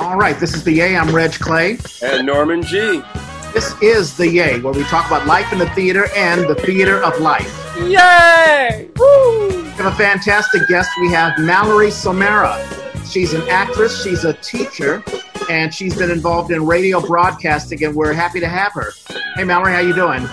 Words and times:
All 0.00 0.16
right, 0.16 0.40
this 0.40 0.54
is 0.54 0.64
the 0.64 0.72
Yay. 0.72 0.96
I'm 0.96 1.14
Reg 1.14 1.32
Clay. 1.32 1.78
And 2.02 2.26
Norman 2.26 2.62
Gee 2.62 3.02
This 3.52 3.74
is 3.82 4.16
the 4.16 4.26
Yay, 4.26 4.58
where 4.60 4.72
we 4.72 4.82
talk 4.84 5.06
about 5.06 5.26
life 5.26 5.52
in 5.52 5.58
the 5.58 5.68
theater 5.70 6.08
and 6.16 6.48
the 6.48 6.54
theater 6.54 7.04
of 7.04 7.20
life. 7.20 7.54
Yay! 7.76 8.88
Woo! 8.96 9.62
We 9.62 9.68
have 9.72 9.92
a 9.92 9.96
fantastic 9.96 10.66
guest. 10.68 10.88
We 11.02 11.12
have 11.12 11.38
Mallory 11.38 11.88
Somera. 11.88 12.56
She's 13.06 13.34
an 13.34 13.46
actress, 13.50 14.02
she's 14.02 14.24
a 14.24 14.32
teacher, 14.32 15.04
and 15.50 15.72
she's 15.72 15.94
been 15.94 16.10
involved 16.10 16.50
in 16.50 16.64
radio 16.64 17.02
broadcasting, 17.02 17.84
and 17.84 17.94
we're 17.94 18.14
happy 18.14 18.40
to 18.40 18.48
have 18.48 18.72
her. 18.72 18.92
Hey, 19.36 19.44
Mallory, 19.44 19.72
how 19.74 19.80
you 19.80 19.94
doing? 19.94 20.26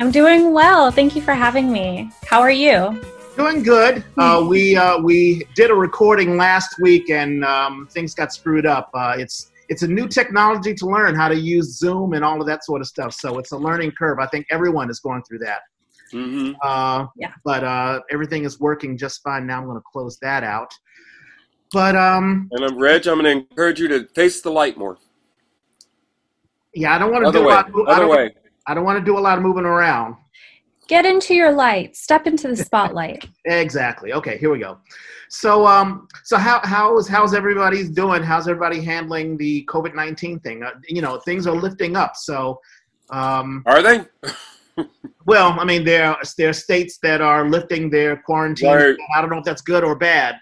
I'm 0.00 0.10
doing 0.10 0.52
well. 0.52 0.90
Thank 0.90 1.14
you 1.14 1.22
for 1.22 1.34
having 1.34 1.70
me. 1.70 2.10
How 2.26 2.40
are 2.40 2.50
you? 2.50 3.00
Doing 3.36 3.62
good. 3.62 4.04
Uh, 4.16 4.44
we 4.48 4.76
uh, 4.76 4.98
we 4.98 5.42
did 5.56 5.70
a 5.70 5.74
recording 5.74 6.36
last 6.36 6.76
week, 6.80 7.10
and 7.10 7.44
um, 7.44 7.88
things 7.90 8.14
got 8.14 8.32
screwed 8.32 8.64
up. 8.64 8.88
Uh, 8.94 9.14
it's 9.18 9.50
it's 9.68 9.82
a 9.82 9.88
new 9.88 10.06
technology 10.06 10.72
to 10.72 10.86
learn 10.86 11.14
how 11.14 11.28
to 11.28 11.34
use 11.36 11.76
Zoom 11.78 12.12
and 12.12 12.24
all 12.24 12.40
of 12.40 12.46
that 12.46 12.64
sort 12.64 12.80
of 12.80 12.86
stuff. 12.86 13.12
So 13.12 13.38
it's 13.38 13.50
a 13.52 13.56
learning 13.58 13.92
curve. 13.98 14.18
I 14.20 14.26
think 14.28 14.46
everyone 14.50 14.88
is 14.88 15.00
going 15.00 15.22
through 15.24 15.40
that. 15.40 15.60
Mm-hmm. 16.12 16.52
Uh, 16.62 17.06
Yeah. 17.16 17.32
But 17.44 17.64
uh, 17.64 18.00
everything 18.10 18.44
is 18.44 18.60
working 18.60 18.96
just 18.96 19.22
fine 19.22 19.46
now. 19.46 19.58
I'm 19.58 19.64
going 19.64 19.76
to 19.78 19.84
close 19.90 20.16
that 20.20 20.44
out. 20.44 20.72
But 21.72 21.96
um, 21.96 22.48
And 22.52 22.64
I'm 22.64 22.78
Reg. 22.78 23.06
I'm 23.08 23.20
going 23.20 23.24
to 23.24 23.30
encourage 23.50 23.80
you 23.80 23.88
to 23.88 24.06
face 24.14 24.40
the 24.42 24.50
light 24.50 24.78
more. 24.78 24.96
yeah, 26.74 26.94
I 26.94 26.98
don't 26.98 27.10
want 27.10 27.24
to 27.24 27.28
Other 27.28 27.40
do 27.40 27.46
a 27.46 27.48
lot. 27.48 27.66
I 27.88 27.92
Other 27.92 28.00
don't, 28.02 28.10
way. 28.10 28.34
I 28.68 28.74
don't 28.74 28.84
want 28.84 28.98
to 28.98 29.04
do 29.04 29.18
a 29.18 29.20
lot 29.20 29.38
of 29.38 29.44
moving 29.44 29.64
around. 29.64 30.16
Get 30.88 31.06
into 31.06 31.34
your 31.34 31.52
light. 31.52 31.96
Step 31.96 32.26
into 32.26 32.48
the 32.48 32.56
spotlight. 32.56 33.28
Exactly. 33.46 34.12
Okay, 34.12 34.38
here 34.38 34.50
we 34.50 34.58
go. 34.58 34.78
So, 35.28 35.66
um, 35.66 36.08
so 36.22 36.36
how 36.38 36.60
how 36.64 36.96
is 36.96 37.06
how's 37.08 37.34
everybody's 37.34 37.90
doing? 37.90 38.22
How's 38.22 38.48
everybody 38.48 38.80
handling 38.80 39.36
the 39.36 39.64
COVID 39.66 39.94
nineteen 39.94 40.40
thing? 40.40 40.62
Uh, 40.62 40.70
you 40.88 41.02
know, 41.02 41.18
things 41.18 41.46
are 41.46 41.54
lifting 41.54 41.94
up. 41.96 42.16
So, 42.16 42.60
um, 43.10 43.62
Are 43.66 43.82
they? 43.82 44.04
well, 45.26 45.58
I 45.58 45.64
mean, 45.64 45.84
there 45.84 46.16
there 46.38 46.50
are 46.50 46.54
states 46.54 46.98
that 47.02 47.20
are 47.20 47.48
lifting 47.48 47.90
their 47.90 48.16
quarantine. 48.16 48.74
Right. 48.74 48.96
I 49.14 49.20
don't 49.20 49.30
know 49.30 49.38
if 49.38 49.44
that's 49.44 49.62
good 49.62 49.84
or 49.84 49.94
bad, 49.94 50.36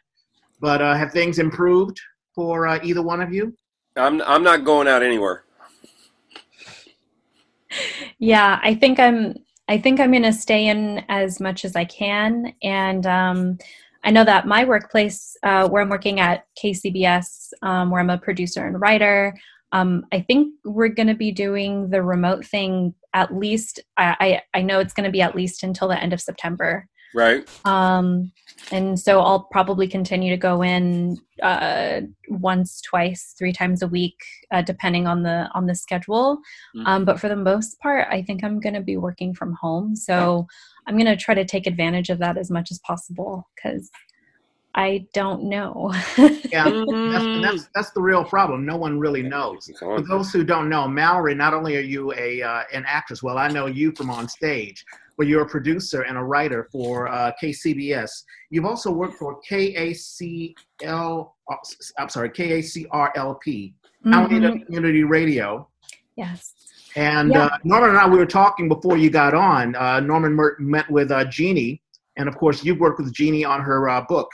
but 0.61 0.81
uh, 0.81 0.95
have 0.95 1.13
things 1.13 1.39
improved 1.39 2.01
for 2.35 2.67
uh, 2.67 2.79
either 2.83 3.03
one 3.03 3.21
of 3.21 3.33
you? 3.33 3.55
I'm, 3.97 4.23
I'm 4.23 4.43
not 4.43 4.65
going 4.65 4.89
out 4.89 5.03
anywhere. 5.03 5.45
Yeah, 8.19 8.61
I 8.63 8.75
think 8.75 9.01
I'm. 9.01 9.35
I 9.69 9.79
think 9.79 10.01
I'm 10.01 10.11
going 10.11 10.23
to 10.25 10.33
stay 10.33 10.67
in 10.67 11.05
as 11.09 11.41
much 11.41 11.65
as 11.65 11.77
I 11.77 11.85
can, 11.85 12.53
and 12.63 13.07
um, 13.07 13.59
I 14.05 14.11
know 14.11 14.25
that 14.25 14.47
my 14.47 14.65
workplace, 14.65 15.37
uh, 15.43 15.69
where 15.69 15.83
I'm 15.83 15.89
working 15.89 16.21
at 16.21 16.47
KCBS, 16.63 17.53
um, 17.63 17.91
where 17.91 18.01
I'm 18.01 18.11
a 18.11 18.19
producer 18.19 18.67
and 18.67 18.81
writer, 18.81 19.35
um, 19.73 20.05
I 20.13 20.21
think 20.21 20.55
we're 20.65 20.89
going 20.89 21.07
to 21.07 21.15
be 21.15 21.33
doing 21.33 21.89
the 21.91 22.03
remote 22.03 22.45
thing 22.45 22.95
at 23.15 23.35
least. 23.35 23.81
I 23.97 24.17
I, 24.55 24.59
I 24.59 24.63
know 24.63 24.81
it's 24.81 24.93
going 24.93 25.07
to 25.07 25.13
be 25.13 25.23
at 25.23 25.37
least 25.37 25.63
until 25.63 25.89
the 25.89 26.01
end 26.01 26.13
of 26.13 26.21
September. 26.21 26.89
Right? 27.15 27.49
um, 27.67 28.33
and 28.71 28.99
so 28.99 29.21
I'll 29.21 29.45
probably 29.51 29.89
continue 29.89 30.31
to 30.31 30.37
go 30.37 30.63
in 30.63 31.19
uh, 31.43 32.03
once, 32.29 32.81
twice, 32.81 33.35
three 33.39 33.53
times 33.53 33.83
a 33.83 33.89
week, 33.89 34.17
uh, 34.51 34.63
depending 34.63 35.07
on 35.07 35.23
the 35.23 35.49
on 35.55 35.67
the 35.67 35.75
schedule. 35.75 36.39
Mhm. 36.77 36.87
Um, 36.87 37.05
but 37.05 37.19
for 37.21 37.29
the 37.29 37.37
most 37.37 37.81
part, 37.81 38.07
I 38.11 38.23
think 38.23 38.45
I'm 38.45 38.61
going 38.61 38.75
to 38.75 38.81
be 38.81 38.97
working 38.97 39.35
from 39.35 39.55
home, 39.55 39.97
so 39.97 40.47
I'm 40.87 40.97
going 40.97 41.07
to 41.07 41.17
try 41.17 41.35
to 41.35 41.45
take 41.45 41.67
advantage 41.67 42.11
of 42.11 42.19
that 42.19 42.39
as 42.39 42.51
much 42.51 42.71
as 42.71 42.79
possible 42.81 43.49
because 43.55 43.91
I 44.75 45.07
don't 45.13 45.45
know. 45.45 45.93
Yeah, 46.17 46.65
that's, 46.65 47.43
that's 47.43 47.69
that's 47.75 47.91
the 47.91 48.01
real 48.01 48.25
problem. 48.25 48.65
No 48.65 48.77
one 48.77 48.99
really 48.99 49.23
knows. 49.23 49.71
For 49.79 50.01
those 50.01 50.33
who 50.33 50.45
don't 50.45 50.69
know, 50.71 50.89
Mallory, 50.89 51.35
not 51.35 51.53
only 51.53 51.77
are 51.77 51.81
you 51.81 52.13
a 52.15 52.43
uh, 52.43 52.63
an 52.73 52.85
actress, 52.87 53.23
well, 53.23 53.37
I 53.37 53.49
know 53.49 53.67
you 53.67 53.93
from 53.93 54.09
on 54.11 54.29
stage, 54.29 54.85
you're 55.23 55.43
a 55.43 55.49
producer 55.49 56.03
and 56.03 56.17
a 56.19 56.23
writer 56.23 56.69
for 56.73 57.09
uh, 57.09 57.33
KCBS. 57.43 58.11
You've 58.51 58.65
also 58.67 58.91
worked 58.91 59.15
for 59.15 59.41
KACL. 59.49 60.55
uh, 61.51 61.55
I'm 61.99 62.09
sorry, 62.09 62.31
KACRLP, 62.31 63.75
Alameda 64.07 64.51
Mhm. 64.51 64.67
Community 64.67 65.05
Radio. 65.05 65.69
Yes. 66.17 66.55
And 66.97 67.31
Yeah. 67.31 67.47
uh, 67.47 67.59
Norman 67.65 67.91
and 67.91 67.99
I, 67.99 68.07
we 68.09 68.19
were 68.19 68.27
talking 68.27 68.69
before 68.69 68.97
you 68.97 69.11
got 69.11 69.35
on. 69.35 69.75
Uh, 69.77 70.01
Norman 70.01 70.35
mer- 70.35 70.57
met 70.59 70.91
with 70.91 71.11
uh, 71.11 71.25
Jeannie, 71.25 71.83
and 72.17 72.29
of 72.29 72.37
course, 72.37 72.63
you've 72.65 72.79
worked 72.81 72.99
with 73.01 73.13
Jeannie 73.13 73.45
on 73.45 73.61
her 73.63 73.89
uh, 73.89 74.03
book. 74.03 74.31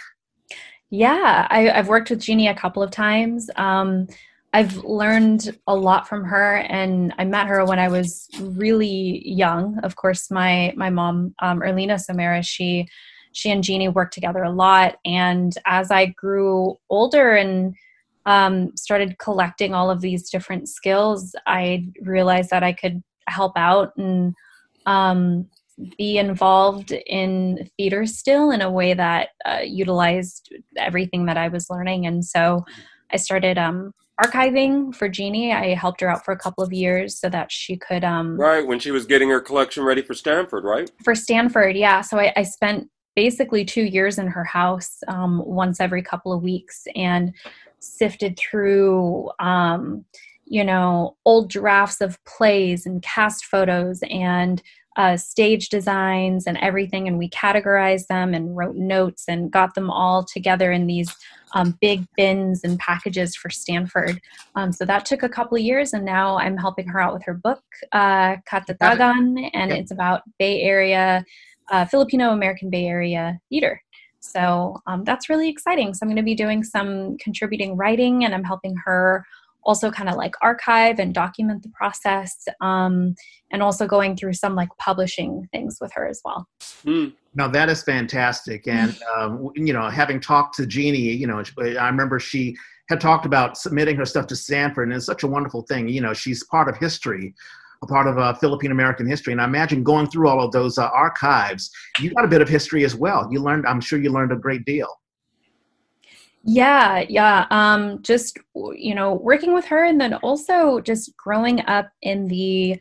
Yeah, 0.90 1.46
I, 1.50 1.70
I've 1.70 1.88
worked 1.88 2.10
with 2.10 2.20
Jeannie 2.20 2.48
a 2.48 2.54
couple 2.54 2.82
of 2.82 2.90
times. 2.90 3.50
Um, 3.56 4.06
I've 4.52 4.76
learned 4.78 5.56
a 5.66 5.76
lot 5.76 6.08
from 6.08 6.24
her, 6.24 6.56
and 6.56 7.12
I 7.18 7.24
met 7.24 7.46
her 7.48 7.64
when 7.64 7.78
I 7.78 7.88
was 7.88 8.28
really 8.40 9.22
young. 9.28 9.78
Of 9.82 9.96
course, 9.96 10.30
my 10.30 10.72
my 10.76 10.90
mom, 10.90 11.34
um, 11.40 11.60
Earlena 11.60 11.98
Somera, 11.98 12.42
she 12.44 12.88
she 13.32 13.50
and 13.50 13.62
Jeannie 13.62 13.88
worked 13.88 14.14
together 14.14 14.42
a 14.42 14.50
lot. 14.50 14.96
And 15.04 15.52
as 15.66 15.90
I 15.90 16.06
grew 16.06 16.78
older 16.90 17.34
and 17.34 17.74
um, 18.26 18.76
started 18.76 19.18
collecting 19.18 19.74
all 19.74 19.90
of 19.90 20.00
these 20.00 20.30
different 20.30 20.68
skills, 20.68 21.34
I 21.46 21.86
realized 22.02 22.50
that 22.50 22.62
I 22.62 22.72
could 22.72 23.02
help 23.28 23.52
out 23.56 23.92
and 23.96 24.34
um, 24.86 25.46
be 25.96 26.18
involved 26.18 26.92
in 27.06 27.68
theater 27.76 28.06
still 28.06 28.50
in 28.50 28.60
a 28.60 28.70
way 28.70 28.94
that 28.94 29.28
uh, 29.44 29.60
utilized 29.62 30.52
everything 30.76 31.26
that 31.26 31.36
I 31.36 31.48
was 31.48 31.70
learning. 31.70 32.06
And 32.06 32.24
so 32.24 32.64
I 33.12 33.16
started 33.16 33.56
um, 33.56 33.92
archiving 34.20 34.94
for 34.94 35.08
Jeannie. 35.08 35.52
I 35.52 35.74
helped 35.74 36.00
her 36.00 36.08
out 36.08 36.24
for 36.24 36.32
a 36.32 36.38
couple 36.38 36.64
of 36.64 36.72
years 36.72 37.18
so 37.18 37.28
that 37.28 37.52
she 37.52 37.76
could, 37.76 38.04
um, 38.04 38.36
Right, 38.36 38.66
when 38.66 38.78
she 38.78 38.90
was 38.90 39.06
getting 39.06 39.30
her 39.30 39.40
collection 39.40 39.84
ready 39.84 40.02
for 40.02 40.14
Stanford, 40.14 40.64
right? 40.64 40.90
for 41.04 41.14
Stanford, 41.14 41.76
yeah. 41.76 42.00
So 42.00 42.18
I, 42.18 42.32
I 42.36 42.42
spent 42.42 42.88
basically 43.14 43.64
two 43.64 43.82
years 43.82 44.18
in 44.18 44.26
her 44.28 44.44
house 44.44 44.98
um, 45.08 45.42
once 45.44 45.80
every 45.80 46.02
couple 46.02 46.32
of 46.32 46.42
weeks 46.42 46.84
and 46.94 47.34
sifted 47.80 48.38
through, 48.38 49.30
um, 49.38 50.04
you 50.44 50.64
know, 50.64 51.16
old 51.24 51.50
drafts 51.50 52.00
of 52.00 52.22
plays 52.24 52.86
and 52.86 53.02
cast 53.02 53.44
photos 53.44 54.02
and 54.10 54.62
uh, 54.98 55.16
stage 55.16 55.68
designs 55.68 56.46
and 56.46 56.58
everything. 56.58 57.08
And 57.08 57.18
we 57.18 57.30
categorized 57.30 58.08
them 58.08 58.34
and 58.34 58.56
wrote 58.56 58.74
notes 58.74 59.24
and 59.28 59.50
got 59.50 59.74
them 59.74 59.90
all 59.90 60.24
together 60.24 60.72
in 60.72 60.86
these 60.86 61.10
um, 61.54 61.78
big 61.80 62.04
bins 62.16 62.62
and 62.64 62.78
packages 62.78 63.34
for 63.34 63.48
Stanford. 63.48 64.20
Um, 64.56 64.72
so 64.72 64.84
that 64.84 65.06
took 65.06 65.22
a 65.22 65.28
couple 65.28 65.56
of 65.56 65.62
years, 65.62 65.92
and 65.92 66.04
now 66.04 66.36
I'm 66.36 66.56
helping 66.56 66.88
her 66.88 67.00
out 67.00 67.14
with 67.14 67.24
her 67.24 67.34
book, 67.34 67.62
uh, 67.92 68.36
Katatagan, 68.50 69.48
and 69.54 69.70
Yeah. 69.70 69.76
it's 69.76 69.92
about 69.92 70.22
Bay 70.38 70.60
Area, 70.62 71.24
uh, 71.70 71.84
Filipino 71.86 72.32
American 72.32 72.68
Bay 72.68 72.86
Area 72.86 73.38
theater. 73.48 73.80
So 74.20 74.80
um, 74.86 75.04
that's 75.04 75.28
really 75.30 75.48
exciting. 75.48 75.94
So 75.94 76.00
I'm 76.02 76.08
going 76.08 76.16
to 76.16 76.22
be 76.22 76.34
doing 76.34 76.64
some 76.64 77.16
contributing 77.18 77.76
writing, 77.76 78.24
and 78.24 78.34
I'm 78.34 78.44
helping 78.44 78.74
her 78.84 79.24
also 79.68 79.90
kind 79.90 80.08
of 80.08 80.16
like 80.16 80.34
archive 80.40 80.98
and 80.98 81.14
document 81.14 81.62
the 81.62 81.68
process, 81.68 82.34
um, 82.62 83.14
and 83.52 83.62
also 83.62 83.86
going 83.86 84.16
through 84.16 84.32
some 84.32 84.54
like 84.54 84.70
publishing 84.78 85.46
things 85.52 85.76
with 85.78 85.92
her 85.92 86.08
as 86.08 86.22
well. 86.24 86.48
Hmm. 86.82 87.08
No, 87.34 87.48
that 87.48 87.68
is 87.68 87.82
fantastic. 87.82 88.66
And, 88.66 88.98
um, 89.16 89.50
you 89.54 89.74
know, 89.74 89.90
having 89.90 90.20
talked 90.20 90.56
to 90.56 90.66
Jeannie, 90.66 90.98
you 90.98 91.26
know, 91.26 91.42
I 91.58 91.86
remember 91.86 92.18
she 92.18 92.56
had 92.88 92.98
talked 92.98 93.26
about 93.26 93.58
submitting 93.58 93.96
her 93.96 94.06
stuff 94.06 94.26
to 94.28 94.36
Stanford, 94.36 94.88
and 94.88 94.96
it's 94.96 95.04
such 95.04 95.22
a 95.22 95.26
wonderful 95.26 95.62
thing. 95.62 95.86
You 95.86 96.00
know, 96.00 96.14
she's 96.14 96.42
part 96.44 96.70
of 96.70 96.78
history, 96.78 97.34
a 97.82 97.86
part 97.86 98.06
of 98.06 98.18
uh, 98.18 98.32
Philippine 98.34 98.72
American 98.72 99.06
history. 99.06 99.34
And 99.34 99.40
I 99.42 99.44
imagine 99.44 99.84
going 99.84 100.08
through 100.08 100.28
all 100.28 100.42
of 100.42 100.50
those 100.52 100.78
uh, 100.78 100.88
archives, 100.94 101.70
you 102.00 102.10
got 102.14 102.24
a 102.24 102.28
bit 102.28 102.40
of 102.40 102.48
history 102.48 102.84
as 102.84 102.94
well. 102.94 103.28
You 103.30 103.40
learned, 103.40 103.66
I'm 103.66 103.82
sure 103.82 104.00
you 104.00 104.10
learned 104.10 104.32
a 104.32 104.36
great 104.36 104.64
deal. 104.64 104.88
Yeah, 106.44 107.04
yeah. 107.08 107.46
Um, 107.50 108.00
just 108.02 108.38
you 108.54 108.94
know, 108.94 109.14
working 109.14 109.52
with 109.54 109.66
her, 109.66 109.84
and 109.84 110.00
then 110.00 110.14
also 110.14 110.80
just 110.80 111.16
growing 111.16 111.60
up 111.66 111.90
in 112.02 112.26
the 112.28 112.80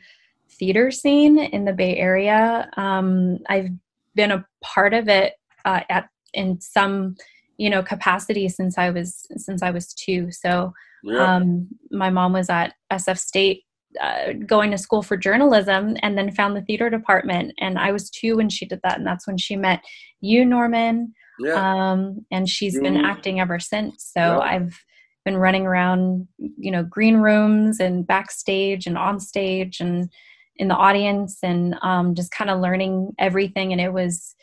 theater 0.50 0.92
scene 0.92 1.38
in 1.40 1.66
the 1.66 1.74
Bay 1.74 1.98
Area. 1.98 2.70
Um, 2.78 3.40
I've 3.50 3.70
been 4.16 4.32
a 4.32 4.46
part 4.64 4.94
of 4.94 5.08
it 5.10 5.34
uh, 5.66 5.82
at 5.90 6.10
in 6.34 6.60
some 6.62 7.16
you 7.58 7.70
know 7.70 7.82
capacity 7.84 8.48
since 8.50 8.78
I 8.78 8.90
was 8.90 9.26
since 9.38 9.62
I 9.62 9.72
was 9.72 9.94
two. 9.94 10.32
So 10.32 10.74
Yeah. 11.04 11.36
um, 11.38 11.68
my 11.92 12.10
mom 12.10 12.34
was 12.34 12.50
at 12.50 12.74
SF 12.92 13.18
State 13.18 13.64
uh, 14.02 14.34
going 14.46 14.72
to 14.72 14.78
school 14.78 15.02
for 15.02 15.18
journalism 15.18 15.98
and 16.04 16.18
then 16.18 16.32
found 16.32 16.56
the 16.56 16.62
theater 16.62 16.90
department. 16.90 17.54
And 17.60 17.80
I 17.80 17.92
was 17.92 18.10
two 18.10 18.38
when 18.38 18.50
she 18.50 18.66
did 18.66 18.80
that. 18.84 18.98
And 18.98 19.08
that's 19.08 19.26
when 19.28 19.38
she 19.38 19.56
met 19.56 19.82
you, 20.22 20.46
Norman. 20.46 21.14
Yeah. 21.40 21.92
Um, 21.92 22.26
and 22.32 22.48
she's 22.50 22.80
been 22.80 22.96
Mhm. 22.96 23.04
acting 23.04 23.40
ever 23.40 23.60
since. 23.60 24.04
So 24.14 24.20
Yeah. 24.20 24.40
I've 24.40 24.84
been 25.26 25.38
running 25.38 25.66
around, 25.66 26.28
you 26.38 26.72
know, 26.72 26.84
green 26.84 27.18
rooms 27.18 27.80
and 27.80 28.08
backstage 28.08 28.88
and 28.88 28.98
on 28.98 29.20
stage 29.20 29.80
and 29.80 30.10
in 30.56 30.70
the 30.70 30.76
audience 30.76 31.40
and 31.44 31.76
um, 31.82 32.16
just 32.16 32.32
kind 32.32 32.50
of 32.50 32.60
learning 32.62 33.14
everything. 33.20 33.72
And 33.72 33.82
it 33.82 33.94
was, 33.94 34.36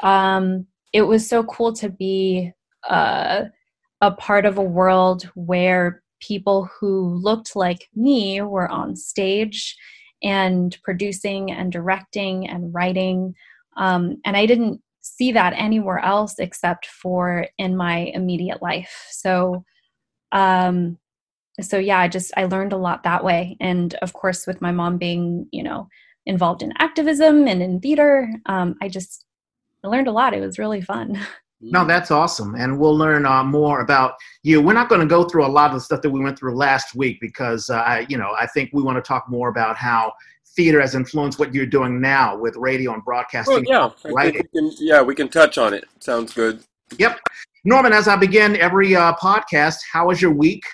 um, 0.00 0.66
it 0.92 1.02
was 1.02 1.28
so 1.28 1.44
cool 1.44 1.72
to 1.74 1.88
be 1.88 2.52
uh, 2.88 3.44
a 4.00 4.10
part 4.10 4.44
of 4.46 4.58
a 4.58 4.62
world 4.62 5.30
where 5.34 6.02
people 6.20 6.68
who 6.78 7.14
looked 7.22 7.54
like 7.56 7.88
me 7.94 8.40
were 8.42 8.68
on 8.68 8.96
stage 8.96 9.76
and 10.22 10.76
producing 10.82 11.50
and 11.52 11.70
directing 11.72 12.48
and 12.48 12.72
writing. 12.74 13.34
Um, 13.76 14.16
and 14.24 14.36
I 14.36 14.46
didn't 14.46 14.80
see 15.06 15.32
that 15.32 15.52
anywhere 15.56 15.98
else 15.98 16.38
except 16.38 16.86
for 16.86 17.46
in 17.58 17.76
my 17.76 18.10
immediate 18.14 18.62
life. 18.62 19.06
So, 19.10 19.64
um, 20.32 20.98
so 21.60 21.78
yeah, 21.78 21.98
I 21.98 22.08
just 22.08 22.32
I 22.36 22.44
learned 22.44 22.72
a 22.72 22.78
lot 22.78 23.02
that 23.04 23.24
way, 23.24 23.56
and 23.60 23.94
of 23.94 24.12
course, 24.12 24.46
with 24.46 24.60
my 24.60 24.72
mom 24.72 24.98
being 24.98 25.46
you 25.52 25.62
know 25.62 25.88
involved 26.26 26.62
in 26.62 26.72
activism 26.78 27.46
and 27.46 27.62
in 27.62 27.80
theater, 27.80 28.30
um, 28.46 28.74
I 28.82 28.88
just 28.88 29.24
I 29.84 29.88
learned 29.88 30.08
a 30.08 30.12
lot. 30.12 30.34
It 30.34 30.40
was 30.40 30.58
really 30.58 30.80
fun. 30.80 31.18
No, 31.62 31.86
that's 31.86 32.10
awesome, 32.10 32.54
and 32.54 32.78
we'll 32.78 32.96
learn 32.96 33.24
uh, 33.24 33.42
more 33.42 33.80
about 33.80 34.16
you. 34.42 34.60
We're 34.60 34.74
not 34.74 34.90
going 34.90 35.00
to 35.00 35.06
go 35.06 35.24
through 35.24 35.46
a 35.46 35.48
lot 35.48 35.70
of 35.70 35.76
the 35.76 35.80
stuff 35.80 36.02
that 36.02 36.10
we 36.10 36.20
went 36.20 36.38
through 36.38 36.54
last 36.54 36.94
week 36.94 37.18
because 37.18 37.70
uh, 37.70 37.76
I, 37.78 38.06
you 38.10 38.18
know, 38.18 38.34
I 38.38 38.46
think 38.46 38.70
we 38.74 38.82
want 38.82 38.96
to 38.96 39.02
talk 39.02 39.24
more 39.30 39.48
about 39.48 39.74
how 39.74 40.12
theater 40.56 40.80
has 40.80 40.94
influenced 40.94 41.38
what 41.38 41.54
you're 41.54 41.66
doing 41.66 42.00
now 42.00 42.36
with 42.36 42.56
radio 42.56 42.94
and 42.94 43.04
broadcasting. 43.04 43.64
Well, 43.68 43.92
yeah, 44.04 44.12
right. 44.12 44.34
We 44.34 44.42
can, 44.42 44.72
yeah, 44.78 45.02
we 45.02 45.14
can 45.14 45.28
touch 45.28 45.58
on 45.58 45.74
it. 45.74 45.84
Sounds 46.00 46.32
good. 46.32 46.60
Yep, 46.98 47.20
Norman. 47.64 47.92
As 47.92 48.08
I 48.08 48.16
begin 48.16 48.56
every 48.56 48.96
uh, 48.96 49.14
podcast, 49.14 49.78
how 49.92 50.08
was 50.08 50.20
your 50.20 50.32
week? 50.32 50.64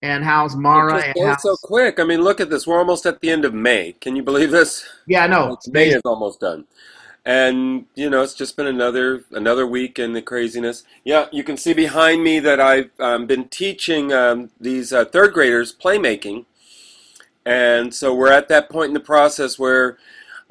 And 0.00 0.24
how's 0.24 0.54
Mara? 0.54 0.98
It 0.98 1.16
and 1.16 1.40
so 1.40 1.56
quick. 1.62 1.98
I 1.98 2.04
mean, 2.04 2.22
look 2.22 2.40
at 2.40 2.50
this. 2.50 2.66
We're 2.66 2.78
almost 2.78 3.04
at 3.04 3.20
the 3.20 3.30
end 3.30 3.44
of 3.44 3.52
May. 3.52 3.92
Can 4.00 4.14
you 4.14 4.22
believe 4.22 4.52
this? 4.52 4.86
Yeah, 5.08 5.24
I 5.24 5.26
know. 5.26 5.58
May 5.68 5.88
is 5.88 6.02
almost 6.04 6.40
done 6.40 6.66
and 7.28 7.84
you 7.94 8.08
know 8.08 8.22
it's 8.22 8.32
just 8.32 8.56
been 8.56 8.66
another 8.66 9.22
another 9.32 9.66
week 9.66 9.98
in 9.98 10.14
the 10.14 10.22
craziness 10.22 10.82
yeah 11.04 11.26
you 11.30 11.44
can 11.44 11.58
see 11.58 11.74
behind 11.74 12.24
me 12.24 12.40
that 12.40 12.58
i've 12.58 12.90
um, 13.00 13.26
been 13.26 13.46
teaching 13.48 14.12
um, 14.12 14.50
these 14.58 14.94
uh, 14.94 15.04
third 15.04 15.34
graders 15.34 15.74
playmaking 15.74 16.46
and 17.48 17.94
so 17.94 18.14
we're 18.14 18.30
at 18.30 18.48
that 18.48 18.68
point 18.68 18.88
in 18.88 18.94
the 18.94 19.00
process 19.00 19.58
where 19.58 19.96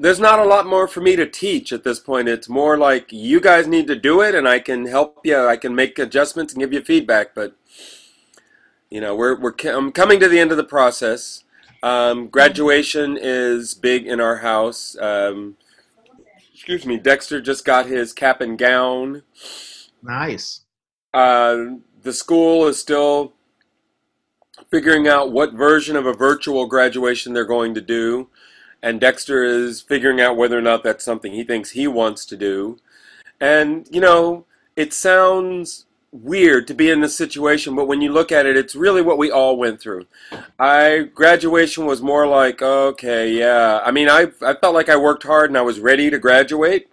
there's 0.00 0.18
not 0.18 0.40
a 0.40 0.44
lot 0.44 0.66
more 0.66 0.88
for 0.88 1.00
me 1.00 1.14
to 1.14 1.26
teach 1.26 1.72
at 1.72 1.84
this 1.84 2.00
point. 2.00 2.28
It's 2.28 2.48
more 2.48 2.76
like 2.76 3.12
you 3.12 3.40
guys 3.40 3.68
need 3.68 3.86
to 3.86 3.94
do 3.94 4.20
it 4.20 4.34
and 4.34 4.48
i 4.48 4.58
can 4.58 4.86
help 4.86 5.20
you. 5.24 5.46
I 5.46 5.56
can 5.56 5.76
make 5.76 5.98
adjustments 5.98 6.52
and 6.52 6.60
give 6.60 6.72
you 6.72 6.82
feedback. 6.82 7.36
But 7.36 7.54
you 8.90 9.00
know 9.00 9.14
we're, 9.14 9.38
we're 9.38 9.54
i'm 9.66 9.92
coming 9.92 10.18
to 10.18 10.28
the 10.28 10.40
end 10.40 10.50
of 10.50 10.56
the 10.56 10.64
process. 10.64 11.44
Um, 11.84 12.26
graduation 12.26 13.16
is 13.20 13.74
big 13.74 14.08
in 14.08 14.18
our 14.20 14.38
house. 14.38 14.96
Um, 15.00 15.56
excuse 16.52 16.84
me, 16.84 16.96
Dexter 16.98 17.40
just 17.40 17.64
got 17.64 17.86
his 17.86 18.12
cap 18.12 18.40
and 18.40 18.58
gown. 18.58 19.22
Nice. 20.02 20.62
Uh, 21.14 21.76
the 22.02 22.12
school 22.12 22.66
is 22.66 22.80
still 22.80 23.34
figuring 24.70 25.08
out 25.08 25.32
what 25.32 25.52
version 25.52 25.96
of 25.96 26.06
a 26.06 26.12
virtual 26.12 26.66
graduation 26.66 27.32
they're 27.32 27.44
going 27.44 27.74
to 27.74 27.80
do, 27.80 28.28
and 28.82 29.00
Dexter 29.00 29.44
is 29.44 29.80
figuring 29.80 30.20
out 30.20 30.36
whether 30.36 30.58
or 30.58 30.62
not 30.62 30.82
that's 30.82 31.04
something 31.04 31.32
he 31.32 31.44
thinks 31.44 31.70
he 31.70 31.86
wants 31.86 32.24
to 32.26 32.36
do. 32.36 32.78
And, 33.40 33.88
you 33.90 34.00
know, 34.00 34.44
it 34.76 34.92
sounds 34.92 35.86
weird 36.10 36.66
to 36.66 36.74
be 36.74 36.90
in 36.90 37.00
this 37.00 37.16
situation, 37.16 37.74
but 37.74 37.86
when 37.86 38.00
you 38.00 38.10
look 38.10 38.32
at 38.32 38.46
it, 38.46 38.56
it's 38.56 38.74
really 38.74 39.02
what 39.02 39.18
we 39.18 39.30
all 39.30 39.56
went 39.56 39.80
through. 39.80 40.06
I 40.58 41.10
graduation 41.14 41.84
was 41.86 42.00
more 42.00 42.26
like, 42.26 42.62
okay, 42.62 43.30
yeah. 43.30 43.80
I 43.84 43.90
mean, 43.90 44.08
I 44.08 44.28
I 44.42 44.54
felt 44.54 44.74
like 44.74 44.88
I 44.88 44.96
worked 44.96 45.24
hard 45.24 45.50
and 45.50 45.58
I 45.58 45.62
was 45.62 45.80
ready 45.80 46.10
to 46.10 46.18
graduate. 46.18 46.88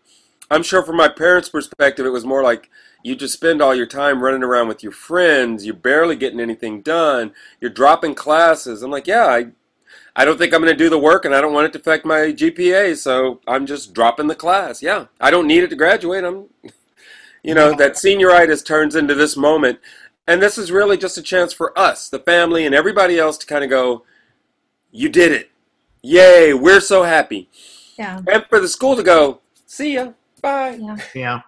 I'm 0.52 0.64
sure 0.64 0.84
from 0.84 0.98
my 0.98 1.08
parents' 1.08 1.50
perspective, 1.50 2.06
it 2.06 2.10
was 2.10 2.26
more 2.26 2.44
like 2.44 2.70
you 3.06 3.16
just 3.16 3.34
spend 3.34 3.62
all 3.62 3.76
your 3.76 3.86
time 3.86 4.24
running 4.24 4.44
around 4.44 4.68
with 4.68 4.82
your 4.82 4.92
friends. 4.92 5.66
You're 5.66 5.76
barely 5.76 6.16
getting 6.16 6.40
anything 6.40 6.82
done. 6.82 7.34
You're 7.62 7.70
dropping 7.70 8.16
classes. 8.16 8.82
I'm 8.82 8.92
like, 8.92 9.08
yeah, 9.08 9.26
I. 9.26 9.48
I 10.18 10.24
don't 10.24 10.38
think 10.38 10.54
I'm 10.54 10.62
going 10.62 10.72
to 10.72 10.78
do 10.78 10.90
the 10.90 10.98
work, 10.98 11.26
and 11.26 11.36
I 11.36 11.42
don't 11.42 11.52
want 11.52 11.66
it 11.68 11.74
to 11.74 11.80
affect 11.80 12.06
my 12.06 12.32
GPA, 12.32 12.96
so 12.96 13.42
I'm 13.46 13.66
just 13.66 13.94
dropping 13.94 14.28
the 14.28 14.36
class. 14.36 14.82
Yeah, 14.82 15.08
I 15.20 15.30
don't 15.30 15.46
need 15.46 15.62
it 15.64 15.70
to 15.72 15.76
graduate. 15.76 16.24
I'm 16.24 16.48
you 17.46 17.54
know, 17.54 17.76
that 17.76 17.94
senioritis 17.94 18.66
turns 18.66 18.96
into 18.96 19.14
this 19.14 19.38
moment. 19.38 19.80
And 20.26 20.42
this 20.42 20.58
is 20.58 20.72
really 20.72 20.98
just 20.98 21.20
a 21.20 21.22
chance 21.22 21.54
for 21.54 21.78
us, 21.78 22.10
the 22.10 22.18
family, 22.18 22.66
and 22.66 22.74
everybody 22.74 23.20
else 23.20 23.38
to 23.38 23.46
kind 23.46 23.64
of 23.64 23.70
go, 23.70 24.04
you 24.92 25.10
did 25.10 25.32
it. 25.32 25.52
Yay, 26.02 26.56
we're 26.56 26.80
so 26.80 27.04
happy. 27.04 27.48
Yeah. 28.00 28.22
And 28.28 28.46
for 28.50 28.60
the 28.60 28.68
school 28.68 28.96
to 28.96 29.04
go, 29.04 29.42
see 29.68 29.94
ya. 29.94 30.14
Bye. 30.42 30.80
Yeah. 30.82 30.98
yeah. 31.14 31.42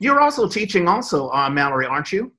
You're 0.00 0.20
also 0.20 0.48
teaching 0.48 0.88
also, 0.88 1.30
uh, 1.30 1.50
Mallory, 1.50 1.86
aren't 1.86 2.12
you? 2.12 2.32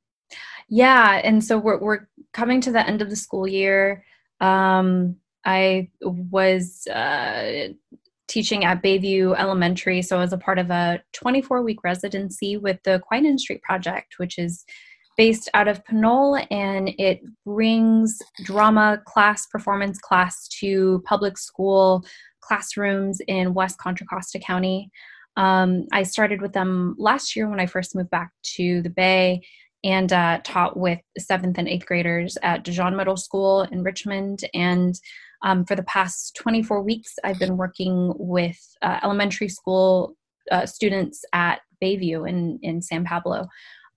Yeah. 0.69 1.21
And 1.23 1.43
so 1.43 1.57
we're, 1.57 1.79
we're 1.79 2.07
coming 2.33 2.61
to 2.61 2.71
the 2.71 2.85
end 2.85 3.01
of 3.01 3.09
the 3.09 3.15
school 3.15 3.47
year. 3.47 4.03
Um, 4.41 5.17
I 5.45 5.89
was 6.01 6.87
uh, 6.87 7.69
teaching 8.27 8.65
at 8.65 8.81
Bayview 8.81 9.37
Elementary. 9.37 10.01
So 10.01 10.17
I 10.17 10.21
was 10.21 10.33
a 10.33 10.37
part 10.37 10.59
of 10.59 10.71
a 10.71 11.01
24 11.13 11.61
week 11.61 11.83
residency 11.83 12.57
with 12.57 12.79
the 12.83 12.99
Quinan 13.07 13.37
Street 13.37 13.61
Project, 13.61 14.15
which 14.17 14.37
is 14.37 14.65
based 15.17 15.49
out 15.53 15.67
of 15.67 15.85
Pinole 15.85 16.45
and 16.51 16.89
it 16.97 17.21
brings 17.45 18.19
drama 18.43 19.01
class, 19.05 19.45
performance 19.45 19.97
class 19.97 20.47
to 20.59 21.01
public 21.05 21.37
school 21.37 22.03
classrooms 22.41 23.21
in 23.27 23.53
West 23.53 23.77
Contra 23.77 24.05
Costa 24.07 24.39
County. 24.39 24.91
Um, 25.37 25.85
I 25.91 26.03
started 26.03 26.41
with 26.41 26.53
them 26.53 26.95
last 26.97 27.35
year 27.35 27.49
when 27.49 27.59
I 27.59 27.65
first 27.65 27.95
moved 27.95 28.09
back 28.09 28.31
to 28.55 28.81
the 28.81 28.89
Bay 28.89 29.41
and 29.83 30.11
uh, 30.11 30.39
taught 30.43 30.77
with 30.77 30.99
seventh 31.17 31.57
and 31.57 31.67
eighth 31.67 31.85
graders 31.85 32.37
at 32.41 32.65
DeJean 32.65 32.95
Middle 32.95 33.17
School 33.17 33.61
in 33.63 33.83
Richmond. 33.83 34.39
And 34.53 34.95
um, 35.43 35.65
for 35.65 35.75
the 35.75 35.83
past 35.83 36.35
24 36.37 36.81
weeks, 36.81 37.13
I've 37.23 37.39
been 37.39 37.57
working 37.57 38.13
with 38.17 38.57
uh, 38.81 38.99
elementary 39.03 39.49
school 39.49 40.15
uh, 40.51 40.65
students 40.65 41.23
at 41.33 41.61
Bayview 41.83 42.27
in, 42.27 42.59
in 42.63 42.81
San 42.81 43.05
Pablo. 43.05 43.47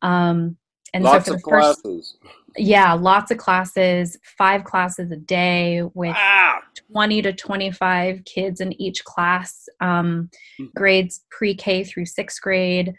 Um, 0.02 0.58
and 0.94 1.05
lots 1.05 1.26
so 1.26 1.32
for 1.32 1.37
the 1.37 1.43
first, 1.43 1.82
classes. 1.82 2.17
Yeah, 2.56 2.93
lots 2.94 3.31
of 3.31 3.38
classes, 3.38 4.17
five 4.23 4.64
classes 4.64 5.11
a 5.11 5.17
day 5.17 5.82
with 5.94 6.14
wow. 6.14 6.61
20 6.93 7.23
to 7.23 7.32
25 7.32 8.25
kids 8.25 8.61
in 8.61 8.81
each 8.81 9.05
class, 9.05 9.69
um, 9.81 10.31
hmm. 10.58 10.67
grades 10.75 11.25
pre 11.31 11.55
K 11.55 11.85
through 11.85 12.06
sixth 12.06 12.40
grade. 12.40 12.94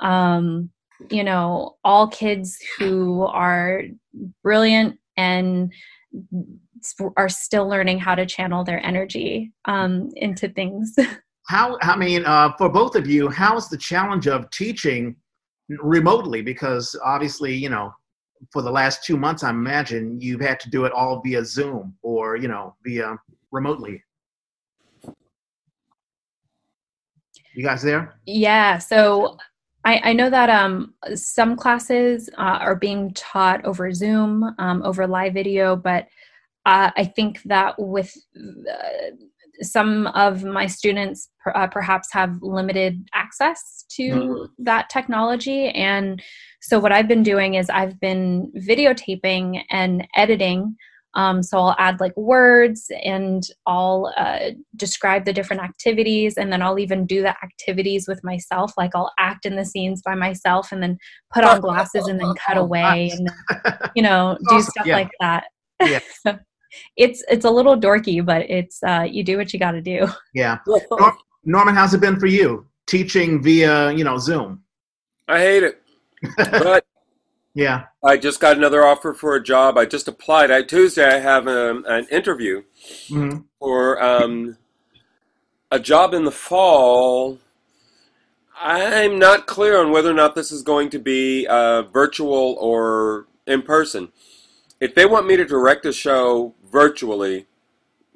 Um, 0.00 0.70
you 1.10 1.22
know, 1.22 1.76
all 1.84 2.08
kids 2.08 2.58
who 2.78 3.22
are 3.22 3.82
brilliant 4.42 4.98
and 5.16 5.72
are 7.16 7.28
still 7.28 7.68
learning 7.68 7.98
how 7.98 8.14
to 8.14 8.26
channel 8.26 8.64
their 8.64 8.84
energy 8.84 9.52
um, 9.66 10.10
into 10.16 10.48
things. 10.48 10.94
How, 11.48 11.78
I 11.80 11.96
mean, 11.96 12.26
uh, 12.26 12.52
for 12.58 12.68
both 12.68 12.94
of 12.94 13.06
you, 13.06 13.30
how's 13.30 13.70
the 13.70 13.78
challenge 13.78 14.28
of 14.28 14.50
teaching 14.50 15.16
remotely? 15.68 16.42
Because 16.42 16.98
obviously, 17.04 17.54
you 17.54 17.68
know, 17.68 17.92
for 18.52 18.62
the 18.62 18.70
last 18.70 19.04
two 19.04 19.16
months, 19.16 19.42
I 19.42 19.50
imagine 19.50 20.20
you've 20.20 20.40
had 20.40 20.60
to 20.60 20.70
do 20.70 20.84
it 20.84 20.92
all 20.92 21.20
via 21.20 21.44
Zoom 21.44 21.94
or, 22.02 22.36
you 22.36 22.48
know, 22.48 22.74
via 22.84 23.16
remotely. 23.50 24.02
You 27.54 27.64
guys 27.64 27.82
there? 27.82 28.20
Yeah. 28.26 28.78
So 28.78 29.36
I, 29.84 30.00
I 30.04 30.12
know 30.12 30.30
that 30.30 30.50
um, 30.50 30.94
some 31.14 31.56
classes 31.56 32.30
uh, 32.38 32.58
are 32.60 32.76
being 32.76 33.12
taught 33.14 33.64
over 33.64 33.92
Zoom, 33.92 34.54
um, 34.58 34.82
over 34.82 35.06
live 35.06 35.34
video, 35.34 35.74
but 35.74 36.06
uh, 36.66 36.90
I 36.96 37.04
think 37.04 37.42
that 37.44 37.74
with 37.78 38.14
uh, 38.36 39.16
some 39.62 40.06
of 40.08 40.44
my 40.44 40.66
students 40.66 41.30
per, 41.42 41.52
uh, 41.54 41.66
perhaps 41.66 42.12
have 42.12 42.38
limited 42.42 43.08
access 43.14 43.84
to 43.90 44.02
mm-hmm. 44.02 44.64
that 44.64 44.88
technology. 44.90 45.68
And 45.70 46.22
so, 46.60 46.78
what 46.78 46.92
I've 46.92 47.08
been 47.08 47.22
doing 47.22 47.54
is 47.54 47.70
I've 47.70 47.98
been 48.00 48.52
videotaping 48.56 49.62
and 49.70 50.06
editing. 50.16 50.76
Um, 51.14 51.42
so, 51.42 51.58
I'll 51.58 51.76
add 51.78 52.00
like 52.00 52.16
words 52.16 52.90
and 53.04 53.42
I'll 53.66 54.12
uh, 54.16 54.50
describe 54.76 55.24
the 55.24 55.32
different 55.32 55.62
activities, 55.62 56.36
and 56.36 56.52
then 56.52 56.62
I'll 56.62 56.78
even 56.78 57.06
do 57.06 57.22
the 57.22 57.34
activities 57.42 58.06
with 58.06 58.22
myself. 58.22 58.72
Like, 58.76 58.92
I'll 58.94 59.12
act 59.18 59.46
in 59.46 59.56
the 59.56 59.64
scenes 59.64 60.02
by 60.02 60.14
myself 60.14 60.72
and 60.72 60.82
then 60.82 60.98
put 61.32 61.44
on 61.44 61.60
glasses 61.60 62.06
and 62.06 62.20
then 62.20 62.34
cut 62.46 62.56
away 62.58 63.10
and, 63.10 63.30
you 63.94 64.02
know, 64.02 64.38
do 64.48 64.60
stuff 64.62 64.86
yeah. 64.86 64.96
like 64.96 65.10
that. 65.20 65.44
Yeah. 65.80 66.00
it's 66.96 67.24
it's 67.28 67.44
a 67.44 67.50
little 67.50 67.78
dorky, 67.78 68.24
but 68.24 68.48
it's 68.50 68.82
uh, 68.82 69.06
you 69.08 69.24
do 69.24 69.36
what 69.36 69.52
you 69.52 69.58
got 69.58 69.72
to 69.72 69.82
do. 69.82 70.06
Yeah. 70.34 70.58
Norman, 71.44 71.74
how's 71.74 71.94
it 71.94 72.00
been 72.00 72.18
for 72.18 72.26
you 72.26 72.66
teaching 72.86 73.42
via 73.42 73.92
you 73.92 74.04
know 74.04 74.18
Zoom? 74.18 74.62
I 75.28 75.38
hate 75.38 75.62
it, 75.62 75.82
but 76.36 76.84
yeah, 77.54 77.86
I 78.04 78.16
just 78.16 78.40
got 78.40 78.56
another 78.56 78.84
offer 78.84 79.12
for 79.12 79.34
a 79.34 79.42
job. 79.42 79.78
I 79.78 79.84
just 79.84 80.08
applied. 80.08 80.50
I 80.50 80.62
Tuesday 80.62 81.04
I 81.04 81.18
have 81.18 81.46
a, 81.46 81.70
um, 81.70 81.84
an 81.88 82.06
interview 82.10 82.62
mm-hmm. 83.08 83.40
for 83.58 84.02
um, 84.02 84.56
a 85.70 85.78
job 85.78 86.14
in 86.14 86.24
the 86.24 86.30
fall. 86.30 87.38
I'm 88.60 89.18
not 89.18 89.46
clear 89.46 89.78
on 89.78 89.92
whether 89.92 90.10
or 90.10 90.14
not 90.14 90.34
this 90.34 90.50
is 90.50 90.62
going 90.62 90.90
to 90.90 90.98
be 90.98 91.46
uh, 91.46 91.82
virtual 91.82 92.56
or 92.60 93.26
in 93.46 93.62
person. 93.62 94.12
if 94.80 94.94
they 94.94 95.06
want 95.06 95.26
me 95.26 95.36
to 95.36 95.44
direct 95.44 95.86
a 95.86 95.92
show 95.92 96.54
virtually, 96.70 97.46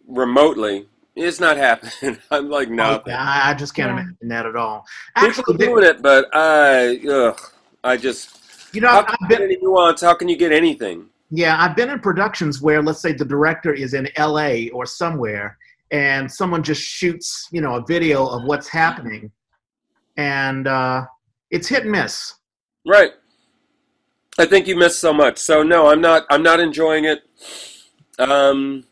remotely, 0.09 0.87
it's 1.14 1.40
not 1.40 1.56
happening. 1.56 2.18
I'm 2.30 2.49
like, 2.49 2.68
no. 2.71 3.02
Oh, 3.06 3.11
I 3.11 3.50
I 3.50 3.54
just 3.54 3.75
can't 3.75 3.88
Yeah. 3.88 3.94
imagine 4.02 4.28
that 4.28 4.47
at 4.47 4.56
all. 4.56 4.85
People 5.16 5.28
Actually, 5.28 5.54
are 5.54 5.59
doing 5.59 5.85
it, 5.85 6.02
but 6.02 6.28
I, 6.32 6.99
ugh, 7.09 7.40
I 7.85 7.97
just. 7.97 8.38
you 8.75 8.80
know, 8.80 8.88
How 8.88 9.00
I've 9.00 9.06
can 9.06 9.16
you 9.21 9.28
been 9.28 9.38
get 9.38 9.44
any 9.44 9.56
nuance? 9.61 10.00
How 10.00 10.14
can 10.14 10.28
you 10.28 10.37
get 10.37 10.52
anything? 10.52 11.06
Yeah, 11.30 11.56
I've 11.62 11.75
been 11.76 11.90
in 11.90 11.99
productions 12.00 12.61
where, 12.61 12.82
let's 12.82 13.00
say, 13.00 13.12
the 13.12 13.25
director 13.25 13.73
is 13.73 13.94
in 13.94 14.06
LA 14.18 14.68
or 14.73 14.85
somewhere, 14.85 15.56
and 15.90 16.30
someone 16.30 16.62
just 16.62 16.82
shoots, 16.82 17.49
you 17.52 17.61
know, 17.62 17.75
a 17.76 17.85
video 17.87 18.26
of 18.26 18.44
what's 18.44 18.68
happening, 18.68 19.30
and 20.18 20.66
uh, 20.66 21.04
it's 21.50 21.68
hit 21.68 21.82
and 21.85 21.92
miss. 21.92 22.35
Right. 22.87 23.12
I 24.38 24.47
think 24.47 24.66
you 24.66 24.76
missed 24.76 24.99
so 24.99 25.12
much. 25.12 25.38
So 25.38 25.62
no, 25.62 25.88
I'm 25.88 26.00
not. 26.00 26.25
I'm 26.30 26.42
not 26.42 26.59
enjoying 26.61 27.04
it. 27.04 27.23
Um, 28.23 28.85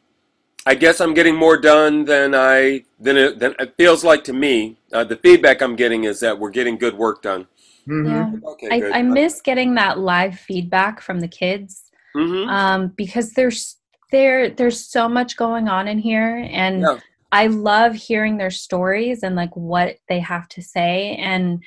I 0.66 0.74
guess 0.74 1.00
I'm 1.00 1.14
getting 1.14 1.36
more 1.36 1.58
done 1.58 2.04
than 2.04 2.34
I 2.34 2.84
than 2.98 3.16
it, 3.16 3.38
than 3.38 3.54
it 3.58 3.74
feels 3.76 4.04
like 4.04 4.24
to 4.24 4.32
me. 4.32 4.76
Uh, 4.92 5.04
the 5.04 5.16
feedback 5.16 5.62
I'm 5.62 5.76
getting 5.76 6.04
is 6.04 6.20
that 6.20 6.38
we're 6.38 6.50
getting 6.50 6.76
good 6.76 6.96
work 6.96 7.22
done. 7.22 7.46
Mhm. 7.88 8.40
Yeah. 8.42 8.50
Okay, 8.50 8.68
I, 8.70 8.80
good. 8.80 8.92
I 8.92 9.02
miss 9.02 9.40
getting 9.40 9.74
that 9.74 9.98
live 9.98 10.38
feedback 10.38 11.00
from 11.00 11.20
the 11.20 11.28
kids 11.28 11.84
hmm 12.14 12.48
um, 12.48 12.88
because 12.96 13.32
there's 13.32 13.76
there 14.10 14.50
there's 14.50 14.84
so 14.90 15.08
much 15.08 15.36
going 15.36 15.68
on 15.68 15.86
in 15.88 15.98
here 15.98 16.46
and 16.50 16.82
Yeah. 16.82 16.98
I 17.32 17.46
love 17.46 17.94
hearing 17.94 18.36
their 18.36 18.50
stories 18.50 19.22
and 19.22 19.36
like 19.36 19.54
what 19.54 19.98
they 20.08 20.18
have 20.18 20.48
to 20.48 20.62
say 20.62 21.14
and 21.16 21.62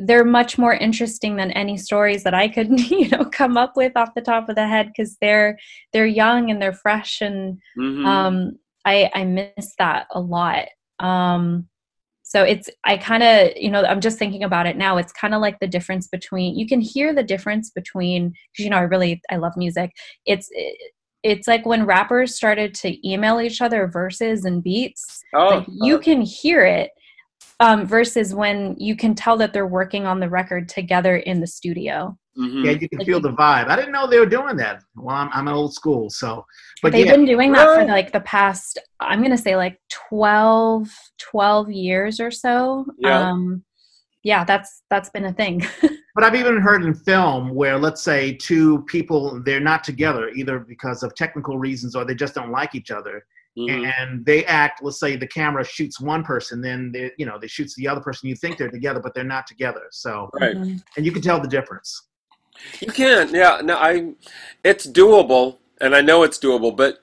they're 0.00 0.24
much 0.24 0.58
more 0.58 0.74
interesting 0.74 1.36
than 1.36 1.50
any 1.52 1.76
stories 1.76 2.22
that 2.24 2.34
I 2.34 2.48
could 2.48 2.80
you 2.90 3.08
know 3.08 3.24
come 3.24 3.56
up 3.56 3.76
with 3.76 3.92
off 3.96 4.14
the 4.14 4.22
top 4.22 4.48
of 4.48 4.56
the 4.56 4.66
head 4.66 4.88
because 4.88 5.16
they're 5.20 5.58
they're 5.92 6.06
young 6.06 6.50
and 6.50 6.60
they're 6.60 6.72
fresh 6.72 7.20
and 7.20 7.58
hmm 7.76 8.04
um 8.06 8.52
I 8.84 9.10
I 9.14 9.24
miss 9.24 9.74
that 9.78 10.06
a 10.12 10.20
lot. 10.20 10.66
Um 11.00 11.68
so 12.28 12.42
it's 12.42 12.68
i 12.82 12.96
kind 12.96 13.22
of 13.22 13.52
you 13.56 13.70
know 13.70 13.84
i'm 13.84 14.00
just 14.00 14.18
thinking 14.18 14.42
about 14.42 14.66
it 14.66 14.76
now. 14.76 14.96
It's 14.96 15.12
kind 15.12 15.34
of 15.34 15.40
like 15.40 15.60
the 15.60 15.68
difference 15.68 16.08
between 16.08 16.58
you 16.58 16.66
can 16.66 16.80
hear 16.80 17.14
the 17.14 17.22
difference 17.22 17.70
between 17.70 18.30
because 18.30 18.64
you 18.64 18.70
know 18.70 18.78
i 18.78 18.82
really 18.82 19.22
i 19.30 19.36
love 19.36 19.52
music. 19.56 19.92
It's 20.26 20.50
it's 21.22 21.48
like 21.48 21.66
when 21.66 21.86
rappers 21.86 22.36
started 22.36 22.74
to 22.74 23.08
email 23.08 23.40
each 23.40 23.60
other 23.60 23.86
verses 23.86 24.44
and 24.44 24.62
beats 24.62 25.22
oh, 25.34 25.46
like 25.46 25.66
you 25.68 25.96
uh, 25.96 26.00
can 26.00 26.20
hear 26.20 26.64
it 26.64 26.90
um, 27.60 27.86
versus 27.86 28.34
when 28.34 28.76
you 28.78 28.94
can 28.96 29.14
tell 29.14 29.36
that 29.38 29.52
they're 29.52 29.66
working 29.66 30.06
on 30.06 30.20
the 30.20 30.28
record 30.28 30.68
together 30.68 31.16
in 31.16 31.40
the 31.40 31.46
studio 31.46 32.16
mhm. 32.38 32.64
Yeah, 32.64 32.72
you 32.72 32.88
can 32.88 32.98
Like 32.98 33.06
feel 33.06 33.20
the 33.20 33.32
vibe. 33.32 33.68
I 33.68 33.76
didn't 33.76 33.92
know 33.92 34.06
they 34.06 34.18
were 34.18 34.26
doing 34.26 34.56
that. 34.58 34.82
Well, 34.94 35.16
I'm, 35.16 35.30
I'm 35.32 35.48
an 35.48 35.54
old 35.54 35.72
school, 35.72 36.10
so 36.10 36.44
but 36.82 36.92
they've 36.92 37.06
yeah, 37.06 37.12
been 37.12 37.24
doing 37.24 37.52
that 37.52 37.74
for 37.74 37.84
like 37.86 38.12
the 38.12 38.20
past 38.20 38.78
i'm 39.00 39.22
gonna 39.22 39.38
say 39.38 39.56
like 39.56 39.78
12 40.08 40.88
12 41.18 41.70
years 41.70 42.20
or 42.20 42.30
so 42.30 42.84
Yeah. 42.98 43.30
um 43.30 43.64
yeah 44.22 44.44
that's 44.44 44.82
that's 44.90 45.10
been 45.10 45.24
a 45.24 45.32
thing 45.32 45.62
But 46.16 46.24
I've 46.24 46.34
even 46.34 46.56
heard 46.56 46.82
in 46.82 46.94
film 46.94 47.54
where, 47.54 47.76
let's 47.78 48.02
say, 48.02 48.32
two 48.32 48.82
people 48.84 49.42
they're 49.44 49.60
not 49.60 49.84
together 49.84 50.30
either 50.30 50.58
because 50.58 51.02
of 51.02 51.14
technical 51.14 51.58
reasons 51.58 51.94
or 51.94 52.06
they 52.06 52.14
just 52.14 52.34
don't 52.34 52.50
like 52.50 52.74
each 52.74 52.90
other, 52.90 53.26
Mhm. 53.56 53.92
and 53.98 54.24
they 54.26 54.44
act. 54.44 54.82
Let's 54.82 55.00
say 55.00 55.16
the 55.16 55.26
camera 55.26 55.64
shoots 55.64 56.00
one 56.00 56.22
person, 56.22 56.60
then 56.60 56.92
they, 56.92 57.10
you 57.16 57.24
know, 57.26 57.38
they 57.38 57.46
shoots 57.46 57.74
the 57.74 57.88
other 57.88 58.00
person. 58.00 58.28
You 58.28 58.36
think 58.36 58.58
they're 58.58 58.70
together, 58.70 59.00
but 59.00 59.14
they're 59.14 59.24
not 59.24 59.46
together. 59.46 59.82
So, 59.90 60.30
Right. 60.38 60.56
Mhm. 60.56 60.82
and 60.96 61.06
you 61.06 61.12
can 61.12 61.22
tell 61.22 61.40
the 61.40 61.48
difference. 61.48 62.02
You 62.80 62.92
can, 62.92 63.34
yeah. 63.34 63.60
No, 63.62 63.76
I. 63.76 64.12
It's 64.64 64.86
doable, 64.86 65.58
and 65.80 65.94
I 65.94 66.00
know 66.00 66.22
it's 66.22 66.38
doable, 66.38 66.74
but 66.74 67.02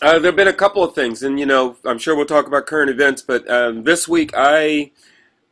uh, 0.00 0.18
there've 0.18 0.36
been 0.36 0.48
a 0.48 0.52
couple 0.52 0.82
of 0.82 0.94
things, 0.94 1.22
and 1.22 1.38
you 1.38 1.46
know, 1.46 1.76
I'm 1.84 1.98
sure 1.98 2.16
we'll 2.16 2.26
talk 2.26 2.46
about 2.46 2.66
current 2.66 2.90
events. 2.90 3.22
But 3.22 3.48
um, 3.50 3.84
this 3.84 4.08
week, 4.08 4.32
I 4.36 4.90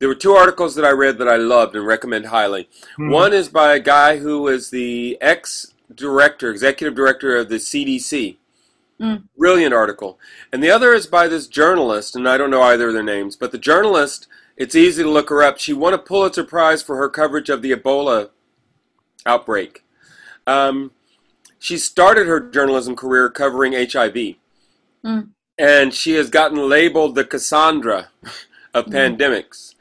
there 0.00 0.08
were 0.08 0.14
two 0.14 0.32
articles 0.32 0.74
that 0.74 0.84
I 0.84 0.90
read 0.90 1.18
that 1.18 1.28
I 1.28 1.36
loved 1.36 1.76
and 1.76 1.86
recommend 1.86 2.26
highly. 2.26 2.68
Hmm. 2.96 3.10
One 3.10 3.32
is 3.34 3.48
by 3.48 3.74
a 3.74 3.80
guy 3.80 4.16
who 4.18 4.48
is 4.48 4.70
the 4.70 5.18
ex 5.20 5.74
director, 5.94 6.50
executive 6.50 6.94
director 6.94 7.36
of 7.36 7.48
the 7.48 7.56
CDC. 7.60 8.38
Mm. 9.00 9.24
Brilliant 9.36 9.72
article. 9.74 10.18
And 10.52 10.62
the 10.62 10.70
other 10.70 10.92
is 10.92 11.06
by 11.06 11.26
this 11.26 11.46
journalist, 11.46 12.14
and 12.14 12.28
I 12.28 12.36
don't 12.36 12.50
know 12.50 12.62
either 12.62 12.88
of 12.88 12.94
their 12.94 13.02
names, 13.02 13.34
but 13.34 13.50
the 13.50 13.58
journalist, 13.58 14.26
it's 14.56 14.74
easy 14.74 15.02
to 15.02 15.08
look 15.08 15.30
her 15.30 15.42
up. 15.42 15.58
She 15.58 15.72
won 15.72 15.94
a 15.94 15.98
Pulitzer 15.98 16.44
Prize 16.44 16.82
for 16.82 16.96
her 16.96 17.08
coverage 17.08 17.48
of 17.48 17.62
the 17.62 17.72
Ebola 17.72 18.28
outbreak. 19.24 19.84
Um, 20.46 20.90
she 21.58 21.78
started 21.78 22.26
her 22.26 22.40
journalism 22.40 22.94
career 22.96 23.30
covering 23.30 23.72
HIV. 23.72 24.36
Mm. 25.04 25.28
And 25.58 25.94
she 25.94 26.14
has 26.14 26.30
gotten 26.30 26.68
labeled 26.68 27.14
the 27.14 27.24
Cassandra 27.24 28.08
of 28.74 28.86
Mm. 28.86 28.92
pandemics 28.92 29.74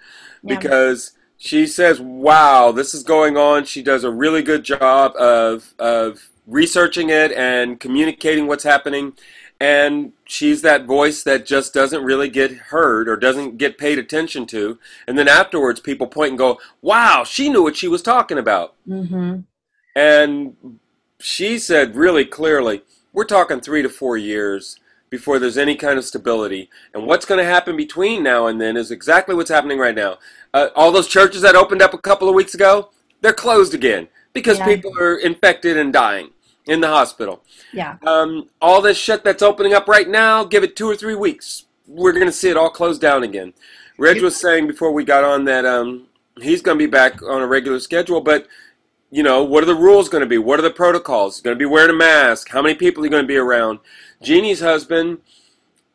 Yeah. 0.44 0.56
because 0.58 1.12
she 1.38 1.66
says, 1.68 2.00
"Wow, 2.02 2.72
this 2.72 2.94
is 2.94 3.04
going 3.04 3.38
on." 3.38 3.64
She 3.66 3.82
does 3.82 4.04
a 4.04 4.12
really 4.12 4.42
good 4.42 4.64
job 4.64 5.16
of 5.16 5.74
of 5.80 6.29
researching 6.50 7.10
it 7.10 7.32
and 7.32 7.80
communicating 7.80 8.48
what's 8.48 8.64
happening, 8.64 9.14
and 9.60 10.14
she's 10.26 10.62
that 10.62 10.86
voice 10.86 11.24
that 11.24 11.46
just 11.46 11.74
doesn't 11.74 12.04
really 12.04 12.30
get 12.30 12.52
heard 12.52 13.10
or 13.10 13.16
doesn't 13.16 13.58
get 13.58 13.78
paid 13.78 14.00
attention 14.00 14.46
to. 14.48 14.80
And 15.08 15.18
then 15.18 15.28
afterwards, 15.28 15.80
people 15.80 16.08
point 16.08 16.30
and 16.32 16.38
go, 16.38 16.60
"Wow, 16.82 17.24
she 17.26 17.50
knew 17.50 17.64
what 17.64 17.76
she 17.78 17.88
was 17.88 18.02
talking 18.02 18.38
about." 18.38 18.76
Mhm. 18.88 19.44
And 19.96 20.56
she 21.20 21.60
said 21.60 21.96
really 21.96 22.26
clearly, 22.26 22.84
we're 23.12 23.26
talking 23.26 23.60
three 23.60 23.82
to 23.82 23.90
four 23.90 24.18
years 24.18 24.80
before 25.10 25.40
there's 25.40 25.58
any 25.58 25.76
kind 25.76 25.98
of 25.98 26.06
stability. 26.06 26.70
And 26.94 27.06
what's 27.06 27.26
going 27.26 27.40
to 27.40 27.44
happen 27.44 27.76
between 27.76 28.24
now 28.24 28.46
and 28.48 28.62
then 28.62 28.78
is 28.78 28.92
exactly 28.92 29.34
what's 29.36 29.50
happening 29.50 29.80
right 29.80 29.96
now. 29.96 30.20
Uh, 30.54 30.70
all 30.76 30.92
those 30.92 31.08
churches 31.08 31.42
that 31.42 31.56
opened 31.56 31.82
up 31.82 31.94
a 31.94 31.98
couple 31.98 32.30
of 32.30 32.36
weeks 32.36 32.54
ago, 32.54 32.92
they're 33.22 33.34
closed 33.34 33.74
again 33.74 34.08
because 34.34 34.60
Yeah. 34.60 34.66
people 34.66 34.94
are 35.00 35.18
infected 35.18 35.78
and 35.78 35.92
dying 35.92 36.30
in 36.70 36.80
the 36.82 36.88
hospital. 36.88 37.44
yeah 37.74 37.98
Um, 38.04 38.50
all 38.62 38.82
this 38.82 38.98
shit 38.98 39.24
that's 39.24 39.42
opening 39.42 39.74
up 39.74 39.88
right 39.88 40.08
now, 40.08 40.44
give 40.44 40.64
it 40.64 40.76
two 40.76 40.88
or 40.88 40.96
three 40.96 41.16
weeks. 41.16 41.66
We're 41.88 42.14
going 42.14 42.28
to 42.28 42.32
see 42.32 42.50
it 42.50 42.58
all 42.58 42.70
closed 42.70 43.02
down 43.02 43.24
again. 43.24 43.54
Reg 43.98 44.22
was 44.22 44.40
saying 44.40 44.68
before 44.68 44.92
we 44.94 45.04
got 45.04 45.24
on 45.24 45.46
that 45.46 45.66
um, 45.66 46.08
he's 46.40 46.62
going 46.62 46.78
to 46.78 46.84
be 46.84 46.90
back 46.90 47.22
on 47.22 47.42
a 47.42 47.48
regular 47.48 47.80
schedule, 47.80 48.22
but 48.22 48.48
you 49.12 49.24
know, 49.24 49.44
what 49.44 49.64
are 49.64 49.66
the 49.66 49.76
rules 49.76 50.08
going 50.08 50.22
to 50.22 50.28
be? 50.28 50.38
What 50.38 50.60
are 50.60 50.64
the 50.64 50.70
protocols? 50.70 51.42
Going 51.42 51.56
to 51.58 51.60
be 51.60 51.66
wearing 51.66 51.90
a 51.90 51.98
mask? 51.98 52.50
How 52.50 52.62
many 52.62 52.76
people 52.76 53.04
are 53.04 53.10
going 53.10 53.24
to 53.24 53.28
be 53.28 53.38
around? 53.38 53.80
Jeannie's 54.22 54.60
husband, 54.60 55.18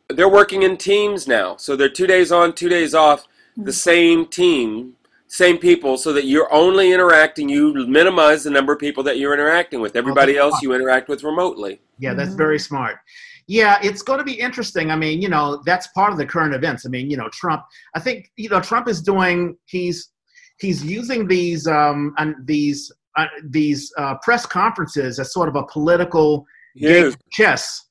they're 0.09 0.29
working 0.29 0.63
in 0.63 0.75
teams 0.75 1.27
now, 1.27 1.55
so 1.55 1.75
they're 1.75 1.89
two 1.89 2.07
days 2.07 2.31
on, 2.31 2.53
two 2.53 2.69
days 2.69 2.93
off, 2.93 3.25
the 3.55 3.73
same 3.73 4.25
team, 4.25 4.97
same 5.35 5.57
people, 5.57 5.97
so 5.97 6.13
that 6.13 6.25
you're 6.25 6.51
only 6.53 6.93
interacting. 6.93 7.49
You 7.49 7.73
minimize 7.87 8.43
the 8.43 8.49
number 8.49 8.73
of 8.73 8.79
people 8.79 9.03
that 9.03 9.19
you're 9.19 9.33
interacting 9.33 9.81
with. 9.81 9.95
Everybody 9.95 10.37
else 10.37 10.61
you 10.61 10.73
interact 10.73 11.09
with 11.09 11.23
remotely. 11.23 11.81
Yeah, 11.99 12.13
that's 12.13 12.33
very 12.33 12.59
smart. 12.59 12.97
Yeah, 13.47 13.77
it's 13.83 14.01
going 14.01 14.17
to 14.19 14.25
be 14.25 14.33
interesting. 14.39 14.89
I 14.91 14.95
mean, 14.95 15.21
you 15.21 15.29
know, 15.29 15.61
that's 15.65 15.87
part 15.87 16.11
of 16.11 16.17
the 16.17 16.25
current 16.25 16.55
events. 16.55 16.85
I 16.85 16.89
mean, 16.89 17.11
you 17.11 17.17
know, 17.17 17.29
Trump. 17.29 17.63
I 17.95 17.99
think 17.99 18.31
you 18.37 18.49
know 18.49 18.61
Trump 18.61 18.87
is 18.87 19.01
doing. 19.01 19.57
He's 19.65 20.09
he's 20.59 20.83
using 20.83 21.27
these 21.27 21.67
um 21.67 22.13
and 22.17 22.35
these 22.45 22.91
uh, 23.17 23.27
these 23.49 23.91
uh, 23.97 24.15
press 24.23 24.45
conferences 24.45 25.19
as 25.19 25.31
sort 25.33 25.47
of 25.49 25.55
a 25.55 25.63
political 25.63 26.39
game 26.77 27.05
Yes, 27.05 27.15
chess. 27.31 27.81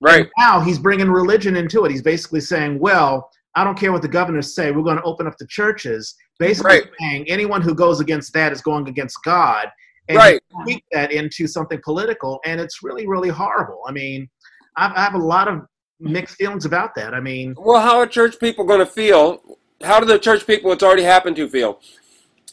right. 0.00 0.26
Now 0.38 0.60
he's 0.60 0.78
bringing 0.78 1.10
religion 1.10 1.56
into 1.56 1.84
it. 1.84 1.90
He's 1.90 2.02
basically 2.02 2.40
saying, 2.40 2.78
"Well, 2.78 3.30
I 3.54 3.64
don't 3.64 3.78
care 3.78 3.92
what 3.92 4.02
the 4.02 4.08
governors 4.08 4.54
say. 4.54 4.70
We're 4.70 4.82
going 4.82 4.96
to 4.98 5.02
open 5.02 5.26
up 5.26 5.36
the 5.38 5.46
churches." 5.46 6.14
Basically 6.38 6.80
Right. 6.80 6.90
saying 7.00 7.28
anyone 7.28 7.60
who 7.60 7.74
goes 7.74 8.00
against 8.00 8.32
that 8.32 8.52
is 8.52 8.62
going 8.62 8.88
against 8.88 9.22
God. 9.24 9.68
And 10.08 10.16
Right. 10.16 10.40
you 10.50 10.64
tweak 10.64 10.84
that 10.92 11.12
into 11.12 11.46
something 11.46 11.80
political, 11.84 12.40
and 12.44 12.60
it's 12.60 12.82
really, 12.82 13.06
really 13.06 13.28
horrible. 13.28 13.82
I 13.86 13.92
mean, 13.92 14.28
I, 14.76 14.92
I 14.94 15.04
have 15.04 15.14
a 15.14 15.18
lot 15.18 15.48
of 15.48 15.62
mixed 16.00 16.36
feelings 16.36 16.64
about 16.64 16.94
that. 16.96 17.14
I 17.14 17.20
mean, 17.20 17.54
Well, 17.58 17.80
how 17.80 17.98
are 17.98 18.06
church 18.06 18.40
people 18.40 18.64
going 18.64 18.80
to 18.80 18.86
feel? 18.86 19.42
How 19.82 20.00
do 20.00 20.06
the 20.06 20.18
church 20.18 20.46
people 20.46 20.72
it's 20.72 20.82
already 20.82 21.02
happened 21.04 21.36
to 21.36 21.48
feel? 21.48 21.80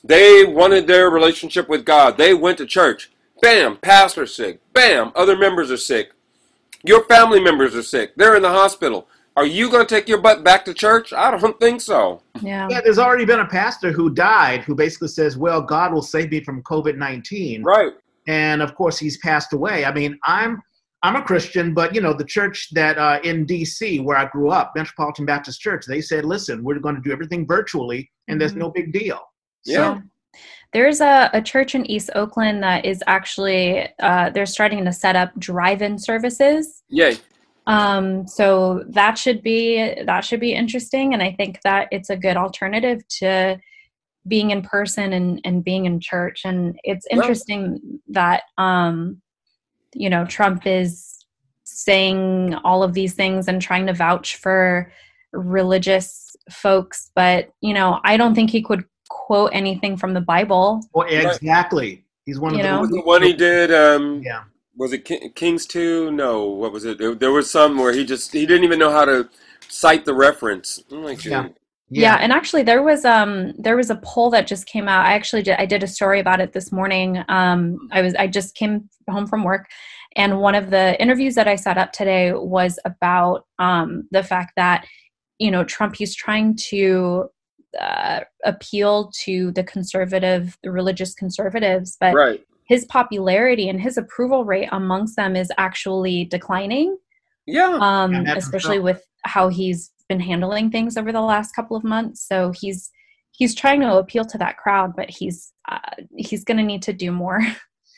They 0.03 0.45
wanted 0.45 0.85
their 0.87 1.09
relationship 1.09 1.67
with 1.67 1.85
God. 1.85 2.17
They 2.17 2.33
went 2.33 2.57
to 2.59 2.65
church. 2.65 3.09
Bam, 3.41 3.77
pastor's 3.77 4.35
sick. 4.35 4.59
Bam, 4.73 5.11
other 5.15 5.35
members 5.35 5.71
are 5.71 5.77
sick. 5.77 6.11
Your 6.83 7.03
family 7.05 7.39
members 7.39 7.75
are 7.75 7.83
sick. 7.83 8.13
They're 8.15 8.35
in 8.35 8.41
the 8.41 8.49
hospital. 8.49 9.07
Are 9.38 9.46
you 9.46 9.70
going 9.70 9.86
to 9.86 9.96
take 9.96 10.10
your 10.10 10.17
butt 10.20 10.44
back 10.44 10.65
to 10.65 10.74
church? 10.74 11.13
I 11.13 11.29
don't 11.32 11.60
think 11.65 11.79
so. 11.82 12.22
yeah 12.41 12.67
yeah, 12.70 12.82
there's 12.84 13.00
already 13.00 13.24
been 13.25 13.39
a 13.39 13.48
pastor 13.48 13.91
who 13.91 14.10
died 14.10 14.63
who 14.63 14.75
basically 14.75 15.08
says, 15.10 15.38
"Well, 15.38 15.62
God 15.62 15.94
will 15.94 16.01
save 16.01 16.32
me 16.32 16.44
from 16.44 16.62
COVID 16.63 16.98
19." 16.98 17.63
Right. 17.63 17.94
and 18.27 18.62
of 18.62 18.75
course 18.75 18.98
he's 19.00 19.17
passed 19.20 19.53
away 19.53 19.86
i 19.86 19.91
mean 20.00 20.20
i'm 20.25 20.62
i'm 21.06 21.15
a 21.15 21.22
christian 21.29 21.74
but 21.74 21.96
you 21.96 22.01
know 22.01 22.12
the 22.22 22.25
church 22.38 22.58
that 22.79 22.98
uh, 22.98 23.20
in 23.29 23.46
dc 23.46 23.79
where 24.03 24.17
i 24.17 24.25
grew 24.36 24.50
up 24.50 24.74
metropolitan 24.75 25.25
baptist 25.25 25.62
church 25.62 25.86
they 25.88 26.01
said 26.01 26.25
listen 26.25 26.62
we're 26.62 26.77
going 26.88 26.94
to 27.00 27.06
do 27.08 27.13
everything 27.17 27.48
virtually 27.48 28.01
and 28.27 28.36
there's 28.41 28.51
Mhm. 28.53 28.63
no 28.65 28.70
big 28.79 28.91
deal 28.91 29.22
Yeah. 29.63 30.00
there's 30.74 31.00
a, 31.00 31.29
a 31.34 31.41
church 31.41 31.74
in 31.74 31.86
East 31.96 32.10
Oakland 32.15 32.62
that 32.67 32.84
is 32.91 33.01
actually 33.08 33.88
uh, 34.08 34.29
they're 34.34 34.46
starting 34.58 34.84
to 34.84 34.91
set 35.03 35.15
up 35.15 35.29
drive-in 35.39 35.98
services. 35.98 36.84
Yay. 36.89 37.15
Um, 37.67 38.25
so 38.25 38.86
that 38.88 39.17
should 39.17 39.43
be 39.43 39.93
that 40.05 40.21
should 40.21 40.39
be 40.39 40.53
interesting, 40.53 41.13
and 41.13 41.21
I 41.21 41.33
think 41.33 41.62
that 41.63 41.89
it's 41.91 42.09
a 42.09 42.15
good 42.15 42.38
alternative 42.38 43.05
to 43.19 43.59
being 44.25 44.51
in 44.51 44.62
person 44.62 45.13
and, 45.13 45.41
and 45.43 45.63
being 45.63 45.86
in 45.86 46.00
church. 46.00 46.41
And 46.43 46.79
it's 46.83 47.05
interesting 47.12 48.00
that 48.07 48.43
um, 48.57 49.21
you 49.93 50.09
know 50.09 50.25
Trump 50.25 50.65
is 50.65 51.25
saying 51.65 52.55
all 52.63 52.83
of 52.83 52.93
these 52.93 53.13
things 53.13 53.50
and 53.50 53.62
trying 53.62 53.86
to 53.88 53.93
vouch 53.93 54.38
for 54.38 54.91
religious 55.33 56.38
folks, 56.50 57.12
but 57.15 57.51
you 57.59 57.74
know 57.74 58.00
I 58.05 58.15
don't 58.15 58.33
think 58.33 58.50
he 58.50 58.62
could 58.62 58.86
quote 59.09 59.51
anything 59.53 59.97
from 59.97 60.13
the 60.13 60.21
Bible. 60.21 60.88
Well, 60.93 61.07
exactly. 61.09 62.05
He's 62.25 62.39
one 62.39 62.53
of 62.53 62.57
You 62.57 62.63
the, 62.63 62.69
know? 62.69 62.81
Was 62.81 62.91
one 63.03 63.24
he 63.24 63.33
did? 63.33 63.74
Um, 63.74 64.21
Yeah. 64.24 64.43
Was 64.77 64.93
it 64.93 65.05
Ki- 65.05 65.29
Kings 65.36 65.65
Two? 65.65 66.12
No. 66.12 66.46
What 66.46 66.72
was 66.72 66.86
it? 66.86 66.98
There, 66.98 67.15
there 67.15 67.31
was 67.31 67.50
some 67.50 67.77
where 67.77 67.93
he 67.93 68.05
just 68.05 68.31
he 68.34 68.46
didn't 68.46 68.63
even 68.63 68.79
know 68.79 68.91
how 68.91 69.05
to 69.05 69.29
cite 69.67 70.05
the 70.05 70.13
reference. 70.13 70.81
I'm 70.91 71.03
like, 71.03 71.24
Yeah. 71.25 71.43
dude. 71.43 71.55
Yeah. 71.89 72.17
and 72.19 72.34
actually 72.34 72.63
there 72.63 72.84
was 72.84 73.05
um 73.05 73.53
there 73.57 73.77
was 73.77 73.89
a 73.89 73.96
poll 74.03 74.29
that 74.31 74.46
just 74.46 74.65
came 74.65 74.88
out. 74.89 75.05
I 75.05 75.13
actually 75.13 75.41
did 75.43 75.55
I 75.57 75.65
did 75.65 75.84
a 75.84 75.88
story 75.88 76.19
about 76.19 76.41
it 76.41 76.51
this 76.53 76.72
morning. 76.72 77.24
Um 77.29 77.88
I 77.91 78.01
was 78.01 78.13
I 78.15 78.27
just 78.27 78.55
came 78.55 78.89
home 79.10 79.25
from 79.25 79.43
work 79.43 79.67
and 80.15 80.39
one 80.41 80.53
of 80.55 80.69
the 80.69 81.00
interviews 81.01 81.36
that 81.36 81.48
I 81.48 81.55
set 81.55 81.77
up 81.77 81.93
today 81.93 82.34
was 82.34 82.77
about 82.86 83.46
um 83.57 84.07
the 84.12 84.22
fact 84.24 84.53
that 84.57 84.86
you 85.39 85.50
know 85.50 85.63
Trump 85.63 85.96
he's 85.96 86.13
trying 86.13 86.55
to 86.69 87.29
uh, 87.79 88.22
appeal 88.43 89.12
to 89.24 89.51
the 89.51 89.63
conservative 89.63 90.57
the 90.63 90.72
religious 90.72 91.13
conservatives 91.13 91.96
but 92.01 92.13
Right. 92.13 92.43
His 92.67 92.86
popularity 92.86 93.69
and 93.69 93.81
his 93.81 93.97
approval 93.97 94.45
rate 94.45 94.69
amongst 94.71 95.15
them 95.15 95.36
is 95.36 95.51
actually 95.57 96.25
declining 96.25 96.97
Yeah. 97.45 97.77
um, 97.81 98.13
especially 98.36 98.79
with 98.79 99.01
how 99.24 99.50
he's 99.50 99.91
been 100.09 100.19
handling 100.19 100.71
things 100.71 100.95
over 100.97 101.12
the 101.12 101.21
last 101.21 101.53
couple 101.55 101.75
of 101.75 101.83
months. 101.83 102.25
So 102.27 102.51
he's 102.51 102.89
he's 103.31 103.53
trying 103.53 103.81
to 103.81 103.97
appeal 103.97 104.25
to 104.25 104.38
that 104.39 104.57
crowd, 104.57 104.93
but 104.95 105.09
he's 105.09 105.53
uh, 105.69 105.79
he's 106.15 106.43
going 106.43 106.57
to 106.57 106.63
need 106.63 106.81
to 106.83 106.93
do 106.93 107.12
more 107.12 107.41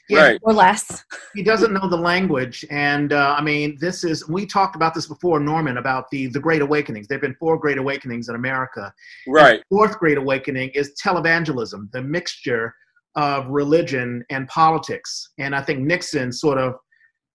Yeah, 0.10 0.24
Right. 0.24 0.40
or 0.42 0.54
less. 0.54 1.04
he 1.36 1.44
doesn't 1.44 1.72
know 1.72 1.88
the 1.88 1.96
language 1.96 2.66
and 2.72 3.14
uh, 3.14 3.36
i 3.38 3.42
mean 3.44 3.78
this 3.80 4.04
is 4.04 4.28
we 4.28 4.44
talked 4.46 4.76
about 4.76 4.96
this 4.96 5.06
before 5.06 5.40
norman 5.40 5.78
about 5.78 6.10
the 6.10 6.26
the 6.36 6.40
great 6.40 6.64
awakenings 6.64 7.08
there 7.08 7.18
have 7.18 7.22
been 7.22 7.36
four 7.40 7.60
great 7.60 7.78
awakenings 7.78 8.28
in 8.30 8.34
america 8.36 8.92
Right. 9.28 9.62
fourth 9.70 10.00
great 10.00 10.18
awakening 10.18 10.70
is 10.74 10.88
televangelism 11.06 11.92
the 11.92 12.02
mixture 12.02 12.74
of 13.16 13.48
religion 13.48 14.24
and 14.30 14.48
politics 14.48 15.32
and 15.40 15.56
i 15.56 15.62
think 15.62 15.80
nixon 15.80 16.32
sort 16.32 16.58
of 16.58 16.76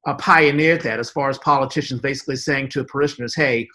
uh, 0.07 0.15
pioneered 0.15 0.81
that 0.83 1.01
as 1.01 1.11
far 1.11 1.29
as 1.31 1.39
politicians 1.39 2.01
basically 2.01 2.37
saying 2.37 2.69
to 2.69 2.85
parishioners 2.85 3.35
hey 3.35 3.67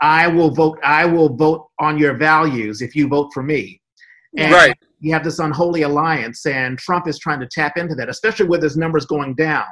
i 0.00 0.26
will 0.28 0.50
vote 0.50 0.78
i 0.84 1.04
will 1.04 1.34
vote 1.34 1.66
on 1.80 1.98
your 1.98 2.14
values 2.14 2.82
if 2.82 2.94
you 2.94 3.08
vote 3.08 3.30
for 3.34 3.42
me 3.42 3.80
and 4.36 4.52
Right. 4.52 4.76
you 5.00 5.12
have 5.12 5.24
this 5.24 5.38
unholy 5.38 5.82
alliance 5.82 6.46
and 6.46 6.78
trump 6.78 7.08
is 7.08 7.18
trying 7.18 7.40
to 7.40 7.48
tap 7.48 7.76
into 7.76 7.94
that 7.96 8.08
especially 8.08 8.46
with 8.46 8.62
his 8.62 8.76
numbers 8.76 9.06
going 9.06 9.34
down 9.34 9.66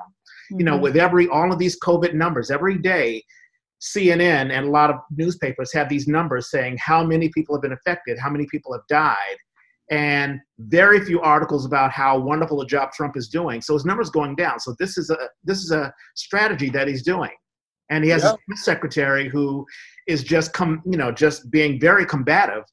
you 0.50 0.64
know 0.64 0.76
Mhm. 0.78 0.82
with 0.82 0.96
every 0.96 1.28
all 1.28 1.52
of 1.52 1.58
these 1.58 1.78
covid 1.80 2.14
numbers 2.14 2.50
every 2.50 2.78
day 2.78 3.22
cnn 3.80 4.52
and 4.52 4.66
a 4.66 4.70
lot 4.70 4.90
of 4.90 4.96
newspapers 5.10 5.72
have 5.72 5.88
these 5.88 6.06
numbers 6.06 6.50
saying 6.50 6.76
how 6.78 7.04
many 7.04 7.28
people 7.30 7.54
have 7.54 7.62
been 7.62 7.72
affected 7.72 8.18
how 8.18 8.30
many 8.30 8.46
people 8.50 8.72
have 8.72 8.86
died 8.88 9.36
and 9.92 10.40
very 10.58 10.98
few 11.04 11.20
articles 11.20 11.66
about 11.66 11.90
how 11.92 12.12
wonderful 12.18 12.60
a 12.62 12.66
job 12.66 12.86
trump 12.92 13.14
is 13.16 13.28
doing 13.28 13.60
so 13.60 13.74
his 13.74 13.84
numbers 13.84 14.08
going 14.10 14.34
down 14.34 14.58
so 14.58 14.74
this 14.78 14.96
is 14.96 15.10
a 15.10 15.18
this 15.44 15.58
is 15.58 15.70
a 15.70 15.92
strategy 16.14 16.70
that 16.70 16.86
he's 16.88 17.02
doing 17.02 17.30
and 17.90 18.02
he 18.04 18.10
has 18.10 18.22
Yeah. 18.22 18.30
his 18.30 18.38
press 18.48 18.64
secretary 18.64 19.28
who 19.28 19.44
is 20.08 20.20
just 20.24 20.52
come 20.58 20.82
you 20.92 20.96
know 21.00 21.10
just 21.24 21.38
being 21.50 21.72
very 21.88 22.06
combative 22.14 22.64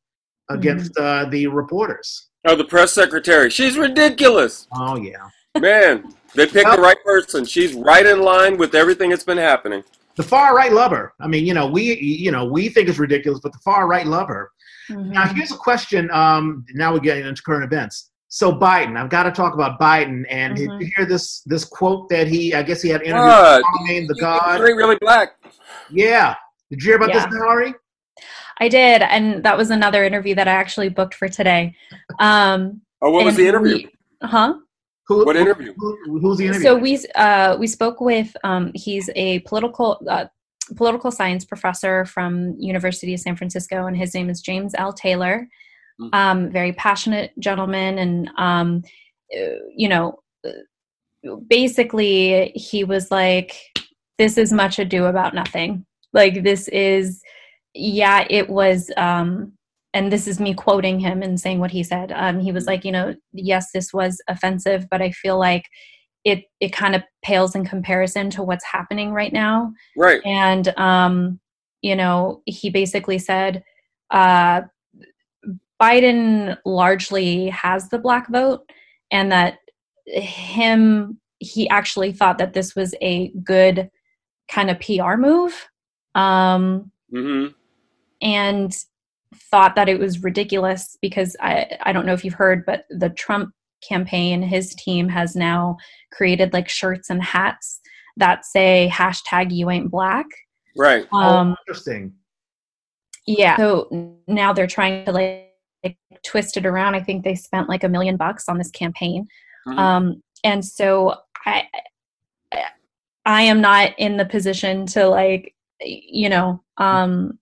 against 0.49 0.91
uh, 0.97 1.25
the 1.25 1.45
reporters 1.47 2.09
Oh, 2.45 2.55
the 2.55 2.63
press 2.63 2.93
secretary. 2.93 3.49
She's 3.49 3.77
ridiculous. 3.77 4.67
oh 4.73 4.95
yeah 4.97 5.27
Man, 5.59 6.13
they 6.35 6.45
picked 6.45 6.71
the 6.73 6.81
right 6.81 7.03
person. 7.03 7.43
She's 7.43 7.73
right 7.73 8.05
in 8.05 8.21
line 8.21 8.55
with 8.57 8.75
everything 8.75 9.09
that's 9.09 9.25
been 9.25 9.37
happening. 9.51 9.83
the 10.15 10.23
far 10.23 10.55
right 10.55 10.73
lover 10.81 11.03
i 11.19 11.27
mean 11.33 11.43
you 11.49 11.53
know 11.57 11.67
we 11.77 11.83
you 12.25 12.31
know 12.35 12.43
we 12.55 12.61
think 12.73 12.87
it's 12.89 12.99
ridiculous 13.07 13.39
but 13.45 13.51
the 13.55 13.63
far 13.69 13.87
right 13.93 14.07
lover 14.17 14.41
Mhm. 14.89 15.05
Now, 15.13 15.27
here's 15.33 15.51
a 15.51 15.57
question. 15.57 16.09
Um, 16.11 16.65
now 16.73 16.93
we're 16.93 16.99
getting 16.99 17.25
into 17.25 17.41
current 17.41 17.63
events. 17.63 18.11
So 18.27 18.51
Biden, 18.51 18.97
I've 18.97 19.09
got 19.09 19.23
to 19.23 19.31
talk 19.31 19.53
about 19.53 19.79
Biden. 19.79 20.23
And 20.29 20.55
Mhm. 20.57 20.79
did 20.79 20.87
you 20.87 20.93
hear 20.95 21.05
this 21.05 21.41
this 21.45 21.65
quote 21.65 22.09
that 22.09 22.27
he? 22.27 22.53
I 22.53 22.61
guess 22.63 22.81
he 22.81 22.89
had 22.89 23.01
interviewed 23.01 23.25
What? 23.27 23.63
Charlamagne 23.63 24.07
the 24.07 24.13
He's 24.13 24.21
God. 24.21 24.59
really, 24.59 24.73
really 24.73 24.97
black. 25.01 25.29
Yeah. 25.89 26.35
Did 26.69 26.81
you 26.81 26.87
hear 26.89 26.95
about 26.97 27.09
Yeah. 27.09 27.25
this, 27.25 27.33
Mallory? 27.39 27.73
I 28.61 28.67
did, 28.67 29.01
and 29.01 29.41
that 29.43 29.57
was 29.57 29.71
another 29.71 30.03
interview 30.03 30.35
that 30.35 30.47
I 30.47 30.51
actually 30.51 30.89
booked 30.89 31.15
for 31.15 31.29
today. 31.29 31.73
Um, 32.19 32.81
Oh, 33.01 33.09
what 33.09 33.23
was 33.23 33.35
the 33.37 33.47
interview? 33.47 33.75
we- 33.75 33.89
huh? 34.27 34.55
Who, 35.07 35.25
What 35.25 35.37
interview? 35.37 35.73
Who, 35.77 36.19
who's 36.19 36.37
the 36.37 36.45
interview? 36.47 36.61
So 36.67 36.75
we 36.77 36.99
uh, 37.15 37.55
we 37.57 37.65
spoke 37.65 37.99
with 38.01 38.35
um, 38.43 38.71
he's 38.75 39.09
a 39.15 39.39
political 39.39 39.99
uh, 40.07 40.25
political 40.75 41.11
science 41.11 41.45
professor 41.45 42.05
from 42.05 42.55
University 42.59 43.13
of 43.13 43.19
San 43.19 43.35
Francisco, 43.35 43.85
and 43.85 43.97
his 43.97 44.13
name 44.13 44.29
is 44.29 44.41
James 44.41 44.73
L. 44.77 44.93
Taylor. 44.93 45.47
Mm. 45.99 46.13
Um, 46.13 46.49
very 46.51 46.73
passionate 46.73 47.31
gentleman, 47.39 47.97
and 47.97 48.29
um, 48.37 48.83
you 49.75 49.89
know, 49.89 50.19
basically 51.47 52.51
he 52.55 52.83
was 52.83 53.11
like, 53.11 53.55
"This 54.17 54.37
is 54.37 54.53
much 54.53 54.79
ado 54.79 55.05
about 55.05 55.33
nothing. 55.33 55.85
Like 56.13 56.43
this 56.43 56.67
is, 56.69 57.21
yeah, 57.73 58.25
it 58.29 58.49
was." 58.49 58.91
Um, 58.97 59.53
and 59.93 60.11
this 60.11 60.27
is 60.27 60.39
me 60.39 60.53
quoting 60.53 60.99
him 60.99 61.23
and 61.23 61.39
saying 61.39 61.59
what 61.59 61.71
he 61.71 61.83
said. 61.83 62.11
Um, 62.15 62.39
he 62.39 62.51
was 62.51 62.67
like, 62.67 62.85
you 62.85 62.91
know, 62.91 63.15
yes, 63.33 63.71
this 63.73 63.91
was 63.91 64.21
offensive, 64.27 64.87
but 64.89 65.01
I 65.01 65.09
feel 65.09 65.39
like 65.39 65.65
it 66.23 66.45
it 66.59 66.73
kind 66.73 66.95
of 66.95 67.03
pales 67.23 67.55
in 67.55 67.65
comparison 67.65 68.29
to 68.31 68.43
what's 68.43 68.65
happening 68.65 69.11
right 69.11 69.33
now. 69.33 69.73
Right. 69.95 70.21
And 70.25 70.67
um, 70.77 71.39
you 71.81 71.95
know, 71.95 72.41
he 72.45 72.69
basically 72.69 73.19
said, 73.19 73.63
uh, 74.11 74.61
Biden 75.81 76.57
largely 76.65 77.47
has 77.49 77.89
the 77.89 77.99
black 77.99 78.29
vote, 78.29 78.69
and 79.11 79.31
that 79.31 79.59
him 80.05 81.19
he 81.39 81.69
actually 81.69 82.11
thought 82.11 82.37
that 82.37 82.53
this 82.53 82.75
was 82.75 82.93
a 83.01 83.29
good 83.43 83.89
kind 84.49 84.69
of 84.69 84.79
PR 84.79 85.15
move. 85.15 85.67
Um, 86.15 86.91
hmm 87.11 87.47
and 88.21 88.75
thought 89.51 89.75
that 89.75 89.89
it 89.89 89.99
was 89.99 90.23
ridiculous 90.23 90.97
because 91.01 91.35
I, 91.39 91.77
I 91.83 91.91
don't 91.91 92.05
know 92.05 92.13
if 92.13 92.25
you've 92.25 92.33
heard, 92.33 92.65
but 92.65 92.85
the 92.89 93.09
Trump 93.09 93.53
campaign, 93.87 94.41
his 94.41 94.75
team 94.75 95.09
has 95.09 95.35
now 95.35 95.77
created 96.11 96.53
like 96.53 96.69
shirts 96.69 97.09
and 97.09 97.23
hats 97.23 97.79
that 98.17 98.45
say 98.45 98.89
hashtag 98.91 99.51
you 99.51 99.69
ain't 99.69 99.91
black. 99.91 100.25
Right. 100.77 101.07
Um, 101.11 101.51
oh, 101.51 101.55
interesting. 101.67 102.13
yeah. 103.25 103.57
So 103.57 104.17
now 104.27 104.53
they're 104.53 104.67
trying 104.67 105.05
to 105.05 105.11
like, 105.11 105.53
like 105.83 105.97
twist 106.25 106.57
it 106.57 106.65
around. 106.65 106.95
I 106.95 107.01
think 107.01 107.23
they 107.23 107.35
spent 107.35 107.69
like 107.69 107.83
a 107.83 107.89
million 107.89 108.17
bucks 108.17 108.49
on 108.49 108.57
this 108.57 108.71
campaign. 108.71 109.27
Mhm. 109.67 109.77
Um, 109.77 110.23
and 110.43 110.63
so 110.63 111.15
I, 111.45 111.67
I 113.25 113.43
am 113.43 113.61
not 113.61 113.93
in 113.97 114.17
the 114.17 114.25
position 114.25 114.85
to 114.87 115.07
like, 115.07 115.53
you 115.81 116.29
know, 116.29 116.63
um, 116.77 117.37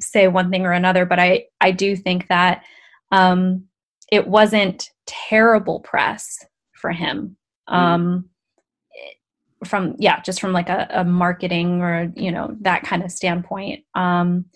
say 0.00 0.28
one 0.28 0.50
thing 0.50 0.64
or 0.66 0.72
another, 0.72 1.04
but 1.04 1.18
I, 1.18 1.46
I 1.60 1.70
do 1.70 1.96
think 1.96 2.28
that, 2.28 2.64
um, 3.10 3.64
it 4.10 4.26
wasn't 4.26 4.90
terrible 5.06 5.80
press 5.80 6.44
for 6.72 6.90
him. 6.92 7.36
Um, 7.66 8.30
from, 9.64 9.96
yeah, 9.98 10.20
just 10.22 10.40
from 10.40 10.52
like 10.52 10.68
a, 10.68 10.86
a 10.90 11.04
marketing 11.04 11.82
or, 11.82 12.12
you 12.14 12.30
know, 12.30 12.56
that 12.60 12.84
kind 12.84 13.02
of 13.02 13.10
standpoint. 13.10 13.84
Um, 13.94 14.46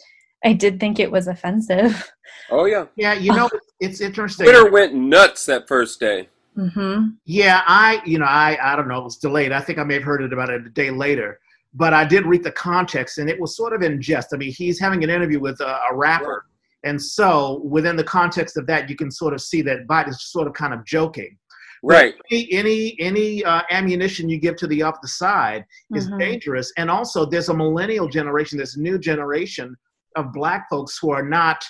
I 0.45 0.53
did 0.53 0.81
think 0.81 0.99
it 0.99 1.11
was 1.11 1.27
offensive. 1.27 2.11
oh 2.51 2.65
yeah. 2.65 2.87
Yeah, 2.97 3.15
you 3.15 3.33
know, 3.33 3.49
it's 3.81 4.01
interesting. 4.01 4.45
Twitter 4.47 4.71
went 4.71 4.95
nuts 4.95 5.47
that 5.47 5.69
first 5.69 6.01
day. 6.01 6.29
hmm 6.57 7.09
Yeah, 7.25 7.63
I, 7.67 8.01
you 8.05 8.19
know, 8.19 8.27
I, 8.27 8.59
I 8.63 8.77
don't 8.77 8.89
know. 8.89 8.99
It 9.01 9.05
was 9.05 9.17
delayed. 9.17 9.53
I 9.53 9.61
think 9.61 9.79
I 9.79 9.85
may 9.85 9.95
have 9.95 10.03
heard 10.03 10.23
it 10.23 10.33
about 10.33 10.51
it 10.51 10.67
a 10.67 10.71
day 10.71 10.91
later, 10.91 11.41
but 11.75 11.93
I 11.93 12.05
did 12.05 12.27
read 12.27 12.43
the 12.43 12.53
context, 12.53 13.19
and 13.19 13.29
it 13.29 13.41
was 13.41 13.57
sort 13.57 13.73
of 13.73 13.83
in 13.83 14.01
jest. 14.01 14.29
I 14.33 14.37
mean, 14.37 14.53
he's 14.53 14.79
having 14.79 15.03
an 15.03 15.11
interview 15.11 15.41
with 15.41 15.61
a, 15.61 15.81
a 15.91 15.95
rapper, 15.95 16.47
and 16.85 17.01
so 17.01 17.61
within 17.65 17.97
the 17.97 18.05
context 18.05 18.57
of 18.57 18.67
that, 18.67 18.89
you 18.91 18.97
can 18.97 19.11
sort 19.11 19.35
of 19.35 19.41
see 19.41 19.63
that 19.63 19.87
Biden's 19.87 20.25
sort 20.25 20.47
of 20.47 20.55
kind 20.55 20.75
of 20.75 20.85
joking. 20.85 21.37
Right. 21.85 22.15
Any 22.31 22.53
any, 22.53 22.97
any 23.01 23.45
uh, 23.45 23.63
ammunition 23.71 24.29
you 24.29 24.39
give 24.39 24.57
to 24.57 24.67
the 24.69 24.83
other 24.85 24.99
side 25.07 25.65
is 25.95 26.09
Mhm. 26.09 26.19
dangerous, 26.21 26.73
and 26.77 26.91
also 26.91 27.25
there's 27.27 27.49
a 27.49 27.55
millennial 27.55 28.09
generation, 28.09 28.57
this 28.59 28.77
new 28.77 28.99
generation 28.99 29.77
of 30.17 30.33
black 30.33 30.69
folks 30.71 30.99
who 30.99 31.11
are 31.11 31.25
not 31.25 31.65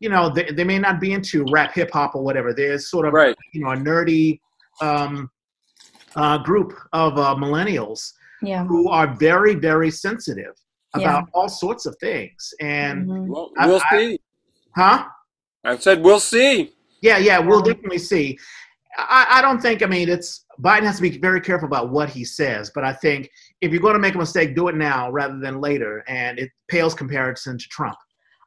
you 0.00 0.10
know, 0.10 0.28
they, 0.28 0.44
they 0.50 0.64
may 0.64 0.78
not 0.78 1.00
be 1.00 1.12
into 1.12 1.46
rap, 1.50 1.72
hip 1.72 1.90
hop, 1.90 2.14
or 2.14 2.22
whatever. 2.22 2.52
There's 2.52 2.90
sort 2.90 3.06
of, 3.06 3.14
Right. 3.14 3.34
you 3.54 3.62
know, 3.62 3.70
a 3.70 3.76
nerdy 3.76 4.38
um, 4.82 5.30
uh, 6.16 6.38
group 6.38 6.74
of 6.92 7.16
uh, 7.16 7.34
millennials 7.36 8.12
Yeah. 8.42 8.64
who 8.64 8.90
are 8.90 9.14
very, 9.16 9.54
very 9.54 9.90
sensitive 9.90 10.52
Yeah. 10.98 11.02
about 11.18 11.28
all 11.32 11.48
sorts 11.48 11.86
of 11.86 11.96
things. 12.00 12.52
And, 12.60 13.08
Mhm. 13.08 13.28
Well, 13.28 13.50
I- 13.56 13.66
we'll 13.66 13.80
I- 13.90 13.96
see. 13.98 14.18
Huh? 14.76 15.06
I 15.64 15.76
said 15.78 16.02
we'll 16.02 16.20
see. 16.20 16.72
Yeah, 17.00 17.18
yeah, 17.18 17.38
we'll 17.38 17.62
definitely 17.62 17.98
see. 17.98 18.38
I, 18.96 19.26
I 19.30 19.42
don't 19.42 19.60
think, 19.60 19.82
I 19.82 19.86
mean, 19.86 20.08
it's 20.08 20.44
Biden 20.60 20.84
has 20.84 20.96
to 20.96 21.02
be 21.02 21.18
very 21.18 21.40
careful 21.40 21.66
about 21.66 21.90
what 21.90 22.08
he 22.08 22.24
says, 22.24 22.70
but 22.74 22.84
I 22.84 22.92
think 22.92 23.28
if 23.60 23.72
you're 23.72 23.80
going 23.80 23.94
to 23.94 24.00
make 24.00 24.14
a 24.14 24.18
mistake, 24.18 24.54
do 24.54 24.68
it 24.68 24.76
now 24.76 25.10
rather 25.10 25.38
than 25.38 25.60
later. 25.60 26.04
And 26.06 26.38
it 26.38 26.50
pales 26.68 26.94
comparison 26.94 27.58
to 27.58 27.68
Trump. 27.68 27.96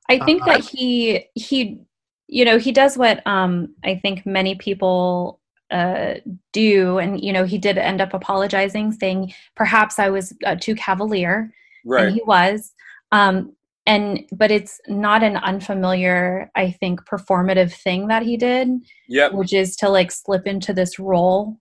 I 0.10 0.20
think 0.20 0.42
Uh, 0.44 0.46
that 0.46 0.62
he 0.62 1.26
he 1.36 1.82
you 2.28 2.46
know 2.46 2.58
he 2.58 2.72
does 2.72 2.98
what 2.98 3.26
um 3.28 3.76
I 3.84 3.96
think 3.96 4.26
many 4.26 4.56
people 4.56 5.42
uh 5.70 6.16
do 6.54 6.98
and 6.98 7.22
you 7.22 7.34
know 7.34 7.44
he 7.44 7.58
did 7.58 7.78
end 7.78 8.00
up 8.00 8.13
apologizing 8.13 8.94
saying 8.94 9.34
perhaps 9.56 10.00
I 10.00 10.10
was 10.10 10.34
uh, 10.46 10.56
too 10.60 10.76
cavalier 10.76 11.52
Right. 11.86 12.06
and 12.06 12.13
he 12.16 12.22
was 12.26 12.74
um 13.12 13.54
and 13.88 14.23
but 14.34 14.52
it's 14.52 14.80
not 14.88 15.23
an 15.23 15.38
unfamiliar 15.38 16.52
I 16.56 16.71
think 16.71 17.02
performative 17.06 17.73
thing 17.73 18.08
that 18.10 18.21
he 18.23 18.38
did 18.38 18.67
Yep. 19.08 19.34
which 19.34 19.54
is 19.54 19.76
to 19.78 19.89
like 19.89 20.12
slip 20.12 20.45
into 20.45 20.73
this 20.73 21.00
role 21.00 21.58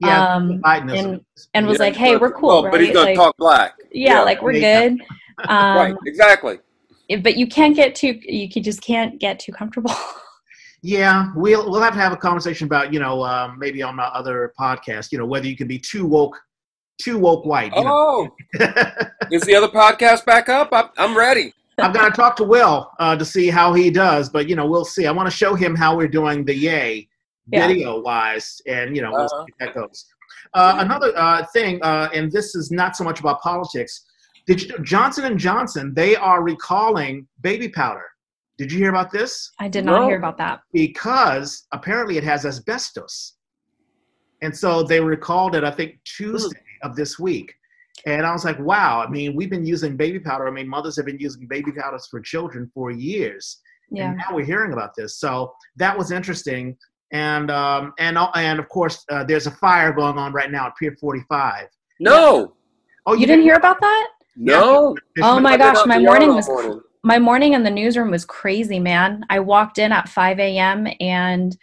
Yeah, 0.00 0.34
um 0.34 0.60
and 0.64 1.20
and 1.54 1.66
was 1.66 1.78
Yeah, 1.78 1.84
like 1.86 1.96
hey 1.96 2.16
we're 2.16 2.32
cool 2.32 2.48
well, 2.48 2.62
right 2.64 2.72
But 2.72 2.80
he's 2.82 2.92
gonna 2.92 3.06
like, 3.10 3.16
talk 3.16 3.36
black. 3.38 3.74
yeah, 3.92 4.14
yeah, 4.16 4.22
like 4.22 4.42
we're 4.42 4.60
good 4.60 4.98
um 5.48 5.76
right. 5.76 5.94
Exactly. 6.06 6.58
but 7.22 7.36
you 7.36 7.46
can't 7.46 7.74
get 7.74 7.94
too 7.94 8.18
you 8.22 8.50
can 8.50 8.62
just 8.62 8.82
can't 8.82 9.18
get 9.18 9.38
too 9.38 9.52
comfortable 9.52 9.94
Yeah, 10.82 11.30
we'll 11.36 11.70
we'll 11.70 11.82
have 11.82 11.92
to 11.92 12.00
have 12.00 12.12
a 12.12 12.16
conversation 12.16 12.64
about 12.64 12.90
you 12.90 13.00
know 13.00 13.22
um, 13.22 13.58
maybe 13.58 13.82
on 13.82 13.94
my 13.96 14.04
other 14.04 14.54
podcast 14.58 15.12
you 15.12 15.18
know 15.18 15.26
whether 15.26 15.46
you 15.46 15.54
can 15.54 15.68
be 15.68 15.78
too 15.78 16.06
woke, 16.06 16.40
too 16.98 17.18
woke 17.18 17.44
white. 17.44 17.70
Oh, 17.76 18.30
is 19.30 19.42
the 19.42 19.54
other 19.54 19.68
podcast 19.68 20.24
back 20.24 20.48
up? 20.48 20.70
I'm, 20.72 20.86
I'm 20.96 21.14
ready. 21.14 21.52
I'm 21.82 21.92
gonna 21.92 22.10
talk 22.14 22.36
to 22.36 22.44
Will 22.44 22.90
uh, 22.98 23.16
to 23.16 23.24
see 23.24 23.48
how 23.48 23.72
he 23.74 23.90
does, 23.90 24.28
but 24.28 24.48
you 24.48 24.56
know 24.56 24.66
we'll 24.66 24.84
see. 24.84 25.06
I 25.06 25.12
want 25.12 25.26
to 25.30 25.36
show 25.36 25.54
him 25.54 25.74
how 25.74 25.96
we're 25.96 26.08
doing 26.08 26.44
the 26.44 26.54
yay 26.54 27.08
Yeah. 27.52 27.66
video 27.66 28.00
wise, 28.00 28.60
and 28.66 28.94
you 28.96 29.02
know 29.02 29.10
we'll 29.12 29.22
Uh-huh. 29.24 29.44
see 29.46 29.52
how 29.60 29.66
that 29.66 29.74
goes. 29.74 30.04
Uh, 30.54 30.76
another 30.78 31.12
uh, 31.16 31.44
thing, 31.52 31.80
uh, 31.82 32.08
and 32.14 32.30
this 32.32 32.54
is 32.54 32.70
not 32.70 32.96
so 32.96 33.04
much 33.04 33.20
about 33.20 33.40
politics. 33.40 34.04
Did 34.46 34.62
you, 34.62 34.78
Johnson 34.82 35.24
and 35.24 35.38
Johnson 35.38 35.92
they 35.94 36.16
are 36.16 36.42
recalling 36.42 37.26
baby 37.40 37.68
powder? 37.68 38.04
Did 38.58 38.70
you 38.72 38.78
hear 38.78 38.90
about 38.90 39.10
this? 39.10 39.50
I 39.58 39.68
did 39.68 39.84
not 39.84 40.00
No. 40.02 40.06
hear 40.08 40.18
about 40.18 40.36
that. 40.38 40.60
because 40.72 41.66
apparently 41.72 42.16
it 42.18 42.24
has 42.24 42.44
asbestos. 42.44 43.36
And 44.42 44.56
so 44.56 44.82
they 44.82 45.00
recalled 45.00 45.54
it, 45.54 45.64
I 45.64 45.70
think, 45.70 45.98
Tuesday 46.04 46.58
of 46.82 46.96
this 46.96 47.18
week. 47.18 47.54
And 48.06 48.26
I 48.26 48.32
was 48.32 48.44
like, 48.44 48.58
wow, 48.58 49.04
I 49.06 49.10
mean, 49.10 49.34
we've 49.36 49.50
been 49.50 49.66
using 49.66 49.96
baby 49.96 50.18
powder. 50.18 50.46
I 50.46 50.50
mean, 50.50 50.68
mothers 50.68 50.96
have 50.96 51.06
been 51.06 51.18
using 51.18 51.46
baby 51.46 51.72
powders 51.72 52.06
for 52.10 52.20
children 52.20 52.70
for 52.72 52.90
years. 52.90 53.60
Yeah. 53.90 54.08
And 54.08 54.16
now 54.16 54.34
we're 54.34 54.44
hearing 54.44 54.72
about 54.72 54.94
this. 54.94 55.16
So 55.16 55.52
that 55.76 55.96
was 55.96 56.10
interesting. 56.10 56.76
And 57.12 57.50
um, 57.50 57.92
and 57.98 58.16
and 58.34 58.58
of 58.58 58.68
course, 58.68 59.04
uh, 59.10 59.24
there's 59.24 59.46
a 59.46 59.50
fire 59.50 59.92
going 59.92 60.16
on 60.16 60.32
right 60.32 60.50
now 60.50 60.66
at 60.66 60.76
Pier 60.76 60.96
45. 61.00 61.66
No. 61.98 62.54
Oh, 63.06 63.14
You 63.14 63.26
didn't 63.26 63.42
hear 63.42 63.56
about 63.56 63.80
that? 63.80 64.08
No. 64.36 64.96
Oh 65.20 65.40
my 65.40 65.56
gosh, 65.56 65.84
my 65.86 65.98
morning 65.98 66.34
was 66.34 66.46
morning. 66.46 66.80
my 67.02 67.18
morning 67.18 67.54
in 67.54 67.64
the 67.64 67.70
newsroom 67.70 68.10
was 68.10 68.24
crazy, 68.24 68.78
man. 68.78 69.24
I 69.28 69.40
walked 69.40 69.78
in 69.78 69.90
at 69.90 70.08
5 70.08 70.38
a.m. 70.38 70.86
and 71.00 71.56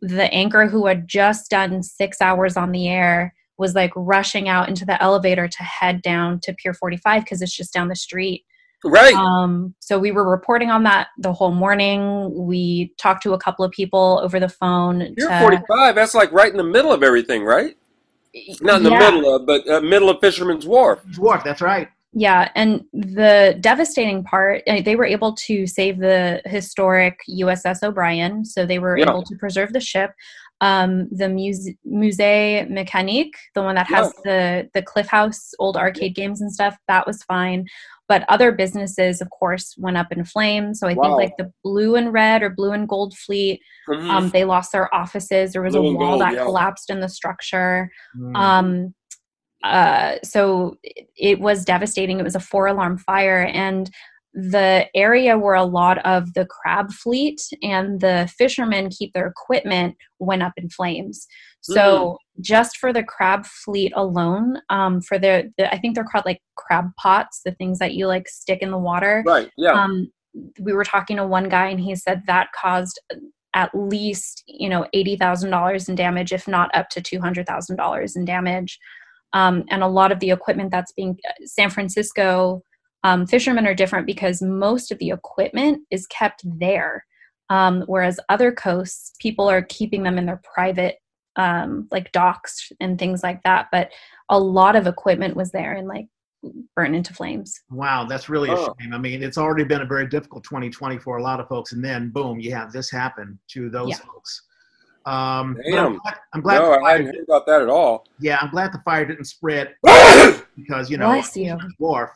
the 0.00 0.32
anchor 0.34 0.66
who 0.66 0.86
had 0.86 1.08
just 1.08 1.50
done 1.50 1.82
six 1.82 2.20
hours 2.20 2.56
on 2.56 2.72
the 2.72 2.88
air 2.88 3.34
was 3.58 3.74
like 3.74 3.92
rushing 3.96 4.48
out 4.48 4.68
into 4.68 4.84
the 4.84 5.00
elevator 5.02 5.48
to 5.48 5.62
head 5.62 6.02
down 6.02 6.40
to 6.40 6.52
Pier 6.54 6.74
45 6.74 7.24
because 7.24 7.40
it's 7.42 7.54
just 7.56 7.72
down 7.72 7.88
the 7.88 7.96
street. 7.96 8.44
Right. 8.84 9.14
Um, 9.14 9.74
so 9.80 9.98
we 9.98 10.10
were 10.10 10.28
reporting 10.28 10.70
on 10.70 10.82
that 10.82 11.08
the 11.18 11.32
whole 11.32 11.52
morning. 11.52 12.34
We 12.46 12.92
talked 12.98 13.22
to 13.22 13.32
a 13.32 13.38
couple 13.38 13.64
of 13.64 13.70
people 13.72 14.20
over 14.22 14.38
the 14.38 14.48
phone. 14.48 15.14
You're 15.16 15.30
to- 15.30 15.40
45. 15.40 15.94
That's 15.94 16.14
like 16.14 16.30
right 16.32 16.50
in 16.50 16.58
the 16.58 16.64
middle 16.64 16.92
of 16.92 17.02
everything, 17.02 17.44
right? 17.44 17.76
Not 18.60 18.78
in 18.78 18.82
the 18.82 18.90
middle 18.90 19.34
of, 19.36 19.46
but 19.46 19.66
uh, 19.68 19.80
middle 19.80 20.10
of 20.10 20.18
Fisherman's 20.20 20.66
Wharf. 20.66 21.00
Dwarf, 21.12 21.44
that's 21.44 21.62
right. 21.62 21.88
Yeah, 22.16 22.48
and 22.54 22.84
the 22.92 23.56
devastating 23.60 24.22
part, 24.22 24.62
uh, 24.68 24.82
they 24.82 24.94
were 24.94 25.04
able 25.04 25.34
to 25.46 25.66
save 25.66 25.98
the 25.98 26.40
historic 26.44 27.18
USS 27.28 27.82
O'Brien, 27.82 28.44
so 28.44 28.64
they 28.64 28.78
were 28.78 28.96
Yeah. 28.96 29.08
able 29.08 29.24
to 29.24 29.34
preserve 29.36 29.72
the 29.72 29.80
ship. 29.80 30.12
Um, 30.68 30.90
the 31.20 31.28
Muse- 31.28 31.74
Musée 32.00 32.66
Mécanique, 32.78 33.36
the 33.54 33.62
one 33.62 33.74
that 33.74 33.88
has 33.88 34.08
the 34.24 34.40
the 34.74 34.82
Cliff 34.90 35.08
House 35.18 35.40
old 35.58 35.76
arcade 35.76 36.14
games 36.20 36.40
and 36.40 36.50
stuff, 36.58 36.74
that 36.88 37.06
was 37.06 37.22
fine. 37.24 37.60
But 38.08 38.24
other 38.34 38.50
businesses, 38.52 39.20
of 39.20 39.28
course, 39.40 39.66
went 39.84 39.96
up 40.02 40.10
in 40.12 40.24
flames. 40.24 40.78
So 40.80 40.86
I 40.88 40.94
Wow. 40.94 41.02
think 41.02 41.14
like 41.22 41.34
the 41.38 41.50
blue 41.64 41.96
and 41.96 42.12
red 42.12 42.42
or 42.42 42.50
blue 42.50 42.72
and 42.72 42.88
gold 42.88 43.12
fleet, 43.24 43.60
Mhm. 43.88 44.08
um, 44.14 44.24
they 44.30 44.44
lost 44.44 44.72
their 44.72 44.88
offices. 45.02 45.52
There 45.52 45.62
was 45.68 45.74
Blue 45.74 45.88
a 45.88 45.92
wall 45.98 46.08
gold, 46.10 46.20
that 46.22 46.34
yeah. 46.34 46.44
collapsed 46.44 46.88
in 46.90 47.00
the 47.00 47.08
structure 47.08 47.90
Mm. 48.18 48.36
um 48.36 48.94
uh 49.64 50.16
so 50.22 50.76
it- 50.82 51.08
it 51.30 51.40
was 51.40 51.64
devastating 51.64 52.16
it 52.20 52.28
was 52.30 52.36
a 52.36 52.40
four 52.50 52.66
alarm 52.66 52.96
fire 52.98 53.42
and 53.64 53.90
the 54.34 54.86
area 54.94 55.38
where 55.38 55.54
a 55.54 55.64
lot 55.64 56.04
of 56.04 56.34
the 56.34 56.44
crab 56.46 56.92
fleet 56.92 57.40
and 57.62 58.00
the 58.00 58.30
fishermen 58.36 58.90
keep 58.90 59.12
their 59.12 59.28
equipment 59.28 59.96
went 60.18 60.42
up 60.42 60.52
in 60.56 60.68
flames 60.68 61.26
so 61.60 62.18
just 62.40 62.76
for 62.76 62.92
the 62.92 63.02
crab 63.02 63.46
fleet 63.46 63.92
alone 63.94 64.58
um 64.70 65.00
for 65.00 65.18
the, 65.18 65.50
the 65.56 65.72
i 65.72 65.78
think 65.78 65.94
they're 65.94 66.04
called 66.04 66.24
like 66.26 66.40
crab 66.56 66.86
pots 66.98 67.42
the 67.44 67.52
things 67.52 67.78
that 67.78 67.94
you 67.94 68.06
like 68.06 68.28
stick 68.28 68.60
in 68.60 68.70
the 68.70 68.78
water 68.78 69.22
right. 69.24 69.50
Yeah. 69.56 69.72
um, 69.72 70.10
we 70.60 70.72
were 70.72 70.84
talking 70.84 71.16
to 71.16 71.26
one 71.26 71.48
guy 71.48 71.68
and 71.68 71.80
he 71.80 71.94
said 71.94 72.22
that 72.26 72.48
caused 72.60 73.00
at 73.54 73.70
least 73.72 74.42
you 74.46 74.68
know 74.68 74.86
eighty 74.92 75.16
thousand 75.16 75.50
dollars 75.50 75.88
in 75.88 75.94
damage, 75.94 76.32
if 76.32 76.46
not 76.46 76.74
up 76.74 76.88
to 76.90 77.00
two 77.00 77.20
hundred 77.20 77.46
thousand 77.46 77.76
dollars 77.76 78.16
in 78.16 78.24
damage. 78.24 78.78
Um, 79.32 79.64
and 79.70 79.82
a 79.82 79.88
lot 79.88 80.12
of 80.12 80.20
the 80.20 80.30
equipment 80.30 80.70
that's 80.70 80.92
being 80.92 81.18
San 81.44 81.70
Francisco 81.70 82.62
um, 83.04 83.26
fishermen 83.26 83.66
are 83.66 83.74
different 83.74 84.06
because 84.06 84.42
most 84.42 84.90
of 84.90 84.98
the 84.98 85.10
equipment 85.10 85.82
is 85.90 86.06
kept 86.08 86.42
there, 86.58 87.04
um, 87.50 87.84
whereas 87.86 88.18
other 88.28 88.50
coasts 88.50 89.12
people 89.20 89.48
are 89.48 89.62
keeping 89.62 90.02
them 90.02 90.18
in 90.18 90.26
their 90.26 90.40
private 90.54 90.96
um, 91.36 91.86
like 91.90 92.10
docks 92.12 92.70
and 92.80 92.98
things 92.98 93.22
like 93.22 93.42
that. 93.44 93.66
But 93.70 93.90
a 94.30 94.38
lot 94.38 94.74
of 94.76 94.86
equipment 94.86 95.36
was 95.36 95.50
there 95.52 95.74
and 95.74 95.86
like 95.86 96.06
burned 96.76 96.94
into 96.96 97.12
flames. 97.12 97.60
Wow, 97.70 98.04
that's 98.04 98.28
really 98.28 98.50
a 98.50 98.54
Oh. 98.54 98.74
shame. 98.80 98.92
I 98.94 98.98
mean, 98.98 99.22
it's 99.22 99.36
already 99.38 99.64
been 99.64 99.82
a 99.82 99.86
very 99.86 100.06
difficult 100.06 100.44
2020 100.44 100.98
for 100.98 101.16
a 101.18 101.22
lot 101.22 101.40
of 101.40 101.48
folks, 101.48 101.72
and 101.72 101.84
then 101.84 102.10
boom, 102.10 102.38
you 102.40 102.54
have 102.54 102.72
this 102.72 102.90
happen 102.90 103.38
to 103.48 103.68
those 103.70 103.90
Yeah. 103.90 103.96
folks. 103.96 104.42
Um, 105.06 105.54
but 105.70 105.78
I'm 105.78 105.92
Damn. 105.92 105.98
glad, 105.98 106.16
I'm 106.32 106.40
glad 106.40 106.58
no, 106.60 106.64
the 106.66 106.70
I 106.72 106.80
fire, 106.80 106.90
hadn't 106.92 107.06
heard 107.06 107.24
about 107.28 107.46
that 107.46 107.60
at 107.62 107.68
all. 107.68 108.06
yeah, 108.18 108.38
I'm 108.40 108.50
glad 108.50 108.72
the 108.72 108.80
fire 108.84 109.04
didn't 109.04 109.26
spread 109.26 109.74
because 110.56 110.90
you 110.90 110.96
know, 110.96 111.08
Bless 111.12 111.36
you. 111.36 111.58
wharf. 111.78 112.10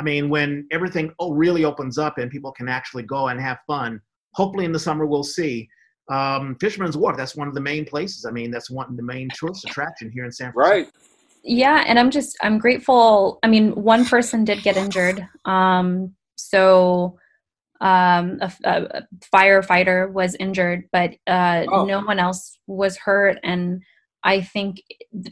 I 0.00 0.02
mean, 0.02 0.30
when 0.30 0.66
everything 0.70 1.12
oh, 1.18 1.32
really 1.34 1.66
opens 1.66 1.98
up 1.98 2.16
and 2.16 2.30
people 2.30 2.52
can 2.52 2.68
actually 2.70 3.02
go 3.02 3.28
and 3.28 3.38
have 3.38 3.58
fun, 3.66 4.00
hopefully 4.32 4.64
in 4.64 4.72
the 4.72 4.78
summer 4.78 5.04
we'll 5.04 5.22
see. 5.22 5.68
Um, 6.10 6.56
Fisherman's 6.58 6.96
Wharf, 6.96 7.18
that's 7.18 7.36
one 7.36 7.48
of 7.48 7.54
the 7.54 7.60
main 7.60 7.84
places. 7.84 8.24
I 8.24 8.30
mean, 8.30 8.50
that's 8.50 8.70
one 8.70 8.88
of 8.88 8.96
the 8.96 9.02
main 9.02 9.28
tourist 9.34 9.62
attraction 9.66 10.10
here 10.10 10.24
in 10.24 10.32
San 10.32 10.52
Francisco. 10.52 10.74
Right. 10.74 10.88
yeah 11.44 11.84
and 11.86 11.98
i'm 11.98 12.10
just 12.10 12.36
i'm 12.42 12.58
grateful 12.58 13.38
i 13.42 13.46
mean 13.46 13.72
one 13.74 14.04
person 14.04 14.44
did 14.44 14.62
get 14.62 14.76
injured 14.76 15.26
um 15.46 16.14
so 16.36 17.18
um 17.80 18.38
a, 18.42 18.52
a 18.64 19.02
firefighter 19.34 20.10
was 20.12 20.34
injured 20.36 20.84
but 20.92 21.10
uh 21.26 21.64
Oh. 21.70 21.84
no 21.86 22.00
one 22.00 22.18
else 22.18 22.58
was 22.66 22.96
hurt 22.98 23.38
and 23.42 23.80
i 24.22 24.42
think 24.42 24.82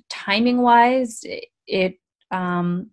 timing 0.09 0.63
wise 0.63 1.21
it 1.67 1.95
um 2.31 2.91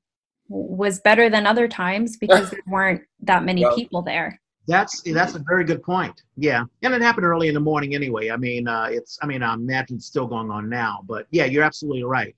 was 0.48 1.00
better 1.00 1.30
than 1.30 1.46
other 1.48 1.68
times 1.68 2.18
because 2.18 2.50
there 2.52 2.60
weren't 2.68 3.02
that 3.22 3.44
many 3.44 3.64
Well- 3.64 3.76
people 3.76 4.02
there 4.02 4.40
That's 4.68 5.02
that's 5.02 5.36
a 5.36 5.40
very 5.48 5.64
good 5.64 5.84
point. 5.84 6.24
Yeah, 6.38 6.64
and 6.82 6.94
it 6.94 7.02
happened 7.02 7.26
early 7.28 7.48
in 7.50 7.54
the 7.54 7.60
morning 7.72 7.94
anyway. 7.94 8.32
I 8.32 8.38
mean, 8.38 8.68
uh, 8.68 8.88
it's 8.90 9.18
I 9.22 9.26
mean 9.28 9.44
I 9.44 9.54
imagine 9.54 9.98
it's 9.98 10.08
still 10.08 10.26
going 10.28 10.50
on 10.50 10.70
now, 10.70 11.02
but 11.08 11.28
yeah, 11.30 11.46
you're 11.46 11.64
absolutely 11.64 12.04
right. 12.04 12.36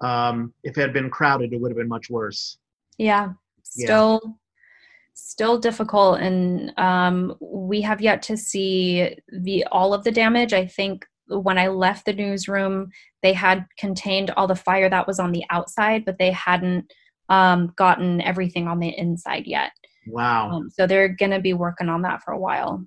Um, 0.00 0.52
if 0.62 0.76
it 0.78 0.82
had 0.82 0.92
been 0.92 1.10
crowded, 1.10 1.52
it 1.52 1.60
would 1.60 1.70
have 1.72 1.76
been 1.78 1.88
much 1.88 2.08
worse. 2.10 2.58
yeah 2.98 3.32
Yeah. 3.74 3.86
still 3.86 4.38
still 5.14 5.58
difficult 5.58 6.20
and 6.20 6.72
um, 6.78 7.34
we 7.40 7.80
have 7.80 8.00
yet 8.00 8.20
to 8.22 8.36
see 8.36 9.16
the 9.46 9.64
all 9.72 9.94
of 9.94 10.04
the 10.04 10.10
damage 10.12 10.52
i 10.52 10.66
think 10.66 11.04
when 11.28 11.58
i 11.58 11.68
left 11.68 12.04
the 12.06 12.12
newsroom 12.12 12.90
they 13.22 13.32
had 13.32 13.66
contained 13.78 14.30
all 14.36 14.46
the 14.46 14.54
fire 14.68 14.88
that 14.90 15.06
was 15.06 15.18
on 15.18 15.32
the 15.32 15.44
outside 15.50 16.04
but 16.04 16.18
they 16.18 16.30
hadn't 16.30 16.84
um, 17.28 17.72
gotten 17.76 18.20
everything 18.22 18.68
on 18.68 18.78
the 18.78 18.96
inside 18.98 19.46
yet 19.46 19.72
Wow. 20.06 20.50
um, 20.50 20.70
so 20.70 20.86
they're 20.86 21.08
going 21.08 21.32
to 21.32 21.40
be 21.40 21.52
working 21.52 21.88
on 21.88 22.02
that 22.02 22.22
for 22.22 22.32
a 22.32 22.38
while 22.38 22.86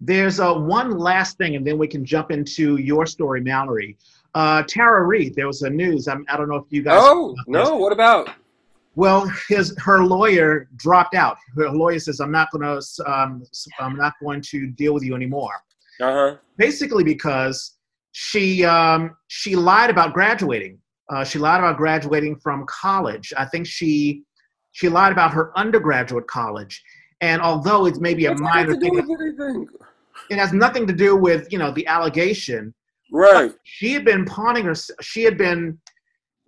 There's 0.00 0.40
uh, 0.40 0.52
one 0.54 0.98
last 0.98 1.38
thing, 1.38 1.54
and 1.56 1.64
then 1.66 1.78
we 1.78 1.86
can 1.86 2.04
jump 2.04 2.30
into 2.32 2.76
your 2.76 3.06
story, 3.06 3.40
Mallory. 3.40 3.96
Uh, 4.34 4.62
Tara 4.66 5.06
Reade, 5.06 5.34
there 5.36 5.46
was 5.46 5.62
a 5.62 5.70
news. 5.70 6.08
I'm, 6.08 6.24
I 6.28 6.36
do 6.36 6.42
not 6.42 6.48
know 6.48 6.56
if 6.56 6.64
you 6.70 6.82
guys. 6.82 6.98
Oh 7.00 7.36
no! 7.46 7.76
What 7.76 7.92
about? 7.92 8.30
Well, 8.96 9.30
his 9.48 9.74
her 9.78 10.04
lawyer 10.04 10.68
dropped 10.76 11.14
out. 11.14 11.36
Her 11.56 11.70
lawyer 11.70 12.00
says, 12.00 12.18
"I'm 12.20 12.32
not 12.32 12.50
going 12.50 12.62
to. 12.64 13.10
Um, 13.10 13.44
I'm 13.78 13.96
not 13.96 14.14
going 14.20 14.40
to 14.52 14.66
deal 14.66 14.92
with 14.92 15.04
you 15.04 15.14
anymore." 15.14 15.54
Uh 16.00 16.12
huh. 16.12 16.36
Basically, 16.56 17.04
because 17.04 17.76
she 18.10 18.64
um, 18.64 19.16
she 19.28 19.54
lied 19.54 19.88
about 19.88 20.12
graduating. 20.14 20.78
Uh, 21.12 21.22
she 21.22 21.38
lied 21.38 21.60
about 21.60 21.76
graduating 21.76 22.36
from 22.36 22.64
college. 22.66 23.32
I 23.36 23.44
think 23.44 23.66
she 23.66 24.22
she 24.72 24.88
lied 24.88 25.12
about 25.12 25.32
her 25.32 25.56
undergraduate 25.56 26.26
college. 26.26 26.82
And 27.20 27.42
although 27.42 27.84
it's 27.84 28.00
maybe 28.00 28.24
a 28.26 28.34
minor 28.34 28.74
thing, 28.74 29.68
it 30.30 30.38
has 30.38 30.54
nothing 30.54 30.86
to 30.86 30.92
do 30.94 31.14
with 31.14 31.52
you 31.52 31.58
know 31.58 31.70
the 31.70 31.86
allegation. 31.86 32.74
Right. 33.12 33.52
She 33.64 33.92
had 33.92 34.06
been 34.06 34.24
pawning 34.24 34.64
her. 34.64 34.74
She 35.02 35.22
had 35.22 35.36
been. 35.36 35.78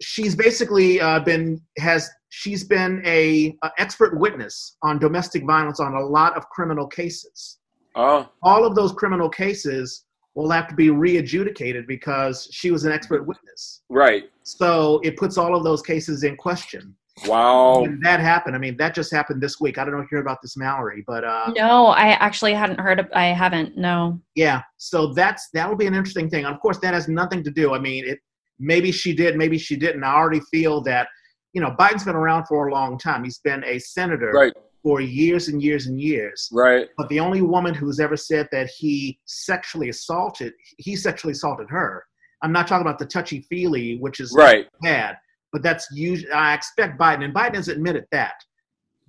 She's 0.00 0.34
basically 0.34 1.00
uh, 1.00 1.20
been 1.20 1.60
has 1.78 2.10
she's 2.30 2.64
been 2.64 3.00
a, 3.04 3.56
a, 3.62 3.70
expert 3.78 4.18
witness 4.18 4.76
on 4.82 4.98
domestic 4.98 5.44
violence 5.44 5.78
on 5.78 5.94
a 5.94 6.00
lot 6.00 6.36
of 6.36 6.48
criminal 6.48 6.86
cases. 6.88 7.58
Oh. 7.94 8.28
All 8.42 8.66
of 8.66 8.74
those 8.74 8.92
criminal 8.92 9.28
cases 9.28 10.04
will 10.34 10.50
have 10.50 10.66
to 10.66 10.74
be 10.74 10.90
re-adjudicated 10.90 11.86
because 11.86 12.48
she 12.50 12.72
was 12.72 12.84
an 12.84 12.90
expert 12.90 13.24
witness. 13.24 13.82
Right. 13.88 14.24
So 14.44 15.00
it 15.02 15.16
puts 15.16 15.36
all 15.36 15.56
of 15.56 15.64
those 15.64 15.82
cases 15.82 16.22
in 16.22 16.36
question. 16.36 16.94
Wow. 17.26 17.80
When 17.80 18.00
that 18.00 18.20
happened. 18.20 18.56
I 18.56 18.58
mean, 18.58 18.76
that 18.78 18.94
just 18.94 19.12
happened 19.12 19.42
this 19.42 19.60
week. 19.60 19.78
I 19.78 19.84
don't 19.84 19.94
know 19.94 20.00
if 20.00 20.10
you 20.10 20.16
heard 20.16 20.26
about 20.26 20.42
this, 20.42 20.56
Mallory, 20.56 21.04
but 21.06 21.24
uh, 21.24 21.52
no, 21.56 21.86
I 21.86 22.08
actually 22.08 22.54
hadn't 22.54 22.80
heard. 22.80 22.98
Of, 22.98 23.06
I 23.14 23.26
haven't. 23.26 23.76
No. 23.76 24.20
Yeah. 24.34 24.62
So 24.78 25.12
that's 25.12 25.48
that 25.54 25.68
will 25.68 25.76
be 25.76 25.86
an 25.86 25.94
interesting 25.94 26.28
thing. 26.28 26.44
Of 26.44 26.60
course, 26.60 26.78
that 26.78 26.92
has 26.92 27.08
nothing 27.08 27.44
to 27.44 27.50
do. 27.50 27.72
I 27.72 27.78
mean, 27.78 28.04
it 28.04 28.18
maybe 28.58 28.90
she 28.90 29.14
did, 29.14 29.36
maybe 29.36 29.58
she 29.58 29.76
didn't. 29.76 30.02
I 30.02 30.14
already 30.14 30.40
feel 30.40 30.82
that 30.82 31.08
you 31.52 31.60
know 31.60 31.70
Biden's 31.78 32.04
been 32.04 32.16
around 32.16 32.46
for 32.46 32.66
a 32.66 32.72
long 32.72 32.98
time. 32.98 33.22
He's 33.22 33.38
been 33.38 33.62
a 33.64 33.78
senator 33.78 34.32
right. 34.32 34.52
for 34.82 35.00
years 35.00 35.48
and 35.48 35.62
years 35.62 35.86
and 35.86 36.00
years. 36.00 36.48
Right. 36.52 36.88
But 36.96 37.08
the 37.10 37.20
only 37.20 37.42
woman 37.42 37.74
who's 37.74 38.00
ever 38.00 38.16
said 38.16 38.48
that 38.50 38.68
he 38.76 39.20
sexually 39.24 39.88
assaulted, 39.88 40.52
he 40.78 40.96
sexually 40.96 41.32
assaulted 41.32 41.68
her. 41.70 42.04
I'm 42.44 42.52
not 42.52 42.68
talking 42.68 42.86
about 42.86 43.00
the 43.00 43.06
touchy 43.06 43.40
feely, 43.40 43.96
which 43.96 44.20
is 44.20 44.32
right. 44.36 44.68
bad 44.82 45.16
but 45.54 45.62
that's 45.62 45.86
usually 45.92 46.32
I 46.32 46.52
expect 46.52 46.98
Biden, 46.98 47.24
and 47.24 47.32
Biden 47.32 47.54
has 47.54 47.68
admitted 47.68 48.06
that. 48.10 48.34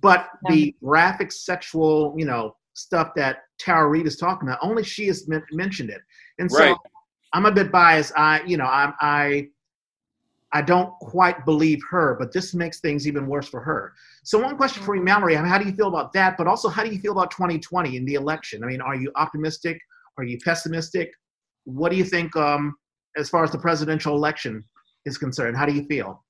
But 0.00 0.28
yeah. 0.44 0.54
the 0.54 0.76
graphic 0.82 1.32
sexual, 1.32 2.14
you 2.16 2.24
know, 2.24 2.54
stuff 2.72 3.10
that 3.16 3.38
Tara 3.58 3.88
Reade 3.88 4.06
is 4.06 4.16
talking 4.16 4.48
about, 4.48 4.60
only 4.62 4.84
she 4.84 5.08
has 5.08 5.28
mentioned 5.50 5.90
it, 5.90 6.02
and 6.38 6.50
so 6.50 6.60
right. 6.60 6.76
I'm 7.32 7.46
a 7.46 7.52
bit 7.52 7.72
biased. 7.72 8.12
I, 8.16 8.42
you 8.46 8.56
know, 8.56 8.64
I'm 8.64 8.94
I. 9.00 9.48
I 10.52 10.62
don't 10.62 10.90
quite 11.00 11.44
believe 11.44 11.80
her, 11.90 12.16
but 12.18 12.32
this 12.32 12.54
makes 12.54 12.78
things 12.78 13.08
even 13.08 13.26
worse 13.26 13.48
for 13.48 13.60
her. 13.60 13.92
So, 14.22 14.38
one 14.38 14.56
question 14.56 14.84
for 14.84 14.94
you, 14.94 15.02
Mallory: 15.02 15.36
I 15.36 15.42
mean, 15.42 15.50
How 15.50 15.58
do 15.58 15.68
you 15.68 15.74
feel 15.74 15.88
about 15.88 16.12
that? 16.12 16.36
But 16.38 16.46
also, 16.46 16.68
how 16.68 16.84
do 16.84 16.90
you 16.90 17.00
feel 17.00 17.12
about 17.12 17.32
2020 17.32 17.96
in 17.96 18.04
the 18.04 18.14
election? 18.14 18.62
I 18.62 18.68
mean, 18.68 18.80
are 18.80 18.94
you 18.94 19.10
optimistic? 19.16 19.80
Are 20.16 20.24
you 20.24 20.38
pessimistic? 20.38 21.10
What 21.64 21.90
do 21.90 21.98
you 21.98 22.04
think 22.04 22.36
um, 22.36 22.76
as 23.16 23.28
far 23.28 23.44
as 23.44 23.50
the 23.50 23.58
presidential 23.58 24.14
election 24.14 24.64
is 25.04 25.18
concerned? 25.18 25.56
How 25.56 25.66
do 25.66 25.74
you 25.74 25.84
feel? 25.86 26.22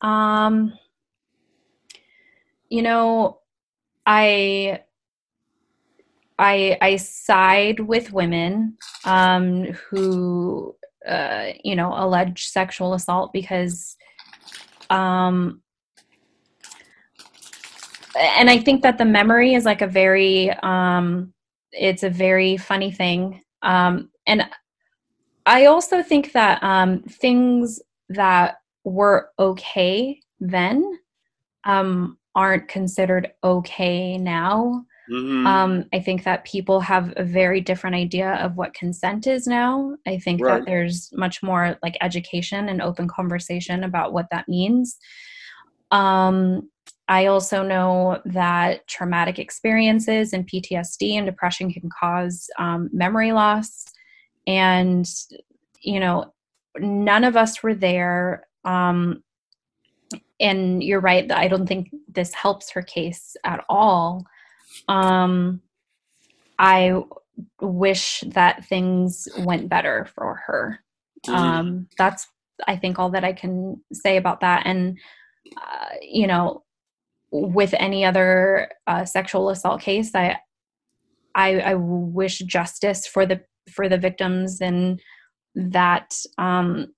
Um, 0.00 0.72
you 2.68 2.82
know, 2.82 3.40
I 4.06 4.80
I 6.38 6.78
I 6.80 6.96
side 6.96 7.80
with 7.80 8.12
women 8.12 8.76
um, 9.04 9.64
who 9.88 10.74
uh, 11.06 11.50
you 11.62 11.76
know 11.76 11.92
allege 11.94 12.46
sexual 12.46 12.94
assault 12.94 13.32
because 13.32 13.96
um, 14.90 15.62
and 18.16 18.50
I 18.50 18.58
think 18.58 18.82
that 18.82 18.98
the 18.98 19.04
memory 19.04 19.54
is 19.54 19.64
like 19.64 19.82
a 19.82 19.86
very 19.86 20.50
um, 20.62 21.32
it's 21.72 22.02
a 22.02 22.10
very 22.10 22.56
funny 22.56 22.90
thing 22.90 23.42
um, 23.62 24.10
and 24.26 24.44
I 25.46 25.66
also 25.66 26.02
think 26.02 26.32
that 26.32 26.62
um, 26.62 27.02
things 27.02 27.80
that 28.08 28.56
were 28.84 29.30
okay 29.38 30.20
then 30.40 30.98
um, 31.64 32.18
aren't 32.34 32.68
considered 32.68 33.32
okay 33.42 34.18
now. 34.18 34.84
Mm-hmm. 35.10 35.46
Um, 35.46 35.84
I 35.92 36.00
think 36.00 36.24
that 36.24 36.44
people 36.44 36.80
have 36.80 37.12
a 37.16 37.24
very 37.24 37.60
different 37.60 37.96
idea 37.96 38.34
of 38.34 38.56
what 38.56 38.74
consent 38.74 39.26
is 39.26 39.46
now. 39.46 39.96
I 40.06 40.18
think 40.18 40.40
right. 40.40 40.58
that 40.58 40.66
there's 40.66 41.10
much 41.12 41.42
more 41.42 41.76
like 41.82 41.96
education 42.00 42.68
and 42.68 42.80
open 42.80 43.08
conversation 43.08 43.84
about 43.84 44.12
what 44.12 44.28
that 44.30 44.48
means. 44.48 44.96
Um, 45.90 46.70
I 47.08 47.26
also 47.26 47.62
know 47.62 48.20
that 48.24 48.86
traumatic 48.86 49.38
experiences 49.38 50.32
and 50.32 50.48
PTSD 50.48 51.12
and 51.14 51.26
depression 51.26 51.72
can 51.72 51.90
cause 51.90 52.48
um, 52.58 52.88
memory 52.92 53.32
loss. 53.32 53.84
And, 54.46 55.08
you 55.80 56.00
know, 56.00 56.32
none 56.78 57.24
of 57.24 57.36
us 57.36 57.62
were 57.62 57.74
there 57.74 58.46
um, 58.64 59.22
and 60.40 60.82
you're 60.82 61.00
right 61.00 61.26
that 61.28 61.38
I 61.38 61.48
don't 61.48 61.66
think 61.66 61.90
this 62.08 62.34
helps 62.34 62.70
her 62.70 62.82
case 62.82 63.36
at 63.44 63.64
all. 63.68 64.26
Um, 64.88 65.62
I 66.58 67.00
wish 67.60 68.24
that 68.26 68.64
things 68.66 69.28
went 69.38 69.68
better 69.68 70.08
for 70.14 70.42
her. 70.46 70.80
Mm-hmm. 71.26 71.38
Um, 71.38 71.88
that's 71.96 72.26
I 72.66 72.76
think 72.76 72.98
all 72.98 73.10
that 73.10 73.24
I 73.24 73.32
can 73.32 73.80
say 73.92 74.16
about 74.16 74.40
that. 74.40 74.66
And 74.66 74.98
uh, 75.56 75.94
you 76.00 76.26
know, 76.26 76.64
with 77.30 77.74
any 77.78 78.04
other 78.04 78.68
uh, 78.86 79.04
sexual 79.04 79.48
assault 79.48 79.80
case, 79.80 80.14
I, 80.14 80.36
I 81.34 81.60
I 81.60 81.74
wish 81.74 82.38
justice 82.40 83.06
for 83.06 83.26
the 83.26 83.40
for 83.70 83.88
the 83.88 83.98
victims 83.98 84.60
and 84.60 85.00
that 85.54 86.18
um, 86.38 86.92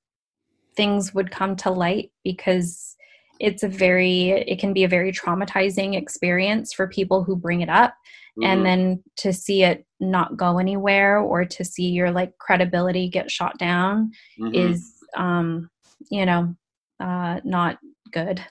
things 0.77 1.15
would 1.15 1.31
come 1.31 1.57
to 1.57 1.71
light 1.71 2.11
because 2.23 2.97
it's 3.41 3.63
a 3.63 3.69
very 3.69 4.31
it 4.31 4.59
can 4.59 4.73
be 4.73 4.85
a 4.85 4.89
very 4.89 5.13
traumatizing 5.13 5.97
experience 5.97 6.73
for 6.73 6.87
people 6.87 7.25
who 7.25 7.35
bring 7.37 7.61
it 7.61 7.69
up 7.69 7.95
mm-hmm. 8.39 8.45
and 8.45 8.65
then 8.65 9.03
to 9.17 9.33
see 9.33 9.65
it 9.65 9.85
not 10.01 10.37
go 10.37 10.59
anywhere 10.59 11.19
or 11.19 11.45
to 11.45 11.65
see 11.65 11.89
your 11.89 12.11
like 12.11 12.37
credibility 12.39 13.09
get 13.09 13.31
shot 13.31 13.59
down 13.59 14.11
mm-hmm. 14.41 14.55
is 14.55 14.95
um 15.17 15.69
you 16.11 16.25
know 16.25 16.55
uh 17.01 17.41
not 17.45 17.79
good 18.13 18.45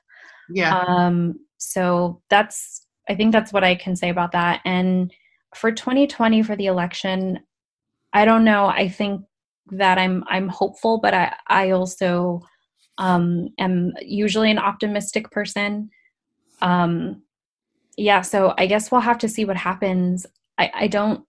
yeah 0.50 0.84
um 0.88 1.34
so 1.58 2.22
that's 2.30 2.86
i 3.10 3.16
think 3.16 3.32
that's 3.32 3.54
what 3.54 3.64
i 3.64 3.74
can 3.74 3.96
say 3.96 4.10
about 4.10 4.34
that 4.34 4.60
and 4.66 5.14
for 5.56 5.72
2020 5.72 6.44
for 6.44 6.56
the 6.56 6.66
election 6.66 7.40
i 8.14 8.26
don't 8.26 8.44
know 8.44 8.68
i 8.68 8.88
think 8.88 9.22
that 9.72 9.98
I'm 9.98 10.24
I'm 10.28 10.48
hopeful, 10.48 11.00
but 11.00 11.14
I 11.14 11.34
I 11.48 11.72
also 11.72 12.42
um, 12.98 13.50
am 13.58 13.94
usually 14.02 14.52
an 14.52 14.60
optimistic 14.60 15.32
person. 15.32 15.90
Um, 16.62 17.24
yeah, 17.98 18.22
so 18.22 18.54
I 18.58 18.66
guess 18.68 18.92
we'll 18.92 19.02
have 19.02 19.18
to 19.20 19.30
see 19.30 19.46
what 19.46 19.58
happens. 19.58 20.26
I, 20.58 20.72
I 20.74 20.88
don't 20.88 21.26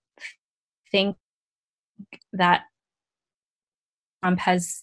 think 0.90 1.16
that 2.33 2.62
Trump 4.23 4.38
has 4.40 4.83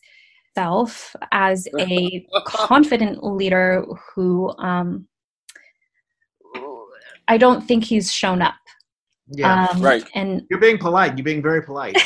self 0.56 1.16
as 1.32 1.68
a 1.80 2.26
confident 2.46 3.24
leader 3.24 3.86
who 4.14 4.50
um, 4.58 5.08
I 7.28 7.38
don't 7.38 7.62
think 7.62 7.84
he's 7.84 8.12
shown 8.12 8.42
up. 8.42 8.56
Yeah, 9.32 9.68
um, 9.68 9.82
right. 9.82 10.04
And 10.14 10.46
you're 10.50 10.60
being 10.60 10.78
polite. 10.78 11.18
You're 11.18 11.26
being 11.26 11.42
very 11.42 11.62
polite. 11.62 11.98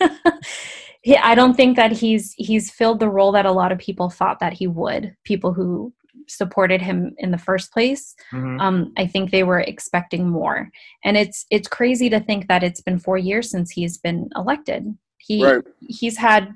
he, 1.02 1.16
I 1.16 1.34
don't 1.34 1.54
think 1.54 1.76
that 1.76 1.92
he's 1.92 2.32
he's 2.36 2.70
filled 2.70 3.00
the 3.00 3.08
role 3.08 3.32
that 3.32 3.46
a 3.46 3.52
lot 3.52 3.72
of 3.72 3.78
people 3.78 4.10
thought 4.10 4.40
that 4.40 4.52
he 4.52 4.66
would. 4.66 5.16
People 5.24 5.52
who 5.52 5.92
supported 6.28 6.80
him 6.80 7.14
in 7.18 7.30
the 7.30 7.38
first 7.38 7.72
place. 7.72 8.14
Mm-hmm. 8.32 8.60
Um, 8.60 8.92
I 8.96 9.06
think 9.06 9.30
they 9.30 9.42
were 9.42 9.60
expecting 9.60 10.28
more, 10.28 10.70
and 11.04 11.16
it's 11.16 11.46
it's 11.50 11.68
crazy 11.68 12.10
to 12.10 12.20
think 12.20 12.48
that 12.48 12.62
it's 12.62 12.80
been 12.80 12.98
four 12.98 13.18
years 13.18 13.50
since 13.50 13.70
he's 13.70 13.98
been 13.98 14.28
elected. 14.36 14.86
He 15.18 15.44
right. 15.44 15.64
he's 15.80 16.16
had 16.16 16.52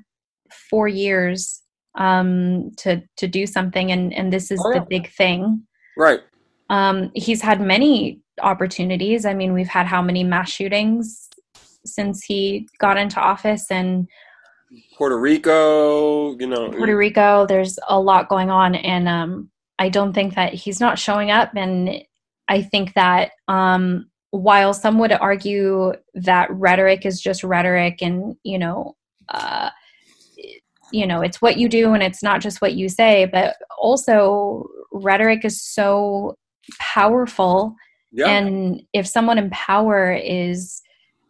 four 0.69 0.87
years 0.87 1.61
um, 1.95 2.71
to 2.77 3.01
to 3.17 3.27
do 3.27 3.47
something, 3.47 3.91
and 3.91 4.13
and 4.13 4.31
this 4.31 4.51
is 4.51 4.61
oh, 4.63 4.71
yeah. 4.73 4.79
the 4.79 4.85
big 4.85 5.09
thing. 5.11 5.63
Right. 5.97 6.21
Um, 6.69 7.11
he's 7.13 7.41
had 7.41 7.61
many 7.61 8.21
opportunities. 8.41 9.25
I 9.25 9.33
mean, 9.33 9.53
we've 9.53 9.67
had 9.67 9.85
how 9.85 10.01
many 10.01 10.23
mass 10.23 10.49
shootings 10.49 11.29
since 11.85 12.23
he 12.23 12.67
got 12.79 12.97
into 12.97 13.19
office 13.19 13.69
and 13.69 14.07
Puerto 14.97 15.17
Rico, 15.17 16.37
you 16.37 16.47
know. 16.47 16.71
Puerto 16.71 16.97
Rico, 16.97 17.45
there's 17.45 17.77
a 17.87 17.99
lot 17.99 18.29
going 18.29 18.49
on 18.49 18.75
and 18.75 19.07
um 19.07 19.49
I 19.77 19.89
don't 19.89 20.13
think 20.13 20.35
that 20.35 20.53
he's 20.53 20.79
not 20.79 20.97
showing 20.99 21.31
up 21.31 21.51
and 21.55 22.03
I 22.47 22.61
think 22.61 22.93
that 22.93 23.31
um 23.47 24.07
while 24.31 24.73
some 24.73 24.99
would 24.99 25.13
argue 25.13 25.93
that 26.13 26.51
rhetoric 26.51 27.05
is 27.05 27.21
just 27.21 27.43
rhetoric 27.43 28.01
and 28.01 28.35
you 28.43 28.59
know 28.59 28.95
uh, 29.29 29.69
you 30.91 31.07
know 31.07 31.21
it's 31.21 31.41
what 31.41 31.57
you 31.57 31.69
do 31.69 31.93
and 31.93 32.03
it's 32.03 32.21
not 32.21 32.41
just 32.41 32.61
what 32.61 32.73
you 32.73 32.89
say 32.89 33.25
but 33.25 33.55
also 33.79 34.67
rhetoric 34.91 35.45
is 35.45 35.61
so 35.61 36.35
powerful 36.79 37.75
Yeah. 38.15 38.29
and 38.29 38.81
if 38.93 39.05
someone 39.07 39.37
in 39.37 39.49
power 39.51 40.13
is 40.13 40.81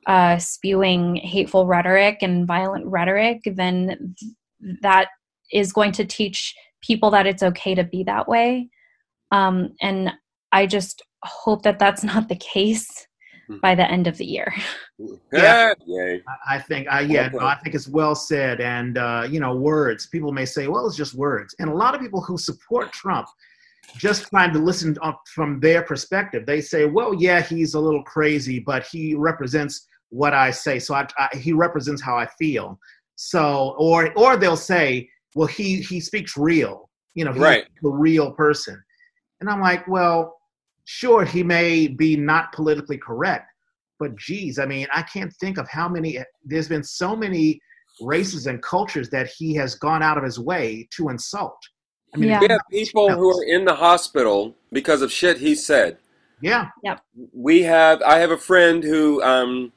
uh, 0.07 0.37
spewing 0.37 1.15
hateful 1.15 1.65
rhetoric 1.65 2.17
and 2.21 2.45
violent 2.45 2.85
rhetoric 2.85 3.41
then 3.45 4.15
th- 4.19 4.77
that 4.81 5.07
is 5.51 5.73
going 5.73 5.91
to 5.93 6.05
teach 6.05 6.53
people 6.81 7.09
that 7.11 7.25
it's 7.25 7.41
okay 7.43 7.73
to 7.75 7.83
be 7.83 8.03
that 8.03 8.27
way 8.27 8.69
um, 9.31 9.55
and 9.81 10.11
i 10.51 10.65
just 10.67 11.01
hope 11.23 11.63
that 11.63 11.79
that's 11.79 12.03
not 12.13 12.29
the 12.29 12.35
case 12.35 12.87
Hmm. 13.47 13.57
by 13.61 13.75
the 13.75 13.87
end 13.95 14.07
of 14.07 14.17
the 14.17 14.25
year 14.25 14.51
yeah. 15.31 15.73
I- 15.87 16.55
I 16.55 16.59
think, 16.59 16.87
I 16.89 17.01
yeah, 17.01 17.27
no, 17.29 17.37
Okay. 17.37 17.45
I 17.45 17.55
think 17.61 17.75
it's 17.75 17.87
well 17.87 18.15
said. 18.15 18.59
And 18.59 18.97
uh, 18.97 19.27
you 19.29 19.39
know, 19.39 19.55
words. 19.55 20.07
People 20.07 20.31
may 20.31 20.45
say, 20.45 20.67
"Well, 20.67 20.87
it's 20.87 20.95
just 20.95 21.13
words," 21.13 21.53
and 21.59 21.69
a 21.69 21.73
lot 21.73 21.93
of 21.93 22.01
people 22.01 22.21
who 22.21 22.37
support 22.39 22.91
Trump, 22.91 23.27
just 23.97 24.27
trying 24.29 24.53
to 24.53 24.59
listen 24.59 24.97
up 25.01 25.21
from 25.33 25.59
their 25.59 25.81
perspective, 25.81 26.45
they 26.45 26.61
say, 26.61 26.85
"Well, 26.85 27.13
yeah, 27.13 27.41
he's 27.41 27.73
a 27.73 27.79
little 27.79 28.03
crazy, 28.03 28.59
but 28.59 28.85
he 28.85 29.15
represents 29.15 29.87
what 30.09 30.33
I 30.33 30.51
say. 30.51 30.79
So 30.79 30.95
I, 30.95 31.07
I, 31.17 31.35
he 31.37 31.53
represents 31.53 32.01
how 32.01 32.17
I 32.17 32.27
feel." 32.39 32.79
So, 33.15 33.75
or 33.77 34.11
or 34.17 34.37
they'll 34.37 34.57
say, 34.57 35.09
"Well, 35.35 35.47
he 35.47 35.77
he 35.81 35.99
speaks 35.99 36.35
real. 36.37 36.89
You 37.13 37.25
know, 37.25 37.31
he's 37.31 37.41
Right. 37.41 37.65
a 37.83 37.89
real 37.89 38.31
person." 38.31 38.81
And 39.41 39.49
I'm 39.49 39.61
like, 39.61 39.87
well, 39.87 40.37
sure, 40.85 41.25
he 41.25 41.43
may 41.43 41.87
be 41.87 42.15
not 42.15 42.51
politically 42.53 42.97
correct, 42.97 43.51
but 43.99 44.15
geez, 44.17 44.59
I 44.59 44.65
mean, 44.65 44.87
I 44.93 45.01
can't 45.01 45.33
think 45.35 45.57
of 45.57 45.67
how 45.69 45.89
many, 45.89 46.19
there's 46.43 46.69
been 46.69 46.83
so 46.83 47.15
many 47.15 47.59
races 48.01 48.47
and 48.47 48.61
cultures 48.61 49.09
that 49.09 49.27
he 49.27 49.53
has 49.55 49.75
gone 49.75 50.01
out 50.01 50.17
of 50.17 50.23
his 50.23 50.39
way 50.39 50.87
to 50.95 51.09
insult. 51.09 51.57
I 52.13 52.17
mean, 52.17 52.29
Yeah. 52.29 52.39
We 52.39 52.47
have 52.49 52.61
people 52.69 53.09
who 53.11 53.37
are 53.37 53.43
in 53.43 53.65
the 53.65 53.75
hospital 53.75 54.55
because 54.71 55.01
of 55.01 55.11
shit 55.11 55.37
he 55.37 55.55
said. 55.55 55.97
yeah, 56.41 56.69
Yep. 56.83 57.01
We 57.33 57.63
have. 57.63 58.01
I 58.01 58.19
have 58.19 58.31
a 58.31 58.37
friend 58.37 58.83
who, 58.83 59.21
um, 59.23 59.71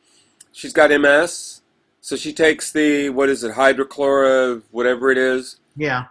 she's 0.53 0.73
got 0.73 0.91
MS, 0.91 1.63
so 2.01 2.17
she 2.17 2.33
takes 2.33 2.71
the 2.73 3.11
what 3.11 3.29
is 3.29 3.45
it, 3.45 3.55
hydrochlora, 3.55 4.63
whatever 4.71 5.11
it 5.11 5.19
is. 5.19 5.57
yeah, 5.77 6.07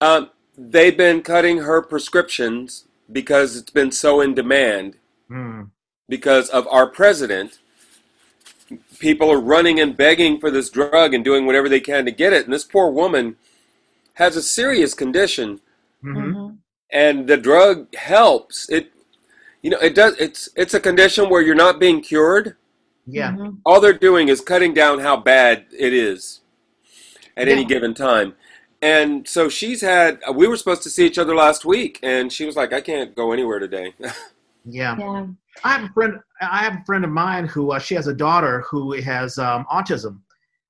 Um, 0.00 0.30
they've 0.56 0.96
been 0.96 1.22
cutting 1.22 1.58
her 1.58 1.82
prescriptions 1.82 2.84
because 3.10 3.56
it's 3.56 3.70
been 3.70 3.90
so 3.90 4.20
in 4.20 4.34
demand 4.34 4.96
mm, 5.30 5.68
because 6.08 6.48
of 6.50 6.66
our 6.68 6.86
president. 6.86 7.58
People 8.98 9.30
are 9.30 9.40
running 9.40 9.78
and 9.80 9.96
begging 9.96 10.40
for 10.40 10.50
this 10.50 10.70
drug 10.70 11.12
and 11.14 11.22
doing 11.24 11.44
whatever 11.46 11.68
they 11.68 11.80
can 11.80 12.04
to 12.06 12.10
get 12.10 12.32
it. 12.32 12.44
And 12.44 12.52
this 12.52 12.64
poor 12.64 12.90
woman 12.90 13.36
has 14.14 14.36
a 14.36 14.42
serious 14.42 14.94
condition, 14.94 15.60
hmm 16.02 16.16
Mhm. 16.16 16.58
and 16.90 17.26
the 17.28 17.36
drug 17.36 17.94
helps. 17.94 18.68
It, 18.68 18.92
you 19.62 19.70
know, 19.70 19.78
it 19.78 19.94
does. 19.94 20.14
It's 20.18 20.48
it's 20.56 20.74
a 20.74 20.80
condition 20.80 21.28
where 21.30 21.42
you're 21.42 21.54
not 21.66 21.78
being 21.78 22.00
cured. 22.00 22.56
yeah, 23.06 23.32
Mhm. 23.32 23.58
All 23.66 23.80
they're 23.80 23.92
doing 24.08 24.28
is 24.28 24.40
cutting 24.40 24.72
down 24.74 25.00
how 25.00 25.16
bad 25.16 25.66
it 25.78 25.92
is 25.92 26.40
at 27.36 27.48
any 27.48 27.64
given 27.64 27.92
time. 27.94 28.34
And 28.80 29.26
so 29.28 29.48
she's 29.48 29.80
had. 29.80 30.20
We 30.34 30.46
were 30.46 30.56
supposed 30.56 30.82
to 30.84 30.90
see 30.90 31.06
each 31.06 31.18
other 31.18 31.34
last 31.34 31.64
week, 31.64 31.98
and 32.02 32.32
she 32.32 32.44
was 32.46 32.56
like, 32.56 32.72
"I 32.72 32.80
can't 32.80 33.14
go 33.14 33.32
anywhere 33.32 33.58
today." 33.58 33.94
yeah. 34.64 34.96
yeah 34.98 35.26
I 35.64 35.72
have 35.74 35.84
a 35.90 35.92
friend. 35.92 36.18
I 36.40 36.64
have 36.64 36.74
a 36.80 36.84
friend 36.84 37.04
of 37.04 37.10
mine 37.10 37.46
who 37.46 37.72
uh, 37.72 37.78
she 37.78 37.94
has 37.94 38.06
a 38.06 38.14
daughter 38.14 38.60
who 38.68 38.92
has 39.00 39.38
um, 39.38 39.64
autism, 39.70 40.20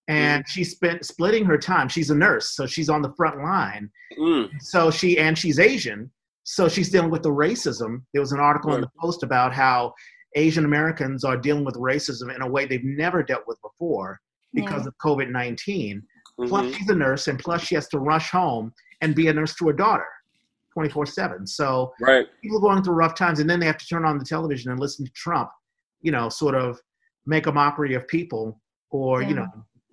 and 0.08 0.44
she 0.48 0.64
spent 0.64 1.04
splitting 1.04 1.44
her 1.44 1.56
time. 1.58 1.88
She's 1.88 2.10
a 2.10 2.14
nurse, 2.14 2.54
so 2.54 2.66
she's 2.66 2.88
on 2.88 3.02
the 3.02 3.12
front 3.16 3.38
line. 3.42 3.90
mm, 4.18 4.50
So 4.60 4.90
she 4.90 5.18
and 5.18 5.36
she's 5.38 5.58
Asian, 5.58 6.10
so 6.42 6.68
she's 6.68 6.90
dealing 6.90 7.10
with 7.10 7.22
the 7.22 7.30
racism. 7.30 8.02
There 8.12 8.20
was 8.20 8.32
an 8.32 8.40
article 8.40 8.74
in 8.74 8.80
the 8.82 8.90
Post 9.00 9.22
about 9.22 9.52
how 9.54 9.94
Asian 10.36 10.64
Americans 10.64 11.24
are 11.24 11.36
dealing 11.36 11.64
with 11.64 11.76
racism 11.76 12.34
in 12.34 12.42
a 12.42 12.46
way 12.48 12.66
they've 12.66 12.84
never 12.84 13.22
dealt 13.22 13.44
with 13.46 13.58
before 13.62 14.20
because 14.52 14.82
Yeah. 14.82 14.88
of 14.88 14.94
COVID 14.98 15.30
nineteen. 15.30 16.02
mhm. 16.38 16.48
Plus, 16.48 16.74
she's 16.74 16.88
a 16.88 16.94
nurse, 16.94 17.28
and 17.28 17.38
plus 17.38 17.62
she 17.62 17.74
has 17.76 17.88
to 17.88 17.98
rush 17.98 18.30
home 18.30 18.72
and 19.00 19.14
be 19.14 19.28
a 19.28 19.32
nurse 19.32 19.54
to 19.56 19.66
her 19.68 19.72
daughter, 19.72 20.06
twenty 20.72 20.88
four 20.90 21.06
seven. 21.06 21.46
So 21.46 21.92
right. 22.00 22.26
people 22.42 22.60
going 22.60 22.82
through 22.82 22.94
rough 22.94 23.14
times 23.14 23.38
and 23.40 23.48
then 23.48 23.60
they 23.60 23.66
have 23.66 23.78
to 23.78 23.86
turn 23.86 24.04
on 24.04 24.18
the 24.18 24.24
television 24.24 24.70
and 24.72 24.80
listen 24.80 25.04
to 25.06 25.12
Trump, 25.12 25.50
you 26.02 26.10
know, 26.12 26.28
sort 26.28 26.54
of 26.56 26.80
make 27.26 27.46
a 27.46 27.52
mockery 27.52 27.94
of 27.94 28.06
people 28.08 28.60
or, 28.90 29.22
you 29.22 29.34
know, 29.34 29.46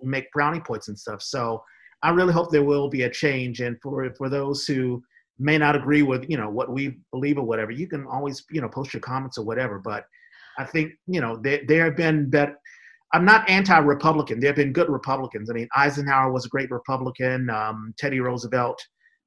make 0.04 0.30
brownie 0.32 0.60
points 0.60 0.88
and 0.88 0.98
stuff. 0.98 1.22
So 1.22 1.62
I 2.02 2.10
really 2.10 2.32
hope 2.32 2.50
there 2.50 2.64
will 2.64 2.88
be 2.88 3.02
a 3.02 3.10
change. 3.10 3.60
And 3.60 3.76
for 3.82 4.12
for 4.14 4.28
those 4.28 4.66
who 4.66 5.02
may 5.38 5.58
not 5.58 5.76
agree 5.76 6.02
with, 6.02 6.28
you 6.28 6.36
know, 6.36 6.50
what 6.50 6.70
we 6.70 6.98
believe 7.10 7.38
or 7.38 7.44
whatever, 7.44 7.70
you 7.70 7.88
can 7.88 8.06
always, 8.06 8.44
you 8.50 8.60
know, 8.60 8.68
post 8.68 8.92
your 8.92 9.00
comments 9.00 9.38
or 9.38 9.44
whatever. 9.44 9.78
But 9.78 10.04
I 10.58 10.64
think, 10.64 10.92
you 11.06 11.20
know, 11.20 11.36
there, 11.36 11.60
there 11.66 11.84
have 11.84 11.96
been 11.96 12.28
better. 12.28 12.56
I'm 13.14 13.24
not 13.24 13.48
anti-Republican. 13.48 14.40
There 14.40 14.48
have 14.48 14.56
been 14.56 14.72
good 14.72 14.88
Republicans. 14.88 15.50
I 15.50 15.54
mean, 15.54 15.68
Eisenhower 15.76 16.32
was 16.32 16.46
a 16.46 16.48
great 16.48 16.70
Republican. 16.70 17.50
Um, 17.50 17.94
Teddy 17.98 18.20
Roosevelt, 18.20 18.82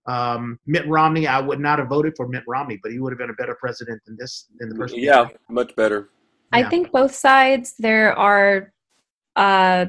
um, 0.07 0.59
Mitt 0.65 0.87
Romney. 0.87 1.27
I 1.27 1.39
would 1.39 1.59
not 1.59 1.79
have 1.79 1.89
voted 1.89 2.13
for 2.17 2.27
Mitt 2.27 2.43
Romney, 2.47 2.79
but 2.81 2.91
he 2.91 2.99
would 2.99 3.11
have 3.11 3.19
been 3.19 3.29
a 3.29 3.33
better 3.33 3.55
president 3.59 4.01
than 4.05 4.15
this 4.17 4.47
than 4.57 4.69
the 4.69 4.75
person. 4.75 4.99
Yeah, 4.99 5.27
much 5.49 5.75
better. 5.75 6.09
I 6.51 6.63
think 6.63 6.91
both 6.91 7.13
sides 7.13 7.75
there 7.77 8.17
are 8.17 8.73
uh, 9.35 9.87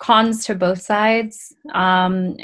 cons 0.00 0.44
to 0.46 0.54
both 0.54 0.80
sides, 0.80 1.54
um, 1.74 2.36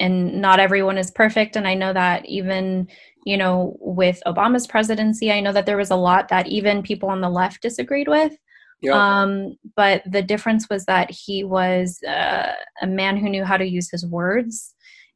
and 0.00 0.40
not 0.40 0.60
everyone 0.60 0.98
is 0.98 1.10
perfect. 1.10 1.56
And 1.56 1.68
I 1.68 1.74
know 1.74 1.92
that 1.92 2.24
even 2.26 2.88
you 3.24 3.36
know 3.36 3.76
with 3.80 4.22
Obama's 4.26 4.66
presidency, 4.66 5.30
I 5.30 5.40
know 5.40 5.52
that 5.52 5.66
there 5.66 5.76
was 5.76 5.90
a 5.90 5.96
lot 5.96 6.28
that 6.28 6.46
even 6.46 6.82
people 6.82 7.08
on 7.08 7.20
the 7.20 7.30
left 7.30 7.62
disagreed 7.62 8.08
with. 8.08 8.36
Yeah. 8.80 8.94
Um, 8.94 9.56
but 9.76 10.02
the 10.10 10.22
difference 10.22 10.68
was 10.68 10.86
that 10.86 11.08
he 11.10 11.44
was 11.44 12.00
uh, 12.02 12.52
a 12.80 12.86
man 12.86 13.16
who 13.16 13.28
knew 13.28 13.44
how 13.44 13.56
to 13.56 13.64
use 13.64 13.90
his 13.90 14.04
words, 14.06 14.74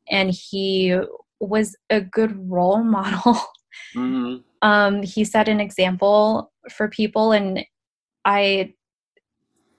and 0.09 0.30
he 0.30 0.96
was 1.40 1.76
a 1.90 2.00
good 2.00 2.50
role 2.50 2.82
model. 2.96 3.40
hmm 3.94 4.37
um, 4.62 5.02
he 5.02 5.24
set 5.24 5.48
an 5.48 5.61
example 5.61 6.52
for 6.70 6.88
people 6.88 7.32
and 7.32 7.64
i 8.24 8.72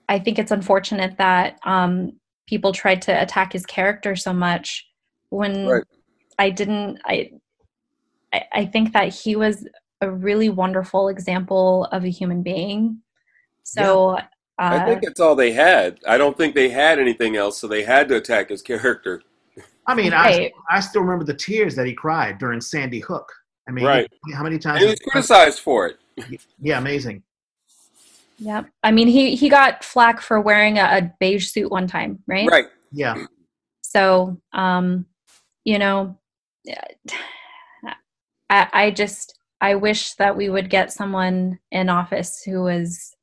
i 0.08 0.18
think 0.18 0.38
it's 0.38 0.50
unfortunate 0.52 1.16
that 1.18 1.58
um, 1.64 2.12
people 2.46 2.72
tried 2.72 3.02
to 3.02 3.22
attack 3.22 3.52
his 3.52 3.66
character 3.66 4.16
so 4.16 4.32
much 4.32 4.86
when 5.30 5.66
Right. 5.68 5.84
i 6.38 6.50
didn't 6.50 7.00
I, 7.04 7.30
I 8.32 8.44
i 8.52 8.66
think 8.66 8.92
that 8.92 9.12
he 9.14 9.36
was 9.36 9.66
a 10.00 10.10
really 10.10 10.48
wonderful 10.48 11.08
example 11.08 11.84
of 11.92 12.04
a 12.04 12.08
human 12.08 12.42
being 12.42 13.02
so 13.64 14.18
I 14.60 14.78
uh, 14.78 14.84
think 14.86 15.00
it's 15.04 15.20
all 15.20 15.36
they 15.36 15.52
had. 15.52 16.00
I 16.06 16.18
don't 16.18 16.36
think 16.36 16.54
they 16.54 16.68
had 16.68 16.98
anything 16.98 17.36
else, 17.36 17.58
so 17.58 17.68
they 17.68 17.84
had 17.84 18.08
to 18.08 18.16
attack 18.16 18.48
his 18.48 18.60
character. 18.60 19.22
I 19.86 19.94
mean, 19.94 20.12
Right. 20.12 20.52
I 20.68 20.76
I 20.76 20.80
still 20.80 21.02
remember 21.02 21.24
the 21.24 21.34
tears 21.34 21.76
that 21.76 21.86
he 21.86 21.92
cried 21.94 22.38
during 22.38 22.60
Sandy 22.60 22.98
Hook. 23.00 23.32
I 23.68 23.72
mean, 23.72 23.84
Right. 23.84 24.10
how 24.34 24.42
many 24.42 24.54
And 24.56 24.62
times? 24.62 24.80
he 24.82 24.86
was 24.88 24.98
criticized 25.00 25.60
for 25.60 25.86
it. 25.86 25.98
Yeah, 26.60 26.78
amazing. 26.78 27.22
Yeah 28.38 28.64
i 28.82 28.90
mean 28.90 29.08
he 29.08 29.34
he 29.36 29.48
got 29.48 29.84
flack 29.84 30.20
for 30.20 30.40
wearing 30.40 30.78
a, 30.78 30.82
a 30.82 31.12
beige 31.20 31.48
suit 31.48 31.70
one 31.70 31.86
time 31.86 32.18
right 32.26 32.48
Right. 32.48 32.66
Yeah, 32.90 33.24
so 33.82 34.40
um 34.52 35.06
you 35.64 35.78
know 35.78 36.18
I, 38.50 38.68
I 38.72 38.90
just 38.90 39.38
i 39.60 39.74
wish 39.74 40.14
that 40.14 40.36
we 40.36 40.48
would 40.48 40.70
get 40.70 40.92
someone 40.92 41.58
in 41.70 41.88
office 41.88 42.42
who 42.42 42.62
was 42.62 43.14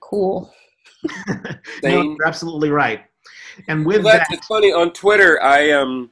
cool 0.00 0.52
no, 1.82 2.02
you're 2.02 2.26
absolutely 2.26 2.70
right. 2.70 3.04
And 3.68 3.84
with 3.86 4.04
Well, 4.04 4.14
that's, 4.14 4.28
that, 4.28 4.38
it's 4.38 4.46
funny 4.46 4.72
on 4.72 4.92
Twitter. 4.92 5.42
I 5.42 5.70
um 5.70 6.10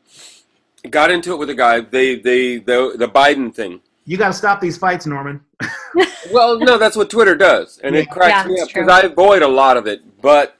got 0.90 1.10
into 1.10 1.32
it 1.32 1.38
with 1.38 1.50
a 1.50 1.54
guy. 1.54 1.80
They 1.80 2.16
they 2.16 2.58
the 2.58 2.94
the 2.96 3.08
Biden 3.08 3.54
thing. 3.54 3.80
You 4.04 4.16
got 4.16 4.28
to 4.28 4.32
stop 4.34 4.60
these 4.60 4.76
fights, 4.76 5.06
Norman. 5.06 5.40
Well, 6.32 6.58
no, 6.58 6.78
that's 6.78 6.96
what 6.96 7.10
Twitter 7.10 7.34
does, 7.34 7.78
and 7.84 7.94
it 7.94 8.10
cracks 8.10 8.48
Yeah, 8.48 8.54
me 8.54 8.60
up 8.60 8.68
because. 8.68 8.88
I 8.88 9.02
avoid 9.02 9.42
a 9.42 9.46
lot 9.48 9.76
of 9.76 9.86
it. 9.86 10.00
But 10.22 10.56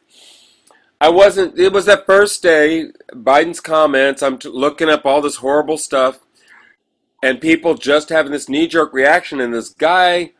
I 1.01 1.09
wasn't. 1.09 1.59
It 1.59 1.73
was 1.73 1.87
that 1.87 2.05
first 2.07 2.43
day. 2.43 2.89
Biden's 3.13 3.61
comments. 3.61 4.23
I'm 4.23 4.37
t- 4.39 4.49
looking 4.51 4.91
up 4.91 5.07
all 5.07 5.23
this 5.23 5.37
horrible 5.37 5.79
stuff, 5.79 6.21
and 7.23 7.41
people 7.41 7.75
just 7.75 8.11
having 8.11 8.31
this 8.31 8.49
knee 8.49 8.67
jerk 8.69 8.93
reaction. 8.93 9.41
And 9.41 9.55
this 9.55 9.71
guy, 9.71 10.33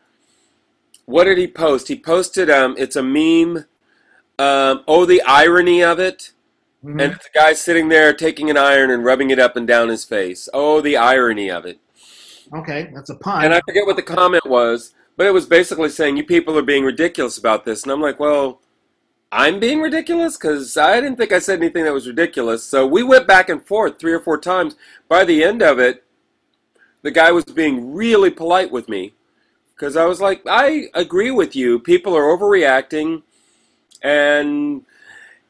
what 1.05 1.23
did 1.23 1.39
he 1.39 1.47
post? 1.47 1.87
He 1.87 1.97
posted. 1.97 2.49
Um, 2.49 2.75
it's 2.77 2.95
a 2.95 3.03
meme. 3.03 3.65
Um, 4.37 4.83
oh, 4.87 5.05
the 5.05 5.21
irony 5.23 5.83
of 5.83 5.99
it. 5.99 6.33
Mhm. 6.83 7.01
And 7.01 7.13
it's 7.13 7.25
a 7.25 7.31
guy 7.37 7.53
sitting 7.53 7.89
there 7.89 8.13
taking 8.13 8.49
an 8.51 8.57
iron 8.57 8.91
and 8.91 9.03
rubbing 9.03 9.31
it 9.31 9.39
up 9.39 9.55
and 9.55 9.65
down 9.67 9.89
his 9.89 10.05
face. 10.05 10.47
Oh, 10.53 10.81
the 10.81 10.97
irony 10.97 11.49
of 11.49 11.65
it. 11.65 11.79
Okay, 12.55 12.89
that's 12.93 13.09
a 13.09 13.15
pun. 13.15 13.45
And 13.45 13.53
I 13.53 13.61
forget 13.67 13.85
what 13.85 13.95
the 13.95 14.03
comment 14.03 14.45
was, 14.45 14.93
but 15.17 15.25
it 15.25 15.33
was 15.33 15.45
basically 15.45 15.89
saying 15.89 16.17
you 16.17 16.23
people 16.23 16.57
are 16.57 16.63
being 16.63 16.83
ridiculous 16.83 17.37
about 17.37 17.65
this, 17.65 17.83
and 17.83 17.91
I'm 17.91 18.01
like, 18.01 18.19
well, 18.19 18.61
I'm 19.31 19.59
being 19.59 19.81
ridiculous 19.81 20.37
because 20.37 20.77
I 20.77 21.01
didn't 21.01 21.17
think 21.17 21.33
I 21.33 21.39
said 21.39 21.59
anything 21.59 21.83
that 21.85 21.93
was 21.93 22.07
ridiculous. 22.07 22.63
So 22.63 22.87
we 22.87 23.03
went 23.03 23.27
back 23.27 23.49
and 23.49 23.65
forth 23.65 23.99
three 23.99 24.13
or 24.13 24.19
four 24.19 24.37
times. 24.37 24.75
By 25.09 25.25
the 25.25 25.43
end 25.43 25.61
of 25.61 25.79
it, 25.79 26.03
the 27.01 27.11
guy 27.11 27.31
was 27.31 27.45
being 27.45 27.93
really 27.93 28.29
polite 28.29 28.71
with 28.71 28.87
me 28.87 29.13
because 29.73 29.97
I 29.97 30.05
was 30.05 30.21
like, 30.21 30.41
I 30.49 30.87
agree 30.93 31.31
with 31.31 31.55
you. 31.55 31.79
People 31.79 32.15
are 32.15 32.23
overreacting, 32.23 33.23
and 34.01 34.85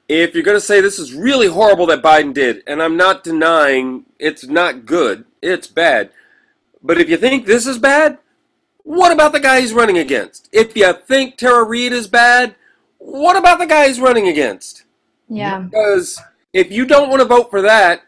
if 0.08 0.34
you're 0.34 0.44
going 0.44 0.58
to 0.58 0.62
say 0.62 0.82
this 0.82 1.00
is 1.00 1.14
really 1.14 1.48
horrible 1.48 1.86
that 1.88 2.04
Biden 2.04 2.34
did, 2.34 2.64
and 2.68 2.82
I'm 2.82 2.98
not 2.98 3.24
denying 3.24 4.06
it's 4.20 4.46
not 4.46 4.86
good, 4.86 5.26
it's 5.42 5.68
bad. 5.68 6.12
But 6.86 7.02
if 7.02 7.10
you 7.10 7.18
think 7.18 7.46
this 7.46 7.66
is 7.66 7.80
bad, 7.80 8.20
what 8.84 9.12
about 9.12 9.34
the 9.34 9.40
guy 9.40 9.62
he's 9.62 9.74
running 9.74 9.98
against? 9.98 10.48
If 10.52 10.78
you 10.78 10.94
think 10.94 11.36
Tara 11.36 11.64
Reade 11.64 11.92
is 11.92 12.08
bad, 12.08 12.56
what 13.00 13.36
about 13.36 13.58
the 13.58 13.66
guy 13.66 13.88
he's 13.88 14.00
running 14.00 14.28
against? 14.28 14.86
Yeah. 15.28 15.60
Because 15.60 16.22
if 16.54 16.72
you 16.72 16.86
don't 16.86 17.10
want 17.10 17.22
to 17.22 17.28
vote 17.28 17.50
for 17.50 17.64
that, 17.64 18.04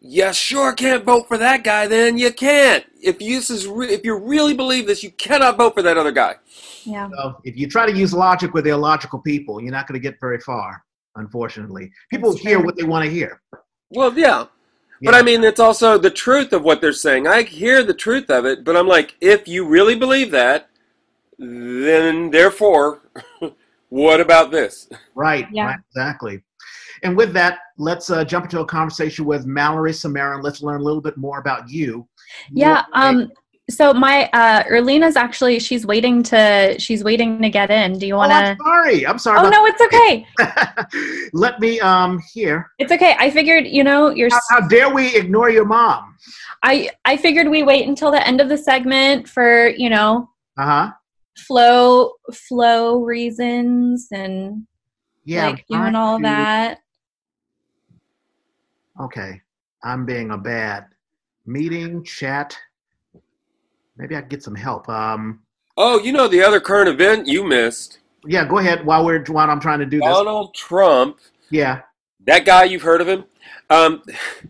you 0.00 0.32
sure 0.32 0.72
can't 0.72 1.04
vote 1.04 1.28
for 1.28 1.38
that 1.38 1.62
guy. 1.62 1.86
Then 1.86 2.18
you 2.18 2.32
can't. 2.32 2.84
If 3.00 3.20
you 3.22 3.36
this 3.36 3.50
is 3.50 3.68
re- 3.68 3.92
if 3.92 4.04
you 4.04 4.18
really 4.18 4.54
believe 4.54 4.88
this, 4.88 5.04
you 5.04 5.12
cannot 5.12 5.56
vote 5.56 5.74
for 5.74 5.82
that 5.82 5.96
other 5.96 6.12
guy. 6.12 6.36
Yeah. 6.84 7.08
So 7.16 7.40
if 7.44 7.56
you 7.56 7.68
try 7.68 7.86
to 7.86 7.96
use 7.96 8.12
logic 8.12 8.52
with 8.52 8.66
illogical 8.66 9.20
people, 9.20 9.60
you're 9.60 9.70
not 9.70 9.86
going 9.86 10.00
to 10.00 10.02
get 10.02 10.18
very 10.20 10.40
far. 10.40 10.84
Unfortunately, 11.14 11.90
people 12.10 12.36
hear 12.36 12.60
what 12.60 12.76
they 12.76 12.84
want 12.84 13.04
to 13.04 13.10
hear. 13.10 13.40
Well, 13.90 14.16
yeah. 14.16 14.46
But 15.02 15.14
I 15.14 15.22
mean, 15.22 15.44
it's 15.44 15.60
also 15.60 15.96
the 15.98 16.10
truth 16.10 16.52
of 16.52 16.62
what 16.62 16.80
they're 16.80 16.92
saying. 16.92 17.26
I 17.26 17.42
hear 17.42 17.82
the 17.82 17.94
truth 17.94 18.30
of 18.30 18.44
it, 18.44 18.64
but 18.64 18.76
I'm 18.76 18.88
like, 18.88 19.14
if 19.20 19.46
you 19.46 19.66
really 19.66 19.94
believe 19.94 20.30
that, 20.32 20.68
then 21.38 22.30
therefore, 22.30 23.02
what 23.90 24.20
about 24.20 24.50
this? 24.50 24.88
Right. 25.14 25.46
Yeah. 25.52 25.66
Right. 25.66 25.78
Exactly. 25.90 26.42
And 27.04 27.16
with 27.16 27.32
that, 27.34 27.58
let's 27.76 28.10
uh, 28.10 28.24
jump 28.24 28.46
into 28.46 28.60
a 28.60 28.66
conversation 28.66 29.24
with 29.24 29.46
Mallory 29.46 29.92
Somera. 29.92 30.42
Let's 30.42 30.62
learn 30.62 30.80
a 30.80 30.84
little 30.84 31.00
bit 31.00 31.16
more 31.16 31.38
about 31.38 31.68
you. 31.68 32.08
Yeah. 32.50 32.84
You're 32.94 33.04
Um. 33.04 33.32
So 33.70 33.92
my 33.92 34.30
uh, 34.32 34.62
Earlena's 34.64 35.14
actually 35.16 35.58
she's 35.58 35.84
waiting 35.86 36.22
to 36.24 36.76
she's 36.78 37.04
waiting 37.04 37.42
to 37.42 37.50
get 37.50 37.70
in. 37.70 37.98
Do 37.98 38.06
you 38.06 38.14
Oh, 38.14 38.18
want 38.18 38.32
I'm 38.32 38.56
to? 38.56 38.62
sorry. 38.62 39.06
I'm 39.06 39.18
sorry. 39.18 39.40
Oh 39.40 39.48
no, 39.50 39.66
it's 39.66 39.82
okay. 39.82 40.26
Let 41.34 41.60
me 41.60 41.78
um 41.80 42.20
here. 42.32 42.70
It's 42.78 42.90
okay. 42.92 43.14
I 43.18 43.30
figured 43.30 43.66
you 43.66 43.84
know 43.84 44.08
you're. 44.10 44.30
How, 44.30 44.40
how 44.48 44.68
dare 44.68 44.92
we 44.92 45.14
ignore 45.14 45.50
your 45.50 45.66
mom? 45.66 46.16
I 46.62 46.90
I 47.04 47.16
figured 47.18 47.48
we 47.48 47.62
wait 47.62 47.86
until 47.86 48.10
the 48.10 48.26
end 48.26 48.40
of 48.40 48.48
the 48.48 48.56
segment 48.56 49.28
for 49.28 49.68
you 49.68 49.90
know 49.90 50.30
Uh 50.56 50.64
huh. 50.64 50.90
flow 51.36 52.12
flow 52.32 53.02
reasons 53.04 54.08
and 54.12 54.66
Yeah. 55.24 55.48
like 55.50 55.66
doing 55.68 55.80
I'm 55.82 55.94
all 55.96 56.18
that. 56.20 56.78
Okay. 59.00 59.42
I'm 59.84 60.06
being 60.06 60.30
a 60.30 60.38
bad 60.38 60.86
meeting 61.46 62.02
chat. 62.02 62.56
Maybe 63.98 64.16
I 64.16 64.20
get 64.22 64.42
some 64.42 64.54
help. 64.54 64.88
Um. 64.88 65.40
Oh, 65.76 65.98
you 66.00 66.12
know 66.12 66.26
the 66.28 66.42
other 66.42 66.60
current 66.60 66.88
event 66.88 67.26
you 67.26 67.44
missed. 67.44 67.98
Yeah. 68.24 68.46
Go 68.46 68.58
ahead. 68.58 68.84
While 68.86 69.04
we're 69.04 69.24
while 69.26 69.50
I'm 69.50 69.60
trying 69.60 69.78
to 69.80 69.86
do 69.86 69.98
this. 69.98 70.08
Donald 70.08 70.54
Trump, 70.54 71.18
Yeah. 71.50 71.82
that 72.26 72.44
guy 72.44 72.64
you've 72.64 72.82
heard 72.82 73.00
of 73.00 73.08
him, 73.08 73.24
um, 73.70 74.02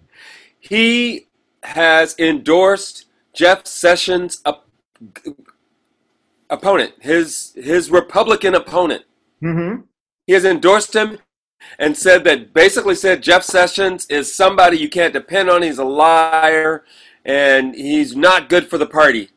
he 0.60 1.26
has 1.62 2.14
endorsed 2.18 3.06
Jeff 3.34 3.66
Sessions' 3.66 4.40
op- 4.46 4.66
opponent, 6.50 6.94
his 7.00 7.52
his 7.56 7.90
Republican 7.90 8.54
opponent. 8.54 9.04
Mm-hmm. 9.42 9.82
He 10.26 10.32
has 10.32 10.44
endorsed 10.44 10.94
him 10.94 11.18
and 11.78 11.96
said 11.96 12.24
that 12.24 12.52
basically 12.54 12.94
said 12.94 13.22
Jeff 13.22 13.42
Sessions 13.42 14.06
is 14.06 14.32
somebody 14.32 14.78
you 14.78 14.88
can't 14.88 15.12
depend 15.12 15.50
on. 15.50 15.62
He's 15.62 15.78
a 15.78 15.84
liar 15.84 16.84
and 17.28 17.74
he's 17.74 18.16
not 18.16 18.48
good 18.48 18.68
for 18.68 18.78
the 18.78 18.86
party. 18.86 19.28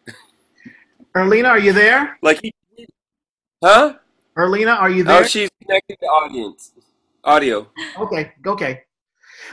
Earlena, 1.15 1.49
are 1.49 1.59
you 1.59 1.73
there? 1.73 2.17
Like 2.21 2.39
he, 2.41 2.53
huh? 3.63 3.95
Earlena, 4.37 4.79
are 4.79 4.89
you 4.89 5.03
there? 5.03 5.21
Oh, 5.21 5.23
she's 5.23 5.49
connected 5.61 5.97
to 5.99 6.05
audience 6.05 6.71
audio. 7.23 7.67
Okay, 7.99 8.31
okay. 8.47 8.81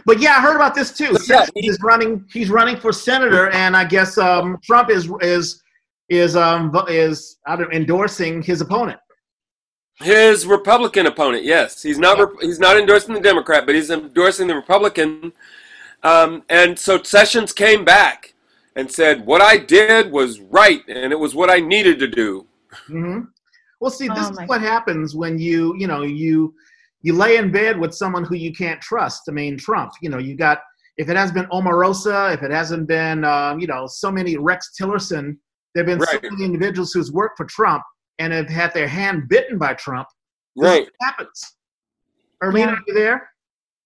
But 0.07 0.21
yeah, 0.21 0.37
I 0.37 0.41
heard 0.41 0.55
about 0.55 0.75
this 0.75 0.97
too. 0.97 1.17
Yeah, 1.27 1.47
is 1.57 1.79
running. 1.83 2.25
He's 2.33 2.49
running 2.49 2.77
for 2.77 2.93
senator, 2.93 3.51
and 3.51 3.77
I 3.77 3.85
guess 3.85 4.17
um, 4.17 4.59
Trump 4.63 4.91
is 4.91 5.11
is 5.21 5.63
is 6.09 6.37
um 6.37 6.73
is 6.89 7.39
I 7.47 7.57
don't, 7.57 7.73
endorsing 7.75 8.41
his 8.43 8.61
opponent. 8.61 9.01
His 10.01 10.47
Republican 10.47 11.07
opponent, 11.07 11.43
yes, 11.43 11.83
he's 11.83 11.99
not. 11.99 12.31
He's 12.41 12.61
not 12.61 12.77
endorsing 12.77 13.15
the 13.15 13.21
Democrat, 13.21 13.67
but 13.67 13.75
he's 13.75 13.91
endorsing 13.91 14.47
the 14.47 14.55
Republican. 14.55 15.33
Um, 16.03 16.45
and 16.49 16.79
so 16.79 17.03
Sessions 17.03 17.53
came 17.53 17.85
back 17.85 18.35
and 18.77 18.91
said, 18.91 19.27
"What 19.27 19.41
I 19.41 19.57
did 19.59 20.11
was 20.13 20.41
right, 20.41 20.83
and 20.89 21.13
it 21.13 21.19
was 21.19 21.35
what 21.35 21.51
I 21.51 21.61
needed 21.61 21.99
to 21.99 22.09
do." 22.09 22.47
hmm 22.87 23.21
Well, 23.81 23.91
see, 23.91 24.09
this 24.09 24.27
Oh 24.27 24.31
is 24.31 24.37
my 24.37 24.47
what 24.47 24.61
happens 24.61 25.15
when 25.15 25.39
you 25.39 25.75
you 25.77 25.87
know 25.87 26.03
you 26.03 26.55
you 27.03 27.15
lay 27.15 27.37
in 27.37 27.51
bed 27.51 27.79
with 27.79 27.95
someone 27.95 28.25
who 28.25 28.35
you 28.37 28.53
can't 28.53 28.81
trust. 28.81 29.23
I 29.29 29.33
mean, 29.33 29.57
Trump. 29.57 29.93
You 30.03 30.11
know, 30.11 30.19
you 30.19 30.37
got 30.37 30.61
if 30.97 31.09
it 31.09 31.17
has 31.17 31.31
been 31.33 31.47
Omarosa, 31.47 32.35
if 32.35 32.43
it 32.43 32.51
hasn't 32.51 32.87
been 32.87 33.25
um, 33.25 33.59
you 33.59 33.67
know 33.67 33.87
so 33.87 34.11
many 34.11 34.37
Rex 34.37 34.71
Tillerson, 34.81 35.37
there've 35.75 35.87
been 35.87 35.99
Right. 35.99 36.21
so 36.23 36.31
many 36.31 36.45
individuals 36.45 36.93
who's 36.93 37.11
worked 37.13 37.37
for 37.37 37.45
Trump 37.47 37.83
and 38.21 38.33
have 38.33 38.49
had 38.49 38.73
their 38.75 38.89
hand 38.89 39.29
bitten 39.29 39.59
by 39.59 39.75
Trump. 39.75 40.09
This 40.57 40.65
Right. 40.65 40.83
what 40.85 40.93
happens. 41.01 41.57
Earlena, 42.43 42.59
Yeah. 42.59 42.73
are 42.75 42.83
you 42.87 42.95
there? 42.95 43.31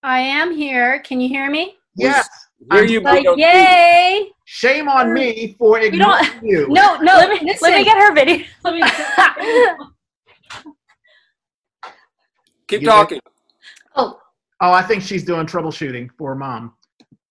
I 0.03 0.21
am 0.21 0.51
here. 0.53 1.01
Can 1.01 1.21
you 1.21 1.29
hear 1.29 1.51
me? 1.51 1.77
Yes. 1.97 2.29
Hear 2.71 2.83
I'm 2.83 2.89
you, 2.89 3.01
but 3.01 3.13
Like, 3.15 3.25
don't 3.25 3.37
see 3.37 3.43
you. 3.43 3.49
yay! 3.49 4.29
Shame 4.45 4.89
on 4.89 5.13
me 5.13 5.55
for 5.59 5.79
ignoring 5.81 6.41
you. 6.43 6.67
No, 6.71 6.97
no. 6.97 7.15
let 7.15 7.29
me 7.43 7.53
let 7.61 7.75
me 7.75 7.85
get 7.85 7.97
her 7.99 8.15
video. 8.15 8.45
Let 8.65 8.75
me. 8.75 8.83
Keep 12.69 12.83
You 12.83 12.87
talking. 12.89 13.21
oh, 13.97 14.19
Oh, 14.61 14.73
I 14.73 14.83
think 14.83 15.03
she's 15.03 15.25
doing 15.25 15.47
troubleshooting 15.47 16.09
for 16.17 16.35
mom. 16.35 16.75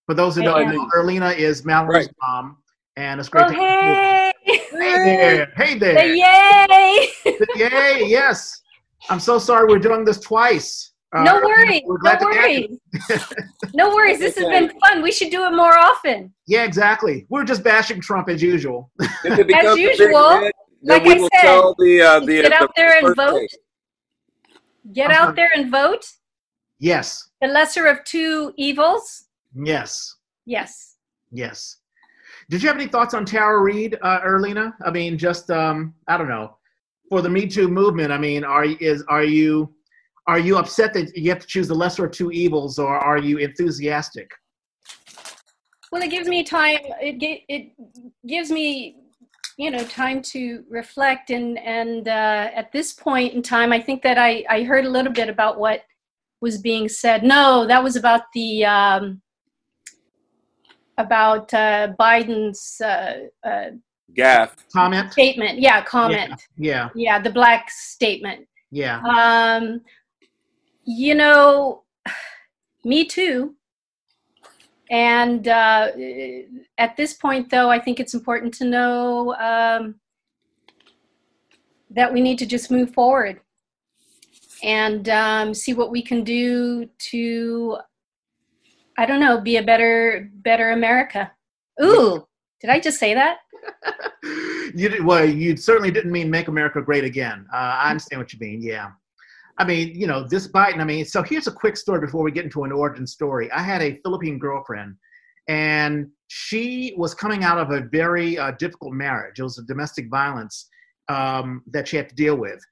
For 0.05 0.14
those 0.14 0.36
who 0.36 0.43
don't 0.43 0.70
know, 0.70 0.89
Earlena 0.95 1.36
is 1.36 1.64
Mallory's 1.66 2.07
Right. 2.07 2.16
mom, 2.22 2.57
and 2.97 3.20
it's 3.20 3.30
great 3.30 3.45
oh, 3.45 3.49
to 3.49 3.53
hey! 3.55 4.32
Hey 4.72 4.97
there. 5.03 5.53
Hey 5.55 5.74
The 5.76 5.80
there. 5.80 6.16
yay! 6.16 7.07
Yay, 7.55 8.03
yes. 8.07 8.62
I'm 9.09 9.20
so 9.20 9.39
sorry 9.39 9.66
we're 9.68 9.80
doing 9.80 10.03
this 10.05 10.20
twice. 10.20 10.91
Uh, 11.14 11.24
no 11.24 11.36
worries. 11.41 11.82
No 11.86 11.97
glad 11.97 12.20
to 12.20 12.26
have 12.28 12.49
you. 12.51 12.80
worries. 13.09 13.34
no 13.74 13.89
worries. 13.89 14.20
This 14.20 14.38
has 14.38 14.45
been 14.45 14.72
fun. 14.80 15.01
We 15.01 15.12
should 15.12 15.30
do 15.30 15.43
it 15.45 15.51
more 15.51 15.78
often. 15.78 16.34
Yeah, 16.47 16.64
exactly. 16.64 17.26
We're 17.30 17.43
just 17.43 17.64
bashing 17.64 17.99
Trump 17.99 18.30
as 18.30 18.41
usual. 18.41 18.91
If 19.26 19.39
it 19.39 19.47
becomes 19.47 19.72
a 19.72 19.76
big 19.76 19.99
usual, 19.99 20.39
hit, 20.39 20.55
like 20.84 21.03
I 21.03 21.18
said, 21.18 21.28
the, 21.78 22.01
uh, 22.01 22.20
the, 22.22 22.41
Get 22.41 22.49
the 22.49 22.64
out 22.64 22.72
there 22.76 22.97
and 22.97 23.16
vote. 23.16 23.39
case. 23.41 23.57
Get 24.93 25.12
I'm 25.12 25.18
out 25.18 25.36
there 25.36 25.49
and 25.55 25.70
vote. 25.70 26.05
Yes. 26.80 27.30
The 27.41 27.47
lesser 27.47 27.86
of 27.88 28.03
two 28.05 28.53
evils. 28.57 29.26
Yes. 29.53 30.16
Yes. 30.45 30.95
Yes. 31.32 31.78
Did 32.49 32.64
you 32.64 32.68
have 32.70 32.78
any 32.78 32.88
thoughts 32.88 33.14
on 33.14 33.26
Tara 33.26 33.62
Reade, 33.62 33.97
uh, 34.01 34.22
Earlena? 34.22 34.74
I 34.86 34.91
mean, 34.91 35.18
just 35.18 35.51
um, 35.51 35.93
I 36.07 36.18
don't 36.18 36.28
know. 36.30 36.57
For 37.09 37.22
the 37.22 37.30
Me 37.30 37.47
Too 37.47 37.68
movement, 37.68 38.12
I 38.12 38.18
mean, 38.18 38.43
are 38.43 38.64
is 38.66 39.03
are 39.07 39.24
you 39.24 39.74
are 40.28 40.39
you 40.39 40.57
upset 40.57 40.93
that 40.93 41.15
you 41.15 41.30
have 41.30 41.39
to 41.39 41.47
choose 41.47 41.67
the 41.67 41.74
lesser 41.76 42.05
of 42.05 42.11
two 42.11 42.32
evils, 42.32 42.78
or 42.80 42.95
are 42.97 43.17
you 43.17 43.38
enthusiastic? 43.38 44.30
Well, 45.91 46.01
it 46.01 46.09
gives 46.09 46.28
me 46.28 46.43
time. 46.43 46.80
It 47.01 47.19
gi- 47.19 47.45
it 47.49 47.72
gives 48.26 48.49
me, 48.51 48.97
you 49.57 49.72
know, 49.72 49.84
time 49.86 50.22
to 50.34 50.63
reflect. 50.69 51.32
And 51.32 51.57
and 51.59 52.07
uh, 52.07 52.49
at 52.55 52.72
this 52.72 52.93
point 52.93 53.34
in 53.34 53.41
time, 53.41 53.74
I 53.74 53.82
think 53.82 54.01
that 54.03 54.17
I 54.17 54.45
I 54.49 54.63
heard 54.63 54.86
a 54.86 54.89
little 54.89 55.11
bit 55.11 55.28
about 55.30 55.59
what 55.59 55.82
was 56.39 56.57
being 56.59 56.88
said. 56.88 57.24
No, 57.24 57.65
that 57.67 57.84
was 57.84 57.95
about 57.95 58.22
the 58.34 58.65
um, 58.65 59.22
about 60.97 61.53
uh, 61.53 61.93
Biden's 61.99 62.80
uh, 62.82 63.28
uh, 63.43 63.69
Gaff. 64.13 64.55
Comment? 64.74 65.11
statement. 65.11 65.59
Yeah, 65.59 65.84
comment. 65.84 66.41
Yeah, 66.57 66.89
Yeah, 66.95 67.22
the 67.22 67.32
black 67.32 67.69
statement. 67.69 68.47
yeah, 68.72 69.01
Um, 69.01 69.82
you 70.84 71.16
know, 71.16 71.84
me 72.84 73.06
too. 73.06 73.56
And 74.90 75.48
uh, 75.48 75.88
at 76.78 76.98
this 76.98 77.14
point, 77.14 77.50
though, 77.50 77.70
I 77.70 77.80
think 77.80 78.00
it's 78.00 78.14
important 78.14 78.54
to 78.56 78.66
know 78.66 79.34
um, 79.36 79.96
that 81.90 82.14
we 82.14 82.20
need 82.20 82.38
to 82.40 82.46
just 82.46 82.70
move 82.70 82.94
forward 82.94 83.40
and 84.64 85.08
um, 85.08 85.54
see 85.54 85.74
what 85.74 85.92
we 85.92 86.02
can 86.02 86.26
do 86.26 86.90
to, 87.12 87.78
I 88.98 89.06
don't 89.06 89.22
know, 89.22 89.40
be 89.40 89.58
a 89.58 89.64
better, 89.64 90.30
better 90.34 90.72
America. 90.72 91.32
Ooh, 91.82 92.28
did 92.60 92.70
I 92.70 92.80
just 92.80 93.00
say 93.00 93.14
that? 93.14 93.38
you 94.76 94.90
did, 94.90 95.06
well, 95.06 95.26
you 95.26 95.56
certainly 95.56 95.92
didn't 95.92 96.12
mean 96.12 96.30
"Make 96.30 96.48
America 96.48 96.82
Great 96.82 97.04
Again." 97.04 97.46
Uh, 97.54 97.58
I 97.58 97.90
understand 97.90 98.22
what 98.22 98.34
you 98.34 98.40
mean. 98.40 98.62
Yeah, 98.62 98.92
I 99.58 99.66
mean, 99.66 99.93
you 99.95 100.08
know, 100.08 100.28
this 100.28 100.47
Biden. 100.47 100.80
I 100.80 100.84
mean, 100.84 101.06
so 101.06 101.22
here's 101.22 101.47
a 101.47 101.52
quick 101.52 101.78
story 101.78 101.99
before 101.99 102.24
we 102.24 102.32
get 102.32 102.45
into 102.45 102.64
an 102.64 102.72
origin 102.72 103.06
story. 103.06 103.52
I 103.52 103.62
had 103.62 103.82
a 103.82 103.99
Philippine 104.04 104.39
girlfriend, 104.39 104.95
and 105.47 106.08
she 106.28 106.93
was 106.97 107.14
coming 107.14 107.43
out 107.43 107.58
of 107.58 107.72
a 107.72 107.82
very 107.91 108.38
uh, 108.38 108.52
difficult 108.52 108.93
marriage. 108.93 109.39
It 109.39 109.43
was 109.43 109.58
a 109.58 109.64
domestic 109.64 110.10
violence 110.10 110.68
um, 111.10 111.64
that 111.68 111.88
she 111.88 111.97
had 111.97 112.10
to 112.10 112.16
deal 112.16 112.36
with, 112.36 112.64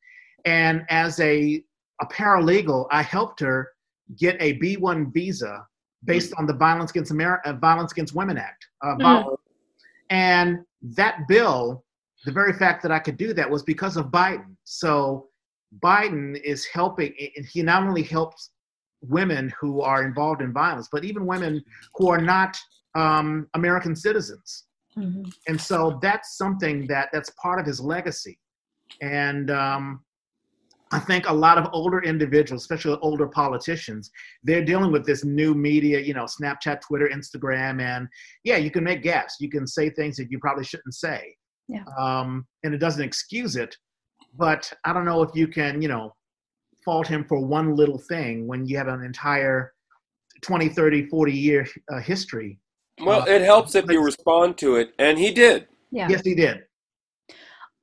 and 0.46 0.84
as 0.90 1.20
a 1.20 1.64
a 2.02 2.06
paralegal, 2.06 2.88
I 2.92 3.02
helped 3.02 3.40
her 3.42 3.70
get 4.18 4.38
a 4.40 4.58
B1 4.60 5.14
visa 5.14 5.66
based 6.06 6.34
on 6.38 6.46
the 6.46 6.54
Violence 6.54 6.92
Against 6.92 7.12
uh, 7.12 7.54
Violence 7.54 7.92
Against 7.92 8.16
Women 8.16 8.38
Act. 8.38 8.66
Uh, 8.84 8.96
mm. 8.96 9.38
And 10.10 10.60
that 10.82 11.28
bill, 11.28 11.84
the 12.26 12.32
very 12.32 12.54
fact 12.54 12.82
that 12.84 12.92
I 12.92 13.00
could 13.00 13.18
do 13.18 13.34
that 13.34 13.50
was 13.50 13.64
because 13.64 13.98
of 13.98 14.08
Biden. 14.08 14.56
So 14.64 15.29
Biden 15.84 16.40
is 16.42 16.66
helping. 16.66 17.14
and 17.36 17.46
He 17.46 17.62
not 17.62 17.84
only 17.84 18.04
helps 18.04 18.52
women 19.02 19.54
who 19.60 19.82
are 19.82 20.04
involved 20.04 20.42
in 20.42 20.52
violence, 20.52 20.90
but 20.92 21.04
even 21.04 21.26
women 21.26 21.64
who 21.96 22.10
are 22.10 22.22
not 22.22 22.58
um, 22.96 23.48
American 23.54 23.96
citizens. 23.96 24.66
Mm-hmm. 24.98 25.24
And 25.48 25.60
so 25.60 26.00
that's 26.02 26.38
something 26.38 26.88
that 26.88 27.10
that's 27.14 27.30
part 27.42 27.60
of 27.60 27.66
his 27.66 27.80
legacy. 27.80 28.40
And 29.02 29.52
um, 29.52 30.04
I 30.92 31.00
think 31.00 31.30
a 31.30 31.34
lot 31.34 31.58
of 31.58 31.68
older 31.72 32.02
individuals, 32.02 32.64
especially 32.64 32.98
older 33.02 33.28
politicians, 33.28 34.10
they're 34.44 34.66
dealing 34.66 34.92
with 34.92 35.06
this 35.06 35.24
new 35.24 35.54
media, 35.54 36.00
you 36.00 36.14
know, 36.16 36.26
Snapchat, 36.26 36.82
Twitter, 36.82 37.10
Instagram, 37.14 37.82
and 37.82 38.08
yeah, 38.44 38.58
you 38.58 38.72
can 38.72 38.84
make 38.84 39.04
gaffes. 39.04 39.34
You 39.40 39.50
can 39.50 39.68
say 39.68 39.92
things 39.92 40.18
that 40.18 40.32
you 40.32 40.40
probably 40.40 40.64
shouldn't 40.64 40.96
say. 40.96 41.36
Yeah. 41.68 41.84
Um, 42.00 42.48
and 42.64 42.74
it 42.74 42.80
doesn't 42.80 43.04
excuse 43.04 43.56
it, 43.56 43.76
but 44.40 44.72
I 44.86 44.94
don't 44.94 45.06
know 45.06 45.22
if 45.22 45.36
you 45.36 45.48
can, 45.48 45.82
you 45.82 45.90
know, 45.90 46.16
fault 46.84 47.06
him 47.06 47.26
for 47.26 47.46
one 47.46 47.76
little 47.76 48.00
thing 48.00 48.48
when 48.48 48.66
you 48.66 48.78
have 48.78 48.88
an 48.88 49.04
entire 49.04 49.74
20, 50.42 50.70
30, 50.70 51.08
40 51.08 51.32
year 51.32 51.68
uh, 51.92 52.00
history. 52.00 52.58
Well, 53.02 53.22
uh, 53.24 53.26
it 53.26 53.42
helps 53.42 53.76
if 53.76 53.86
you 53.92 54.02
respond 54.02 54.58
to 54.60 54.78
it, 54.78 54.94
and 54.98 55.18
he 55.20 55.32
did. 55.32 55.68
Yeah. 55.92 56.08
Yes, 56.10 56.22
he 56.24 56.36
did. 56.36 56.64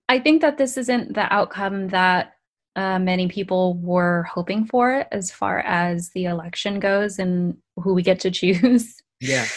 I 0.08 0.18
think 0.18 0.40
that 0.42 0.56
this 0.56 0.76
isn't 0.76 1.14
the 1.14 1.32
outcome 1.32 1.88
that 1.88 2.32
uh, 2.74 2.98
many 2.98 3.28
people 3.28 3.74
were 3.74 4.24
hoping 4.24 4.64
for 4.64 5.06
as 5.10 5.30
far 5.30 5.60
as 5.60 6.10
the 6.10 6.26
election 6.26 6.78
goes 6.78 7.18
and 7.18 7.56
who 7.76 7.94
we 7.94 8.02
get 8.02 8.20
to 8.20 8.30
choose. 8.30 8.96
Yeah. 9.20 9.46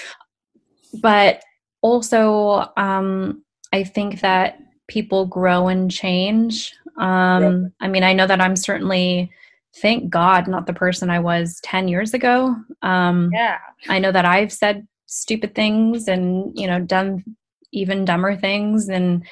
But 1.04 1.44
also, 1.84 2.72
um, 2.76 3.44
I 3.72 3.84
think 3.84 4.22
that 4.22 4.58
people 4.88 5.26
grow 5.26 5.68
and 5.68 5.90
change. 5.90 6.74
Um, 7.00 7.64
yep. 7.64 7.72
I 7.82 7.88
mean, 7.88 8.04
I 8.04 8.14
know 8.14 8.28
that 8.28 8.42
I'm 8.42 8.56
certainly, 8.56 9.32
thank 9.78 10.10
God, 10.10 10.48
not 10.48 10.68
the 10.68 10.74
person 10.74 11.10
I 11.10 11.20
was 11.20 11.60
10 11.64 11.88
years 11.88 12.14
ago. 12.14 12.56
Um, 12.82 13.30
yeah. 13.34 13.58
I 13.88 14.00
know 14.00 14.12
that 14.12 14.26
I've 14.26 14.52
said 14.52 14.88
stupid 15.06 15.56
things 15.56 16.08
and, 16.08 16.52
you 16.58 16.68
know, 16.68 16.80
done 16.80 17.24
even 17.72 18.06
dumber 18.06 18.36
things. 18.36 18.90
And 18.90 19.26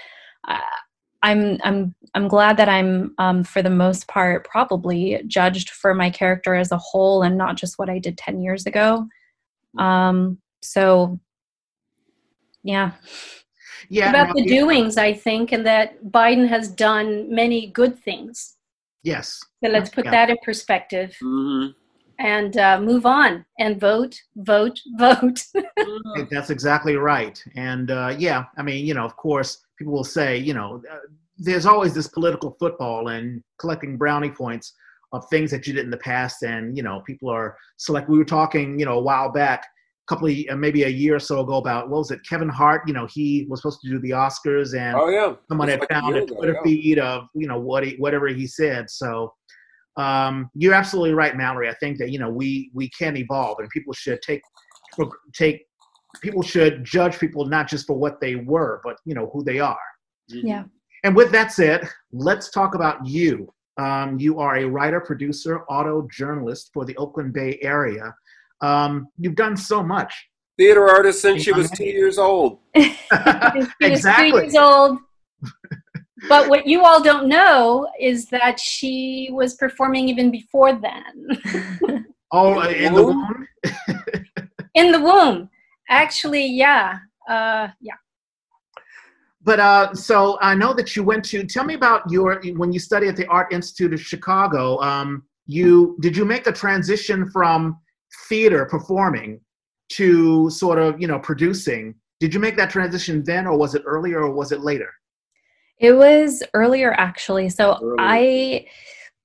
uh, 0.47 0.59
I'm 1.24 1.57
I'm 1.63 1.95
I'm 2.13 2.28
glad 2.28 2.57
that 2.57 2.70
I'm 2.70 3.13
um, 3.18 3.43
for 3.43 3.61
the 3.61 3.70
most 3.70 4.07
part 4.07 4.47
probably 4.47 5.22
judged 5.28 5.72
for 5.72 5.93
my 5.93 6.09
character 6.09 6.55
as 6.55 6.72
a 6.72 6.78
whole 6.78 7.24
and 7.24 7.38
not 7.38 7.57
just 7.57 7.80
what 7.80 7.89
I 7.89 7.99
did 7.99 8.18
ten 8.18 8.39
years 8.39 8.65
ago. 8.65 9.07
Um, 9.78 10.39
so, 10.61 11.20
yeah. 12.63 12.91
Yeah. 13.90 14.10
About 14.10 14.36
the 14.36 14.46
doings, 14.46 14.98
I 14.98 15.14
think, 15.14 15.52
and 15.52 15.66
that 15.66 16.04
Biden 16.06 16.48
has 16.48 16.70
done 16.70 17.34
many 17.34 17.68
good 17.68 17.98
things. 17.98 18.58
Yes. 19.04 19.40
So 19.64 19.70
let's 19.70 19.90
put 19.90 20.06
yeah. 20.06 20.12
that 20.12 20.30
in 20.30 20.38
perspective. 20.44 21.16
Mm-hmm. 21.24 21.72
And 22.20 22.58
uh, 22.58 22.82
move 22.82 23.06
on 23.06 23.46
and 23.60 23.80
vote, 23.80 24.20
vote, 24.38 24.80
vote. 24.98 25.40
That's 26.32 26.50
exactly 26.50 26.96
right. 26.96 27.42
And 27.56 27.92
uh, 27.92 28.16
yeah, 28.18 28.46
I 28.58 28.64
mean, 28.64 28.86
you 28.86 28.96
know, 28.96 29.06
of 29.06 29.16
course, 29.16 29.60
people 29.78 29.94
will 29.94 30.04
say, 30.04 30.38
you 30.38 30.56
know, 30.56 30.82
uh, 30.92 30.98
there's 31.38 31.68
always 31.68 31.94
this 31.94 32.08
political 32.08 32.58
football 32.60 33.10
and 33.10 33.44
collecting 33.60 33.98
brownie 33.98 34.32
points 34.32 34.74
of 35.14 35.30
things 35.30 35.52
that 35.52 35.68
you 35.68 35.74
did 35.74 35.86
in 35.86 35.92
the 35.92 35.98
past. 35.98 36.42
And, 36.44 36.76
you 36.76 36.82
know, 36.84 37.02
people 37.06 37.30
are 37.30 37.56
select. 37.78 38.10
We 38.10 38.18
were 38.18 38.26
talking, 38.26 38.80
you 38.80 38.86
know, 38.86 38.98
a 38.98 39.02
while 39.02 39.32
back, 39.32 39.64
a 39.64 39.68
couple 40.08 40.28
of, 40.28 40.36
uh, 40.49 40.55
maybe 40.55 40.84
a 40.84 40.89
year 40.89 41.16
or 41.16 41.20
so 41.20 41.41
ago 41.41 41.58
about, 41.58 41.89
what 41.89 41.99
was 41.99 42.12
it, 42.12 42.20
Kevin 42.28 42.49
Hart, 42.49 42.84
you 42.88 42.93
know, 42.93 43.08
he 43.12 43.45
was 43.49 43.62
supposed 43.62 43.82
to 43.82 43.89
do 43.89 43.99
the 43.99 44.12
Oscars 44.12 44.78
and 44.78 44.95
oh, 44.95 45.10
yeah. 45.10 45.34
someone 45.49 45.68
had 45.68 45.82
like 45.82 45.89
found 45.89 46.16
a 46.16 46.26
Twitter 46.26 46.53
ago, 46.53 46.62
yeah. 46.66 46.82
feed 46.82 46.99
of, 46.99 47.28
you 47.34 47.47
know, 47.47 47.60
what 47.60 47.86
he, 47.86 47.95
whatever 47.97 48.28
he 48.28 48.47
said. 48.47 48.89
So 48.89 49.34
um, 49.97 50.49
you're 50.53 50.74
absolutely 50.74 51.14
right, 51.14 51.36
Mallory. 51.36 51.70
I 51.70 51.76
think 51.76 51.97
that, 51.97 52.12
you 52.12 52.20
know, 52.20 52.30
we, 52.30 52.72
we 52.74 52.89
can 52.89 53.18
evolve 53.18 53.60
and 53.60 53.70
people 53.70 53.93
should 53.93 54.22
take, 54.22 54.41
take 55.34 55.66
people 56.22 56.41
should 56.41 56.84
judge 56.84 57.20
people 57.20 57.45
not 57.45 57.68
just 57.68 57.86
for 57.86 57.97
what 57.97 58.20
they 58.20 58.36
were, 58.36 58.82
but 58.84 58.97
you 59.05 59.14
know 59.14 59.30
who 59.34 59.43
they 59.43 59.60
are. 59.60 59.78
Mm-hmm. 60.32 60.47
Yeah. 60.47 60.64
And 61.03 61.16
with 61.16 61.32
that 61.32 61.51
said, 61.51 61.88
let's 62.12 62.49
talk 62.49 62.74
about 62.74 63.05
you. 63.05 63.53
Um, 63.78 64.18
you 64.18 64.39
are 64.39 64.58
a 64.58 64.66
writer, 64.66 64.99
producer, 64.99 65.62
audio 65.70 66.08
journalist 66.12 66.72
for 66.74 66.86
the 66.86 66.97
Oakland 66.97 67.34
Bay 67.34 67.60
area. 67.62 68.16
Um, 68.62 69.08
you've 69.20 69.36
done 69.36 69.58
so 69.58 69.84
much. 69.84 70.14
Theater 70.58 70.89
artist 70.89 71.22
since 71.22 71.43
she 71.43 71.51
was 71.51 71.70
two 71.72 71.86
years 71.86 72.18
old. 72.18 72.60
exactly. 72.74 74.32
Two 74.32 74.38
years 74.38 74.55
old. 74.55 74.99
but 76.30 76.49
what 76.49 76.66
you 76.66 76.84
all 76.84 77.01
don't 77.01 77.28
know 77.28 77.88
is 77.99 78.26
that 78.30 78.60
she 78.60 79.30
was 79.32 79.55
performing 79.55 80.10
even 80.10 80.32
before 80.32 80.74
then. 80.74 82.10
oh, 82.32 82.62
in 82.62 82.93
the 82.93 83.03
womb. 83.03 83.47
in 84.74 84.91
the 84.91 84.99
womb 84.99 85.49
actually, 85.89 86.45
yeah, 86.45 86.97
uh, 87.30 87.68
yeah. 87.82 87.93
But 89.43 89.60
uh, 89.60 89.93
so 89.93 90.38
I 90.41 90.55
know 90.55 90.74
that 90.74 90.95
you 90.95 91.03
went 91.03 91.24
to. 91.26 91.45
Tell 91.45 91.64
me 91.64 91.74
about 91.74 92.10
your 92.12 92.41
when 92.55 92.74
you 92.74 92.80
studied 92.80 93.10
at 93.10 93.16
the 93.16 93.26
Art 93.28 93.53
Institute 93.53 93.93
of 93.93 94.01
Chicago. 94.01 94.80
Um, 94.82 95.24
you 95.45 95.97
did 96.01 96.18
you 96.18 96.26
make 96.26 96.43
the 96.43 96.51
transition 96.51 97.30
from 97.32 97.80
theater 98.28 98.65
performing 98.65 99.39
to 99.89 100.49
sort 100.49 100.80
of 100.80 100.99
you 100.99 101.07
know 101.07 101.20
producing? 101.20 101.95
Did 102.20 102.34
you 102.34 102.39
make 102.39 102.57
that 102.57 102.70
transition 102.70 103.24
then, 103.24 103.45
or 103.45 103.57
was 103.57 103.76
it 103.76 103.84
earlier, 103.86 104.22
or 104.22 104.32
was 104.32 104.51
it 104.51 104.61
later? 104.61 104.91
It 105.80 105.93
was 105.93 106.41
earlier, 106.53 106.93
actually. 106.93 107.49
So 107.49 107.78
earlier. 107.82 107.95
I 107.99 108.65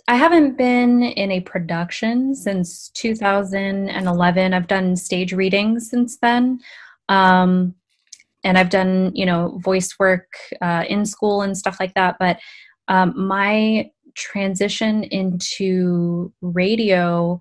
I 0.09 0.17
haven't 0.17 0.59
been 0.59 1.03
in 1.03 1.31
a 1.31 1.41
production 1.41 2.35
since 2.35 2.91
2011. 2.91 4.55
I've 4.55 4.67
done 4.67 4.97
stage 4.97 5.33
readings 5.33 5.89
since 5.89 6.19
then. 6.19 6.61
Um, 7.09 7.75
and 8.45 8.59
I've 8.59 8.71
done, 8.71 9.13
you 9.15 9.25
know, 9.25 9.59
voice 9.63 9.97
work 9.99 10.27
uh, 10.61 10.85
in 10.89 11.07
school 11.07 11.43
and 11.43 11.57
stuff 11.57 11.79
like 11.79 11.95
that. 11.95 12.17
But 12.19 12.41
um, 12.89 13.15
my 13.17 13.91
transition 14.15 15.05
into 15.05 16.33
radio, 16.41 17.39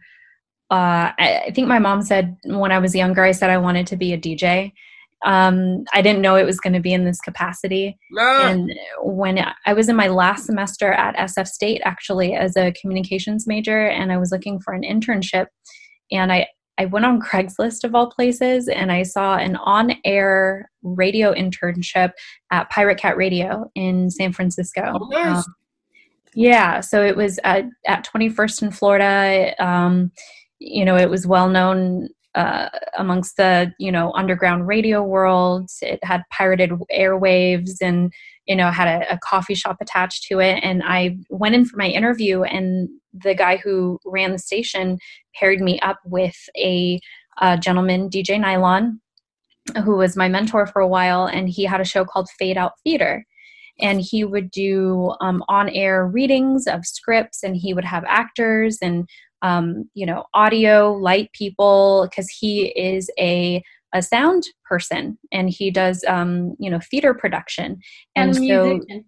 uh, 0.72 1.12
I, 1.20 1.44
I 1.48 1.52
think 1.52 1.68
my 1.68 1.80
mom 1.80 2.02
said 2.02 2.38
when 2.46 2.72
I 2.72 2.80
was 2.80 2.96
younger, 2.96 3.24
I 3.24 3.32
said 3.32 3.50
I 3.50 3.58
wanted 3.58 3.88
to 3.88 3.98
be 3.98 4.14
a 4.14 4.18
DJ 4.18 4.72
um, 5.24 5.84
I 5.94 6.02
didn't 6.02 6.22
know 6.22 6.36
it 6.36 6.46
was 6.46 6.60
going 6.60 6.74
to 6.74 6.80
be 6.80 6.94
in 6.94 7.06
this 7.06 7.22
capacity. 7.22 7.98
Ah. 8.18 8.48
And 8.48 8.72
when 9.02 9.46
I 9.66 9.74
was 9.74 9.88
in 9.88 9.96
my 9.96 10.08
last 10.08 10.46
semester 10.46 10.92
at 10.92 11.16
SF 11.16 11.48
State, 11.48 11.82
actually, 11.86 12.34
as 12.34 12.56
a 12.58 12.74
communications 12.74 13.46
major, 13.46 13.88
and 13.88 14.12
I 14.12 14.18
was 14.18 14.32
looking 14.32 14.60
for 14.60 14.74
an 14.74 14.82
internship, 14.82 15.48
and 16.12 16.32
I 16.32 16.48
I 16.78 16.86
went 16.86 17.06
on 17.06 17.22
Craigslist 17.22 17.84
of 17.84 17.94
all 17.94 18.10
places, 18.10 18.68
and 18.68 18.92
I 18.92 19.04
saw 19.04 19.36
an 19.36 19.58
on-air 19.58 20.72
radio 20.82 21.32
internship 21.34 22.12
at 22.50 22.72
Pirate 22.72 22.98
Cat 22.98 23.18
Radio 23.18 23.70
in 23.76 24.10
San 24.10 24.34
Francisco. 24.34 24.98
Oh, 25.00 25.08
nice. 25.10 25.46
um, 25.46 25.56
yeah, 26.34 26.80
so 26.80 27.06
it 27.06 27.16
was 27.16 27.40
at, 27.44 27.66
at 27.88 28.08
21st 28.08 28.64
in 28.64 28.72
Florida. 28.72 29.54
Um, 29.64 30.12
you 30.62 30.86
know, 30.86 30.96
it 30.96 31.10
was 31.10 31.26
well 31.26 31.50
known 31.50 32.10
uh, 32.36 32.70
amongst 32.98 33.36
the 33.36 33.74
you 33.80 33.92
know 33.92 34.14
underground 34.14 34.68
radio 34.68 35.04
world. 35.04 35.70
It 35.82 36.00
had 36.04 36.24
pirated 36.30 36.72
airwaves 36.96 37.82
and 37.82 38.14
you 38.46 38.56
know 38.56 38.70
had 38.70 38.88
a, 38.88 39.14
a, 39.14 39.18
coffee 39.18 39.56
shop 39.56 39.78
attached 39.82 40.24
to 40.28 40.40
it. 40.40 40.60
And 40.64 40.82
I 40.86 41.18
went 41.30 41.56
in 41.56 41.66
for 41.66 41.78
my 41.78 41.88
interview, 41.88 42.44
and 42.44 42.88
the 43.12 43.34
guy 43.34 43.58
who 43.58 44.00
ran 44.06 44.32
the 44.32 44.40
station 44.40 45.00
paired 45.36 45.60
me 45.62 45.80
up 45.80 46.00
with 46.06 46.38
a, 46.56 47.00
gentleman, 47.60 48.08
DJ 48.10 48.40
Nylon, 48.40 49.02
who 49.84 49.96
was 49.98 50.16
my 50.16 50.30
mentor 50.30 50.68
for 50.68 50.80
a 50.80 50.88
while, 50.88 51.26
and 51.26 51.50
he 51.50 51.64
had 51.64 51.82
a 51.82 51.86
show 51.86 52.06
called 52.06 52.30
Fade 52.38 52.58
Out 52.58 52.74
Theater 52.84 53.26
and 53.80 54.00
he 54.00 54.24
would 54.24 54.52
do 54.52 55.16
um, 55.22 55.44
on-air 55.48 56.06
readings 56.06 56.68
of 56.68 56.86
scripts 56.86 57.42
and 57.42 57.56
he 57.56 57.74
would 57.74 57.86
have 57.86 58.04
actors 58.08 58.78
and 58.82 59.10
um, 59.42 59.90
you 59.94 60.06
know, 60.06 60.26
audio, 60.34 60.94
light 60.94 61.32
people, 61.34 62.08
because 62.10 62.30
he 62.30 62.68
is 62.70 63.10
a 63.20 63.64
a 63.94 64.02
sound 64.02 64.44
person 64.64 65.18
and 65.34 65.50
he 65.50 65.70
does 65.70 66.04
um, 66.08 66.56
you 66.60 66.70
know 66.70 66.80
theater 66.90 67.14
production. 67.14 67.80
And, 68.16 68.30
and 68.30 68.36
so 68.36 68.64
musician. 68.64 69.06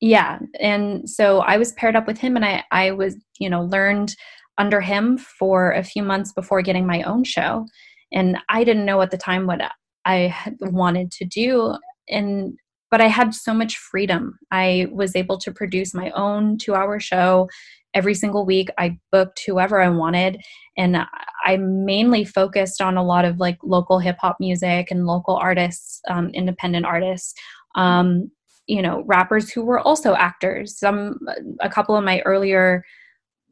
yeah 0.00 0.38
and 0.58 1.08
so 1.08 1.40
i 1.40 1.58
was 1.58 1.72
paired 1.72 1.94
up 1.94 2.06
with 2.06 2.16
him 2.16 2.34
and 2.34 2.44
i 2.44 2.64
i 2.72 2.90
was 2.90 3.14
you 3.38 3.50
know 3.50 3.64
learned 3.64 4.16
under 4.60 4.80
him 4.80 5.16
for 5.16 5.72
a 5.72 5.82
few 5.82 6.02
months 6.02 6.32
before 6.32 6.60
getting 6.60 6.86
my 6.86 7.02
own 7.02 7.24
show. 7.24 7.66
And 8.12 8.38
i 8.48 8.62
didn't 8.62 8.84
know 8.84 9.00
at 9.00 9.10
the 9.10 9.16
time 9.16 9.46
what 9.46 9.60
i 10.04 10.34
wanted 10.60 11.10
to 11.12 11.24
do. 11.24 11.74
And 12.08 12.56
but 12.90 13.00
i 13.00 13.08
had 13.08 13.34
so 13.34 13.54
much 13.54 13.76
freedom. 13.76 14.38
I 14.50 14.88
was 14.90 15.16
able 15.16 15.38
to 15.38 15.52
produce 15.52 15.94
my 15.94 16.10
own 16.10 16.58
two 16.58 16.74
hour 16.74 17.00
show 17.00 17.48
every 17.92 18.14
single 18.14 18.46
week. 18.46 18.68
I 18.78 18.98
booked 19.10 19.42
whoever 19.46 19.80
i 19.80 19.88
wanted 19.88 20.40
and 20.76 20.96
i 21.44 21.56
mainly 21.56 22.24
focused 22.24 22.80
on 22.80 22.96
a 22.96 23.04
lot 23.04 23.24
of 23.24 23.38
like 23.38 23.58
local 23.62 23.98
hip 23.98 24.16
hop 24.20 24.36
music 24.40 24.90
and 24.90 25.06
local 25.06 25.36
artists 25.36 26.00
um, 26.08 26.30
independent 26.30 26.86
artists 26.86 27.34
um, 27.74 28.30
you 28.70 28.80
know 28.80 29.02
rappers 29.06 29.50
who 29.50 29.64
were 29.64 29.80
also 29.80 30.14
actors. 30.14 30.78
Some 30.78 31.18
a 31.60 31.68
couple 31.68 31.96
of 31.96 32.04
my 32.04 32.20
earlier 32.20 32.84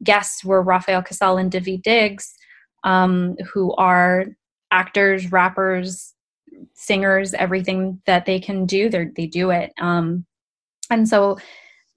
guests 0.01 0.45
were 0.45 0.63
rafael 0.63 1.01
casal 1.01 1.37
and 1.37 1.51
daveed 1.51 1.83
diggs 1.83 2.33
um, 2.85 3.35
who 3.53 3.73
are 3.75 4.27
actors 4.71 5.29
rappers 5.31 6.13
singers 6.73 7.33
everything 7.33 8.01
that 8.05 8.25
they 8.25 8.39
can 8.39 8.65
do 8.65 8.89
they 8.89 9.05
they 9.15 9.27
do 9.27 9.49
it. 9.51 9.71
Um, 9.79 10.25
and 10.89 11.07
so 11.07 11.37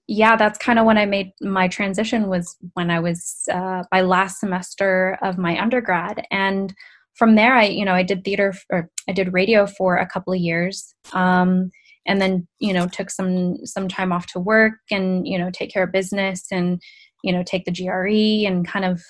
yeah, 0.07 0.35
that's 0.35 0.57
kind 0.57 0.79
of 0.79 0.85
when 0.85 0.97
I 0.97 1.05
made 1.05 1.31
my 1.41 1.67
transition 1.67 2.27
was 2.27 2.57
when 2.73 2.91
I 2.91 2.99
was 2.99 3.43
uh, 3.51 3.83
my 3.91 4.01
last 4.01 4.39
semester 4.39 5.17
of 5.21 5.37
my 5.37 5.59
undergrad, 5.61 6.25
and 6.29 6.73
from 7.15 7.35
there, 7.35 7.53
I 7.55 7.65
you 7.65 7.85
know 7.85 7.93
I 7.93 8.03
did 8.03 8.25
theater 8.25 8.53
or 8.69 8.89
I 9.07 9.13
did 9.13 9.33
radio 9.33 9.65
for 9.65 9.95
a 9.97 10.07
couple 10.07 10.33
of 10.33 10.39
years, 10.39 10.93
um, 11.13 11.71
and 12.05 12.21
then 12.21 12.47
you 12.59 12.73
know 12.73 12.87
took 12.87 13.09
some 13.09 13.65
some 13.65 13.87
time 13.87 14.11
off 14.11 14.27
to 14.27 14.39
work 14.39 14.73
and 14.91 15.25
you 15.25 15.37
know 15.37 15.49
take 15.51 15.71
care 15.71 15.83
of 15.83 15.91
business 15.93 16.47
and 16.51 16.81
you 17.23 17.31
know 17.31 17.43
take 17.43 17.63
the 17.63 17.71
GRE 17.71 18.45
and 18.47 18.67
kind 18.67 18.83
of 18.83 19.01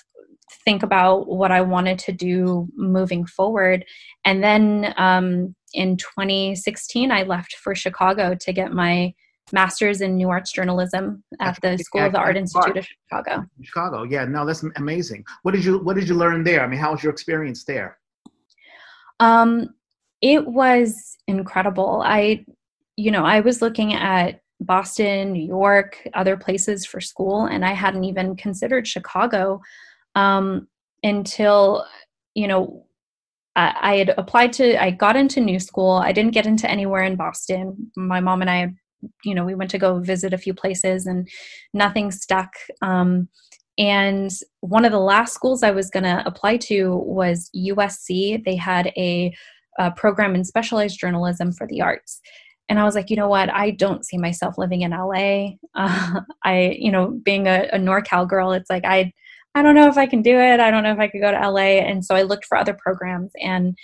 think 0.64 0.82
about 0.82 1.28
what 1.28 1.50
I 1.50 1.60
wanted 1.60 1.98
to 2.00 2.12
do 2.12 2.68
moving 2.76 3.26
forward, 3.26 3.84
and 4.24 4.42
then 4.42 4.94
um, 4.96 5.54
in 5.72 5.96
2016, 5.96 7.10
I 7.10 7.22
left 7.22 7.56
for 7.56 7.74
Chicago 7.74 8.34
to 8.34 8.52
get 8.52 8.72
my 8.72 9.12
master's 9.52 10.00
in 10.00 10.16
new 10.16 10.30
arts 10.30 10.52
journalism 10.52 11.22
at 11.40 11.60
the 11.60 11.76
School 11.78 12.02
of 12.02 12.12
the 12.12 12.18
Art 12.18 12.36
Institute 12.36 12.76
of 12.78 12.86
Chicago. 12.86 13.44
Chicago, 13.62 14.02
yeah, 14.04 14.24
no, 14.24 14.46
that's 14.46 14.64
amazing. 14.76 15.24
What 15.42 15.52
did 15.52 15.64
you 15.64 15.78
What 15.78 15.96
did 15.96 16.08
you 16.08 16.14
learn 16.14 16.44
there? 16.44 16.62
I 16.62 16.66
mean, 16.66 16.80
how 16.80 16.92
was 16.92 17.02
your 17.02 17.12
experience 17.12 17.64
there? 17.64 17.98
Um, 19.20 19.74
it 20.20 20.46
was 20.46 21.16
incredible. 21.26 22.02
I, 22.04 22.44
you 22.96 23.10
know, 23.10 23.24
I 23.24 23.40
was 23.40 23.60
looking 23.60 23.94
at 23.94 24.40
Boston, 24.60 25.32
New 25.32 25.46
York, 25.46 26.08
other 26.14 26.36
places 26.36 26.86
for 26.86 27.00
school, 27.00 27.44
and 27.44 27.64
I 27.64 27.72
hadn't 27.72 28.04
even 28.04 28.36
considered 28.36 28.86
Chicago 28.86 29.60
um, 30.14 30.68
until, 31.02 31.84
you 32.34 32.48
know, 32.48 32.86
I 33.56 33.98
had 33.98 34.14
applied 34.18 34.52
to, 34.54 34.82
I 34.82 34.90
got 34.90 35.14
into 35.14 35.40
new 35.40 35.60
school. 35.60 35.92
I 35.92 36.10
didn't 36.10 36.32
get 36.32 36.44
into 36.44 36.68
anywhere 36.68 37.04
in 37.04 37.14
Boston. 37.14 37.92
My 37.94 38.18
mom 38.18 38.40
and 38.40 38.50
I 38.50 38.74
you 39.24 39.34
know 39.34 39.44
we 39.44 39.54
went 39.54 39.70
to 39.70 39.78
go 39.78 39.98
visit 39.98 40.32
a 40.32 40.38
few 40.38 40.54
places 40.54 41.06
and 41.06 41.28
nothing 41.72 42.10
stuck. 42.10 42.52
Um, 42.82 43.28
and 43.76 44.30
one 44.60 44.84
of 44.84 44.92
the 44.92 45.00
last 45.00 45.34
schools 45.34 45.64
i 45.64 45.70
was 45.72 45.90
going 45.90 46.04
to 46.04 46.22
apply 46.26 46.56
to 46.56 46.94
was 46.94 47.50
usc 47.56 48.44
they 48.44 48.54
had 48.54 48.92
a, 48.96 49.34
a, 49.80 49.90
program 49.90 50.36
in 50.36 50.44
specialized 50.44 50.98
journalism 50.98 51.52
for 51.52 51.66
the 51.66 51.80
arts. 51.80 52.20
And 52.68 52.78
i 52.78 52.84
was 52.84 52.94
like 52.94 53.10
you 53.10 53.16
know 53.16 53.28
what? 53.28 53.52
I 53.52 53.70
don't 53.72 54.06
see 54.06 54.16
myself 54.16 54.58
living 54.58 54.82
in 54.82 54.92
la 54.92 55.48
uh, 55.74 56.20
i 56.44 56.76
you 56.78 56.92
know 56.92 57.20
being 57.24 57.46
a, 57.48 57.68
a 57.72 57.78
norcal 57.78 58.28
girl 58.28 58.52
it's 58.52 58.70
like 58.70 58.84
i 58.84 59.12
i 59.54 59.62
don't 59.62 59.74
know 59.74 59.88
if 59.88 59.98
i 59.98 60.06
can 60.06 60.22
do 60.22 60.38
it 60.38 60.60
i 60.60 60.70
don't 60.70 60.82
know 60.82 60.92
if 60.92 60.98
i 60.98 61.08
could 61.08 61.20
go 61.20 61.30
to 61.30 61.50
la 61.50 61.60
and 61.60 62.04
so 62.04 62.14
i 62.14 62.22
looked 62.22 62.44
for 62.44 62.56
other 62.56 62.74
programs 62.74 63.32
and 63.42 63.76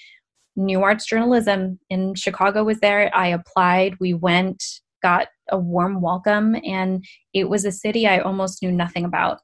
new 0.56 0.82
arts 0.82 1.06
journalism 1.06 1.78
in 1.90 2.14
chicago 2.14 2.64
was 2.64 2.80
there 2.80 3.10
i 3.14 3.28
applied 3.28 3.94
we 4.00 4.12
went 4.14 4.62
got 5.02 5.28
a 5.50 5.58
warm 5.58 6.00
welcome. 6.00 6.56
And 6.64 7.04
it 7.34 7.48
was 7.48 7.64
a 7.64 7.72
city 7.72 8.06
I 8.06 8.20
almost 8.20 8.62
knew 8.62 8.72
nothing 8.72 9.04
about, 9.04 9.40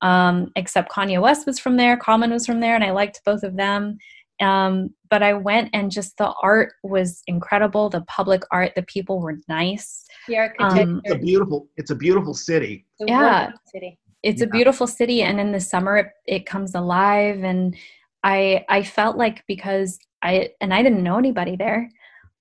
um, 0.00 0.50
except 0.56 0.92
Kanye 0.92 1.20
West 1.20 1.46
was 1.46 1.58
from 1.58 1.76
there, 1.76 1.96
Common 1.96 2.30
was 2.30 2.46
from 2.46 2.60
there, 2.60 2.74
and 2.74 2.84
I 2.84 2.90
liked 2.90 3.20
both 3.24 3.42
of 3.42 3.56
them. 3.56 3.98
Um, 4.40 4.90
but 5.08 5.22
I 5.22 5.34
went 5.34 5.70
and 5.72 5.90
just 5.90 6.16
the 6.16 6.32
art 6.42 6.72
was 6.82 7.22
incredible. 7.26 7.88
The 7.90 8.00
public 8.02 8.42
art, 8.50 8.72
the 8.74 8.82
people 8.82 9.20
were 9.20 9.38
nice. 9.48 10.04
The 10.26 10.38
architecture. 10.38 10.82
Um, 10.82 11.00
it's 11.04 11.14
a 11.14 11.18
beautiful. 11.18 11.68
It's 11.76 11.90
a 11.90 11.94
beautiful 11.94 12.34
city. 12.34 12.86
It's 12.98 13.10
yeah, 13.10 13.52
city. 13.66 13.98
It's 14.22 14.40
yeah. 14.40 14.46
a 14.46 14.50
beautiful 14.50 14.86
city, 14.86 15.22
and 15.22 15.40
in 15.40 15.52
the 15.52 15.60
summer 15.60 15.96
it, 15.98 16.06
it 16.26 16.46
comes 16.46 16.74
alive. 16.74 17.42
And 17.42 17.76
I 18.22 18.64
I 18.68 18.82
felt 18.82 19.16
like 19.16 19.44
because 19.46 19.98
I 20.22 20.50
and 20.60 20.72
I 20.72 20.82
didn't 20.82 21.02
know 21.02 21.18
anybody 21.18 21.56
there. 21.56 21.88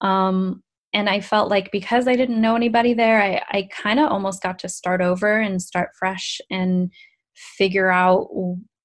Um, 0.01 0.63
and 0.93 1.09
I 1.09 1.21
felt 1.21 1.49
like 1.49 1.71
because 1.71 2.07
I 2.07 2.15
didn't 2.15 2.41
know 2.41 2.55
anybody 2.55 2.93
there, 2.93 3.21
I, 3.21 3.41
I 3.49 3.69
kind 3.71 3.99
of 3.99 4.11
almost 4.11 4.43
got 4.43 4.59
to 4.59 4.69
start 4.69 5.01
over 5.01 5.39
and 5.39 5.61
start 5.61 5.89
fresh 5.97 6.41
and 6.49 6.91
figure 7.34 7.89
out 7.89 8.27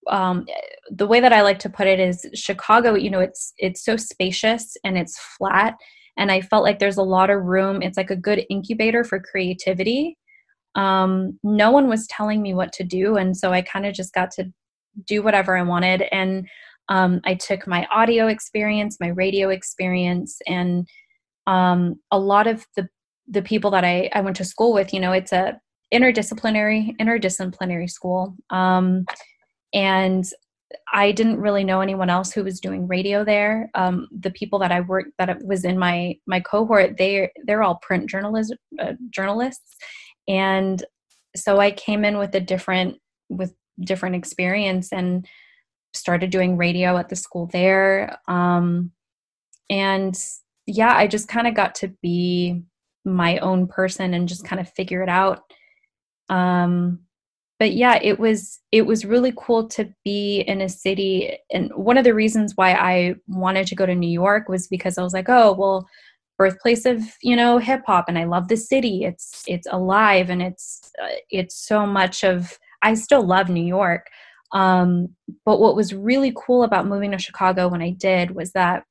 um, 0.08 0.46
the 0.90 1.06
way 1.06 1.20
that 1.20 1.32
I 1.32 1.42
like 1.42 1.58
to 1.60 1.68
put 1.68 1.88
it 1.88 1.98
is 1.98 2.24
Chicago. 2.34 2.94
You 2.94 3.10
know, 3.10 3.20
it's 3.20 3.52
it's 3.58 3.84
so 3.84 3.96
spacious 3.96 4.76
and 4.84 4.96
it's 4.96 5.18
flat, 5.18 5.74
and 6.16 6.30
I 6.30 6.40
felt 6.42 6.62
like 6.62 6.78
there's 6.78 6.98
a 6.98 7.02
lot 7.02 7.30
of 7.30 7.42
room. 7.42 7.82
It's 7.82 7.96
like 7.96 8.10
a 8.10 8.16
good 8.16 8.44
incubator 8.48 9.02
for 9.02 9.20
creativity. 9.20 10.16
Um, 10.76 11.38
no 11.42 11.70
one 11.70 11.88
was 11.88 12.06
telling 12.06 12.42
me 12.42 12.54
what 12.54 12.72
to 12.74 12.84
do, 12.84 13.16
and 13.16 13.36
so 13.36 13.52
I 13.52 13.62
kind 13.62 13.86
of 13.86 13.94
just 13.94 14.14
got 14.14 14.30
to 14.32 14.52
do 15.06 15.22
whatever 15.22 15.56
I 15.56 15.62
wanted. 15.62 16.02
And 16.12 16.46
um, 16.88 17.20
I 17.24 17.34
took 17.34 17.66
my 17.66 17.86
audio 17.90 18.28
experience, 18.28 18.98
my 19.00 19.08
radio 19.08 19.48
experience, 19.48 20.38
and 20.46 20.86
um, 21.46 21.96
a 22.10 22.18
lot 22.18 22.46
of 22.46 22.66
the 22.76 22.88
the 23.28 23.42
people 23.42 23.72
that 23.72 23.84
I, 23.84 24.08
I 24.14 24.20
went 24.20 24.36
to 24.36 24.44
school 24.44 24.72
with, 24.72 24.94
you 24.94 25.00
know, 25.00 25.10
it's 25.10 25.32
a 25.32 25.60
interdisciplinary 25.92 26.96
interdisciplinary 27.00 27.90
school, 27.90 28.36
um, 28.50 29.04
and 29.74 30.24
I 30.92 31.12
didn't 31.12 31.40
really 31.40 31.64
know 31.64 31.80
anyone 31.80 32.10
else 32.10 32.32
who 32.32 32.44
was 32.44 32.60
doing 32.60 32.86
radio 32.86 33.24
there. 33.24 33.70
Um, 33.74 34.08
the 34.16 34.30
people 34.30 34.58
that 34.60 34.72
I 34.72 34.80
worked 34.80 35.10
that 35.18 35.42
was 35.44 35.64
in 35.64 35.78
my 35.78 36.16
my 36.26 36.40
cohort, 36.40 36.98
they 36.98 37.30
they're 37.44 37.62
all 37.62 37.80
print 37.82 38.08
journalists 38.08 38.52
uh, 38.80 38.92
journalists, 39.10 39.76
and 40.28 40.84
so 41.34 41.58
I 41.60 41.70
came 41.70 42.04
in 42.04 42.18
with 42.18 42.34
a 42.34 42.40
different 42.40 42.98
with 43.28 43.54
different 43.80 44.16
experience 44.16 44.92
and 44.92 45.26
started 45.94 46.30
doing 46.30 46.56
radio 46.56 46.96
at 46.96 47.08
the 47.08 47.16
school 47.16 47.48
there. 47.52 48.18
Um, 48.28 48.92
and 49.68 50.16
yeah, 50.66 50.94
I 50.94 51.06
just 51.06 51.28
kind 51.28 51.46
of 51.46 51.54
got 51.54 51.74
to 51.76 51.88
be 52.02 52.62
my 53.04 53.38
own 53.38 53.66
person 53.66 54.14
and 54.14 54.28
just 54.28 54.44
kind 54.44 54.60
of 54.60 54.68
figure 54.70 55.02
it 55.02 55.08
out. 55.08 55.42
Um, 56.28 57.00
but 57.58 57.72
yeah, 57.72 57.98
it 58.02 58.18
was 58.18 58.60
it 58.70 58.82
was 58.82 59.06
really 59.06 59.32
cool 59.36 59.66
to 59.68 59.88
be 60.04 60.40
in 60.40 60.60
a 60.60 60.68
city. 60.68 61.38
And 61.50 61.72
one 61.74 61.96
of 61.96 62.04
the 62.04 62.14
reasons 62.14 62.52
why 62.54 62.72
I 62.74 63.14
wanted 63.28 63.66
to 63.68 63.74
go 63.74 63.86
to 63.86 63.94
New 63.94 64.10
York 64.10 64.48
was 64.48 64.68
because 64.68 64.98
I 64.98 65.02
was 65.02 65.14
like, 65.14 65.28
oh 65.28 65.52
well, 65.52 65.88
birthplace 66.38 66.86
of 66.86 67.02
you 67.22 67.36
know 67.36 67.58
hip 67.58 67.82
hop, 67.86 68.06
and 68.08 68.18
I 68.18 68.24
love 68.24 68.48
the 68.48 68.56
city. 68.56 69.04
It's 69.04 69.42
it's 69.46 69.66
alive 69.70 70.30
and 70.30 70.42
it's 70.42 70.92
uh, 71.02 71.16
it's 71.30 71.56
so 71.56 71.86
much 71.86 72.24
of. 72.24 72.58
I 72.82 72.94
still 72.94 73.26
love 73.26 73.48
New 73.48 73.64
York. 73.64 74.06
Um, 74.52 75.08
but 75.44 75.60
what 75.60 75.74
was 75.74 75.92
really 75.92 76.32
cool 76.36 76.62
about 76.62 76.86
moving 76.86 77.10
to 77.10 77.18
Chicago 77.18 77.68
when 77.68 77.82
I 77.82 77.90
did 77.90 78.30
was 78.30 78.52
that 78.52 78.84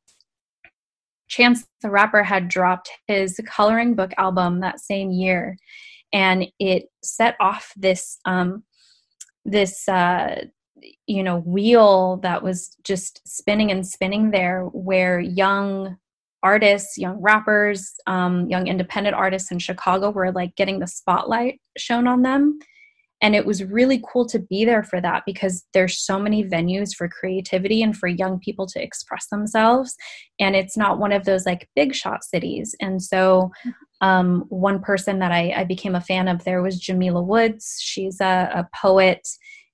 Chance 1.27 1.65
the 1.81 1.89
Rapper 1.89 2.23
had 2.23 2.47
dropped 2.47 2.89
his 3.07 3.39
coloring 3.47 3.95
book 3.95 4.11
album 4.17 4.59
that 4.59 4.79
same 4.79 5.11
year, 5.11 5.57
and 6.13 6.45
it 6.59 6.85
set 7.03 7.35
off 7.39 7.71
this 7.75 8.19
um, 8.25 8.63
this 9.43 9.87
uh, 9.87 10.45
you 11.07 11.23
know 11.23 11.39
wheel 11.39 12.17
that 12.17 12.43
was 12.43 12.75
just 12.83 13.21
spinning 13.27 13.71
and 13.71 13.87
spinning 13.87 14.31
there, 14.31 14.65
where 14.65 15.19
young 15.19 15.97
artists, 16.45 16.95
young 16.95 17.19
rappers, 17.19 17.95
um, 18.05 18.47
young 18.47 18.67
independent 18.67 19.15
artists 19.15 19.51
in 19.51 19.57
Chicago 19.57 20.11
were 20.11 20.31
like 20.31 20.55
getting 20.55 20.77
the 20.79 20.85
spotlight 20.85 21.59
shown 21.75 22.07
on 22.07 22.21
them. 22.21 22.59
And 23.19 23.33
it 23.35 23.47
was 23.47 23.63
really 23.63 24.03
cool 24.11 24.27
to 24.27 24.37
be 24.37 24.63
there 24.63 24.83
for 24.83 25.01
that 25.01 25.23
because 25.25 25.65
there's 25.73 25.97
so 25.97 26.19
many 26.19 26.43
venues 26.43 26.93
for 26.95 27.07
creativity 27.07 27.81
and 27.81 27.97
for 27.97 28.07
young 28.07 28.39
people 28.39 28.67
to 28.67 28.83
express 28.83 29.25
themselves. 29.29 29.95
And 30.39 30.55
it's 30.55 30.77
not 30.77 30.99
one 30.99 31.11
of 31.11 31.25
those 31.25 31.47
like 31.47 31.67
big 31.75 31.95
shot 31.95 32.23
cities. 32.23 32.75
And 32.79 33.01
so 33.01 33.51
um, 34.01 34.45
one 34.49 34.79
person 34.79 35.17
that 35.19 35.31
I, 35.31 35.51
I, 35.61 35.63
became 35.63 35.95
a 35.95 36.01
fan 36.01 36.27
of 36.27 36.43
there 36.43 36.61
was 36.61 36.77
jamila 36.77 37.23
woods. 37.23 37.77
She's 37.79 38.19
a, 38.21 38.51
a 38.53 38.67
poet 38.75 39.25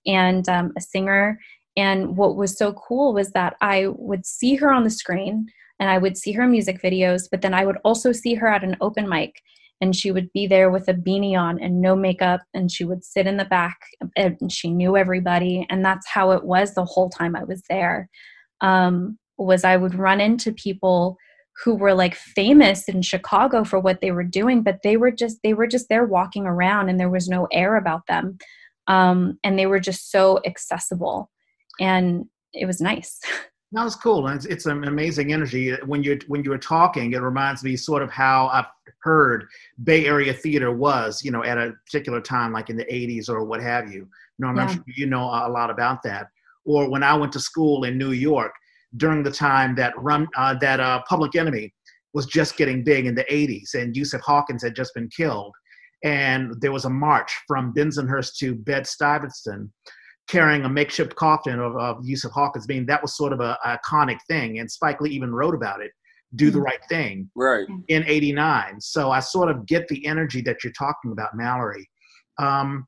and 0.05 0.47
um, 0.47 0.71
a 0.77 0.81
singer. 0.81 1.39
And 1.75 2.15
what 2.15 2.37
was 2.37 2.57
so 2.57 2.73
cool 2.73 3.13
was 3.13 3.31
that 3.31 3.55
i 3.61 3.87
would 3.87 4.25
see 4.25 4.55
her 4.55 4.71
on 4.71 4.83
the 4.83 4.89
screen 4.89 5.47
and 5.81 5.89
I 5.89 5.97
would 5.97 6.15
see 6.15 6.31
her 6.33 6.47
music 6.47 6.79
videos, 6.79 7.23
but 7.29 7.41
then 7.41 7.55
I 7.55 7.65
would 7.65 7.79
also 7.83 8.11
see 8.11 8.35
her 8.35 8.47
at 8.47 8.63
an 8.63 8.77
open 8.79 9.09
mic 9.09 9.41
and 9.81 9.95
she 9.95 10.11
would 10.11 10.31
be 10.31 10.45
there 10.45 10.69
with 10.69 10.87
a 10.87 10.93
beanie 10.93 11.35
on 11.35 11.59
and 11.59 11.81
no 11.81 11.95
makeup 11.95 12.41
and 12.53 12.71
she 12.71 12.85
would 12.85 13.03
sit 13.03 13.25
in 13.25 13.37
the 13.37 13.45
back 13.45 13.79
and 14.15 14.51
she 14.51 14.69
knew 14.69 14.95
everybody 14.95 15.65
and 15.71 15.83
that's 15.83 16.07
how 16.07 16.31
it 16.31 16.43
was 16.43 16.75
the 16.75 16.85
whole 16.85 17.09
time 17.09 17.35
i 17.35 17.43
was 17.43 17.63
there. 17.67 18.07
Um, 18.61 19.17
was 19.39 19.63
i 19.63 19.75
would 19.75 19.95
run 19.95 20.21
into 20.21 20.53
people 20.53 21.17
who 21.63 21.73
were 21.73 21.95
like 21.95 22.13
famous 22.13 22.87
in 22.87 23.01
chicago 23.01 23.63
for 23.63 23.79
what 23.79 24.01
they 24.01 24.11
were 24.11 24.23
doing 24.23 24.61
but 24.61 24.83
they 24.83 24.97
were 24.97 25.09
just 25.09 25.39
they 25.43 25.55
were 25.55 25.65
just 25.65 25.89
there 25.89 26.05
walking 26.05 26.45
around 26.45 26.89
and 26.89 26.99
there 26.99 27.09
was 27.09 27.27
no 27.27 27.47
air 27.51 27.75
about 27.75 28.05
them. 28.07 28.37
Um, 28.87 29.39
and 29.43 29.57
they 29.57 29.65
were 29.65 29.79
just 29.79 30.11
so 30.11 30.39
accessible 30.45 31.31
and 31.79 32.25
it 32.53 32.65
was 32.67 32.81
nice 32.81 33.19
No, 33.73 33.85
it's 33.85 33.95
cool. 33.95 34.27
It's, 34.27 34.45
it's 34.45 34.65
an 34.65 34.83
amazing 34.83 35.31
energy. 35.31 35.71
When 35.85 36.03
you 36.03 36.19
when 36.27 36.43
you 36.43 36.49
were 36.49 36.57
talking, 36.57 37.13
it 37.13 37.21
reminds 37.21 37.63
me 37.63 37.77
sort 37.77 38.03
of 38.03 38.11
how 38.11 38.47
I've 38.47 38.65
heard 38.99 39.47
Bay 39.83 40.05
Area 40.05 40.33
theater 40.33 40.71
was, 40.73 41.23
you 41.23 41.31
know, 41.31 41.43
at 41.43 41.57
a 41.57 41.73
particular 41.85 42.19
time, 42.19 42.51
like 42.51 42.69
in 42.69 42.75
the 42.75 42.85
'80s 42.85 43.29
or 43.29 43.45
what 43.45 43.61
have 43.61 43.91
you. 43.91 43.99
You 43.99 44.09
know, 44.39 44.47
I'm 44.47 44.57
yeah. 44.57 44.73
sure 44.73 44.83
you 44.87 45.05
know 45.05 45.23
a 45.23 45.47
lot 45.49 45.69
about 45.69 46.03
that. 46.03 46.27
Or 46.65 46.89
when 46.89 47.01
I 47.01 47.13
went 47.13 47.31
to 47.33 47.39
school 47.39 47.85
in 47.85 47.97
New 47.97 48.11
York 48.11 48.53
during 48.97 49.23
the 49.23 49.31
time 49.31 49.73
that 49.75 49.97
run 49.97 50.27
uh, 50.35 50.55
that 50.55 50.81
uh, 50.81 51.01
Public 51.07 51.35
Enemy 51.35 51.73
was 52.13 52.25
just 52.25 52.57
getting 52.57 52.83
big 52.83 53.05
in 53.05 53.15
the 53.15 53.23
'80s, 53.25 53.73
and 53.73 53.95
Yusuf 53.95 54.19
Hawkins 54.19 54.63
had 54.63 54.75
just 54.75 54.93
been 54.93 55.07
killed, 55.07 55.55
and 56.03 56.59
there 56.59 56.73
was 56.73 56.83
a 56.83 56.89
march 56.89 57.33
from 57.47 57.73
Bensonhurst 57.73 58.35
to 58.39 58.53
Bed 58.53 58.85
Stuyvesant 58.85 59.69
carrying 60.27 60.63
a 60.63 60.69
makeshift 60.69 61.15
coffin 61.15 61.59
of, 61.59 61.75
of 61.77 61.97
Yusuf 62.03 62.31
Hawkins 62.31 62.65
being 62.65 62.85
that 62.85 63.01
was 63.01 63.15
sort 63.15 63.33
of 63.33 63.39
a, 63.39 63.57
a, 63.65 63.77
iconic 63.77 64.17
thing. 64.27 64.59
And 64.59 64.71
Spike 64.71 65.01
Lee 65.01 65.09
even 65.11 65.33
wrote 65.33 65.55
about 65.55 65.81
it, 65.81 65.91
do 66.35 66.49
the 66.51 66.61
right 66.61 66.79
thing. 66.89 67.29
Right. 67.35 67.67
In 67.89 68.03
89. 68.05 68.79
So 68.79 69.11
I 69.11 69.19
sort 69.19 69.49
of 69.49 69.65
get 69.65 69.87
the 69.87 70.05
energy 70.05 70.41
that 70.41 70.63
you're 70.63 70.73
talking 70.73 71.11
about, 71.11 71.35
Mallory. 71.35 71.89
Um, 72.39 72.87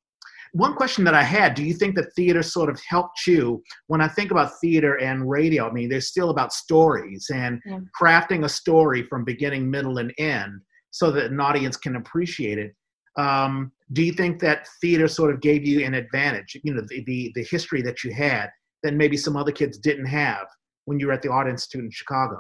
one 0.54 0.76
question 0.76 1.04
that 1.06 1.16
I 1.16 1.24
had, 1.24 1.56
do 1.56 1.64
you 1.64 1.74
think 1.74 1.96
that 1.96 2.14
theater 2.16 2.44
sort 2.44 2.70
of 2.70 2.80
helped 2.88 3.26
you 3.26 3.64
when 3.88 4.02
I 4.02 4.08
think 4.08 4.30
about 4.30 4.60
theater 4.62 5.00
and 5.00 5.28
radio? 5.28 5.68
I 5.68 5.72
mean, 5.72 5.90
they're 5.90 6.00
still 6.00 6.30
about 6.30 6.54
stories 6.54 7.30
and 7.34 7.60
yeah. 7.66 7.80
crafting 8.00 8.46
a 8.46 8.50
story 8.50 9.02
from 9.04 9.26
beginning, 9.26 9.70
middle, 9.70 9.98
and 9.98 10.14
end 10.20 10.62
so 10.92 11.10
that 11.12 11.32
an 11.32 11.40
audience 11.40 11.76
can 11.76 11.96
appreciate 11.96 12.60
it. 12.60 12.76
Um, 13.16 13.72
do 13.91 14.01
you 14.01 14.14
think 14.14 14.39
that 14.39 14.68
theater 14.82 15.07
sort 15.07 15.34
of 15.34 15.41
gave 15.41 15.68
you 15.68 15.86
an 15.86 15.93
advantage 15.93 16.57
you 16.64 16.74
know 16.74 16.82
the, 16.82 17.03
the, 17.03 17.32
the 17.36 17.43
history 17.43 17.82
that 17.84 18.03
you 18.03 18.11
had 18.11 18.49
that 18.82 18.95
maybe 18.95 19.18
some 19.18 19.38
other 19.38 19.51
kids 19.51 19.78
didn't 19.78 20.07
have 20.07 20.47
when 20.86 20.99
you 20.99 21.07
were 21.07 21.14
at 21.14 21.22
the 21.22 21.30
art 21.30 21.47
institute 21.47 21.84
in 21.84 21.91
chicago? 21.91 22.39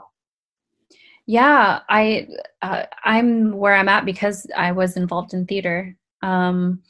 Yeah 1.27 1.79
i 1.89 2.27
uh, 2.61 2.83
i'm 3.03 3.51
where 3.51 3.75
i'm 3.75 3.89
at 3.89 4.05
because 4.05 4.47
i 4.55 4.71
was 4.71 4.97
involved 4.97 5.33
in 5.33 5.45
theater. 5.45 5.95
Um, 6.21 6.81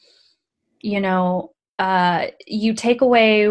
you 0.79 1.01
know 1.01 1.53
uh, 1.79 2.27
you 2.47 2.73
take 2.73 3.01
away 3.01 3.49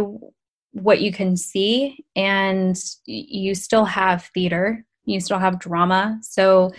what 0.73 1.01
you 1.01 1.13
can 1.13 1.37
see 1.37 2.05
and 2.17 2.77
you 3.05 3.55
still 3.55 3.85
have 3.85 4.31
theater. 4.35 4.85
You 5.05 5.21
still 5.21 5.39
have 5.39 5.59
drama. 5.59 6.19
So 6.23 6.73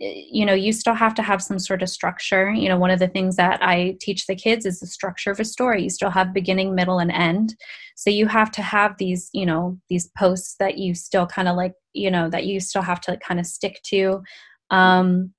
you 0.00 0.46
know 0.46 0.54
you 0.54 0.72
still 0.72 0.94
have 0.94 1.14
to 1.14 1.22
have 1.22 1.42
some 1.42 1.58
sort 1.58 1.82
of 1.82 1.90
structure. 1.90 2.50
You 2.50 2.68
know 2.68 2.78
one 2.78 2.90
of 2.90 2.98
the 2.98 3.08
things 3.08 3.36
that 3.36 3.62
i 3.62 3.96
teach 4.00 4.26
the 4.26 4.34
kids 4.34 4.64
is 4.64 4.80
the 4.80 4.86
structure 4.86 5.30
of 5.30 5.38
a 5.38 5.44
story. 5.44 5.82
You 5.82 5.90
still 5.90 6.10
have 6.10 6.32
beginning 6.32 6.74
middle 6.74 6.98
and 6.98 7.12
end. 7.12 7.54
So 7.96 8.08
you 8.08 8.26
have 8.26 8.50
to 8.52 8.62
have 8.62 8.96
these 8.98 9.28
you 9.34 9.44
know 9.44 9.78
these 9.90 10.10
posts 10.16 10.56
that 10.58 10.78
you 10.78 10.94
still 10.94 11.26
kind 11.26 11.48
of 11.48 11.56
like 11.56 11.74
you 11.92 12.10
know 12.10 12.30
that 12.30 12.46
you 12.46 12.60
still 12.60 12.82
have 12.82 13.00
to 13.02 13.18
kind 13.18 13.38
of 13.38 13.46
stick 13.46 13.80
to. 13.86 14.22
Um 14.70 15.32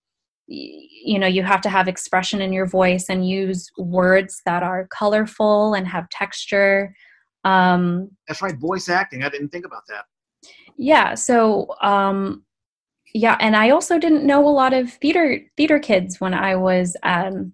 you 0.47 1.17
know 1.17 1.27
you 1.27 1.41
have 1.41 1.61
to 1.61 1.69
have 1.69 1.87
expression 1.87 2.39
in 2.39 2.53
your 2.53 2.67
voice 2.67 3.05
and 3.09 3.27
use 3.27 3.67
words 3.77 4.41
that 4.45 4.61
are 4.61 4.87
colorful 4.91 5.73
and 5.73 5.87
have 5.87 6.07
texture. 6.09 6.93
Um 7.45 8.09
that's 8.27 8.43
right 8.43 8.59
voice 8.59 8.89
acting. 8.89 9.23
I 9.23 9.29
didn't 9.29 9.49
think 9.49 9.65
about 9.65 9.83
that. 9.87 10.05
Yeah 10.77 11.15
so 11.15 11.67
um 11.81 12.43
yeah 13.13 13.37
and 13.39 13.55
i 13.55 13.69
also 13.69 13.97
didn't 13.97 14.25
know 14.25 14.47
a 14.47 14.49
lot 14.49 14.73
of 14.73 14.91
theater 14.93 15.39
theater 15.57 15.79
kids 15.79 16.19
when 16.19 16.33
i 16.33 16.55
was 16.55 16.95
um, 17.03 17.53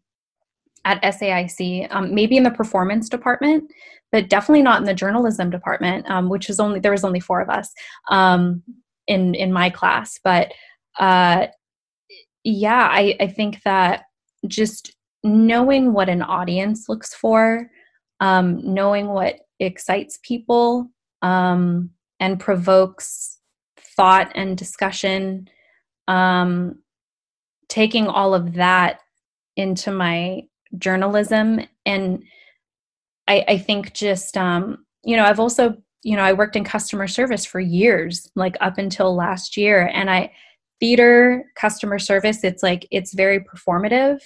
at 0.86 1.02
saic 1.02 1.88
um, 1.92 2.14
maybe 2.14 2.38
in 2.38 2.44
the 2.44 2.52
performance 2.52 3.10
department 3.10 3.72
but 4.12 4.30
definitely 4.30 4.62
not 4.62 4.80
in 4.80 4.86
the 4.86 4.94
journalism 4.94 5.50
department 5.50 6.10
um, 6.10 6.30
which 6.30 6.48
was 6.48 6.60
only 6.60 6.80
there 6.80 6.92
was 6.92 7.04
only 7.04 7.20
four 7.20 7.42
of 7.42 7.50
us 7.50 7.74
um, 8.10 8.64
in 9.08 9.34
in 9.36 9.52
my 9.52 9.70
class. 9.70 10.20
But 10.24 10.54
uh, 11.00 11.48
yeah 12.44 12.88
I, 12.92 13.16
I 13.20 13.28
think 13.28 13.62
that 13.64 14.04
just 14.48 14.96
knowing 15.24 15.94
what 15.94 16.10
an 16.10 16.22
audience 16.22 16.88
looks 16.88 17.14
for 17.14 17.70
um, 18.20 18.62
knowing 18.64 19.08
what 19.08 19.40
excites 19.60 20.20
people 20.24 20.90
um, 21.22 21.90
and 22.20 22.40
provokes 22.40 23.37
thought 23.98 24.32
and 24.36 24.58
discussion 24.58 25.50
um, 26.08 26.80
taking 27.68 28.08
all 28.08 28.34
of 28.34 28.54
that 28.54 29.00
into 29.58 29.92
my 29.92 30.44
journalism. 30.78 31.60
And 31.86 32.24
i, 33.28 33.44
I 33.48 33.58
think 33.58 33.94
just 33.94 34.38
um, 34.38 34.86
you 35.04 35.18
know 35.18 35.24
i've 35.24 35.40
also 35.40 35.76
you 36.04 36.16
know 36.16 36.24
i 36.24 36.34
worked 36.34 36.56
in 36.56 36.64
customer 36.64 37.08
service 37.08 37.46
for 37.46 37.60
years 37.60 38.30
like 38.36 38.56
up 38.62 38.78
until 38.78 39.16
last 39.16 39.58
year. 39.58 39.92
And 39.94 40.10
i 40.10 40.32
theater 40.80 41.44
customer 41.56 41.98
service 41.98 42.44
it's 42.44 42.62
like 42.62 42.88
it's 42.92 43.14
very 43.14 43.40
performative. 43.40 44.20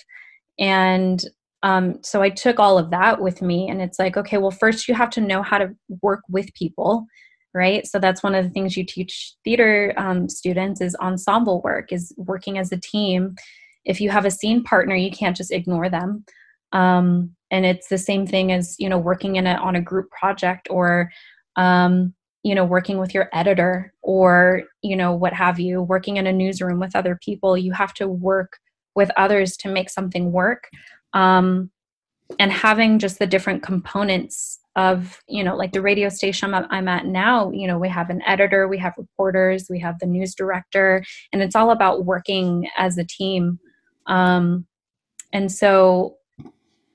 And 0.59 1.24
um, 1.63 1.99
so 2.03 2.22
i 2.22 2.30
took 2.30 2.59
all 2.59 2.78
of 2.78 2.91
that 2.91 3.22
with 3.22 3.41
me. 3.41 3.69
And 3.69 3.82
it's 3.82 3.99
like 3.99 4.17
okay 4.17 4.38
well 4.38 4.51
first 4.51 4.88
you 4.88 4.95
have 4.95 5.09
to 5.11 5.22
know 5.22 5.41
how 5.41 5.57
to 5.57 5.76
work 6.01 6.22
with 6.30 6.53
people 6.53 7.05
right? 7.54 7.86
So 7.86 7.99
that's 7.99 8.24
one 8.24 8.36
of 8.36 8.43
the 8.43 8.49
things 8.49 8.78
you 8.78 8.86
teach 8.86 9.34
theater 9.43 9.93
um, 9.97 10.30
students 10.30 10.82
is 10.82 10.95
ensemble 10.95 11.62
work 11.62 11.91
is 11.91 12.14
working 12.18 12.58
as 12.58 12.72
a 12.72 12.78
team. 12.78 13.36
If 13.86 13.99
you 13.99 14.10
have 14.10 14.26
a 14.26 14.32
scene 14.32 14.64
partner 14.64 14.95
you 14.95 15.12
can't 15.12 15.36
just 15.36 15.52
ignore 15.52 15.89
them. 15.89 16.26
Um, 16.72 17.36
and 17.49 17.66
it's 17.66 17.89
the 17.89 17.97
same 17.97 18.26
thing 18.26 18.52
as 18.52 18.76
you 18.80 18.88
know 18.88 18.97
working 18.97 19.36
in 19.36 19.45
a 19.45 19.56
on 19.56 19.76
a 19.76 19.82
group 19.82 20.10
project 20.12 20.68
or 20.70 21.12
um, 21.58 22.14
you 22.43 22.56
know 22.56 22.64
working 22.64 22.97
with 22.97 23.14
your 23.14 23.30
editor 23.34 23.93
or 24.02 24.64
you 24.82 24.95
know 24.95 25.14
what 25.14 25.34
have 25.34 25.60
you 25.60 25.82
working 25.82 26.18
in 26.18 26.28
a 26.28 26.34
newsroom 26.34 26.80
with 26.80 26.95
other 26.95 27.20
people. 27.22 27.58
You 27.58 27.74
have 27.74 27.93
to 27.95 28.08
work 28.08 28.58
with 28.95 29.12
others 29.18 29.58
to 29.58 29.70
make 29.70 29.89
something 29.89 30.32
work. 30.32 30.70
Um, 31.14 31.72
and 32.39 32.52
having 32.52 32.99
just 32.99 33.20
the 33.20 33.28
different 33.28 33.64
components 33.64 34.60
of 34.76 35.22
you 35.28 35.43
know 35.43 35.55
like 35.55 35.74
the 35.74 35.82
radio 35.82 36.07
station 36.07 36.53
I'm, 36.53 36.88
at 36.88 37.05
now 37.05 37.51
you 37.51 37.67
know 37.67 37.78
we 37.78 37.89
have 37.89 38.09
an 38.09 38.22
editor 38.26 38.67
we 38.69 38.78
have 38.78 38.93
reporters 38.97 39.67
we 39.69 39.80
have 39.80 39.99
the 39.99 40.05
news 40.05 40.34
director 40.34 41.03
and 41.34 41.41
it's 41.41 41.55
all 41.55 41.72
about 41.72 42.05
working 42.05 42.67
as 42.78 42.97
a 42.97 43.03
team. 43.03 43.59
Um, 44.07 44.65
and 45.34 45.51
so 45.51 46.15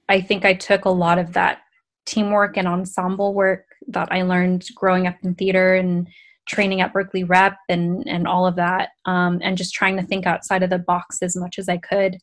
i 0.08 0.20
think 0.20 0.44
i 0.44 0.54
took 0.54 0.84
a 0.84 0.90
lot 0.90 1.18
of 1.18 1.32
that 1.32 1.60
teamwork 2.06 2.56
and 2.56 2.68
ensemble 2.68 3.34
work 3.34 3.66
that 3.88 4.08
i 4.10 4.22
learned 4.22 4.66
growing 4.74 5.06
up 5.06 5.16
in 5.22 5.34
theater 5.34 5.74
and 5.74 6.08
training 6.46 6.80
at 6.80 6.92
berkeley 6.92 7.24
rep 7.24 7.56
and 7.68 8.04
and 8.06 8.26
all 8.26 8.46
of 8.46 8.56
that 8.56 8.90
um, 9.04 9.38
and 9.42 9.58
just 9.58 9.74
trying 9.74 9.96
to 9.96 10.02
think 10.02 10.26
outside 10.26 10.62
of 10.62 10.70
the 10.70 10.78
box 10.78 11.18
as 11.22 11.36
much 11.36 11.58
as 11.58 11.68
i 11.68 11.76
could. 11.76 12.18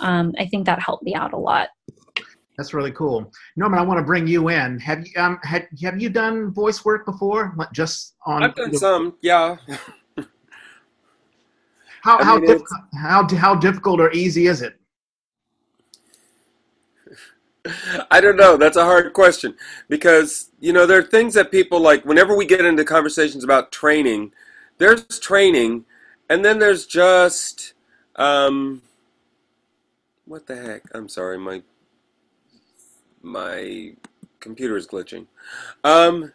Um, 0.00 0.34
i 0.38 0.46
think 0.46 0.66
that 0.66 0.80
helped 0.80 1.04
me 1.04 1.14
out 1.14 1.32
a 1.32 1.38
lot 1.38 1.68
that's 2.60 2.74
really 2.74 2.92
cool. 2.92 3.32
Norman, 3.56 3.78
I 3.78 3.82
want 3.82 3.96
to 4.00 4.04
bring 4.04 4.26
you 4.26 4.50
in. 4.50 4.78
Have 4.80 5.06
you 5.06 5.12
um 5.16 5.38
have, 5.44 5.62
have 5.82 5.98
you 5.98 6.10
done 6.10 6.52
voice 6.52 6.84
work 6.84 7.06
before? 7.06 7.56
Just 7.72 8.16
on 8.26 8.42
I've 8.42 8.54
done 8.54 8.76
some, 8.76 9.14
yeah. 9.22 9.56
how 12.02 12.18
I 12.18 12.24
how 12.24 12.36
mean, 12.36 12.48
difficult, 12.48 12.80
how 13.00 13.26
how 13.34 13.54
difficult 13.54 13.98
or 13.98 14.12
easy 14.12 14.46
is 14.46 14.60
it? 14.60 14.78
I 18.10 18.20
don't 18.20 18.36
know. 18.36 18.58
That's 18.58 18.76
a 18.76 18.84
hard 18.84 19.14
question 19.14 19.54
because 19.88 20.50
you 20.60 20.74
know 20.74 20.84
there 20.84 20.98
are 20.98 21.02
things 21.02 21.32
that 21.34 21.50
people 21.50 21.80
like. 21.80 22.04
Whenever 22.04 22.36
we 22.36 22.44
get 22.44 22.66
into 22.66 22.84
conversations 22.84 23.42
about 23.42 23.72
training, 23.72 24.32
there's 24.76 25.18
training, 25.18 25.86
and 26.28 26.44
then 26.44 26.58
there's 26.58 26.84
just 26.84 27.72
um, 28.16 28.82
what 30.26 30.46
the 30.46 30.56
heck? 30.56 30.82
I'm 30.92 31.08
sorry, 31.08 31.38
my 31.38 31.62
my 33.22 33.92
computer 34.40 34.76
is 34.76 34.86
glitching. 34.86 35.26
Um, 35.84 36.32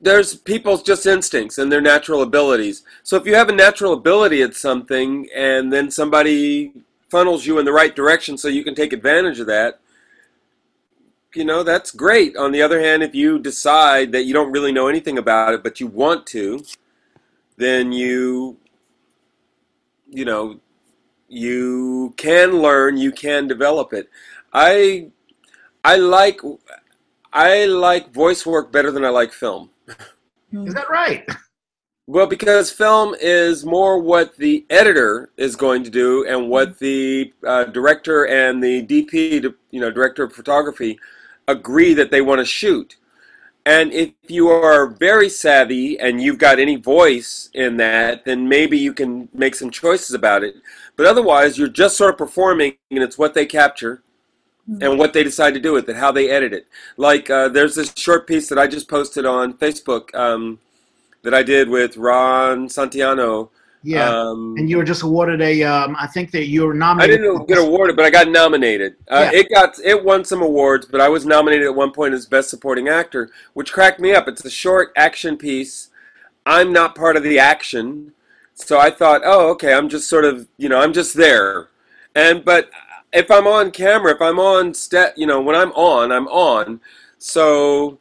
there's 0.00 0.34
people's 0.34 0.82
just 0.82 1.06
instincts 1.06 1.58
and 1.58 1.70
their 1.70 1.80
natural 1.80 2.22
abilities. 2.22 2.82
So 3.02 3.16
if 3.16 3.26
you 3.26 3.34
have 3.36 3.48
a 3.48 3.54
natural 3.54 3.92
ability 3.92 4.42
at 4.42 4.54
something 4.54 5.28
and 5.34 5.72
then 5.72 5.90
somebody 5.90 6.72
funnels 7.08 7.46
you 7.46 7.58
in 7.58 7.64
the 7.64 7.72
right 7.72 7.94
direction 7.94 8.36
so 8.36 8.48
you 8.48 8.64
can 8.64 8.74
take 8.74 8.92
advantage 8.92 9.38
of 9.38 9.46
that, 9.46 9.80
you 11.34 11.44
know, 11.44 11.62
that's 11.62 11.92
great. 11.92 12.36
On 12.36 12.52
the 12.52 12.62
other 12.62 12.80
hand, 12.80 13.02
if 13.02 13.14
you 13.14 13.38
decide 13.38 14.12
that 14.12 14.24
you 14.24 14.34
don't 14.34 14.52
really 14.52 14.72
know 14.72 14.88
anything 14.88 15.18
about 15.18 15.54
it 15.54 15.62
but 15.62 15.78
you 15.78 15.86
want 15.86 16.26
to, 16.28 16.64
then 17.56 17.92
you 17.92 18.58
you 20.10 20.26
know, 20.26 20.60
you 21.28 22.12
can 22.18 22.60
learn, 22.60 22.98
you 22.98 23.10
can 23.10 23.48
develop 23.48 23.94
it. 23.94 24.10
I 24.52 25.10
I 25.84 25.96
like 25.96 26.40
I 27.32 27.64
like 27.64 28.12
voice 28.12 28.46
work 28.46 28.70
better 28.72 28.90
than 28.90 29.04
I 29.04 29.08
like 29.08 29.32
film. 29.32 29.70
Is 30.52 30.74
that 30.74 30.90
right? 30.90 31.28
Well, 32.06 32.26
because 32.26 32.70
film 32.70 33.14
is 33.20 33.64
more 33.64 33.98
what 33.98 34.36
the 34.36 34.66
editor 34.68 35.30
is 35.36 35.56
going 35.56 35.84
to 35.84 35.90
do, 35.90 36.26
and 36.26 36.48
what 36.50 36.78
the 36.78 37.32
uh, 37.46 37.64
director 37.64 38.26
and 38.26 38.62
the 38.62 38.84
DP, 38.84 39.54
you 39.70 39.80
know, 39.80 39.90
director 39.90 40.24
of 40.24 40.32
photography, 40.32 40.98
agree 41.48 41.94
that 41.94 42.10
they 42.10 42.20
want 42.20 42.40
to 42.40 42.44
shoot. 42.44 42.96
And 43.64 43.92
if 43.92 44.10
you 44.26 44.48
are 44.48 44.88
very 44.88 45.28
savvy 45.28 45.98
and 46.00 46.20
you've 46.20 46.38
got 46.38 46.58
any 46.58 46.74
voice 46.74 47.48
in 47.54 47.76
that, 47.76 48.24
then 48.24 48.48
maybe 48.48 48.76
you 48.76 48.92
can 48.92 49.28
make 49.32 49.54
some 49.54 49.70
choices 49.70 50.14
about 50.14 50.42
it. 50.42 50.56
But 50.96 51.06
otherwise, 51.06 51.56
you're 51.56 51.68
just 51.68 51.96
sort 51.96 52.10
of 52.10 52.18
performing, 52.18 52.74
and 52.90 53.02
it's 53.02 53.16
what 53.16 53.34
they 53.34 53.46
capture 53.46 54.02
and 54.80 54.98
what 54.98 55.12
they 55.12 55.22
decide 55.22 55.54
to 55.54 55.60
do 55.60 55.72
with 55.72 55.88
it, 55.88 55.96
how 55.96 56.12
they 56.12 56.30
edit 56.30 56.52
it. 56.52 56.66
Like 56.96 57.28
uh, 57.30 57.48
there's 57.48 57.74
this 57.74 57.92
short 57.96 58.26
piece 58.26 58.48
that 58.48 58.58
I 58.58 58.66
just 58.66 58.88
posted 58.88 59.26
on 59.26 59.54
Facebook 59.54 60.14
um, 60.14 60.58
that 61.22 61.34
I 61.34 61.42
did 61.42 61.68
with 61.68 61.96
Ron 61.96 62.68
Santiano. 62.68 63.50
Yeah. 63.84 64.08
Um, 64.08 64.54
and 64.56 64.70
you 64.70 64.76
were 64.76 64.84
just 64.84 65.02
awarded 65.02 65.40
a. 65.40 65.64
Um, 65.64 65.96
I 65.98 66.06
think 66.06 66.30
that 66.30 66.46
you 66.46 66.64
were 66.64 66.74
nominated. 66.74 67.20
I 67.20 67.22
didn't 67.22 67.48
get 67.48 67.58
awarded, 67.58 67.96
but 67.96 68.04
I 68.04 68.10
got 68.10 68.28
nominated. 68.28 68.94
Uh, 69.10 69.30
Yeah. 69.32 69.40
It 69.40 69.50
got 69.50 69.78
it 69.80 70.04
won 70.04 70.24
some 70.24 70.40
awards, 70.40 70.86
but 70.86 71.00
I 71.00 71.08
was 71.08 71.26
nominated 71.26 71.66
at 71.66 71.74
one 71.74 71.90
point 71.90 72.14
as 72.14 72.26
best 72.26 72.48
supporting 72.48 72.88
actor, 72.88 73.30
which 73.54 73.72
cracked 73.72 73.98
me 73.98 74.12
up. 74.12 74.28
It's 74.28 74.44
a 74.44 74.50
short 74.50 74.92
action 74.96 75.36
piece. 75.36 75.88
I'm 76.46 76.72
not 76.72 76.94
part 76.94 77.16
of 77.16 77.24
the 77.24 77.38
action, 77.38 78.12
so 78.54 78.78
I 78.78 78.90
thought, 78.90 79.22
oh, 79.24 79.50
okay, 79.50 79.74
I'm 79.74 79.88
just 79.88 80.08
sort 80.08 80.24
of, 80.24 80.48
you 80.58 80.68
know, 80.68 80.80
I'm 80.80 80.92
just 80.92 81.16
there. 81.16 81.68
And 82.14 82.44
but 82.44 82.70
if 83.12 83.30
I'm 83.30 83.46
on 83.46 83.70
camera, 83.70 84.14
if 84.14 84.22
I'm 84.22 84.38
on 84.38 84.74
step, 84.74 85.14
you 85.16 85.26
know, 85.26 85.40
when 85.40 85.56
I'm 85.56 85.72
on, 85.72 86.10
I'm 86.12 86.28
on. 86.28 86.80
So 87.18 87.98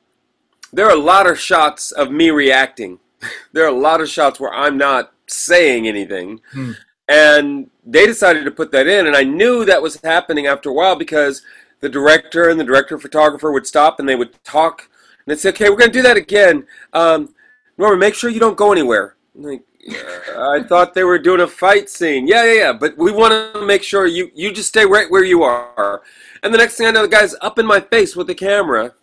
there 0.72 0.86
are 0.86 0.96
a 0.96 1.00
lot 1.00 1.30
of 1.30 1.40
shots 1.40 1.92
of 1.92 2.12
me 2.12 2.32
reacting. 2.32 3.00
there 3.52 3.64
are 3.66 3.70
a 3.70 3.80
lot 3.80 4.02
of 4.02 4.10
shots 4.10 4.40
where 4.40 4.54
I'm 4.54 4.78
not 4.78 5.14
saying 5.28 5.88
anything. 5.88 6.40
Hmm. 6.52 6.72
And 7.08 7.70
they 7.86 8.06
decided 8.06 8.46
to 8.46 8.52
put 8.52 8.72
that 8.72 8.88
in, 8.88 9.08
and 9.08 9.16
I 9.16 9.24
knew 9.24 9.66
that 9.66 9.82
was 9.82 10.00
happening 10.02 10.48
after 10.48 10.70
a 10.70 10.74
while 10.74 10.96
because 10.96 11.42
the 11.82 11.90
director 11.90 12.48
and 12.50 12.60
the 12.60 12.64
director 12.64 12.98
photographer 12.98 13.52
would 13.52 13.68
stop 13.68 14.00
and 14.00 14.08
they 14.08 14.16
would 14.16 14.42
talk, 14.46 14.90
and 15.18 15.32
they'd 15.32 15.40
say, 15.40 15.50
"Okay, 15.50 15.70
we're 15.70 15.76
going 15.76 15.92
to 15.92 16.00
do 16.00 16.04
that 16.04 16.16
again. 16.16 16.66
Um, 16.94 17.34
Norman, 17.78 18.00
make 18.00 18.14
sure 18.14 18.30
you 18.30 18.40
don't 18.40 18.56
go 18.56 18.72
anywhere." 18.72 19.16
I'm 19.36 19.44
like, 19.44 19.64
"Yeah, 19.71 19.71
I 19.90 20.64
thought 20.68 20.94
they 20.94 21.04
were 21.04 21.18
doing 21.18 21.42
a 21.42 21.48
fight 21.48 21.90
scene. 21.90 22.28
Yeah, 22.28 22.44
yeah, 22.46 22.54
yeah. 22.54 22.74
But 22.74 22.98
we 22.98 23.12
want 23.12 23.54
to 23.56 23.66
make 23.66 23.84
sure 23.84 24.06
you 24.06 24.32
you 24.36 24.52
just 24.52 24.70
stay 24.70 24.86
right 24.86 25.10
where 25.10 25.24
you 25.24 25.44
are. 25.44 26.02
And 26.44 26.54
the 26.54 26.58
next 26.58 26.76
thing 26.76 26.88
I 26.88 26.92
know, 26.92 27.04
the 27.04 27.08
guy's 27.08 27.36
up 27.42 27.60
in 27.60 27.66
my 27.66 27.80
face 27.80 28.16
with 28.16 28.28
the 28.28 28.36
camera, 28.36 28.94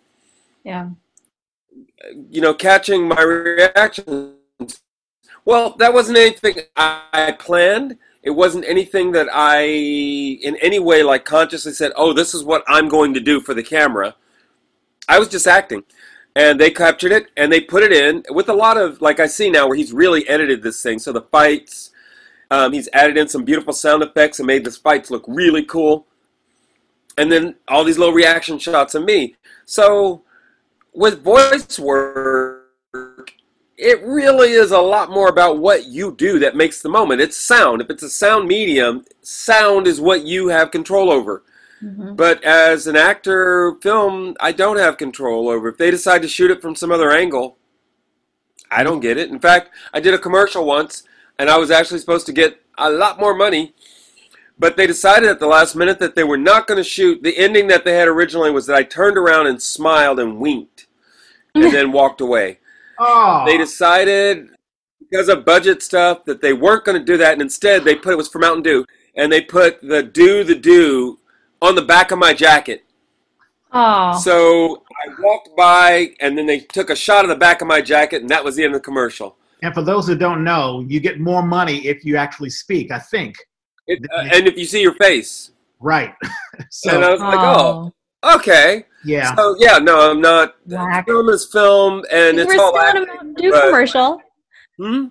Yeah. 0.63 0.89
you 2.29 2.41
know, 2.41 2.53
catching 2.53 3.07
my 3.07 3.21
reactions. 3.21 4.35
Well, 5.45 5.75
that 5.79 5.93
wasn't 5.93 6.17
anything 6.17 6.57
I 6.75 7.35
planned. 7.39 7.97
It 8.21 8.31
wasn't 8.31 8.65
anything 8.65 9.13
that 9.13 9.27
I, 9.33 9.63
in 9.63 10.57
any 10.57 10.79
way, 10.79 11.03
like 11.03 11.23
consciously 11.25 11.71
said, 11.71 11.93
"Oh, 11.95 12.11
this 12.13 12.33
is 12.33 12.43
what 12.43 12.63
I'm 12.67 12.89
going 12.89 13.13
to 13.13 13.19
do 13.21 13.39
for 13.39 13.53
the 13.53 13.63
camera." 13.63 14.15
I 15.07 15.17
was 15.17 15.29
just 15.29 15.47
acting, 15.47 15.83
and 16.39 16.57
they 16.57 16.71
captured 16.71 17.11
it 17.11 17.27
and 17.35 17.51
they 17.51 17.59
put 17.59 17.83
it 17.83 17.91
in 17.91 18.23
with 18.29 18.47
a 18.47 18.53
lot 18.53 18.77
of, 18.77 19.01
like 19.01 19.19
I 19.19 19.27
see 19.27 19.49
now, 19.49 19.67
where 19.67 19.75
he's 19.75 19.91
really 19.91 20.25
edited 20.29 20.63
this 20.63 20.81
thing. 20.81 20.97
So 20.97 21.11
the 21.11 21.23
fights, 21.23 21.91
um, 22.49 22.71
he's 22.71 22.87
added 22.93 23.17
in 23.17 23.27
some 23.27 23.43
beautiful 23.43 23.73
sound 23.73 24.03
effects 24.03 24.39
and 24.39 24.47
made 24.47 24.63
the 24.63 24.71
fights 24.71 25.11
look 25.11 25.25
really 25.27 25.65
cool. 25.65 26.07
And 27.17 27.29
then 27.29 27.55
all 27.67 27.83
these 27.83 27.97
little 27.97 28.13
reaction 28.13 28.57
shots 28.57 28.95
of 28.95 29.03
me. 29.03 29.35
So 29.65 30.21
with 30.93 31.21
voice 31.21 31.77
work, 31.77 33.33
it 33.75 34.01
really 34.01 34.53
is 34.53 34.71
a 34.71 34.79
lot 34.79 35.11
more 35.11 35.27
about 35.27 35.59
what 35.59 35.87
you 35.87 36.15
do 36.15 36.39
that 36.39 36.55
makes 36.55 36.81
the 36.81 36.87
moment. 36.87 37.19
It's 37.19 37.35
sound. 37.35 37.81
If 37.81 37.89
it's 37.89 38.03
a 38.03 38.09
sound 38.09 38.47
medium, 38.47 39.03
sound 39.21 39.87
is 39.87 39.99
what 39.99 40.23
you 40.23 40.47
have 40.47 40.71
control 40.71 41.11
over. 41.11 41.43
Mhm. 41.83 42.15
But 42.15 42.43
as 42.43 42.87
an 42.87 42.95
actor, 42.95 43.75
film, 43.81 44.35
I 44.39 44.51
don't 44.51 44.77
have 44.77 44.97
control 44.97 45.49
over. 45.49 45.69
If 45.69 45.77
they 45.77 45.91
decide 45.91 46.21
to 46.21 46.27
shoot 46.27 46.51
it 46.51 46.61
from 46.61 46.75
some 46.75 46.91
other 46.91 47.11
angle, 47.11 47.57
I 48.71 48.83
don't 48.83 48.99
get 48.99 49.17
it. 49.17 49.29
In 49.29 49.39
fact, 49.39 49.69
I 49.93 49.99
did 49.99 50.13
a 50.13 50.19
commercial 50.19 50.65
once, 50.65 51.03
and 51.37 51.49
I 51.49 51.57
was 51.57 51.71
actually 51.71 51.99
supposed 51.99 52.25
to 52.27 52.33
get 52.33 52.61
a 52.77 52.89
lot 52.89 53.19
more 53.19 53.33
money. 53.33 53.73
But 54.57 54.75
they 54.75 54.87
decided 54.87 55.29
at 55.29 55.39
the 55.39 55.47
last 55.47 55.75
minute 55.75 55.99
that 55.99 56.15
they 56.15 56.23
were 56.25 56.37
not 56.37 56.67
going 56.67 56.77
to 56.77 56.83
shoot. 56.83 57.23
The 57.23 57.37
ending 57.37 57.67
that 57.67 57.85
they 57.85 57.95
had 57.95 58.09
originally 58.09 58.51
was 58.51 58.65
that 58.65 58.75
I 58.75 58.83
turned 58.83 59.17
around 59.17 59.47
and 59.47 59.61
smiled 59.61 60.19
and 60.19 60.39
winked, 60.39 60.87
and 61.55 61.63
then 61.73 61.93
walked 61.93 62.19
away. 62.19 62.59
Oh. 62.99 63.43
They 63.45 63.57
decided 63.57 64.49
because 64.99 65.29
of 65.29 65.45
budget 65.45 65.81
stuff 65.81 66.25
that 66.25 66.41
they 66.41 66.51
weren't 66.51 66.83
going 66.83 66.99
to 66.99 67.05
do 67.05 67.17
that, 67.17 67.33
and 67.33 67.41
instead 67.41 67.83
they 67.85 67.95
put 67.95 68.11
it 68.11 68.17
was 68.17 68.27
for 68.27 68.39
Mountain 68.39 68.63
Dew, 68.63 68.85
and 69.15 69.31
they 69.31 69.41
put 69.41 69.81
the 69.81 70.03
"Do 70.03 70.43
the 70.43 70.55
Do" 70.55 71.18
on 71.61 71.75
the 71.75 71.81
back 71.81 72.11
of 72.11 72.19
my 72.19 72.33
jacket. 72.33 72.83
Oh. 73.71 74.17
So 74.19 74.83
I 75.05 75.21
walked 75.21 75.55
by, 75.55 76.09
and 76.21 76.37
then 76.37 76.45
they 76.47 76.59
took 76.59 76.89
a 76.89 76.95
shot 76.95 77.23
of 77.25 77.29
the 77.29 77.35
back 77.35 77.61
of 77.61 77.67
my 77.67 77.81
jacket, 77.81 78.21
and 78.21 78.29
that 78.29 78.43
was 78.43 78.55
the 78.55 78.63
end 78.63 78.73
of 78.73 78.81
the 78.81 78.85
commercial. 78.85 79.37
and 79.61 79.73
for 79.73 79.81
those 79.83 80.07
who 80.07 80.15
don't 80.15 80.43
know, 80.43 80.83
you 80.87 80.99
get 80.99 81.19
more 81.19 81.43
money 81.43 81.85
if 81.85 82.03
you 82.05 82.15
actually 82.17 82.49
speak. 82.49 82.91
I 82.91 82.99
think. 82.99 83.35
It, 83.87 83.99
uh, 84.15 84.21
and 84.33 84.47
if 84.47 84.57
you 84.57 84.65
see 84.65 84.81
your 84.81 84.95
face, 84.95 85.51
Right. 85.81 86.13
and 86.57 86.65
so 86.69 87.01
I 87.01 87.09
was 87.11 87.19
like, 87.21 87.39
oh, 87.39 87.93
okay. 88.35 88.85
yeah. 89.05 89.33
So 89.35 89.55
yeah, 89.59 89.77
no, 89.77 90.11
I'm 90.11 90.19
not. 90.21 90.55
Whack. 90.65 91.05
Film 91.07 91.29
is 91.29 91.45
film, 91.51 92.03
and 92.11 92.37
You 92.37 92.43
it's 92.43 92.55
were 92.55 92.61
all 92.61 92.71
still 92.77 92.81
in 92.81 92.97
a 92.97 92.99
acting. 93.01 93.15
Mountain 93.15 93.33
Dew 93.35 93.51
but- 93.51 93.65
commercial. 93.65 94.21
Hmm? 94.77 95.05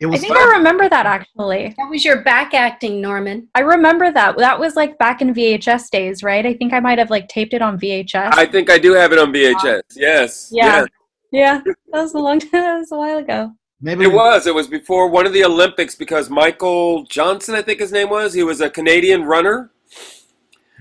It 0.00 0.06
I 0.06 0.16
think 0.16 0.32
fun. 0.32 0.48
I 0.48 0.56
remember 0.56 0.88
that 0.88 1.04
actually. 1.04 1.74
That 1.76 1.90
was 1.90 2.04
your 2.04 2.22
back 2.22 2.54
acting, 2.54 3.02
Norman. 3.02 3.48
I 3.54 3.60
remember 3.60 4.10
that. 4.10 4.38
That 4.38 4.58
was 4.58 4.74
like 4.74 4.96
back 4.96 5.20
in 5.20 5.34
VHS 5.34 5.90
days, 5.90 6.22
right? 6.22 6.46
I 6.46 6.54
think 6.54 6.72
I 6.72 6.80
might 6.80 6.98
have 6.98 7.10
like 7.10 7.28
taped 7.28 7.52
it 7.52 7.60
on 7.60 7.78
VHS. 7.78 8.30
I 8.32 8.46
think 8.46 8.70
I 8.70 8.78
do 8.78 8.94
have 8.94 9.12
it 9.12 9.18
on 9.18 9.30
VHS. 9.30 9.82
Yes. 9.94 10.48
Yeah. 10.50 10.86
yeah, 11.32 11.60
that 11.92 12.00
was 12.00 12.14
a 12.14 12.18
long 12.18 12.40
time. 12.40 12.50
That 12.52 12.78
was 12.78 12.92
a 12.92 12.96
while 12.96 13.18
ago. 13.18 13.52
Maybe 13.82 14.04
It 14.04 14.12
was. 14.12 14.46
It 14.46 14.54
was 14.54 14.66
before 14.66 15.08
one 15.08 15.26
of 15.26 15.32
the 15.32 15.44
Olympics 15.44 15.94
because 15.94 16.30
Michael 16.30 17.04
Johnson, 17.04 17.54
I 17.54 17.62
think 17.62 17.80
his 17.80 17.92
name 17.92 18.10
was. 18.10 18.32
He 18.34 18.42
was 18.42 18.60
a 18.60 18.68
Canadian 18.70 19.24
runner, 19.24 19.70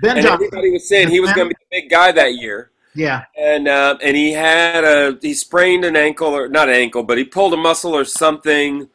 Ben 0.02 0.18
and 0.18 0.26
Johnson. 0.26 0.48
everybody 0.48 0.72
was 0.72 0.88
saying 0.88 1.10
he 1.10 1.20
was 1.20 1.32
going 1.34 1.50
to 1.50 1.56
be 1.56 1.60
the 1.70 1.82
big 1.82 1.90
guy 1.90 2.12
that 2.12 2.36
year. 2.36 2.72
Yeah. 2.96 3.26
And 3.38 3.68
uh, 3.68 3.98
and 4.02 4.18
he 4.18 4.34
had 4.34 4.84
a 4.84 5.18
he 5.22 5.34
sprained 5.34 5.86
an 5.86 5.96
ankle 5.96 6.30
or 6.30 6.48
not 6.48 6.70
an 6.70 6.76
ankle, 6.76 7.04
but 7.04 7.18
he 7.18 7.24
pulled 7.24 7.54
a 7.54 7.58
muscle 7.58 7.96
or 7.96 8.04
something, 8.04 8.90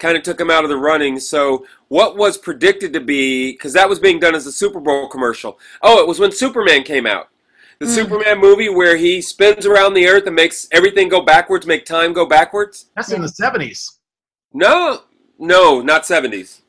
kind 0.00 0.16
of 0.16 0.22
took 0.22 0.40
him 0.40 0.50
out 0.50 0.64
of 0.64 0.70
the 0.70 0.76
running. 0.76 1.20
So 1.20 1.64
what 1.88 2.16
was 2.16 2.36
predicted 2.38 2.92
to 2.94 3.00
be 3.00 3.52
because 3.52 3.72
that 3.74 3.88
was 3.88 3.98
being 4.00 4.18
done 4.18 4.34
as 4.34 4.46
a 4.46 4.52
Super 4.52 4.80
Bowl 4.80 5.08
commercial. 5.08 5.58
Oh, 5.82 6.00
it 6.00 6.08
was 6.08 6.18
when 6.18 6.32
Superman 6.32 6.82
came 6.82 7.06
out. 7.06 7.28
The 7.78 7.86
Mm. 7.86 7.94
Superman 7.94 8.38
movie 8.40 8.68
where 8.68 8.96
he 8.96 9.22
spins 9.22 9.64
around 9.64 9.94
the 9.94 10.06
earth 10.06 10.26
and 10.26 10.36
makes 10.36 10.68
everything 10.72 11.08
go 11.08 11.22
backwards, 11.22 11.66
make 11.66 11.86
time 11.86 12.12
go 12.12 12.26
backwards. 12.26 12.86
That's 12.96 13.10
in 13.12 13.22
the 13.22 13.28
seventies. 13.28 13.98
No, 14.52 15.02
no, 15.38 15.80
not 15.80 16.04
seventies. 16.04 16.62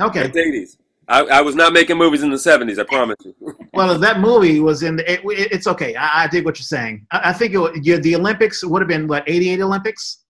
Okay. 0.00 0.26
Eighties. 0.26 0.76
I, 1.08 1.20
I 1.22 1.40
was 1.40 1.54
not 1.54 1.72
making 1.72 1.96
movies 1.98 2.22
in 2.22 2.30
the 2.30 2.38
seventies. 2.38 2.78
I 2.78 2.84
promise 2.84 3.16
you. 3.24 3.34
Well, 3.74 3.98
that 3.98 4.20
movie 4.20 4.58
was 4.60 4.82
in 4.82 4.96
the, 4.96 5.12
it, 5.12 5.20
it- 5.24 5.52
it's 5.52 5.66
okay. 5.66 5.94
I, 5.96 6.24
I 6.24 6.28
dig 6.28 6.46
what 6.46 6.58
you're 6.58 6.64
saying. 6.64 7.06
I, 7.10 7.28
I 7.30 7.32
think 7.34 7.52
it, 7.54 7.84
yeah, 7.84 7.96
the 7.98 8.16
Olympics 8.16 8.64
would 8.64 8.80
have 8.80 8.88
been 8.88 9.06
what 9.06 9.22
88 9.28 9.60
Olympics. 9.60 10.22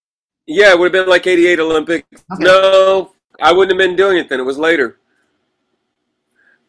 Yeah, 0.47 0.71
it 0.73 0.79
would 0.79 0.87
have 0.95 1.05
been 1.05 1.09
like 1.11 1.27
eighty-eight 1.27 1.59
Olympics. 1.61 2.07
Okay. 2.33 2.45
No, 2.45 3.13
I 3.41 3.53
wouldn't 3.53 3.79
have 3.79 3.89
been 3.89 3.97
doing 3.97 4.19
it 4.19 4.29
then. 4.29 4.41
It 4.41 4.45
was 4.45 4.59
later. 4.59 4.99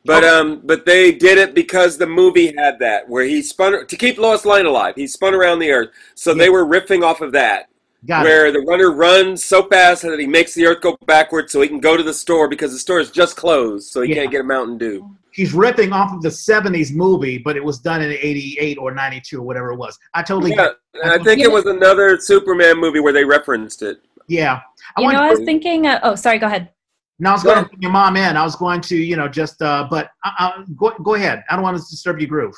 But 0.05 0.23
Okay. 0.23 0.33
um, 0.33 0.61
but 0.63 0.85
they 0.85 1.11
did 1.11 1.37
it 1.37 1.53
because 1.53 1.97
the 1.97 2.07
movie 2.07 2.53
had 2.57 2.79
that 2.79 3.09
where 3.09 3.25
he 3.25 3.41
spun 3.41 3.85
to 3.85 3.95
keep 3.97 4.17
Lois 4.17 4.45
Lane 4.45 4.65
alive. 4.65 4.95
He 4.95 5.05
spun 5.07 5.33
around 5.33 5.59
the 5.59 5.71
earth, 5.71 5.89
so 6.15 6.33
they 6.33 6.49
were 6.49 6.65
riffing 6.65 7.03
off 7.03 7.21
of 7.21 7.31
that. 7.33 7.69
Got 8.05 8.25
it. 8.25 8.29
where 8.29 8.51
the 8.51 8.59
runner 8.59 8.91
runs 8.91 9.43
so 9.43 9.63
fast 9.67 10.03
that 10.03 10.19
he 10.19 10.27
makes 10.27 10.53
the 10.53 10.67
earth 10.67 10.81
go 10.81 10.95
backwards, 11.07 11.51
so 11.51 11.61
he 11.61 11.67
can 11.67 11.79
go 11.79 11.97
to 11.97 12.03
the 12.03 12.13
store 12.13 12.47
because 12.47 12.71
the 12.71 12.77
store 12.79 12.99
is 12.99 13.09
just 13.09 13.35
closed, 13.35 13.91
so 13.91 14.01
he 14.01 14.09
Yeah. 14.09 14.21
can't 14.21 14.31
get 14.31 14.41
a 14.41 14.43
Mountain 14.43 14.77
Dew. 14.77 15.09
He's 15.37 15.53
ripping 15.53 15.93
off 15.93 16.11
of 16.13 16.23
the 16.23 16.29
70s 16.29 16.91
movie, 16.95 17.37
but 17.37 17.55
it 17.55 17.63
was 17.63 17.77
done 17.77 18.01
in 18.01 18.09
88 18.11 18.79
or 18.79 18.91
92 18.91 19.37
or 19.37 19.43
whatever 19.43 19.71
it 19.71 19.77
was. 19.77 19.95
I 20.15 20.23
totally 20.23 20.51
Yeah, 20.55 20.69
and 21.03 21.11
I 21.11 21.23
think 21.23 21.41
it 21.41 21.51
was 21.51 21.67
another 21.67 22.17
Superman 22.19 22.79
movie 22.79 22.99
where 22.99 23.13
they 23.13 23.23
referenced 23.23 23.83
it. 23.83 24.01
Yeah. 24.27 24.61
I 24.95 25.01
You 25.01 25.05
went 25.07 25.17
know, 25.19 25.23
I 25.23 25.27
to- 25.29 25.35
was 25.35 25.45
thinking. 25.45 25.85
Uh, 25.85 25.99
oh, 26.01 26.15
sorry. 26.15 26.39
Go 26.39 26.47
ahead. 26.47 26.71
No, 27.19 27.29
I 27.29 27.33
was 27.33 27.43
Go 27.43 27.53
going 27.53 27.65
to 27.65 27.69
bring 27.69 27.81
your 27.83 27.91
mom 27.91 28.17
in. 28.17 28.35
I 28.35 28.43
was 28.43 28.55
going 28.55 28.81
to, 28.81 28.95
you 28.97 29.15
know, 29.15 29.27
just, 29.27 29.61
uh, 29.61 29.87
but 29.87 30.09
uh, 30.25 30.31
uh, 30.39 30.51
go, 30.75 30.91
go 31.03 31.13
ahead. 31.13 31.43
I 31.51 31.55
don't 31.55 31.61
want 31.63 31.77
to 31.77 31.83
disturb 31.87 32.19
your 32.19 32.29
groove. 32.29 32.55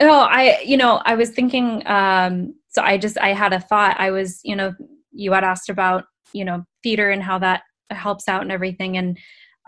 No, 0.00 0.20
I, 0.20 0.60
you 0.64 0.78
know, 0.78 1.02
I 1.04 1.14
was 1.14 1.30
thinking, 1.30 1.86
um, 1.86 2.54
so 2.70 2.80
I 2.80 2.96
just, 2.96 3.18
I 3.18 3.34
had 3.34 3.52
a 3.52 3.60
thought. 3.60 4.00
I 4.00 4.10
was, 4.10 4.40
you 4.42 4.56
know, 4.56 4.72
you 5.12 5.32
had 5.32 5.44
asked 5.44 5.68
about, 5.68 6.04
you 6.32 6.46
know, 6.46 6.64
theater 6.82 7.10
and 7.10 7.22
how 7.22 7.38
that 7.40 7.62
helps 7.90 8.26
out 8.26 8.40
and 8.40 8.50
everything. 8.50 8.96
And 8.96 9.18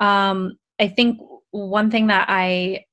um, 0.01 0.57
I 0.81 0.89
think 0.89 1.21
one 1.55 1.89
thing 1.89 2.09
that 2.09 2.27
I 2.29 2.85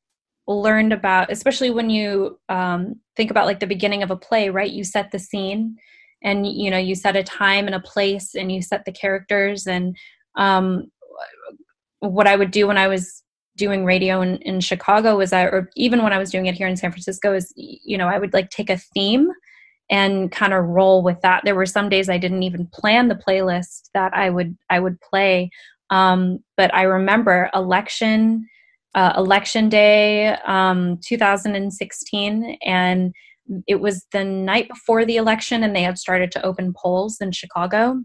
learned 0.47 0.93
about, 0.93 1.31
especially 1.31 1.71
when 1.71 1.89
you 1.89 2.39
um, 2.47 2.95
think 3.15 3.31
about 3.31 3.47
like 3.47 3.59
the 3.59 3.67
beginning 3.67 4.03
of 4.03 4.11
a 4.11 4.15
play, 4.15 4.49
right? 4.49 4.71
You 4.71 4.83
set 4.83 5.11
the 5.11 5.19
scene, 5.19 5.77
and 6.23 6.45
you 6.45 6.69
know 6.69 6.77
you 6.77 6.93
set 6.93 7.15
a 7.15 7.23
time 7.23 7.65
and 7.65 7.75
a 7.75 7.79
place, 7.79 8.35
and 8.35 8.51
you 8.51 8.61
set 8.61 8.85
the 8.85 8.91
characters. 8.91 9.65
And 9.65 9.97
um, 10.35 10.91
what 11.99 12.27
I 12.27 12.35
would 12.35 12.51
do 12.51 12.67
when 12.67 12.77
I 12.77 12.87
was 12.87 13.23
doing 13.57 13.83
radio 13.83 14.21
in, 14.21 14.37
in 14.37 14.59
Chicago 14.59 15.17
was 15.17 15.33
I, 15.33 15.43
or 15.43 15.69
even 15.75 16.03
when 16.03 16.13
I 16.13 16.19
was 16.19 16.31
doing 16.31 16.45
it 16.45 16.55
here 16.55 16.67
in 16.67 16.77
San 16.77 16.91
Francisco, 16.91 17.33
is 17.33 17.51
you 17.55 17.97
know 17.97 18.07
I 18.07 18.19
would 18.19 18.33
like 18.33 18.51
take 18.51 18.69
a 18.69 18.77
theme 18.93 19.29
and 19.89 20.31
kind 20.31 20.53
of 20.53 20.65
roll 20.65 21.01
with 21.01 21.19
that. 21.21 21.41
There 21.43 21.55
were 21.55 21.65
some 21.65 21.89
days 21.89 22.09
I 22.09 22.19
didn't 22.19 22.43
even 22.43 22.67
plan 22.71 23.07
the 23.07 23.15
playlist 23.15 23.89
that 23.95 24.13
I 24.13 24.29
would 24.29 24.55
I 24.69 24.79
would 24.79 25.01
play. 25.01 25.49
Um, 25.89 26.39
but 26.55 26.73
I 26.73 26.83
remember 26.83 27.49
election 27.53 28.47
uh, 28.95 29.13
election 29.17 29.69
day 29.69 30.35
um, 30.45 30.99
2016 31.05 32.57
and 32.63 33.13
it 33.67 33.81
was 33.81 34.05
the 34.11 34.23
night 34.23 34.69
before 34.69 35.05
the 35.05 35.17
election 35.17 35.63
and 35.63 35.75
they 35.75 35.83
had 35.83 35.97
started 35.97 36.31
to 36.31 36.45
open 36.45 36.73
polls 36.75 37.17
in 37.21 37.31
chicago. 37.31 38.01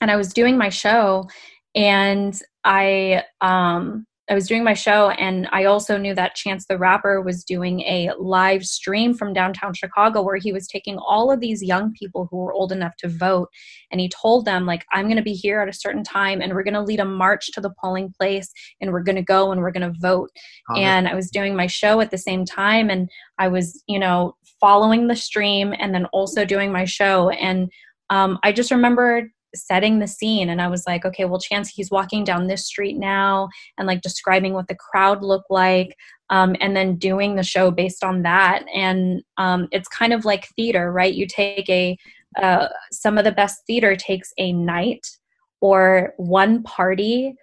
And 0.00 0.10
i 0.10 0.16
was 0.16 0.32
doing 0.32 0.56
my 0.58 0.68
show 0.68 1.28
and 1.74 2.38
i 2.64 3.24
um, 3.40 4.06
I 4.28 4.34
was 4.34 4.48
doing 4.48 4.64
my 4.64 4.72
show, 4.72 5.10
and 5.10 5.46
I 5.52 5.66
also 5.66 5.98
knew 5.98 6.14
that 6.14 6.34
Chance 6.34 6.64
the 6.66 6.78
Rapper 6.78 7.20
was 7.20 7.44
doing 7.44 7.80
a 7.80 8.10
live 8.18 8.64
stream 8.64 9.12
from 9.12 9.34
downtown 9.34 9.74
Chicago 9.74 10.22
where 10.22 10.36
he 10.36 10.50
was 10.50 10.66
taking 10.66 10.96
all 10.96 11.30
of 11.30 11.40
these 11.40 11.62
young 11.62 11.92
people 11.92 12.26
who 12.30 12.38
were 12.38 12.52
old 12.52 12.72
enough 12.72 12.96
to 12.98 13.08
vote, 13.08 13.48
and 13.90 14.00
he 14.00 14.08
told 14.08 14.46
them, 14.46 14.64
like, 14.64 14.86
I'm 14.92 15.06
going 15.06 15.18
to 15.18 15.22
be 15.22 15.34
here 15.34 15.60
at 15.60 15.68
a 15.68 15.74
certain 15.74 16.02
time, 16.02 16.40
and 16.40 16.54
we're 16.54 16.62
going 16.62 16.74
to 16.74 16.80
lead 16.80 17.00
a 17.00 17.04
march 17.04 17.52
to 17.52 17.60
the 17.60 17.74
polling 17.82 18.14
place, 18.18 18.50
and 18.80 18.92
we're 18.92 19.02
going 19.02 19.16
to 19.16 19.22
go 19.22 19.52
and 19.52 19.60
we're 19.60 19.70
going 19.70 19.92
to 19.92 19.98
vote. 20.00 20.30
And 20.74 21.06
I 21.06 21.14
was 21.14 21.30
doing 21.30 21.54
my 21.54 21.66
show 21.66 22.00
at 22.00 22.10
the 22.10 22.18
same 22.18 22.46
time, 22.46 22.88
and 22.88 23.10
I 23.38 23.48
was, 23.48 23.82
you 23.86 23.98
know, 23.98 24.36
following 24.58 25.08
the 25.08 25.16
stream 25.16 25.74
and 25.78 25.94
then 25.94 26.06
also 26.06 26.46
doing 26.46 26.72
my 26.72 26.86
show. 26.86 27.28
And 27.28 27.70
um, 28.08 28.38
I 28.42 28.52
just 28.52 28.70
remembered 28.70 29.30
setting 29.54 29.98
the 29.98 30.06
scene 30.06 30.48
and 30.48 30.60
i 30.60 30.68
was 30.68 30.84
like 30.86 31.04
okay 31.04 31.24
well 31.24 31.38
chance 31.38 31.68
he's 31.68 31.90
walking 31.90 32.24
down 32.24 32.46
this 32.46 32.66
street 32.66 32.96
now 32.98 33.48
and 33.78 33.86
like 33.86 34.00
describing 34.00 34.52
what 34.52 34.68
the 34.68 34.74
crowd 34.74 35.22
looked 35.22 35.50
like 35.50 35.96
um, 36.30 36.56
and 36.60 36.74
then 36.76 36.96
doing 36.96 37.36
the 37.36 37.42
show 37.42 37.70
based 37.70 38.02
on 38.02 38.22
that 38.22 38.64
and 38.74 39.22
um, 39.36 39.68
it's 39.72 39.88
kind 39.88 40.12
of 40.12 40.24
like 40.24 40.48
theater 40.56 40.90
right? 40.92 41.14
You 41.14 41.26
take 41.26 41.68
a 41.68 41.96
uh, 42.40 42.68
some 42.90 43.18
of 43.18 43.24
the 43.24 43.32
best 43.32 43.60
theater 43.66 43.94
takes 43.94 44.32
a 44.38 44.52
night 44.52 45.06
or 45.60 46.14
one 46.16 46.62
party 46.62 47.34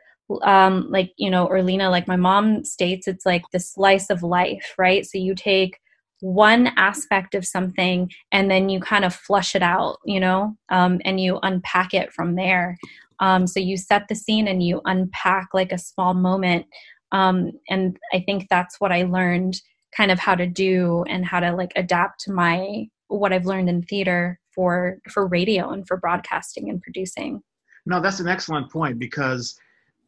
um, 0.44 0.88
like 0.90 1.12
you 1.18 1.30
know 1.30 1.48
Earlena 1.48 1.90
like 1.90 2.08
my 2.08 2.16
mom 2.16 2.64
states 2.64 3.08
it's 3.08 3.26
like 3.26 3.44
the 3.52 3.60
slice 3.60 4.10
of 4.10 4.24
life 4.24 4.74
right? 4.78 5.06
So 5.06 5.18
you 5.18 5.36
take 5.36 5.80
one 6.22 6.68
aspect 6.78 7.36
of 7.36 7.46
something 7.46 8.10
and 8.32 8.50
then 8.50 8.70
you 8.70 8.80
kind 8.80 9.04
of 9.04 9.14
flush 9.14 9.56
it 9.56 9.64
out 9.64 9.98
you 10.06 10.20
know 10.20 10.56
um, 10.70 11.02
and 11.04 11.20
you 11.20 11.40
unpack 11.44 11.94
it 11.94 12.14
from 12.14 12.36
there. 12.36 12.78
Um, 13.20 13.46
so 13.46 13.60
you 13.60 13.78
set 13.78 14.08
the 14.08 14.16
scene 14.16 14.48
and 14.48 14.64
you 14.64 14.82
unpack 14.86 15.50
like 15.54 15.72
a 15.72 15.78
small 15.78 16.14
moment. 16.14 16.66
Um, 17.12 17.52
and 17.70 17.98
i 18.14 18.22
think 18.22 18.48
that's 18.50 18.80
what 18.80 18.94
i 18.94 19.04
learned 19.04 19.62
kind 19.98 20.12
of 20.12 20.20
how 20.20 20.34
to 20.34 20.48
do 20.48 21.04
and 21.10 21.26
how 21.26 21.42
to 21.42 21.52
like 21.54 21.74
adapt 21.76 22.30
my 22.30 22.88
what 23.10 23.34
i've 23.34 23.46
learned 23.46 23.68
in 23.68 23.82
theater 23.84 24.40
for 24.54 24.98
for 25.10 25.28
radio 25.28 25.70
and 25.72 25.88
for 25.88 25.98
broadcasting 25.98 26.70
and 26.70 26.82
producing. 26.82 27.42
No 27.86 28.02
that's 28.02 28.20
an 28.20 28.28
excellent 28.28 28.72
point 28.72 29.00
because 29.00 29.56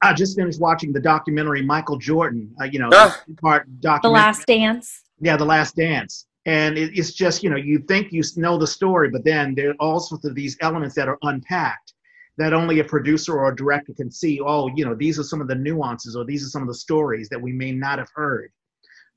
I 0.04 0.14
just 0.14 0.38
finished 0.38 0.60
watching 0.60 0.91
the 0.91 0.99
documentary 0.99 1.62
Michael 1.62 1.97
Jordan, 1.97 2.54
uh, 2.60 2.66
you 2.66 2.80
know, 2.80 2.89
ah. 2.91 3.22
part 3.41 3.68
documentary. 3.80 4.20
The 4.20 4.26
Last 4.26 4.45
Dance. 4.45 5.01
Yeah, 5.22 5.38
The 5.38 5.45
Last 5.45 5.76
Dance. 5.76 6.28
And 6.45 6.78
it, 6.78 6.91
it's 6.97 7.14
just, 7.14 7.41
you 7.41 7.49
know, 7.49 7.56
you 7.56 7.80
think 7.80 8.12
you 8.12 8.22
know 8.36 8.58
the 8.58 8.68
story, 8.68 9.10
but 9.10 9.24
then 9.24 9.56
there 9.56 9.70
are 9.70 9.76
all 9.80 9.99
sorts 10.01 10.26
of 10.26 10.36
these 10.36 10.58
elements 10.60 10.93
that 10.95 11.08
are 11.08 11.18
unpacked 11.22 11.93
that 12.38 12.54
only 12.54 12.80
a 12.80 12.84
producer 12.84 13.34
or 13.34 13.49
a 13.49 13.56
director 13.56 13.93
can 13.93 14.12
see. 14.12 14.41
Oh, 14.41 14.70
you 14.76 14.84
know, 14.86 14.93
these 14.93 15.18
are 15.20 15.24
some 15.24 15.39
of 15.39 15.47
the 15.47 15.56
nuances 15.56 16.16
or 16.16 16.26
these 16.26 16.45
are 16.45 16.49
some 16.49 16.64
of 16.64 16.68
the 16.68 16.74
stories 16.74 17.30
that 17.30 17.41
we 17.41 17.54
may 17.54 17.72
not 17.72 17.99
have 17.99 18.10
heard. 18.14 18.51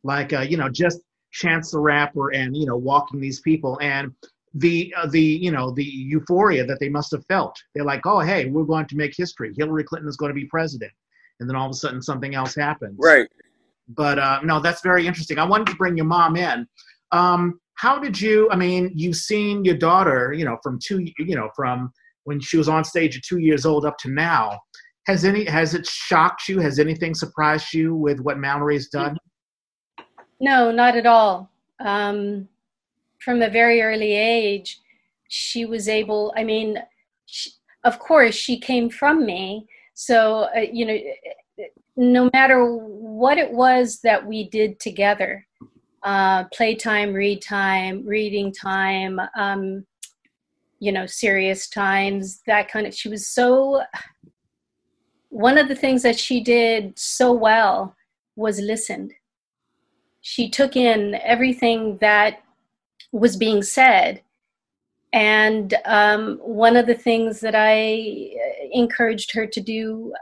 Like, 0.05 0.33
uh, 0.33 0.41
you 0.41 0.57
know, 0.57 0.69
just 0.69 1.01
Chance 1.33 1.73
the 1.73 1.81
Rapper 1.81 2.31
and, 2.31 2.57
you 2.57 2.67
know, 2.67 2.77
walking 2.77 3.21
these 3.21 3.41
people 3.41 3.79
and 3.83 4.13
the, 4.57 4.95
uh, 4.97 5.07
the, 5.07 5.21
you 5.21 5.51
know, 5.51 5.71
the 5.71 5.85
euphoria 5.85 6.65
that 6.65 6.81
they 6.81 6.89
must 6.89 7.11
have 7.13 7.25
felt. 7.27 7.57
They're 7.75 7.85
like, 7.85 8.07
oh, 8.07 8.21
hey, 8.21 8.47
we're 8.47 8.65
going 8.65 8.87
to 8.87 8.97
make 8.97 9.15
history. 9.17 9.53
Hillary 9.57 9.85
Clinton 9.85 10.09
is 10.09 10.17
going 10.17 10.31
to 10.31 10.35
be 10.35 10.47
president. 10.47 10.93
And 11.41 11.49
then 11.49 11.57
all 11.57 11.67
of 11.67 11.73
a 11.73 11.75
sudden 11.75 12.03
something 12.03 12.35
else 12.35 12.55
happens. 12.55 12.97
Right. 12.99 13.29
But 13.89 14.19
uh, 14.19 14.41
no, 14.43 14.61
that's 14.61 14.83
very 14.83 15.07
interesting. 15.07 15.39
I 15.39 15.45
wanted 15.45 15.69
to 15.69 15.77
bring 15.77 15.97
your 15.97 16.07
mom 16.07 16.37
in. 16.37 16.67
Um, 17.13 17.61
how 17.75 17.99
did 17.99 18.21
you? 18.21 18.49
I 18.51 18.57
mean, 18.57 18.91
you've 18.95 19.17
seen 19.17 19.65
your 19.65 19.77
daughter, 19.77 20.33
you 20.33 20.45
know, 20.45 20.57
from 20.63 20.79
two, 20.83 21.07
you 21.19 21.37
know, 21.37 21.51
from 21.55 21.93
when 22.25 22.41
she 22.41 22.57
was 22.57 22.69
on 22.69 22.85
stage 22.85 23.17
at 23.17 23.23
two 23.23 23.39
years 23.39 23.65
old 23.67 23.85
up 23.85 23.99
to 23.99 24.11
now. 24.11 24.59
Has 25.07 25.25
any 25.25 25.45
has 25.45 25.75
it 25.75 25.87
shocked 25.87 26.49
you? 26.49 26.59
Has 26.59 26.79
anything 26.81 27.15
surprised 27.15 27.73
you 27.73 27.95
with 27.95 28.19
what 28.21 28.39
Mallory's 28.39 28.89
done? 28.89 29.17
No, 30.41 30.73
not 30.73 30.97
at 30.97 31.07
all. 31.07 31.51
Um, 31.79 32.49
from 33.27 33.43
a 33.43 33.51
very 33.51 33.83
early 33.83 34.13
age, 34.13 34.79
she 35.27 35.67
was 35.67 35.89
able. 35.89 36.33
I 36.37 36.45
mean, 36.45 36.79
she, 37.27 37.51
of 37.83 37.99
course, 37.99 38.37
she 38.37 38.57
came 38.61 38.89
from 38.89 39.27
me, 39.27 39.67
so 39.95 40.49
uh, 40.57 40.61
you 40.61 40.87
know 40.87 40.99
no 41.97 42.31
matter 42.35 42.77
what 42.77 43.39
it 43.39 43.51
was 43.51 44.01
that 44.03 44.25
we 44.25 44.49
did 44.51 44.79
together 44.79 45.45
uh, 46.03 46.45
playtime 46.53 47.15
read 47.15 47.41
time 47.41 48.05
reading 48.07 48.53
time 48.53 49.19
um, 49.37 49.85
you 50.79 50.93
know 50.93 51.07
serious 51.07 51.69
times 51.69 52.43
that 52.47 52.71
kind 52.71 52.87
of 52.87 52.95
she 52.95 53.09
was 53.09 53.27
so 53.27 53.83
one 55.31 55.57
of 55.57 55.67
the 55.67 55.75
things 55.75 56.03
that 56.03 56.19
she 56.19 56.43
did 56.43 56.97
so 56.99 57.33
well 57.33 57.97
was 58.37 58.61
listened 58.61 59.15
she 60.21 60.51
took 60.51 60.77
in 60.77 61.15
everything 61.25 61.97
that 62.03 62.43
was 63.17 63.37
being 63.37 63.63
said. 63.63 64.23
And 65.13 65.75
um, 65.85 66.39
one 66.43 66.77
of 66.77 66.87
the 66.87 66.95
things 66.95 67.41
that 67.41 67.55
i 67.55 68.31
encouraged 68.73 69.33
her 69.33 69.47
to 69.47 69.61
do 69.61 70.13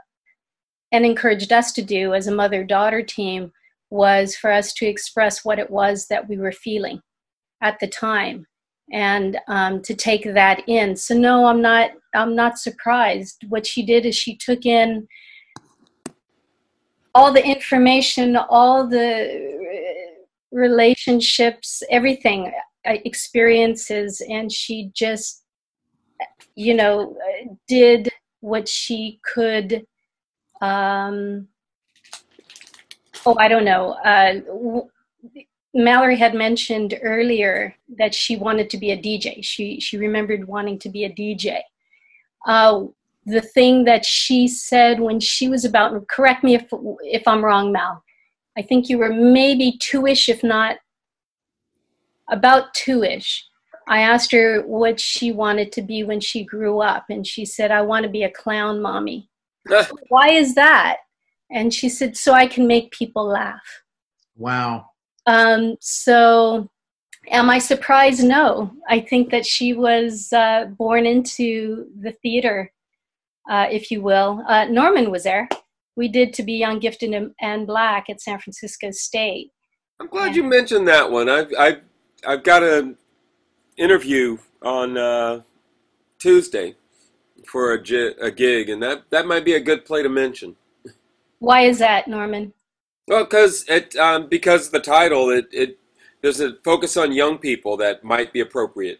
and 0.91 1.05
encouraged 1.05 1.51
us 1.51 1.73
to 1.73 1.81
do 1.81 2.13
as 2.13 2.27
a 2.27 2.35
mother 2.35 2.63
daughter 2.63 3.01
team 3.01 3.51
was 3.89 4.35
for 4.35 4.51
us 4.51 4.73
to 4.73 4.85
express 4.85 5.43
what 5.43 5.59
it 5.59 5.69
was 5.69 6.07
that 6.07 6.29
we 6.29 6.37
were 6.37 6.51
feeling 6.51 7.01
at 7.61 7.79
the 7.79 7.87
time 7.87 8.45
and 8.93 9.37
um, 9.47 9.81
to 9.81 9.95
take 9.95 10.23
that 10.23 10.61
in. 10.67 10.95
So 10.95 11.15
no 11.15 11.45
i'm 11.47 11.61
not 11.61 11.91
i'm 12.13 12.35
not 12.35 12.57
surprised. 12.57 13.43
What 13.49 13.65
she 13.65 13.85
did 13.85 14.05
is 14.05 14.15
she 14.15 14.37
took 14.37 14.65
in 14.65 15.07
all 17.13 17.33
the 17.33 17.45
information 17.45 18.35
all 18.35 18.87
the 18.87 19.55
relationships 20.51 21.83
everything. 21.89 22.47
uh, 22.47 22.51
experiences 22.85 24.21
and 24.29 24.51
she 24.51 24.91
just 24.93 25.43
you 26.55 26.73
know 26.73 27.17
did 27.67 28.09
what 28.41 28.67
she 28.67 29.19
could 29.33 29.85
um, 30.61 31.47
oh, 33.25 33.35
I 33.39 33.47
don't 33.47 33.65
know. 33.65 33.91
Uh, 34.05 34.33
w- 34.41 34.89
Mallory 35.73 36.17
had 36.17 36.33
mentioned 36.33 36.97
earlier 37.03 37.75
that 37.97 38.15
she 38.15 38.37
wanted 38.37 38.69
to 38.69 38.77
be 38.77 38.91
a 38.91 38.97
DJ. 38.97 39.43
She 39.43 39.79
she 39.79 39.97
remembered 39.97 40.47
wanting 40.47 40.79
to 40.79 40.89
be 40.89 41.03
a 41.03 41.09
DJ. 41.09 41.59
Uh, 42.47 42.85
the 43.25 43.41
thing 43.41 43.83
that 43.85 44.05
she 44.05 44.47
said 44.47 44.99
when 44.99 45.19
she 45.19 45.49
was 45.49 45.65
about 45.65 46.07
correct 46.07 46.43
me 46.43 46.55
if 46.55 46.67
if 47.01 47.27
I'm 47.27 47.43
wrong, 47.43 47.71
Mal. 47.71 48.01
I 48.57 48.61
think 48.61 48.87
you 48.87 48.97
were 48.97 49.13
maybe 49.13 49.77
two-ish, 49.81 50.29
if 50.29 50.41
not 50.41 50.77
about 52.29 52.73
two-ish. 52.73 53.45
I 53.87 54.01
asked 54.01 54.31
her 54.31 54.61
what 54.63 54.99
she 54.99 55.31
wanted 55.31 55.71
to 55.73 55.81
be 55.81 56.03
when 56.03 56.19
she 56.19 56.43
grew 56.43 56.81
up, 56.81 57.05
and 57.09 57.25
she 57.25 57.45
said, 57.45 57.71
"I 57.71 57.81
want 57.81 58.03
to 58.03 58.09
be 58.09 58.23
a 58.23 58.31
clown 58.31 58.81
mommy." 58.81 59.29
Why 60.09 60.29
is 60.29 60.55
that? 60.55 60.97
And 61.51 61.73
she 61.73 61.89
said, 61.89 62.17
so 62.17 62.33
I 62.33 62.47
can 62.47 62.67
make 62.67 62.91
people 62.91 63.25
laugh. 63.25 63.83
Wow. 64.35 64.89
Um, 65.25 65.75
so 65.79 66.69
am 67.29 67.49
I 67.49 67.59
surprised? 67.59 68.23
No. 68.23 68.71
I 68.89 68.99
think 68.99 69.31
that 69.31 69.45
she 69.45 69.73
was 69.73 70.31
uh, 70.33 70.65
born 70.77 71.05
into 71.05 71.87
the 71.99 72.11
theater, 72.11 72.71
uh, 73.49 73.67
if 73.71 73.91
you 73.91 74.01
will. 74.01 74.43
Uh, 74.47 74.65
Norman 74.65 75.11
was 75.11 75.23
there. 75.23 75.47
We 75.95 76.07
did 76.09 76.33
To 76.33 76.43
Be 76.43 76.53
Young, 76.53 76.79
Gifted, 76.79 77.31
and 77.39 77.67
Black 77.67 78.09
at 78.09 78.21
San 78.21 78.39
Francisco 78.39 78.91
State. 78.91 79.51
I'm 79.99 80.07
glad 80.07 80.27
and, 80.27 80.35
you 80.35 80.43
mentioned 80.43 80.87
that 80.89 81.09
one. 81.09 81.29
I've, 81.29 81.51
I've, 81.57 81.81
I've 82.25 82.43
got 82.43 82.63
an 82.63 82.97
interview 83.77 84.37
on 84.61 84.97
uh, 84.97 85.41
Tuesday 86.19 86.75
for 87.47 87.73
a, 87.73 87.79
a 88.21 88.31
gig, 88.31 88.69
and 88.69 88.81
that, 88.81 89.03
that 89.11 89.27
might 89.27 89.45
be 89.45 89.53
a 89.53 89.59
good 89.59 89.85
play 89.85 90.03
to 90.03 90.09
mention. 90.09 90.55
Why 91.39 91.61
is 91.61 91.79
that, 91.79 92.07
Norman? 92.07 92.53
Well, 93.07 93.23
because 93.23 93.65
it 93.67 93.95
um, 93.97 94.27
because 94.29 94.67
of 94.67 94.71
the 94.71 94.79
title, 94.79 95.29
it 95.29 95.47
it 95.51 95.77
there's 96.21 96.39
a 96.39 96.55
focus 96.63 96.97
on 96.97 97.11
young 97.11 97.37
people 97.37 97.77
that 97.77 98.03
might 98.03 98.33
be 98.33 98.39
appropriate. 98.39 98.99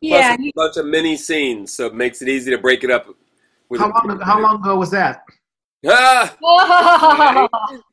Yeah, 0.00 0.36
Plus, 0.36 0.46
a 0.46 0.52
bunch 0.54 0.76
of 0.76 0.86
mini 0.86 1.16
scenes, 1.16 1.72
so 1.72 1.86
it 1.86 1.94
makes 1.94 2.22
it 2.22 2.28
easy 2.28 2.52
to 2.52 2.58
break 2.58 2.84
it 2.84 2.90
up. 2.90 3.08
With 3.68 3.80
How 3.80 3.88
long? 3.90 4.20
How 4.20 4.40
long 4.40 4.60
ago 4.60 4.76
was 4.76 4.90
that? 4.92 5.24
Ah, 5.86 6.36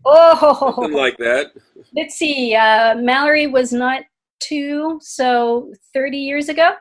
Oh, 0.05 0.74
something 0.76 0.93
oh. 0.93 0.97
like 0.97 1.17
that. 1.17 1.51
let's 1.95 2.15
see. 2.15 2.53
Uh, 2.55 2.95
Mallory 2.95 3.47
was 3.47 3.74
not 3.74 4.03
two, 4.42 5.00
so 5.02 5.72
30 5.94 6.18
years 6.18 6.50
ago. 6.50 6.74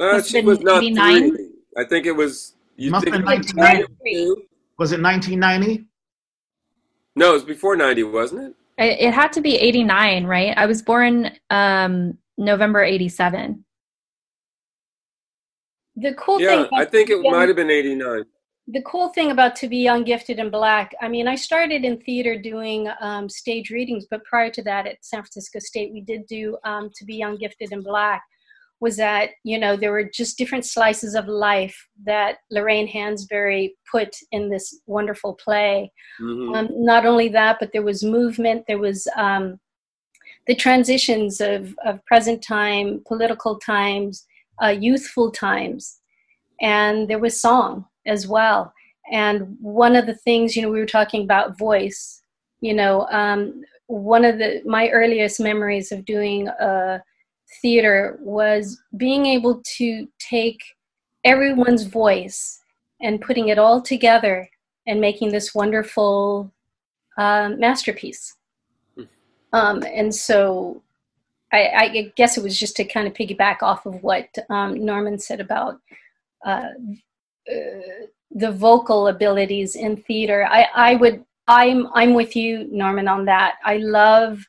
Uh, 0.00 0.20
she 0.22 0.38
been 0.38 0.46
was 0.46 0.60
not 0.60 0.82
89? 0.82 1.30
three. 1.30 1.50
I 1.76 1.84
think 1.84 2.06
it 2.06 2.12
was. 2.12 2.56
You 2.76 2.90
Must 2.90 3.04
think 3.04 3.14
have 3.14 3.24
been 3.24 3.32
it 3.32 3.38
was 3.38 3.54
1990. 3.54 4.48
Was 4.78 4.92
it 4.92 5.00
1990? 5.00 5.86
No, 7.16 7.30
it 7.30 7.34
was 7.34 7.44
before 7.44 7.76
ninety, 7.76 8.02
wasn't 8.02 8.42
it? 8.42 8.54
It, 8.82 9.06
it 9.08 9.14
had 9.14 9.32
to 9.34 9.40
be 9.40 9.56
89, 9.56 10.24
right? 10.26 10.52
I 10.56 10.66
was 10.66 10.82
born 10.82 11.30
um, 11.50 12.18
November 12.36 12.82
87. 12.82 13.64
The 15.96 16.14
cool 16.14 16.40
Yeah, 16.40 16.64
thing, 16.64 16.68
I 16.74 16.84
think 16.84 17.10
it 17.10 17.20
might 17.22 17.46
have 17.46 17.54
been 17.54 17.70
eighty 17.70 17.94
nine. 17.94 18.24
The 18.66 18.82
cool 18.82 19.10
thing 19.10 19.30
about 19.30 19.56
To 19.56 19.68
Be 19.68 19.78
Young, 19.78 20.04
Gifted, 20.04 20.38
and 20.38 20.50
Black. 20.50 20.94
I 21.02 21.08
mean, 21.08 21.28
I 21.28 21.34
started 21.34 21.84
in 21.84 22.00
theater 22.00 22.40
doing 22.40 22.88
um, 23.00 23.28
stage 23.28 23.70
readings, 23.70 24.06
but 24.10 24.24
prior 24.24 24.50
to 24.50 24.62
that, 24.62 24.86
at 24.86 25.04
San 25.04 25.20
Francisco 25.20 25.58
State, 25.58 25.92
we 25.92 26.00
did 26.00 26.26
do 26.26 26.56
um, 26.64 26.90
To 26.96 27.04
Be 27.04 27.16
Young, 27.16 27.36
Gifted, 27.36 27.72
and 27.72 27.84
Black. 27.84 28.22
Was 28.80 28.96
that 28.96 29.30
you 29.44 29.58
know 29.58 29.76
there 29.76 29.92
were 29.92 30.10
just 30.12 30.36
different 30.36 30.66
slices 30.66 31.14
of 31.14 31.26
life 31.26 31.76
that 32.04 32.38
Lorraine 32.50 32.88
Hansberry 32.88 33.70
put 33.90 34.14
in 34.32 34.50
this 34.50 34.80
wonderful 34.86 35.34
play. 35.34 35.92
hmm 36.18 36.54
Um, 36.54 36.68
not 36.72 37.06
only 37.06 37.28
that, 37.28 37.58
but 37.60 37.70
there 37.72 37.84
was 37.84 38.02
movement. 38.02 38.64
There 38.66 38.78
was 38.78 39.06
um, 39.16 39.58
the 40.46 40.54
transitions 40.54 41.40
of, 41.40 41.74
of 41.84 42.04
present 42.04 42.42
time, 42.42 43.02
political 43.06 43.58
times, 43.58 44.26
uh, 44.62 44.68
youthful 44.68 45.30
times, 45.30 46.00
and 46.60 47.08
there 47.08 47.20
was 47.20 47.40
song 47.40 47.86
as 48.06 48.26
well. 48.26 48.72
And 49.10 49.56
one 49.60 49.96
of 49.96 50.06
the 50.06 50.14
things, 50.14 50.56
you 50.56 50.62
know, 50.62 50.70
we 50.70 50.80
were 50.80 50.86
talking 50.86 51.24
about 51.24 51.58
voice. 51.58 52.22
You 52.60 52.74
know, 52.74 53.06
um, 53.10 53.62
one 53.86 54.24
of 54.24 54.38
the 54.38 54.62
my 54.64 54.88
earliest 54.88 55.40
memories 55.40 55.92
of 55.92 56.04
doing 56.04 56.48
uh, 56.48 57.00
theater 57.60 58.18
was 58.20 58.80
being 58.96 59.26
able 59.26 59.62
to 59.76 60.08
take 60.18 60.60
everyone's 61.24 61.84
voice 61.84 62.60
and 63.00 63.20
putting 63.20 63.48
it 63.48 63.58
all 63.58 63.82
together 63.82 64.48
and 64.86 65.00
making 65.00 65.30
this 65.30 65.54
wonderful 65.54 66.50
um, 67.18 67.58
masterpiece. 67.58 68.36
Um, 69.52 69.82
and 69.84 70.14
so 70.14 70.82
I, 71.52 71.68
I 71.76 72.12
guess 72.16 72.36
it 72.36 72.42
was 72.42 72.58
just 72.58 72.76
to 72.76 72.84
kind 72.84 73.06
of 73.06 73.14
piggyback 73.14 73.62
off 73.62 73.86
of 73.86 74.02
what 74.02 74.28
um, 74.50 74.84
Norman 74.84 75.18
said 75.18 75.40
about 75.40 75.80
uh, 76.44 76.70
uh, 77.50 78.06
the 78.30 78.52
vocal 78.52 79.08
abilities 79.08 79.76
in 79.76 79.96
theater. 79.96 80.46
I, 80.50 80.66
I 80.74 80.94
would, 80.96 81.24
I'm, 81.46 81.88
I'm 81.94 82.14
with 82.14 82.34
you, 82.34 82.68
Norman, 82.70 83.08
on 83.08 83.24
that. 83.26 83.56
I 83.64 83.76
love 83.78 84.44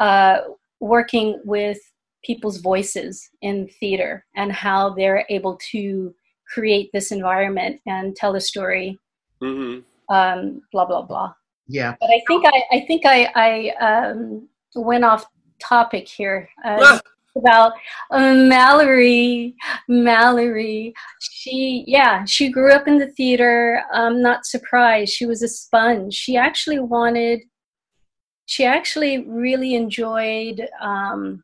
uh, 0.00 0.38
working 0.80 1.40
with 1.44 1.78
people's 2.24 2.58
voices 2.58 3.28
in 3.42 3.68
theater 3.80 4.24
and 4.34 4.50
how 4.50 4.90
they're 4.94 5.26
able 5.28 5.58
to 5.70 6.14
create 6.52 6.90
this 6.92 7.12
environment 7.12 7.80
and 7.86 8.14
tell 8.16 8.36
a 8.36 8.40
story 8.40 8.98
hmm 9.40 9.80
um, 10.10 10.60
blah 10.72 10.84
blah 10.84 11.02
blah. 11.02 11.32
Yeah. 11.66 11.94
But 12.00 12.10
I 12.10 12.20
think 12.26 12.44
I, 12.46 12.62
I 12.72 12.84
think 12.86 13.06
I, 13.06 13.30
I 13.34 13.70
um, 13.80 14.48
went 14.74 15.04
off 15.04 15.26
topic 15.58 16.06
here 16.06 16.48
uh, 16.64 16.78
Ah, 16.80 17.00
about 17.36 17.72
uh, 18.10 18.34
Mallory. 18.34 19.54
Mallory, 19.88 20.94
she 21.20 21.84
yeah, 21.86 22.24
she 22.24 22.50
grew 22.50 22.72
up 22.72 22.88
in 22.88 22.98
the 22.98 23.08
theater. 23.12 23.82
I'm 23.92 24.22
not 24.22 24.46
surprised. 24.46 25.12
She 25.12 25.26
was 25.26 25.42
a 25.42 25.48
sponge. 25.48 26.14
She 26.14 26.36
actually 26.36 26.78
wanted. 26.78 27.40
She 28.46 28.64
actually 28.64 29.24
really 29.26 29.74
enjoyed 29.74 30.68
um, 30.80 31.42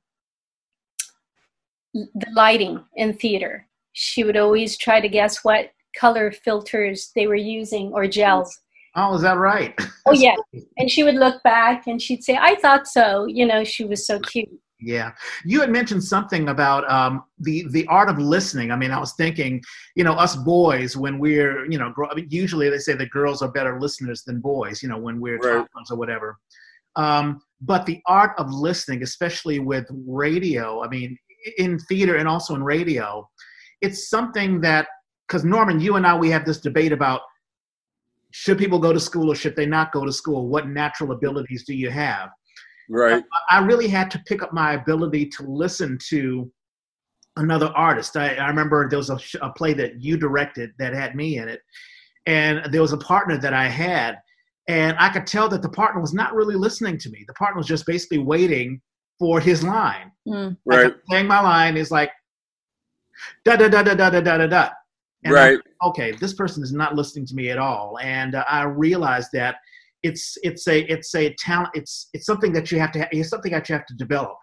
the 1.95 2.31
lighting 2.35 2.85
in 2.97 3.15
theater. 3.15 3.67
She 3.93 4.23
would 4.23 4.37
always 4.37 4.77
try 4.77 5.01
to 5.01 5.09
guess 5.09 5.43
what 5.43 5.73
color 5.97 6.31
filters 6.31 7.11
they 7.15 7.27
were 7.27 7.35
using 7.35 7.93
or 7.93 8.07
gels. 8.07 8.57
Oh, 8.97 9.15
is 9.15 9.23
that 9.23 9.39
right? 9.39 9.79
Oh 10.07 10.13
yeah, 10.13 10.37
and 10.77 10.91
she 10.91 11.03
would 11.03 11.15
look 11.15 11.43
back 11.43 11.87
and 11.87 12.01
she'd 12.01 12.25
say, 12.25 12.37
"I 12.41 12.57
thought 12.57 12.87
so." 12.87 13.27
You 13.27 13.47
know, 13.47 13.65
she 13.65 13.85
was 13.85 14.07
so 14.07 14.19
cute. 14.21 14.49
Yeah, 14.83 15.13
you 15.45 15.61
had 15.61 15.71
mentioned 15.71 16.03
something 16.03 16.49
about 16.49 16.91
um, 16.91 17.25
the 17.39 17.67
the 17.71 17.87
art 17.87 18.09
of 18.09 18.19
listening. 18.19 18.71
I 18.71 18.77
mean, 18.77 18.91
I 18.91 18.99
was 18.99 19.13
thinking, 19.15 19.63
you 19.95 20.05
know, 20.05 20.15
us 20.15 20.37
boys 20.37 20.97
when 20.97 21.19
we're, 21.19 21.71
you 21.71 21.79
know, 21.79 21.91
grow, 21.91 22.09
I 22.09 22.15
mean, 22.15 22.29
usually 22.31 22.71
they 22.71 22.79
say 22.79 22.95
that 22.95 23.11
girls 23.11 23.43
are 23.43 23.51
better 23.51 23.79
listeners 23.81 24.23
than 24.25 24.41
boys. 24.41 24.83
You 24.83 24.89
know, 24.89 24.99
when 24.99 25.21
we're 25.21 25.39
Right. 25.39 25.67
or 25.91 25.97
whatever. 25.97 26.39
Um, 26.97 27.41
but 27.61 27.87
the 27.87 28.01
art 28.07 28.33
of 28.39 28.51
listening, 28.51 29.03
especially 29.03 29.59
with 29.59 29.87
radio, 30.07 30.83
I 30.83 30.89
mean, 30.89 31.17
in 31.59 31.79
theater 31.79 32.17
and 32.17 32.27
also 32.29 32.55
in 32.55 32.63
radio, 32.63 33.29
it's 33.81 34.09
something 34.09 34.61
that 34.63 34.89
because 35.27 35.45
Norman, 35.45 35.79
you 35.79 35.97
and 35.97 36.07
I, 36.07 36.17
we 36.17 36.31
have 36.31 36.45
this 36.45 36.61
debate 36.61 36.93
about 36.93 37.21
should 38.33 38.59
people 38.59 38.79
go 38.79 38.93
to 38.93 39.01
school 39.01 39.31
or 39.31 39.35
should 39.35 39.57
they 39.57 39.67
not 39.67 39.93
go 39.93 40.05
to 40.05 40.13
school? 40.13 40.49
What 40.49 40.69
natural 40.69 41.13
abilities 41.13 41.65
do 41.65 41.75
you 41.75 41.91
have? 41.91 42.31
Right. 42.91 43.25
I 43.51 43.61
really 43.61 43.89
had 43.89 44.11
to 44.13 44.19
pick 44.27 44.43
up 44.43 44.53
my 44.53 44.75
ability 44.75 45.27
to 45.27 45.43
listen 45.45 45.99
to 46.09 46.51
another 47.37 47.73
artist. 47.77 48.17
I, 48.17 48.35
I 48.35 48.49
remember 48.49 48.89
there 48.89 48.99
was 48.99 49.11
a, 49.11 49.19
sh- 49.19 49.37
a 49.41 49.51
play 49.51 49.73
that 49.75 50.03
you 50.03 50.17
directed 50.17 50.73
that 50.79 50.93
had 50.93 51.15
me 51.15 51.39
in 51.39 51.49
it, 51.49 51.61
and 52.27 52.71
there 52.73 52.83
was 52.83 52.93
a 52.93 52.99
partner 52.99 53.39
that 53.39 53.55
I 53.55 53.69
had, 53.69 54.19
and 54.69 54.97
I 54.99 55.09
could 55.09 55.27
tell 55.27 55.49
that 55.49 55.63
the 55.63 55.69
partner 55.69 56.01
was 56.01 56.13
not 56.13 56.35
really 56.35 56.57
listening 56.57 56.99
to 56.99 57.11
me. 57.11 57.25
The 57.27 57.35
partner 57.35 57.59
was 57.59 57.67
just 57.67 57.87
basically 57.87 58.19
waiting 58.19 58.81
for 59.19 59.41
his 59.41 59.63
line. 59.63 60.13
Mm. 60.27 60.57
Like, 60.67 60.79
Right. 60.79 60.87
I'm 60.93 61.01
saying 61.11 61.27
my 61.27 61.41
line 61.41 61.77
is 61.77 61.91
like 61.91 62.11
da 63.45 63.57
da 63.57 63.69
da 63.69 63.83
da 63.83 63.95
da 63.95 64.11
da 64.11 64.21
da 64.21 64.39
da 64.39 64.47
da. 64.47 64.69
And 65.25 65.37
I'm 65.37 65.51
Right. 65.55 65.59
okay, 65.85 66.13
this 66.13 66.33
person 66.35 66.63
is 66.63 66.73
not 66.73 66.95
listening 66.97 67.27
to 67.27 67.35
me 67.35 67.51
at 67.51 67.59
all, 67.59 67.99
and 68.03 68.35
uh, 68.35 68.45
I 68.49 68.63
realized 68.65 69.29
that 69.35 69.57
it's 70.03 70.37
it's 70.43 70.67
a 70.69 70.81
it's 70.93 71.15
a 71.15 71.35
talent. 71.35 71.71
It's 71.75 72.09
it's 72.15 72.27
something 72.27 72.53
that 72.55 72.71
you 72.73 72.79
have 72.81 72.93
to 72.93 73.01
ha- 73.01 73.09
it's 73.13 73.29
something 73.31 73.53
that 73.53 73.69
you 73.69 73.75
have 73.75 73.87
to 73.87 73.95
develop. 73.95 74.37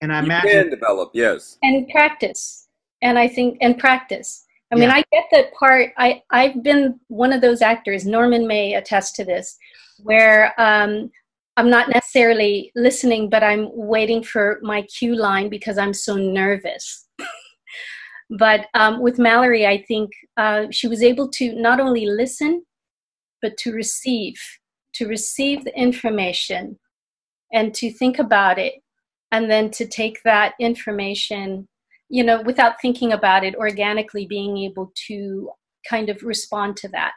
And 0.00 0.12
I 0.12 0.18
You 0.20 0.24
imagine 0.26 0.50
can 0.50 0.70
develop, 0.70 1.10
yes. 1.12 1.58
and 1.62 1.88
practice 1.88 2.68
and 3.02 3.18
i 3.18 3.28
think 3.28 3.56
and 3.60 3.78
practice 3.78 4.44
i 4.72 4.74
mean 4.74 4.88
Yeah. 4.88 4.96
i 4.96 5.04
get 5.12 5.24
that 5.32 5.52
part 5.54 5.90
i 5.98 6.22
i've 6.30 6.62
been 6.62 6.98
one 7.08 7.32
of 7.32 7.40
those 7.40 7.62
actors 7.62 8.04
norman 8.06 8.46
may 8.46 8.74
attest 8.74 9.14
to 9.16 9.24
this 9.24 9.56
where 10.02 10.52
um 10.60 11.10
i'm 11.56 11.70
not 11.70 11.88
necessarily 11.88 12.72
listening 12.74 13.30
but 13.30 13.42
i'm 13.44 13.68
waiting 13.72 14.22
for 14.22 14.58
my 14.62 14.82
cue 14.82 15.14
line 15.14 15.48
because 15.48 15.78
i'm 15.78 15.94
so 15.94 16.16
nervous 16.16 17.06
but 18.38 18.66
um, 18.74 19.00
with 19.00 19.18
mallory 19.18 19.66
i 19.66 19.80
think 19.82 20.10
uh, 20.36 20.66
she 20.70 20.88
was 20.88 21.02
able 21.02 21.28
to 21.28 21.54
not 21.54 21.80
only 21.80 22.06
listen 22.06 22.62
but 23.42 23.56
to 23.58 23.72
receive 23.72 24.34
to 24.98 25.06
receive 25.06 25.64
the 25.64 25.76
information 25.78 26.78
and 27.52 27.72
to 27.74 27.90
think 27.90 28.18
about 28.18 28.58
it 28.58 28.74
and 29.32 29.50
then 29.50 29.70
to 29.70 29.86
take 29.86 30.22
that 30.24 30.54
information 30.60 31.66
you 32.08 32.24
know 32.24 32.42
without 32.42 32.80
thinking 32.82 33.12
about 33.12 33.44
it 33.44 33.54
organically 33.56 34.26
being 34.26 34.58
able 34.58 34.92
to 35.06 35.50
kind 35.88 36.08
of 36.08 36.22
respond 36.22 36.76
to 36.76 36.88
that 36.88 37.12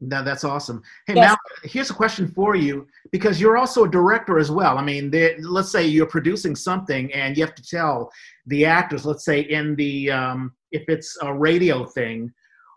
now 0.00 0.22
that's 0.22 0.44
awesome. 0.44 0.82
Hey, 1.06 1.14
Yes. 1.14 1.30
now 1.30 1.36
here's 1.62 1.88
a 1.90 1.94
question 1.94 2.28
for 2.28 2.54
you 2.54 2.86
because 3.12 3.40
you're 3.40 3.56
also 3.56 3.84
a 3.84 3.88
director 3.90 4.38
as 4.38 4.50
well. 4.50 4.76
I 4.76 4.84
mean, 4.84 5.10
there- 5.10 5.36
let's 5.40 5.70
say 5.70 5.86
you're 5.86 6.04
producing 6.18 6.54
something 6.54 7.10
and 7.14 7.34
you 7.34 7.42
have 7.42 7.54
to 7.54 7.62
tell 7.62 8.12
the 8.44 8.66
actors, 8.66 9.06
let's 9.06 9.24
say 9.24 9.40
in 9.40 9.74
the 9.76 10.10
um, 10.10 10.52
if 10.70 10.84
it's 10.88 11.16
a 11.22 11.32
radio 11.32 11.86
thing, 11.86 12.30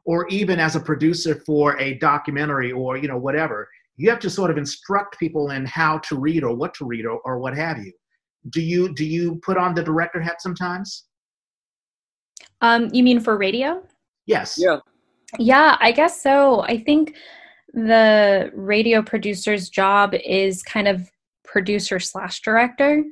or 0.05 0.27
even 0.29 0.59
as 0.61 0.77
a 0.77 0.79
producer 0.79 1.35
for 1.45 1.77
a 1.77 1.95
documentary 1.95 2.71
or 2.71 2.95
you 2.95 3.09
know 3.09 3.17
whatever, 3.17 3.67
you 3.99 4.09
have 4.09 4.19
to 4.19 4.29
sort 4.29 4.49
of 4.49 4.57
instruct 4.57 5.19
people 5.19 5.51
in 5.51 5.65
how 5.65 5.97
to 5.99 6.17
read 6.17 6.43
or 6.43 6.55
what 6.55 6.73
to 6.75 6.85
read 6.85 7.05
or, 7.05 7.19
or 7.25 7.37
what 7.39 7.55
have 7.55 7.77
you. 7.77 7.91
Do 8.51 8.61
you 8.61 8.93
do 8.95 9.05
you 9.05 9.35
put 9.43 9.57
on 9.57 9.75
the 9.75 9.83
director 9.83 10.21
hat 10.21 10.41
sometimes? 10.41 11.05
Um, 12.61 12.89
you 12.93 13.03
mean 13.03 13.19
for 13.19 13.37
radio? 13.37 13.83
Yes. 14.25 14.55
Yeah. 14.57 14.77
Yeah, 15.37 15.75
I 15.81 15.91
guess 15.91 16.23
so. 16.23 16.61
I 16.61 16.81
think 16.81 17.15
the 17.73 18.49
radio 18.55 19.01
producer's 19.01 19.69
job 19.69 20.13
is 20.13 20.63
kind 20.63 20.87
of 20.87 21.11
producer 21.43 21.99
slash 21.99 22.41
director. 22.41 23.03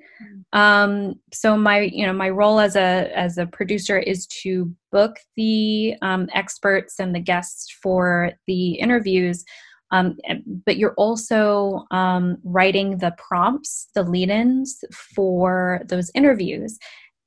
Um, 0.54 1.20
so 1.34 1.58
my, 1.58 1.82
you 1.82 2.06
know, 2.06 2.14
my 2.14 2.30
role 2.30 2.60
as 2.60 2.76
a 2.76 3.12
as 3.14 3.38
a 3.38 3.46
producer 3.46 4.00
is 4.00 4.26
to 4.42 4.74
book 4.92 5.18
the 5.36 5.96
um, 6.02 6.30
experts 6.34 7.00
and 7.00 7.14
the 7.14 7.20
guests 7.20 7.76
for 7.84 8.32
the 8.48 8.74
interviews, 8.76 9.44
um, 9.92 10.18
but 10.66 10.78
you're 10.78 10.94
also 10.96 11.86
um, 11.92 12.38
writing 12.44 12.98
the 12.98 13.14
prompts, 13.18 13.90
the 13.96 14.04
lead 14.04 14.30
ins 14.30 14.84
for 15.16 15.82
those 15.88 16.12
interviews. 16.14 16.78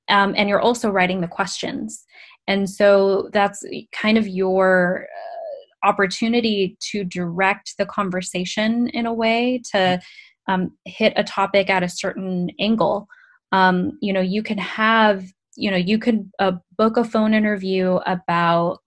Um, 0.08 0.34
and 0.36 0.48
you're 0.48 0.60
also 0.60 0.90
writing 0.90 1.20
the 1.20 1.28
questions. 1.28 2.04
And 2.46 2.68
so 2.68 3.30
that's 3.32 3.64
kind 3.92 4.18
of 4.18 4.26
your 4.26 5.06
uh, 5.06 5.86
opportunity 5.88 6.76
to 6.90 7.04
direct 7.04 7.74
the 7.78 7.86
conversation 7.86 8.88
in 8.88 9.06
a 9.06 9.14
way 9.14 9.62
to 9.72 10.00
um, 10.48 10.72
hit 10.84 11.12
a 11.16 11.24
topic 11.24 11.70
at 11.70 11.82
a 11.82 11.88
certain 11.88 12.50
angle. 12.58 13.06
Um, 13.52 13.98
you 14.02 14.12
know, 14.12 14.20
you 14.20 14.42
can 14.42 14.58
have, 14.58 15.24
you 15.56 15.70
know, 15.70 15.76
you 15.76 15.98
could 15.98 16.30
uh, 16.38 16.52
book 16.76 16.96
a 16.96 17.04
phone 17.04 17.34
interview 17.34 18.00
about 18.06 18.78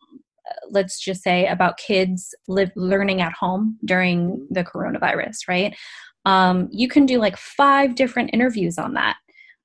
let's 0.70 1.00
just 1.00 1.24
say 1.24 1.46
about 1.48 1.78
kids 1.78 2.34
live, 2.48 2.72
learning 2.76 3.22
at 3.22 3.34
home 3.34 3.78
during 3.86 4.48
the 4.50 4.64
coronavirus 4.64 5.48
right 5.48 5.76
um, 6.26 6.70
you 6.72 6.88
can 6.88 7.06
do 7.06 7.20
like 7.20 7.36
five 7.38 7.96
different 7.96 8.30
interviews 8.34 8.78
on 8.78 8.94
that 8.94 9.18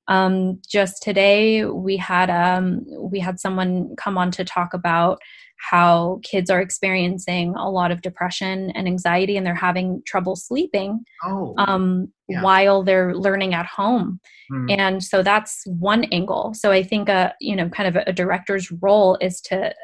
um, 0.09 0.61
just 0.69 1.03
today 1.03 1.65
we 1.65 1.97
had 1.97 2.31
um, 2.31 2.85
we 2.99 3.21
had 3.21 3.39
someone 3.39 3.95
come 3.97 4.19
on 4.19 4.31
to 4.33 4.45
talk 4.45 4.75
about 4.75 5.19
how 5.59 6.21
kids 6.23 6.51
are 6.51 6.61
experiencing 6.61 7.55
a 7.57 7.69
lot 7.69 7.91
of 7.91 8.01
depression 8.01 8.71
and 8.71 8.87
anxiety 8.87 9.37
and 9.37 9.45
they're 9.45 9.55
having 9.55 10.01
trouble 10.07 10.37
sleeping 10.37 11.05
oh, 11.25 11.53
um, 11.59 12.09
yeah. 12.29 12.43
while 12.43 12.83
they're 12.83 13.15
learning 13.15 13.55
at 13.55 13.67
home 13.67 14.21
mm. 14.53 14.79
and 14.79 15.03
so 15.03 15.23
that's 15.23 15.65
one 15.67 16.05
angle 16.13 16.55
so 16.55 16.71
i 16.71 16.83
think 16.83 17.09
a 17.09 17.35
you 17.41 17.57
know 17.57 17.69
kind 17.69 17.89
of 17.89 17.97
a, 17.97 18.09
a 18.09 18.13
director's 18.13 18.71
role 18.81 19.19
is 19.21 19.41
to 19.41 19.75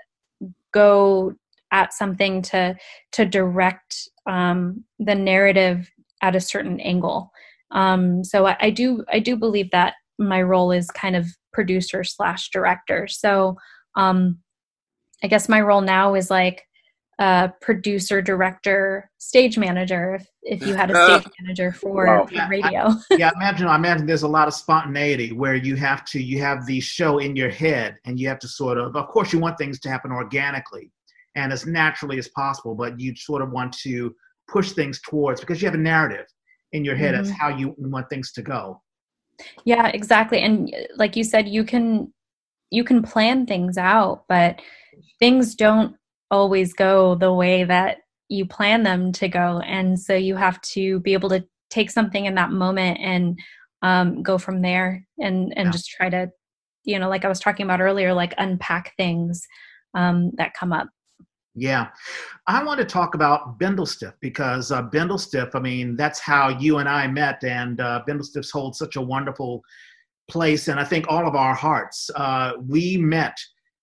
go 0.75 1.33
at 1.73 1.95
something 1.95 2.43
to 2.43 2.77
to 3.13 3.25
direct 3.25 4.09
um, 4.27 4.85
the 4.99 5.15
narrative 5.15 5.91
at 6.23 6.37
a 6.37 6.41
certain 6.41 6.81
angle. 6.81 7.31
Um, 7.71 8.23
so 8.23 8.47
I, 8.47 8.57
I, 8.61 8.71
do 8.71 9.05
I 9.11 9.19
do 9.19 9.37
believe 9.37 9.71
that 9.73 9.95
my 10.19 10.43
role 10.43 10.71
is 10.71 10.91
kind 10.91 11.17
of 11.17 11.27
producer 11.53 12.05
slash 12.05 12.51
director. 12.51 13.07
So 13.09 13.57
um, 13.97 14.39
I 15.23 15.27
guess 15.27 15.49
my 15.49 15.61
role 15.61 15.81
now 15.81 16.15
is 16.15 16.31
like 16.31 16.63
a 17.19 17.53
producer, 17.61 18.21
director, 18.21 19.11
stage 19.19 19.57
manager. 19.57 20.15
If, 20.15 20.27
if 20.43 20.67
you 20.67 20.75
had 20.75 20.91
a 20.91 21.21
stage 21.21 21.33
manager 21.41 21.73
for 21.73 22.07
wow. 22.07 22.27
radio, 22.49 22.89
I, 23.11 23.17
yeah, 23.17 23.31
imagine 23.37 23.67
I 23.67 23.77
imagine 23.77 24.07
there's 24.07 24.23
a 24.23 24.29
lot 24.29 24.49
of 24.49 24.55
spontaneity 24.55 25.33
where 25.33 25.55
you 25.55 25.77
have 25.77 26.05
to 26.07 26.23
you 26.23 26.41
have 26.41 26.67
the 26.67 26.81
show 26.81 27.19
in 27.19 27.37
your 27.37 27.51
head 27.51 27.99
and 28.05 28.19
you 28.19 28.29
have 28.29 28.39
to 28.41 28.49
sort 28.49 28.79
of 28.79 28.97
of 28.97 29.09
course 29.09 29.33
you 29.33 29.39
want 29.39 29.59
things 29.59 29.79
to 29.81 29.89
happen 29.89 30.13
organically 30.13 30.91
and 31.37 31.53
as 31.53 31.67
naturally 31.67 32.19
as 32.19 32.29
possible, 32.29 32.75
but 32.75 32.99
you 32.99 33.15
sort 33.17 33.43
of 33.43 33.51
want 33.51 33.73
to 33.79 34.15
push 34.49 34.73
things 34.73 35.01
towards 35.01 35.41
because 35.41 35.61
you 35.61 35.67
have 35.67 35.75
a 35.75 35.79
narrative 35.79 36.27
in 36.73 36.85
your 36.85 36.97
head 36.97 37.15
mm-hmm. 37.15 37.23
as 37.23 37.31
how 37.31 37.49
you 37.49 37.75
want 37.79 38.09
things 38.11 38.33
to 38.33 38.43
go. 38.43 38.81
Yeah, 39.65 39.89
exactly. 39.89 40.41
And 40.41 40.75
like 40.97 41.17
you 41.17 41.25
said, 41.25 41.49
you 41.49 41.65
can 41.65 42.13
you 42.71 42.85
can 42.85 43.03
plan 43.03 43.47
things 43.47 43.79
out, 43.79 44.25
but 44.29 44.61
things 45.19 45.55
don't 45.55 45.97
always 46.35 46.73
go 46.73 47.15
the 47.15 47.33
way 47.33 47.65
that 47.65 47.99
you 48.29 48.45
plan 48.47 48.83
them 48.83 49.13
to 49.13 49.29
go. 49.29 49.61
And 49.61 49.99
so 49.99 50.15
you 50.15 50.37
have 50.37 50.61
to 50.63 51.01
be 51.01 51.13
able 51.13 51.29
to 51.29 51.45
take 51.71 51.91
something 51.91 52.25
in 52.27 52.35
that 52.35 52.51
moment 52.51 52.99
and 53.01 53.39
um, 53.83 54.23
go 54.23 54.39
from 54.39 54.63
there 54.63 55.07
and 55.19 55.53
and 55.57 55.67
yeah. 55.67 55.71
just 55.71 55.91
try 55.91 56.11
to, 56.11 56.31
you 56.85 56.99
know, 56.99 57.09
like 57.09 57.25
I 57.25 57.29
was 57.29 57.41
talking 57.41 57.65
about 57.65 57.81
earlier, 57.81 58.13
like 58.13 58.35
unpack 58.39 58.97
things 58.97 59.47
um, 59.95 60.33
that 60.37 60.55
come 60.55 60.73
up. 60.73 60.89
Yeah. 61.55 61.89
I 62.49 62.65
want 62.65 62.81
to 62.81 62.85
talk 62.85 63.15
about 63.15 63.61
Bindlestiff 63.61 64.15
because 64.21 64.73
uh, 64.73 64.83
Bindlestiff, 64.83 65.55
I 65.55 65.61
mean, 65.61 65.97
that's 65.97 66.19
how 66.19 66.49
you 66.49 66.79
and 66.79 66.89
I 66.89 67.07
met, 67.07 67.45
and 67.45 67.81
uh, 67.81 68.03
Bindlestiffs 68.09 68.51
hold 68.51 68.75
such 68.75 68.97
a 68.97 69.01
wonderful 69.01 69.63
place, 70.29 70.67
and 70.69 70.81
I 70.81 70.85
think 70.85 71.07
all 71.09 71.29
of 71.29 71.37
our 71.37 71.55
hearts. 71.55 72.11
Uh, 72.17 72.55
we 72.67 72.97
met 72.97 73.39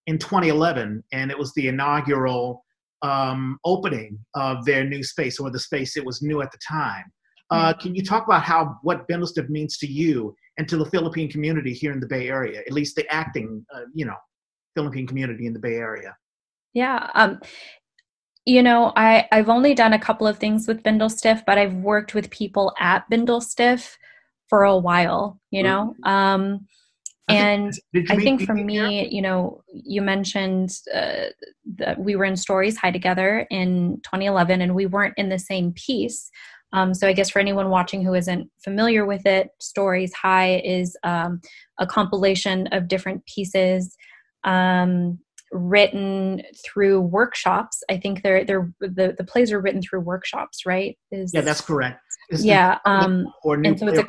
in 0.07 0.17
2011, 0.17 1.03
and 1.11 1.31
it 1.31 1.37
was 1.37 1.53
the 1.53 1.67
inaugural 1.67 2.63
um, 3.01 3.57
opening 3.65 4.19
of 4.35 4.65
their 4.65 4.83
new 4.83 5.03
space, 5.03 5.39
or 5.39 5.49
the 5.51 5.59
space 5.59 5.97
it 5.97 6.05
was 6.05 6.21
new 6.21 6.41
at 6.41 6.51
the 6.51 6.59
time. 6.67 7.05
Uh, 7.51 7.73
can 7.73 7.93
you 7.93 8.01
talk 8.01 8.25
about 8.25 8.41
how 8.43 8.77
what 8.81 9.05
Bindlestiff 9.09 9.49
means 9.49 9.77
to 9.77 9.85
you 9.85 10.33
and 10.57 10.69
to 10.69 10.77
the 10.77 10.85
Philippine 10.85 11.29
community 11.29 11.73
here 11.73 11.91
in 11.91 11.99
the 11.99 12.07
Bay 12.07 12.29
Area, 12.29 12.61
at 12.65 12.71
least 12.71 12.95
the 12.95 13.05
acting, 13.13 13.65
uh, 13.75 13.81
you 13.93 14.05
know, 14.05 14.15
Philippine 14.73 15.05
community 15.05 15.47
in 15.47 15.53
the 15.53 15.59
Bay 15.59 15.75
Area? 15.75 16.15
Yeah. 16.73 17.09
Um, 17.13 17.41
you 18.45 18.63
know, 18.63 18.93
I, 18.95 19.27
I've 19.33 19.49
only 19.49 19.73
done 19.73 19.91
a 19.91 19.99
couple 19.99 20.27
of 20.27 20.39
things 20.39 20.65
with 20.65 20.81
Bindlestiff, 20.81 21.43
but 21.45 21.57
I've 21.57 21.73
worked 21.73 22.15
with 22.15 22.29
people 22.29 22.73
at 22.79 23.03
Bindlestiff 23.11 23.97
for 24.47 24.63
a 24.63 24.77
while, 24.77 25.39
you 25.51 25.61
know. 25.63 25.95
Um, 26.03 26.67
and 27.29 27.73
I 28.09 28.17
think 28.17 28.41
for 28.41 28.53
me, 28.53 29.07
you 29.09 29.21
know, 29.21 29.61
you 29.67 30.01
mentioned 30.01 30.71
uh, 30.93 31.25
that 31.77 31.99
we 31.99 32.15
were 32.15 32.25
in 32.25 32.35
Stories 32.35 32.77
High 32.77 32.91
together 32.91 33.47
in 33.49 34.01
2011, 34.03 34.61
and 34.61 34.75
we 34.75 34.85
weren't 34.85 35.13
in 35.17 35.29
the 35.29 35.39
same 35.39 35.73
piece. 35.73 36.29
Um, 36.73 36.93
so 36.93 37.07
I 37.07 37.13
guess 37.13 37.29
for 37.29 37.39
anyone 37.39 37.69
watching 37.69 38.03
who 38.03 38.13
isn't 38.13 38.49
familiar 38.63 39.05
with 39.05 39.25
it, 39.25 39.49
Stories 39.59 40.13
High 40.13 40.61
is 40.63 40.97
um, 41.03 41.41
a 41.79 41.85
compilation 41.85 42.67
of 42.67 42.87
different 42.87 43.25
pieces 43.25 43.95
um, 44.43 45.19
written 45.51 46.41
through 46.65 47.01
workshops. 47.01 47.83
I 47.89 47.97
think 47.97 48.23
they're 48.23 48.45
they're 48.45 48.71
the, 48.79 49.15
the 49.17 49.23
plays 49.23 49.51
are 49.51 49.59
written 49.59 49.81
through 49.81 50.01
workshops, 50.01 50.65
right? 50.65 50.97
Is 51.11 51.31
yeah, 51.33 51.41
that's 51.41 51.61
correct. 51.61 52.01
Yeah, 52.31 52.77
um, 52.85 53.27
and 53.43 53.77
so 53.77 53.87
it's 53.89 53.99
a 53.99 54.05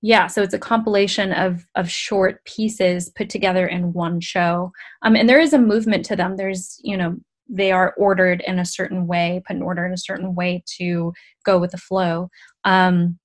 yeah, 0.00 0.28
so 0.28 0.42
it's 0.42 0.54
a 0.54 0.58
compilation 0.58 1.32
of 1.32 1.64
of 1.74 1.90
short 1.90 2.44
pieces 2.44 3.10
put 3.10 3.28
together 3.28 3.66
in 3.66 3.92
one 3.92 4.20
show. 4.20 4.72
Um, 5.02 5.16
and 5.16 5.28
there 5.28 5.40
is 5.40 5.52
a 5.52 5.58
movement 5.58 6.04
to 6.06 6.16
them. 6.16 6.36
There's 6.36 6.80
you 6.82 6.96
know 6.96 7.16
they 7.48 7.72
are 7.72 7.94
ordered 7.96 8.42
in 8.46 8.58
a 8.58 8.64
certain 8.64 9.06
way, 9.06 9.42
put 9.46 9.56
in 9.56 9.62
order 9.62 9.86
in 9.86 9.92
a 9.92 9.98
certain 9.98 10.34
way 10.34 10.62
to 10.78 11.12
go 11.44 11.58
with 11.58 11.72
the 11.72 11.78
flow. 11.78 12.28
Um, 12.64 13.18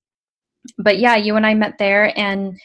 but 0.78 0.98
yeah, 0.98 1.16
you 1.16 1.36
and 1.36 1.46
I 1.46 1.54
met 1.54 1.74
there, 1.78 2.18
and 2.18 2.58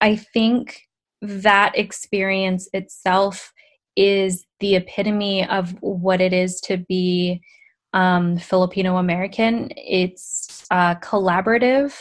I 0.00 0.16
think 0.16 0.82
that 1.22 1.78
experience 1.78 2.68
itself 2.72 3.52
is 3.96 4.44
the 4.60 4.76
epitome 4.76 5.46
of 5.46 5.74
what 5.80 6.20
it 6.20 6.32
is 6.32 6.60
to 6.62 6.76
be 6.76 7.40
um, 7.92 8.38
Filipino 8.38 8.96
American. 8.96 9.68
It's 9.76 10.66
uh, 10.70 10.96
collaborative, 10.96 11.94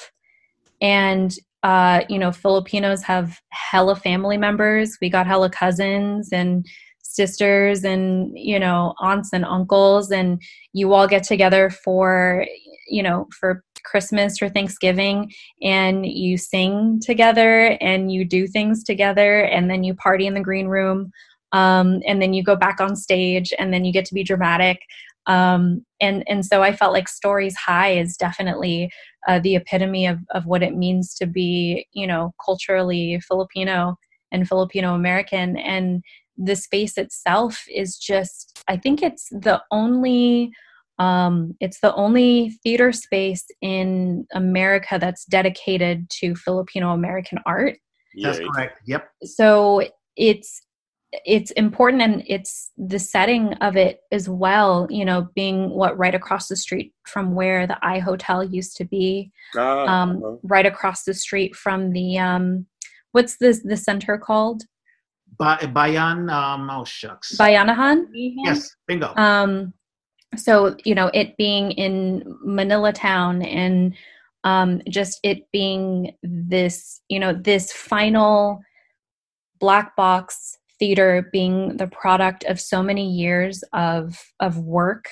and 0.81 1.33
uh, 1.63 2.01
you 2.09 2.17
know, 2.17 2.31
Filipinos 2.31 3.03
have 3.03 3.39
hella 3.51 3.95
family 3.95 4.37
members. 4.37 4.97
We 4.99 5.09
got 5.09 5.27
hella 5.27 5.49
cousins 5.49 6.29
and 6.31 6.65
sisters, 7.01 7.83
and 7.83 8.31
you 8.35 8.59
know, 8.59 8.95
aunts 8.99 9.29
and 9.31 9.45
uncles, 9.45 10.11
and 10.11 10.41
you 10.73 10.93
all 10.93 11.07
get 11.07 11.23
together 11.23 11.69
for 11.69 12.45
you 12.87 13.03
know 13.03 13.27
for 13.39 13.63
Christmas 13.83 14.41
or 14.41 14.49
Thanksgiving 14.49 15.31
and 15.61 16.05
you 16.05 16.37
sing 16.37 16.99
together 17.03 17.77
and 17.81 18.11
you 18.11 18.25
do 18.25 18.47
things 18.47 18.83
together. 18.83 19.41
And 19.41 19.69
then 19.69 19.83
you 19.83 19.93
party 19.95 20.27
in 20.27 20.33
the 20.33 20.41
green 20.41 20.67
room 20.67 21.11
um, 21.51 22.01
and 22.05 22.21
then 22.21 22.33
you 22.33 22.43
go 22.43 22.55
back 22.55 22.79
on 22.79 22.95
stage 22.95 23.51
and 23.59 23.73
then 23.73 23.85
you 23.85 23.91
get 23.91 24.05
to 24.05 24.13
be 24.13 24.23
dramatic 24.23 24.79
um, 25.27 25.85
and 25.99 26.23
and 26.27 26.45
so 26.45 26.61
i 26.61 26.76
felt 26.76 26.93
like 26.93 27.07
stories 27.07 27.56
high 27.56 27.91
is 27.91 28.18
definitely 28.18 28.91
uh, 29.27 29.39
the 29.39 29.56
epitome 29.56 30.06
of, 30.06 30.19
of 30.34 30.45
what 30.45 30.64
it 30.64 30.76
means 30.76 31.14
to 31.14 31.26
be 31.26 31.85
you 31.93 32.07
know 32.07 32.34
culturally 32.43 33.19
filipino 33.27 33.95
and 34.31 34.48
filipino 34.48 34.93
american. 34.95 35.57
And 35.57 36.02
the 36.38 36.56
space 36.56 36.98
itself 36.98 37.64
is 37.73 37.98
just 37.98 38.64
i 38.68 38.77
think 38.77 39.02
it's 39.03 39.30
the 39.30 39.61
only 39.72 40.52
um, 40.99 41.56
it's 41.60 41.80
the 41.80 41.95
only 41.95 42.60
theater 42.64 42.91
space 42.91 43.45
in 43.61 44.26
america 44.34 44.98
that's 44.99 45.26
dedicated 45.26 46.10
to 46.10 46.35
filipino 46.35 46.91
american 46.91 47.39
art. 47.45 47.77
That's 48.22 48.39
correct. 48.39 48.81
Yep. 48.88 49.10
So 49.23 49.84
it's 50.15 50.61
it's 51.25 51.51
important 51.51 52.01
and 52.01 52.23
it's 52.25 52.71
the 52.77 52.99
setting 52.99 53.53
of 53.55 53.75
it 53.75 53.99
as 54.11 54.29
well 54.29 54.88
you 54.89 55.03
know 55.03 55.27
being 55.35 55.69
what 55.69 55.97
right 55.97 56.15
across 56.15 56.47
the 56.47 56.55
street 56.55 56.93
from 57.05 57.35
where 57.35 57.67
the 57.67 57.77
i 57.81 57.99
hotel 57.99 58.43
used 58.43 58.77
to 58.77 58.85
be. 58.85 59.31
Uh, 59.55 59.85
um, 59.85 60.17
uh-huh. 60.17 60.38
right 60.43 60.65
across 60.65 61.03
the 61.03 61.13
street 61.13 61.55
from 61.55 61.91
the 61.91 62.17
um, 62.17 62.65
what's 63.11 63.38
the 63.38 63.59
the 63.63 63.77
center 63.77 64.17
called? 64.17 64.63
Ba- 65.38 65.69
bayan 65.73 66.29
um, 66.29 66.69
oh 66.69 66.85
shucks. 66.85 67.35
Bayanihan? 67.38 68.05
Yes 68.13 68.75
bingo. 68.88 69.13
Um 69.15 69.73
so 70.38 70.75
you 70.85 70.95
know 70.95 71.11
it 71.13 71.35
being 71.35 71.71
in 71.71 72.23
manila 72.43 72.93
town 72.93 73.41
and 73.41 73.93
um, 74.43 74.81
just 74.89 75.19
it 75.23 75.51
being 75.51 76.15
this 76.23 77.01
you 77.09 77.19
know 77.19 77.33
this 77.33 77.71
final 77.71 78.61
black 79.59 79.95
box 79.95 80.57
theater 80.81 81.29
being 81.31 81.77
the 81.77 81.87
product 81.87 82.43
of 82.45 82.59
so 82.59 82.81
many 82.81 83.07
years 83.07 83.63
of 83.71 84.19
of 84.39 84.57
work 84.57 85.05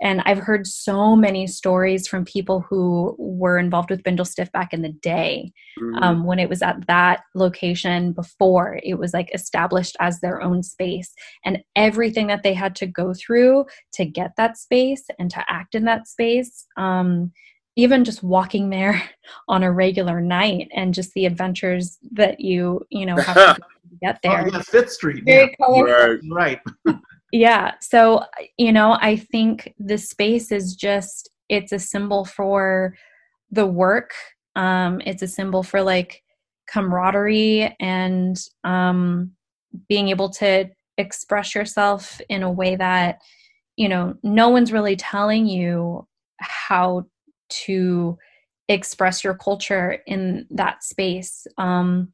and 0.00 0.22
I've 0.26 0.38
heard 0.38 0.66
so 0.66 1.14
many 1.14 1.46
stories 1.46 2.08
from 2.08 2.24
people 2.24 2.60
who 2.60 3.14
were 3.18 3.58
involved 3.58 3.90
with 3.90 4.02
Bindlestiff 4.02 4.50
back 4.52 4.72
in 4.72 4.82
the 4.82 4.90
day 4.90 5.52
mm-hmm. 5.80 6.02
um, 6.02 6.24
when 6.24 6.38
it 6.38 6.48
was 6.48 6.62
at 6.62 6.86
that 6.88 7.20
location 7.34 8.12
before 8.12 8.80
it 8.82 8.98
was 8.98 9.14
like 9.14 9.32
established 9.32 9.96
as 10.00 10.20
their 10.20 10.42
own 10.42 10.62
space. 10.62 11.14
And 11.44 11.62
everything 11.76 12.26
that 12.26 12.42
they 12.42 12.54
had 12.54 12.74
to 12.76 12.86
go 12.86 13.14
through 13.14 13.66
to 13.94 14.04
get 14.04 14.32
that 14.36 14.58
space 14.58 15.04
and 15.18 15.30
to 15.30 15.44
act 15.48 15.74
in 15.74 15.84
that 15.84 16.08
space. 16.08 16.66
Um, 16.76 17.32
even 17.76 18.04
just 18.04 18.22
walking 18.22 18.70
there 18.70 19.02
on 19.48 19.62
a 19.62 19.72
regular 19.72 20.20
night 20.20 20.68
and 20.74 20.94
just 20.94 21.12
the 21.14 21.26
adventures 21.26 21.98
that 22.12 22.40
you 22.40 22.84
you 22.90 23.06
know 23.06 23.16
have 23.16 23.56
to 23.56 23.62
get 24.02 24.16
oh, 24.24 24.28
there. 24.28 24.46
Oh, 24.46 24.50
yeah, 24.52 24.62
Fifth 24.62 24.92
Street. 24.92 25.24
Very 25.24 25.50
yeah. 25.50 25.66
colorful. 25.66 26.18
Right. 26.30 26.60
right. 26.86 26.96
yeah. 27.32 27.72
So 27.80 28.24
you 28.58 28.72
know, 28.72 28.98
I 29.00 29.16
think 29.16 29.74
the 29.78 29.98
space 29.98 30.52
is 30.52 30.74
just 30.74 31.30
it's 31.48 31.72
a 31.72 31.78
symbol 31.78 32.24
for 32.24 32.96
the 33.50 33.66
work. 33.66 34.12
Um, 34.56 35.00
it's 35.04 35.22
a 35.22 35.28
symbol 35.28 35.62
for 35.62 35.82
like 35.82 36.22
camaraderie 36.66 37.76
and 37.80 38.40
um, 38.64 39.32
being 39.88 40.08
able 40.08 40.30
to 40.30 40.70
express 40.96 41.54
yourself 41.54 42.20
in 42.28 42.42
a 42.42 42.50
way 42.50 42.76
that 42.76 43.18
you 43.76 43.88
know 43.88 44.14
no 44.22 44.48
one's 44.48 44.72
really 44.72 44.94
telling 44.96 45.46
you 45.46 46.06
how 46.38 47.04
to 47.48 48.18
express 48.68 49.22
your 49.22 49.34
culture 49.34 49.98
in 50.06 50.46
that 50.50 50.82
space. 50.82 51.46
Um, 51.58 52.12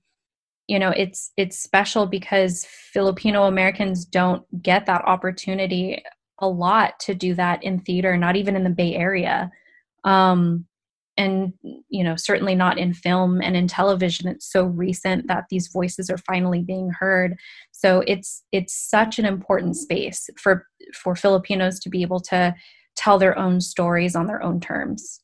you 0.66 0.78
know 0.78 0.90
it's 0.90 1.32
it's 1.36 1.58
special 1.58 2.06
because 2.06 2.64
filipino 2.64 3.46
americans 3.46 4.04
don't 4.04 4.44
get 4.62 4.86
that 4.86 5.02
opportunity 5.04 6.00
a 6.40 6.48
lot 6.48 6.98
to 7.00 7.14
do 7.14 7.34
that 7.34 7.62
in 7.62 7.78
theater 7.80 8.16
not 8.16 8.36
even 8.36 8.56
in 8.56 8.64
the 8.64 8.70
bay 8.70 8.94
area. 8.94 9.50
Um, 10.04 10.66
and 11.16 11.52
you 11.90 12.02
know 12.02 12.16
certainly 12.16 12.54
not 12.54 12.78
in 12.78 12.94
film 12.94 13.42
and 13.42 13.56
in 13.56 13.68
television. 13.68 14.28
It's 14.28 14.50
so 14.50 14.64
recent 14.64 15.26
that 15.26 15.44
these 15.50 15.68
voices 15.68 16.08
are 16.08 16.18
finally 16.18 16.62
being 16.62 16.90
heard. 16.98 17.36
So 17.72 18.02
it's 18.06 18.42
it's 18.52 18.74
such 18.74 19.18
an 19.18 19.26
important 19.26 19.76
space 19.76 20.30
for 20.38 20.66
for 20.94 21.14
filipinos 21.14 21.78
to 21.80 21.90
be 21.90 22.02
able 22.02 22.20
to 22.20 22.54
tell 23.00 23.18
their 23.18 23.38
own 23.38 23.60
stories 23.60 24.14
on 24.14 24.26
their 24.26 24.42
own 24.42 24.60
terms 24.60 25.20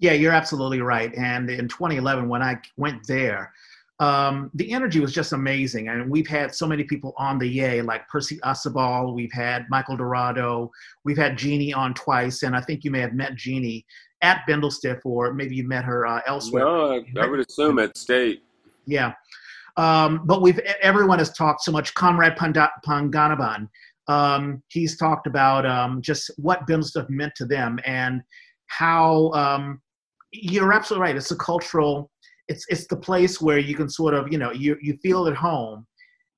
yeah, 0.00 0.12
you're 0.12 0.32
absolutely 0.32 0.80
right. 0.80 1.14
And 1.14 1.48
in 1.50 1.68
2011, 1.68 2.26
when 2.26 2.42
I 2.42 2.58
went 2.78 3.06
there, 3.06 3.52
um, 4.00 4.50
the 4.54 4.72
energy 4.72 4.98
was 4.98 5.12
just 5.12 5.34
amazing. 5.34 5.88
And 5.88 6.10
we've 6.10 6.26
had 6.26 6.54
so 6.54 6.66
many 6.66 6.84
people 6.84 7.12
on 7.18 7.38
the 7.38 7.46
Yay, 7.46 7.82
like 7.82 8.08
Percy 8.08 8.38
Acebal, 8.38 9.14
we've 9.14 9.32
had 9.32 9.66
Michael 9.68 9.98
Dorado, 9.98 10.70
we've 11.04 11.18
had 11.18 11.36
Jeannie 11.36 11.74
on 11.74 11.92
twice, 11.92 12.42
and 12.42 12.56
I 12.56 12.62
think 12.62 12.82
you 12.82 12.90
may 12.90 13.00
have 13.00 13.12
met 13.12 13.36
Jeannie 13.36 13.84
at 14.22 14.42
Bindlestiff, 14.48 15.00
or 15.04 15.34
maybe 15.34 15.54
you 15.54 15.68
met 15.68 15.84
her 15.84 16.06
uh, 16.06 16.22
elsewhere. 16.26 16.64
No, 16.64 16.92
I, 16.92 17.04
I 17.20 17.26
would 17.26 17.40
assume 17.40 17.78
at 17.78 17.98
State. 17.98 18.42
Yeah. 18.86 19.12
Um, 19.76 20.22
but 20.24 20.42
we've 20.42 20.58
everyone 20.82 21.18
has 21.18 21.32
talked 21.32 21.62
so 21.62 21.72
much. 21.72 21.94
Conrad 21.94 22.36
Panganiban, 22.36 23.68
um, 24.10 24.60
he's 24.68 24.96
talked 24.96 25.28
about 25.28 25.64
um, 25.64 26.02
just 26.02 26.32
what 26.36 26.66
Bindlestiff 26.66 27.08
meant 27.08 27.32
to 27.36 27.44
them 27.46 27.78
and 27.86 28.22
how 28.66 29.30
um, 29.32 29.80
you're 30.32 30.72
absolutely 30.72 31.02
right. 31.02 31.16
It's 31.16 31.30
a 31.30 31.36
cultural. 31.36 32.10
It's 32.48 32.66
it's 32.68 32.88
the 32.88 32.96
place 32.96 33.40
where 33.40 33.58
you 33.58 33.76
can 33.76 33.88
sort 33.88 34.14
of 34.14 34.32
you 34.32 34.38
know 34.38 34.50
you 34.50 34.76
you 34.82 34.98
feel 35.00 35.28
at 35.28 35.36
home, 35.36 35.86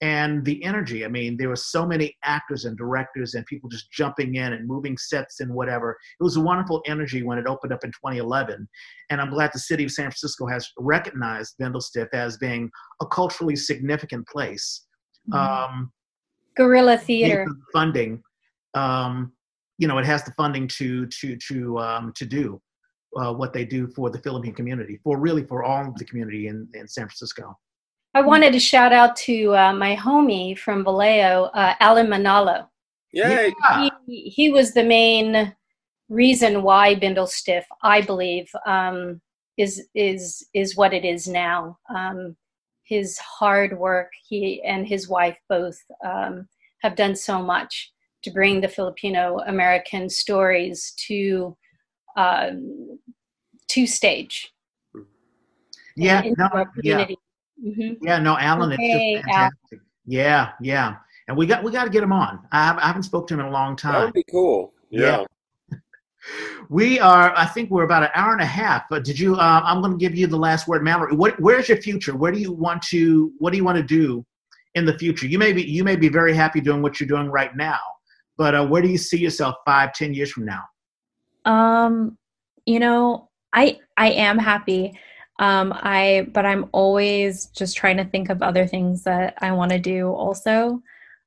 and 0.02 0.44
the 0.44 0.62
energy. 0.62 1.06
I 1.06 1.08
mean, 1.08 1.38
there 1.38 1.48
were 1.48 1.56
so 1.56 1.86
many 1.86 2.14
actors 2.24 2.66
and 2.66 2.76
directors 2.76 3.32
and 3.32 3.46
people 3.46 3.70
just 3.70 3.90
jumping 3.90 4.34
in 4.34 4.52
and 4.52 4.68
moving 4.68 4.98
sets 4.98 5.40
and 5.40 5.50
whatever. 5.50 5.96
It 6.20 6.24
was 6.24 6.36
a 6.36 6.42
wonderful 6.42 6.82
energy 6.86 7.22
when 7.22 7.38
it 7.38 7.46
opened 7.46 7.72
up 7.72 7.84
in 7.84 7.90
2011, 7.90 8.68
and 9.08 9.18
I'm 9.18 9.30
glad 9.30 9.50
the 9.54 9.58
city 9.58 9.84
of 9.84 9.92
San 9.92 10.10
Francisco 10.10 10.46
has 10.46 10.68
recognized 10.76 11.54
Bindlestiff 11.58 12.08
as 12.12 12.36
being 12.36 12.70
a 13.00 13.06
culturally 13.06 13.56
significant 13.56 14.28
place. 14.28 14.84
Mm-hmm. 15.32 15.38
Um, 15.74 15.92
Guerrilla 16.56 16.98
theater 16.98 17.46
funding. 17.72 18.22
Um, 18.74 19.32
you 19.78 19.88
know, 19.88 19.98
it 19.98 20.06
has 20.06 20.22
the 20.24 20.32
funding 20.32 20.68
to 20.68 21.06
to 21.06 21.36
to 21.36 21.78
um, 21.78 22.12
to 22.14 22.24
do 22.24 22.60
uh, 23.16 23.32
what 23.32 23.52
they 23.52 23.64
do 23.64 23.86
for 23.88 24.10
the 24.10 24.18
Philippine 24.18 24.54
community, 24.54 25.00
for 25.02 25.18
really 25.18 25.44
for 25.44 25.64
all 25.64 25.88
of 25.88 25.96
the 25.96 26.04
community 26.04 26.48
in, 26.48 26.68
in 26.74 26.86
San 26.88 27.06
Francisco. 27.06 27.58
I 28.14 28.20
wanted 28.20 28.52
to 28.52 28.60
shout 28.60 28.92
out 28.92 29.16
to 29.16 29.56
uh, 29.56 29.72
my 29.72 29.96
homie 29.96 30.58
from 30.58 30.84
Vallejo, 30.84 31.44
uh, 31.54 31.74
Alan 31.80 32.08
Manalo. 32.08 32.66
Yay. 33.12 33.52
Yeah. 33.70 33.88
He, 34.06 34.28
he 34.28 34.50
was 34.50 34.72
the 34.72 34.84
main 34.84 35.54
reason 36.08 36.62
why 36.62 36.94
Bindlestiff, 36.94 37.64
I 37.82 38.02
believe, 38.02 38.50
um, 38.66 39.20
is 39.56 39.86
is 39.94 40.46
is 40.54 40.76
what 40.76 40.94
it 40.94 41.04
is 41.04 41.28
now. 41.28 41.78
Um, 41.94 42.36
his 42.92 43.16
hard 43.18 43.78
work, 43.78 44.10
he 44.22 44.62
and 44.64 44.86
his 44.86 45.08
wife 45.08 45.38
both 45.48 45.78
um, 46.04 46.46
have 46.82 46.94
done 46.94 47.16
so 47.16 47.42
much 47.42 47.90
to 48.22 48.30
bring 48.30 48.60
the 48.60 48.68
Filipino 48.68 49.38
American 49.46 50.10
stories 50.10 50.92
to 51.08 51.56
um, 52.18 52.98
to 53.68 53.86
stage. 53.86 54.52
Yeah, 55.96 56.22
no, 56.36 56.66
yeah. 56.82 57.06
Mm-hmm. 57.64 58.04
yeah, 58.04 58.18
no, 58.18 58.36
Alan, 58.36 58.72
okay, 58.72 58.82
it's 58.82 58.94
just 58.94 59.26
fantastic. 59.26 59.78
Alan. 59.78 59.86
Yeah, 60.04 60.52
yeah, 60.60 60.96
and 61.28 61.36
we 61.36 61.46
got 61.46 61.64
we 61.64 61.72
got 61.72 61.84
to 61.84 61.90
get 61.90 62.02
him 62.02 62.12
on. 62.12 62.40
I, 62.52 62.76
I 62.76 62.86
haven't 62.88 63.04
spoken 63.04 63.28
to 63.28 63.34
him 63.34 63.40
in 63.40 63.46
a 63.46 63.50
long 63.50 63.74
time. 63.74 63.92
That 63.94 64.04
would 64.04 64.12
be 64.12 64.24
cool. 64.30 64.74
Yeah. 64.90 65.00
yeah. 65.00 65.24
We 66.68 67.00
are. 67.00 67.32
I 67.36 67.46
think 67.46 67.70
we're 67.70 67.84
about 67.84 68.02
an 68.02 68.10
hour 68.14 68.32
and 68.32 68.40
a 68.40 68.46
half. 68.46 68.84
But 68.88 69.04
did 69.04 69.18
you? 69.18 69.36
Uh, 69.36 69.62
I'm 69.64 69.80
going 69.80 69.92
to 69.92 69.98
give 69.98 70.14
you 70.14 70.26
the 70.26 70.36
last 70.36 70.68
word, 70.68 70.82
Mallory. 70.82 71.14
What, 71.14 71.38
where's 71.40 71.68
your 71.68 71.78
future? 71.78 72.16
Where 72.16 72.32
do 72.32 72.38
you 72.38 72.52
want 72.52 72.82
to? 72.84 73.32
What 73.38 73.50
do 73.50 73.56
you 73.56 73.64
want 73.64 73.78
to 73.78 73.84
do 73.84 74.24
in 74.74 74.84
the 74.84 74.96
future? 74.98 75.26
You 75.26 75.38
may 75.38 75.52
be 75.52 75.62
you 75.62 75.84
may 75.84 75.96
be 75.96 76.08
very 76.08 76.34
happy 76.34 76.60
doing 76.60 76.82
what 76.82 77.00
you're 77.00 77.08
doing 77.08 77.28
right 77.28 77.54
now, 77.56 77.80
but 78.36 78.54
uh, 78.54 78.66
where 78.66 78.82
do 78.82 78.88
you 78.88 78.98
see 78.98 79.18
yourself 79.18 79.56
five, 79.64 79.92
ten 79.92 80.14
years 80.14 80.30
from 80.30 80.44
now? 80.44 80.62
Um, 81.44 82.16
you 82.66 82.78
know, 82.78 83.28
I 83.52 83.78
I 83.96 84.10
am 84.10 84.38
happy. 84.38 84.98
Um, 85.38 85.72
I 85.74 86.28
but 86.32 86.46
I'm 86.46 86.66
always 86.72 87.46
just 87.46 87.76
trying 87.76 87.96
to 87.96 88.04
think 88.04 88.28
of 88.28 88.42
other 88.42 88.66
things 88.66 89.02
that 89.04 89.34
I 89.38 89.52
want 89.52 89.72
to 89.72 89.78
do 89.78 90.08
also. 90.08 90.82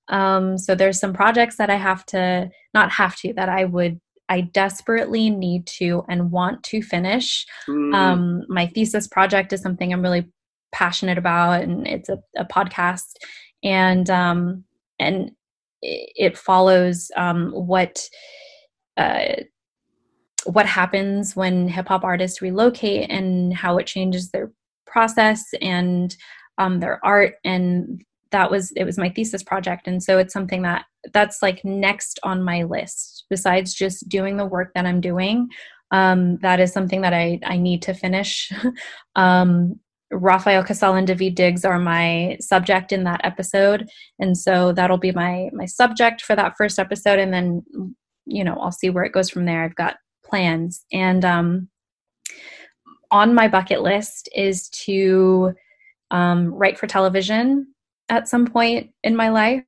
Um, 0.08 0.58
so 0.58 0.76
there's 0.76 1.00
some 1.00 1.14
projects 1.14 1.58
that 1.58 1.70
I 1.70 1.76
have 1.76 2.06
to 2.08 2.50
not 2.74 2.92
have 2.92 3.16
to 3.18 3.34
that 3.34 3.50
I 3.50 3.66
would 3.66 4.00
I 4.30 4.42
desperately 4.42 5.30
need 5.30 5.68
to 5.68 6.04
and 6.10 6.32
want 6.32 6.64
to 6.64 6.82
finish. 6.82 7.46
Mm. 7.68 7.94
Um, 7.94 8.44
my 8.48 8.68
thesis 8.68 9.08
project 9.08 9.54
is 9.54 9.62
something 9.62 9.94
I'm 9.94 10.02
really 10.02 10.28
passionate 10.72 11.18
about, 11.18 11.62
and 11.62 11.88
it's 11.88 12.10
a, 12.10 12.18
a 12.38 12.46
podcast, 12.46 13.16
and 13.64 14.10
um, 14.10 14.64
and 15.00 15.32
it 15.82 16.38
follows 16.38 17.12
um, 17.16 17.52
what 17.52 18.04
uh, 18.98 19.36
what 20.46 20.66
happens 20.66 21.36
when 21.36 21.68
hip 21.68 21.88
hop 21.88 22.04
artists 22.04 22.42
relocate 22.42 23.10
and 23.10 23.54
how 23.54 23.78
it 23.78 23.88
changes 23.88 24.30
their 24.30 24.52
process 24.86 25.44
and 25.62 26.16
um, 26.58 26.80
their 26.80 27.04
art 27.04 27.36
and 27.44 28.04
that 28.32 28.50
was 28.50 28.72
it 28.76 28.84
was 28.84 28.98
my 28.98 29.10
thesis 29.10 29.44
project. 29.44 29.88
And 29.88 30.02
so 30.02 30.18
it's 30.18 30.34
something 30.34 30.62
that 30.64 30.86
that's 31.14 31.42
like 31.42 31.64
next 31.64 32.20
on 32.24 32.44
my 32.44 32.64
list 32.64 33.26
besides 33.30 33.74
just 33.74 34.08
doing 34.10 34.38
the 34.38 34.46
work 34.46 34.72
that 34.76 34.86
i'm 34.86 35.02
doing. 35.02 35.48
Um, 35.92 36.38
that 36.38 36.60
is 36.60 36.74
something 36.74 37.02
that 37.02 37.14
i 37.14 37.40
i 37.46 37.58
need 37.58 37.82
to 37.84 37.94
finish. 37.94 38.52
Um, 39.16 39.80
Rafael 40.12 40.64
Casal 40.64 40.96
and 40.96 41.08
Daveed 41.08 41.36
Diggs 41.36 41.64
are 41.64 41.80
my 41.80 42.38
subject 42.42 42.92
in 42.92 43.06
that 43.06 43.22
episode, 43.24 43.90
and 44.20 44.38
so 44.38 44.74
that'll 44.74 44.98
be 44.98 45.12
my 45.14 45.50
my 45.54 45.66
subject 45.66 46.22
for 46.22 46.36
that 46.36 46.54
first 46.58 46.80
episode, 46.80 47.18
and 47.18 47.34
then 47.34 47.64
you 48.26 48.44
know 48.44 48.56
I'll 48.60 48.74
see 48.74 48.90
where 48.90 49.06
it 49.06 49.14
goes 49.14 49.30
from 49.30 49.46
there. 49.46 49.64
I've 49.64 49.76
got 49.76 49.96
plans. 50.26 50.86
And 50.92 51.24
um, 51.24 51.70
on 53.12 53.34
my 53.34 53.48
bucket 53.48 53.82
list 53.82 54.28
is 54.36 54.70
to 54.70 55.54
um, 56.12 56.54
write 56.54 56.78
for 56.78 56.88
television 56.88 57.68
at 58.10 58.27
some 58.27 58.45
point 58.45 58.91
in 59.03 59.15
my 59.15 59.30
life. 59.30 59.64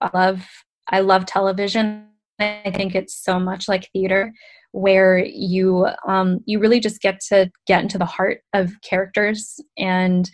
I 0.00 0.10
love 0.12 0.46
I 0.88 1.00
love 1.00 1.26
television. 1.26 2.08
I 2.38 2.70
think 2.74 2.94
it's 2.94 3.14
so 3.14 3.40
much 3.40 3.68
like 3.68 3.90
theater, 3.92 4.32
where 4.72 5.18
you 5.18 5.86
um, 6.06 6.40
you 6.44 6.58
really 6.58 6.80
just 6.80 7.00
get 7.00 7.20
to 7.28 7.50
get 7.66 7.82
into 7.82 7.98
the 7.98 8.04
heart 8.04 8.40
of 8.52 8.80
characters. 8.82 9.58
And 9.78 10.30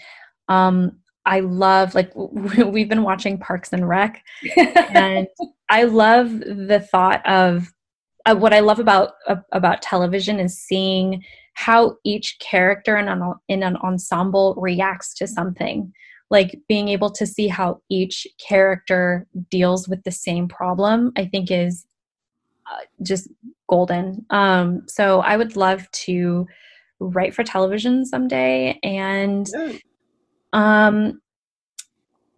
um, 0.49 0.99
I 1.25 1.41
love 1.41 1.95
like 1.95 2.13
we've 2.15 2.89
been 2.89 3.05
watching 3.05 3.39
Parks 3.39 3.73
and 3.73 3.89
Rec, 3.89 4.23
and 4.57 5.29
I 5.71 5.85
love 5.85 6.41
the 6.41 6.81
thought 6.91 7.25
of 7.27 7.73
uh, 8.27 8.35
what 8.35 8.53
I 8.53 8.61
love 8.61 8.81
about 8.81 9.13
uh, 9.29 9.37
about 9.53 9.83
television 9.83 10.41
is 10.41 10.59
seeing 10.59 11.23
how 11.55 11.97
each 12.05 12.39
character 12.41 12.97
in 12.97 13.09
an 13.09 13.35
in 13.49 13.63
an 13.63 13.77
ensemble 13.77 14.57
reacts 14.59 15.15
to 15.15 15.29
something. 15.29 15.93
Like 16.33 16.59
being 16.67 16.89
able 16.89 17.11
to 17.11 17.27
see 17.27 17.47
how 17.47 17.81
each 17.89 18.27
character 18.49 19.27
deals 19.51 19.87
with 19.87 20.03
the 20.03 20.11
same 20.11 20.49
problem, 20.49 21.13
I 21.17 21.27
think 21.27 21.51
is 21.51 21.87
uh, 22.71 22.85
just 23.03 23.29
golden. 23.69 24.25
Um, 24.31 24.83
so 24.89 25.21
I 25.21 25.37
would 25.37 25.57
love 25.57 25.91
to 26.07 26.47
write 27.01 27.35
for 27.35 27.45
television 27.45 28.07
someday. 28.07 28.79
And 28.83 29.47
um, 30.53 31.21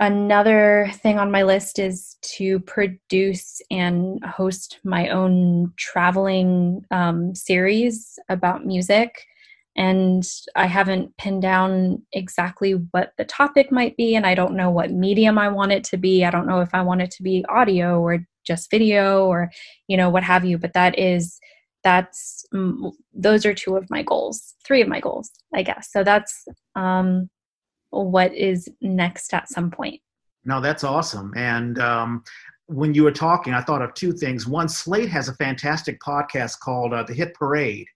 another 0.01 0.91
thing 0.95 1.19
on 1.19 1.31
my 1.31 1.43
list 1.43 1.79
is 1.79 2.17
to 2.37 2.61
produce 2.61 3.61
and 3.71 4.25
host 4.25 4.81
my 4.85 5.09
own 5.09 5.73
traveling 5.77 6.85
um, 6.91 7.35
series 7.35 8.19
about 8.29 8.67
music. 8.67 9.25
And 9.77 10.25
I 10.55 10.67
haven't 10.67 11.17
pinned 11.17 11.43
down 11.43 12.03
exactly 12.13 12.73
what 12.73 13.13
the 13.19 13.25
topic 13.25 13.73
might 13.73 13.97
be, 13.97 14.15
and 14.15 14.27
I 14.27 14.35
don't 14.35 14.57
know 14.57 14.71
what 14.71 14.93
medium 14.93 15.39
I 15.39 15.49
want 15.49 15.73
it 15.73 15.85
to 15.85 15.97
be. 15.97 16.25
I 16.25 16.31
don't 16.31 16.47
know 16.47 16.61
if 16.61 16.75
I 16.75 16.83
want 16.83 17.03
it 17.03 17.11
to 17.13 17.23
be 17.23 17.45
audio 17.49 18.01
or 18.01 18.27
just 18.47 18.71
video 18.71 19.27
or, 19.27 19.51
you 19.89 19.97
know, 19.97 20.11
what 20.11 20.23
have 20.23 20.45
you. 20.45 20.59
But 20.59 20.75
that 20.75 20.99
is 20.99 21.41
that's 21.85 22.47
those 23.13 23.47
are 23.47 23.55
two 23.55 23.77
of 23.77 23.89
my 23.91 24.03
goals 24.03 24.55
three 24.65 24.81
of 24.81 24.89
my 24.89 24.99
goals 24.99 25.31
i 25.55 25.63
guess 25.63 25.91
so 25.93 26.03
that's 26.03 26.47
um, 26.75 27.29
what 27.91 28.35
is 28.35 28.69
next 28.81 29.33
at 29.33 29.49
some 29.49 29.71
point 29.71 30.01
no 30.45 30.61
that's 30.61 30.83
awesome 30.83 31.33
and 31.37 31.79
um, 31.79 32.25
when 32.67 32.95
you 32.95 33.05
were 33.05 33.13
talking 33.13 33.53
i 33.53 33.61
thought 33.61 33.83
of 33.83 33.93
two 33.95 34.13
things. 34.13 34.47
One 34.47 34.69
slate 34.69 35.09
has 35.11 35.29
a 35.29 35.35
fantastic 35.35 36.01
podcast 36.01 36.61
called 36.61 36.95
uh, 36.95 37.03
the 37.03 37.13
hit 37.13 37.35
parade 37.35 37.87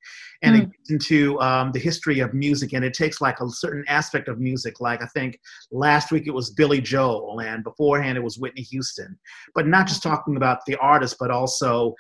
and 0.43 0.55
mm. 0.55 0.63
it 0.63 0.73
gets 0.73 0.91
into 0.91 1.41
um, 1.41 1.73
the 1.73 1.79
history 1.79 2.21
of 2.21 2.35
music 2.35 2.73
and 2.75 2.85
it 2.85 2.95
takes 2.95 3.21
like 3.21 3.41
a 3.41 3.49
certain 3.49 3.85
aspect 3.89 4.29
of 4.29 4.39
music. 4.39 4.81
Like 4.81 5.03
i 5.03 5.07
think 5.07 5.41
last 5.71 6.13
week 6.13 6.27
it 6.27 6.35
was 6.35 6.51
billy 6.51 6.81
joel 6.81 7.41
and 7.41 7.65
beforehand 7.65 8.19
it 8.19 8.25
was 8.25 8.39
whitney 8.39 8.63
houston. 8.63 9.19
But 9.55 9.67
not 9.67 9.87
just 9.87 10.03
talking 10.03 10.37
about 10.37 10.59
the 10.67 10.77
artist 10.77 11.17
but 11.19 11.31
also 11.31 11.95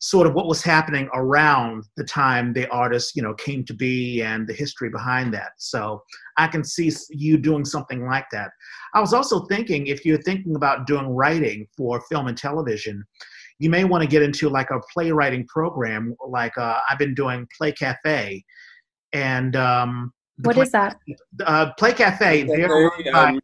sort 0.00 0.26
of 0.26 0.32
what 0.32 0.46
was 0.46 0.62
happening 0.62 1.08
around 1.14 1.84
the 1.96 2.04
time 2.04 2.54
the 2.54 2.66
artist 2.70 3.14
you 3.14 3.22
know 3.22 3.34
came 3.34 3.62
to 3.64 3.74
be 3.74 4.22
and 4.22 4.48
the 4.48 4.52
history 4.52 4.88
behind 4.88 5.32
that. 5.34 5.52
So 5.58 6.02
i 6.36 6.46
can 6.46 6.64
see 6.64 6.90
you 7.10 7.36
doing 7.38 7.64
something 7.64 8.06
like 8.06 8.26
that. 8.32 8.50
I 8.94 9.00
was 9.00 9.12
also 9.12 9.46
thinking 9.46 9.86
if 9.86 10.04
you're 10.04 10.22
thinking 10.22 10.56
about 10.56 10.86
doing 10.86 11.06
writing 11.06 11.66
for 11.76 12.00
film 12.10 12.26
and 12.26 12.36
television 12.36 13.04
you 13.60 13.68
may 13.68 13.84
want 13.84 14.02
to 14.02 14.08
get 14.08 14.22
into 14.22 14.48
like 14.48 14.70
a 14.70 14.80
playwriting 14.92 15.46
program 15.46 16.16
like 16.26 16.56
uh, 16.58 16.80
i've 16.88 16.98
been 16.98 17.14
doing 17.14 17.46
play 17.56 17.70
cafe 17.70 18.42
and 19.12 19.54
um, 19.54 20.12
what 20.42 20.54
play, 20.54 20.62
is 20.62 20.72
that? 20.72 20.96
Uh, 21.44 21.72
play 21.78 21.92
cafe 21.92 22.42
they're 22.44 22.90
um, 23.14 23.38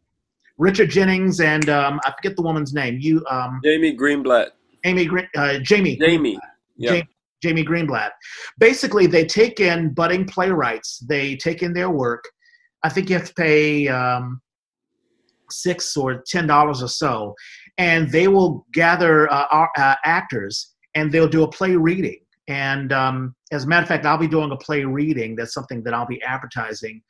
richard 0.57 0.89
jennings 0.89 1.39
and 1.39 1.69
um, 1.69 1.99
i 2.03 2.11
forget 2.11 2.35
the 2.35 2.41
woman's 2.41 2.73
name. 2.73 2.97
You 2.99 3.23
um, 3.29 3.61
jamie 3.63 3.95
greenblatt 3.95 4.49
Amy, 4.87 5.09
uh, 5.35 5.59
Jamie. 5.59 5.97
Jamie. 5.97 6.37
Yeah. 6.77 6.91
Jamie, 6.91 7.09
Jamie 7.43 7.65
Greenblatt. 7.65 8.11
Basically, 8.57 9.07
they 9.07 9.25
take 9.25 9.59
in 9.59 9.93
budding 9.93 10.25
playwrights. 10.25 10.99
They 11.07 11.35
take 11.35 11.61
in 11.61 11.73
their 11.73 11.89
work. 11.89 12.23
I 12.83 12.89
think 12.89 13.09
you 13.09 13.17
have 13.17 13.27
to 13.27 13.33
pay 13.33 13.87
um, 13.87 14.41
six 15.49 15.97
or 15.97 16.23
ten 16.25 16.47
dollars 16.47 16.81
or 16.81 16.87
so, 16.87 17.35
and 17.77 18.11
they 18.11 18.27
will 18.27 18.65
gather 18.73 19.31
uh, 19.31 19.67
uh, 19.77 19.95
actors 20.03 20.73
and 20.95 21.11
they'll 21.11 21.27
do 21.27 21.43
a 21.43 21.47
play 21.49 21.75
reading. 21.75 22.19
And 22.47 22.93
um, 22.93 23.35
as 23.51 23.65
a 23.65 23.67
matter 23.67 23.83
of 23.83 23.89
fact, 23.89 24.05
I'll 24.05 24.17
be 24.17 24.27
doing 24.27 24.51
a 24.51 24.57
play 24.57 24.85
reading. 24.85 25.35
That's 25.35 25.53
something 25.53 25.83
that 25.83 25.93
I'll 25.93 26.07
be 26.07 26.21
advertising 26.23 27.01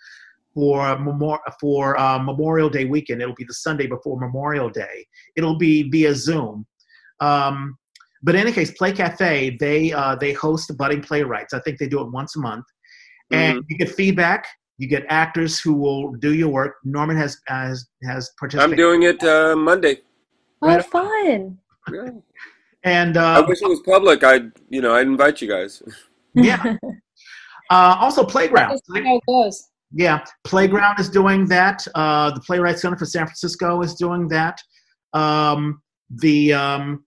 for 0.54 0.98
Memorial 0.98 1.40
for 1.62 1.98
uh, 2.00 2.18
Memorial 2.18 2.70
Day 2.70 2.86
weekend. 2.86 3.22
It'll 3.22 3.36
be 3.36 3.44
the 3.44 3.54
Sunday 3.54 3.88
before 3.88 4.20
Memorial 4.20 4.70
Day. 4.70 5.06
It'll 5.36 5.58
be 5.58 5.90
via 5.90 6.16
Zoom, 6.16 6.66
um, 7.20 7.78
but 8.24 8.36
in 8.36 8.42
any 8.42 8.52
case, 8.52 8.72
Play 8.72 8.92
Cafe 8.92 9.58
they 9.60 9.94
uh, 9.94 10.16
they 10.16 10.34
host 10.34 10.72
budding 10.78 11.02
playwrights. 11.02 11.54
I 11.54 11.60
think 11.60 11.78
they 11.78 11.88
do 11.88 12.02
it 12.02 12.12
once 12.12 12.36
a 12.36 12.40
month, 12.40 12.66
and 13.32 13.60
mm-hmm. 13.60 13.66
you 13.70 13.78
get 13.78 13.90
feedback. 13.90 14.48
You 14.80 14.88
get 14.88 15.06
actors 15.10 15.60
who 15.60 15.74
will 15.74 16.14
do 16.14 16.34
your 16.34 16.50
work. 16.50 16.76
Norman 16.84 17.18
has 17.18 17.38
has 17.48 17.88
has 18.04 18.32
participated. 18.40 18.72
I'm 18.72 18.78
doing 18.78 19.04
it 19.04 19.24
uh, 19.24 19.56
Monday. 19.56 20.02
Oh, 20.62 20.68
right. 20.68 20.86
fun! 20.86 21.58
Yeah. 21.92 22.10
And 22.84 23.18
uh, 23.18 23.44
I 23.44 23.48
wish 23.48 23.62
it 23.62 23.68
was 23.68 23.82
public. 23.82 24.24
I'd 24.24 24.52
you 24.70 24.82
know 24.82 24.96
I'd 24.96 25.08
invite 25.08 25.42
you 25.42 25.48
guys. 25.48 25.82
yeah. 26.34 26.78
Uh, 27.70 27.98
also, 28.00 28.24
Playground. 28.24 28.80
How 28.94 29.16
it 29.16 29.24
goes. 29.28 29.70
Yeah, 29.92 30.24
Playground 30.44 31.00
is 31.00 31.10
doing 31.10 31.46
that. 31.48 31.86
Uh, 31.96 32.32
the 32.32 32.42
Playwright 32.42 32.80
Center 32.80 32.98
for 32.98 33.06
San 33.06 33.26
Francisco 33.26 33.82
is 33.82 33.96
doing 33.96 34.28
that. 34.30 34.62
Um, 35.14 35.82
the 36.10 36.54
um, 36.54 37.06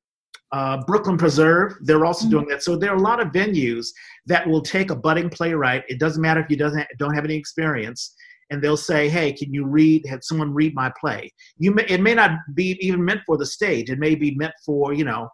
uh, 0.52 0.82
Brooklyn 0.84 1.16
Preserve, 1.16 1.76
they're 1.82 2.04
also 2.04 2.24
mm-hmm. 2.24 2.30
doing 2.30 2.48
that. 2.48 2.62
So 2.62 2.76
there 2.76 2.90
are 2.90 2.96
a 2.96 3.00
lot 3.00 3.20
of 3.20 3.28
venues 3.28 3.88
that 4.26 4.46
will 4.46 4.62
take 4.62 4.90
a 4.90 4.96
budding 4.96 5.30
playwright. 5.30 5.84
It 5.88 6.00
doesn't 6.00 6.20
matter 6.20 6.40
if 6.40 6.50
you 6.50 6.56
doesn't 6.56 6.86
don't 6.98 7.14
have 7.14 7.24
any 7.24 7.36
experience, 7.36 8.14
and 8.50 8.60
they'll 8.60 8.76
say, 8.76 9.08
"Hey, 9.08 9.32
can 9.32 9.54
you 9.54 9.64
read? 9.66 10.06
Have 10.06 10.24
someone 10.24 10.52
read 10.52 10.74
my 10.74 10.92
play?" 11.00 11.32
You 11.58 11.72
may, 11.72 11.84
it 11.86 12.00
may 12.00 12.14
not 12.14 12.32
be 12.54 12.76
even 12.80 13.04
meant 13.04 13.20
for 13.26 13.36
the 13.36 13.46
stage. 13.46 13.90
It 13.90 13.98
may 13.98 14.14
be 14.14 14.34
meant 14.34 14.54
for 14.66 14.92
you 14.92 15.04
know, 15.04 15.28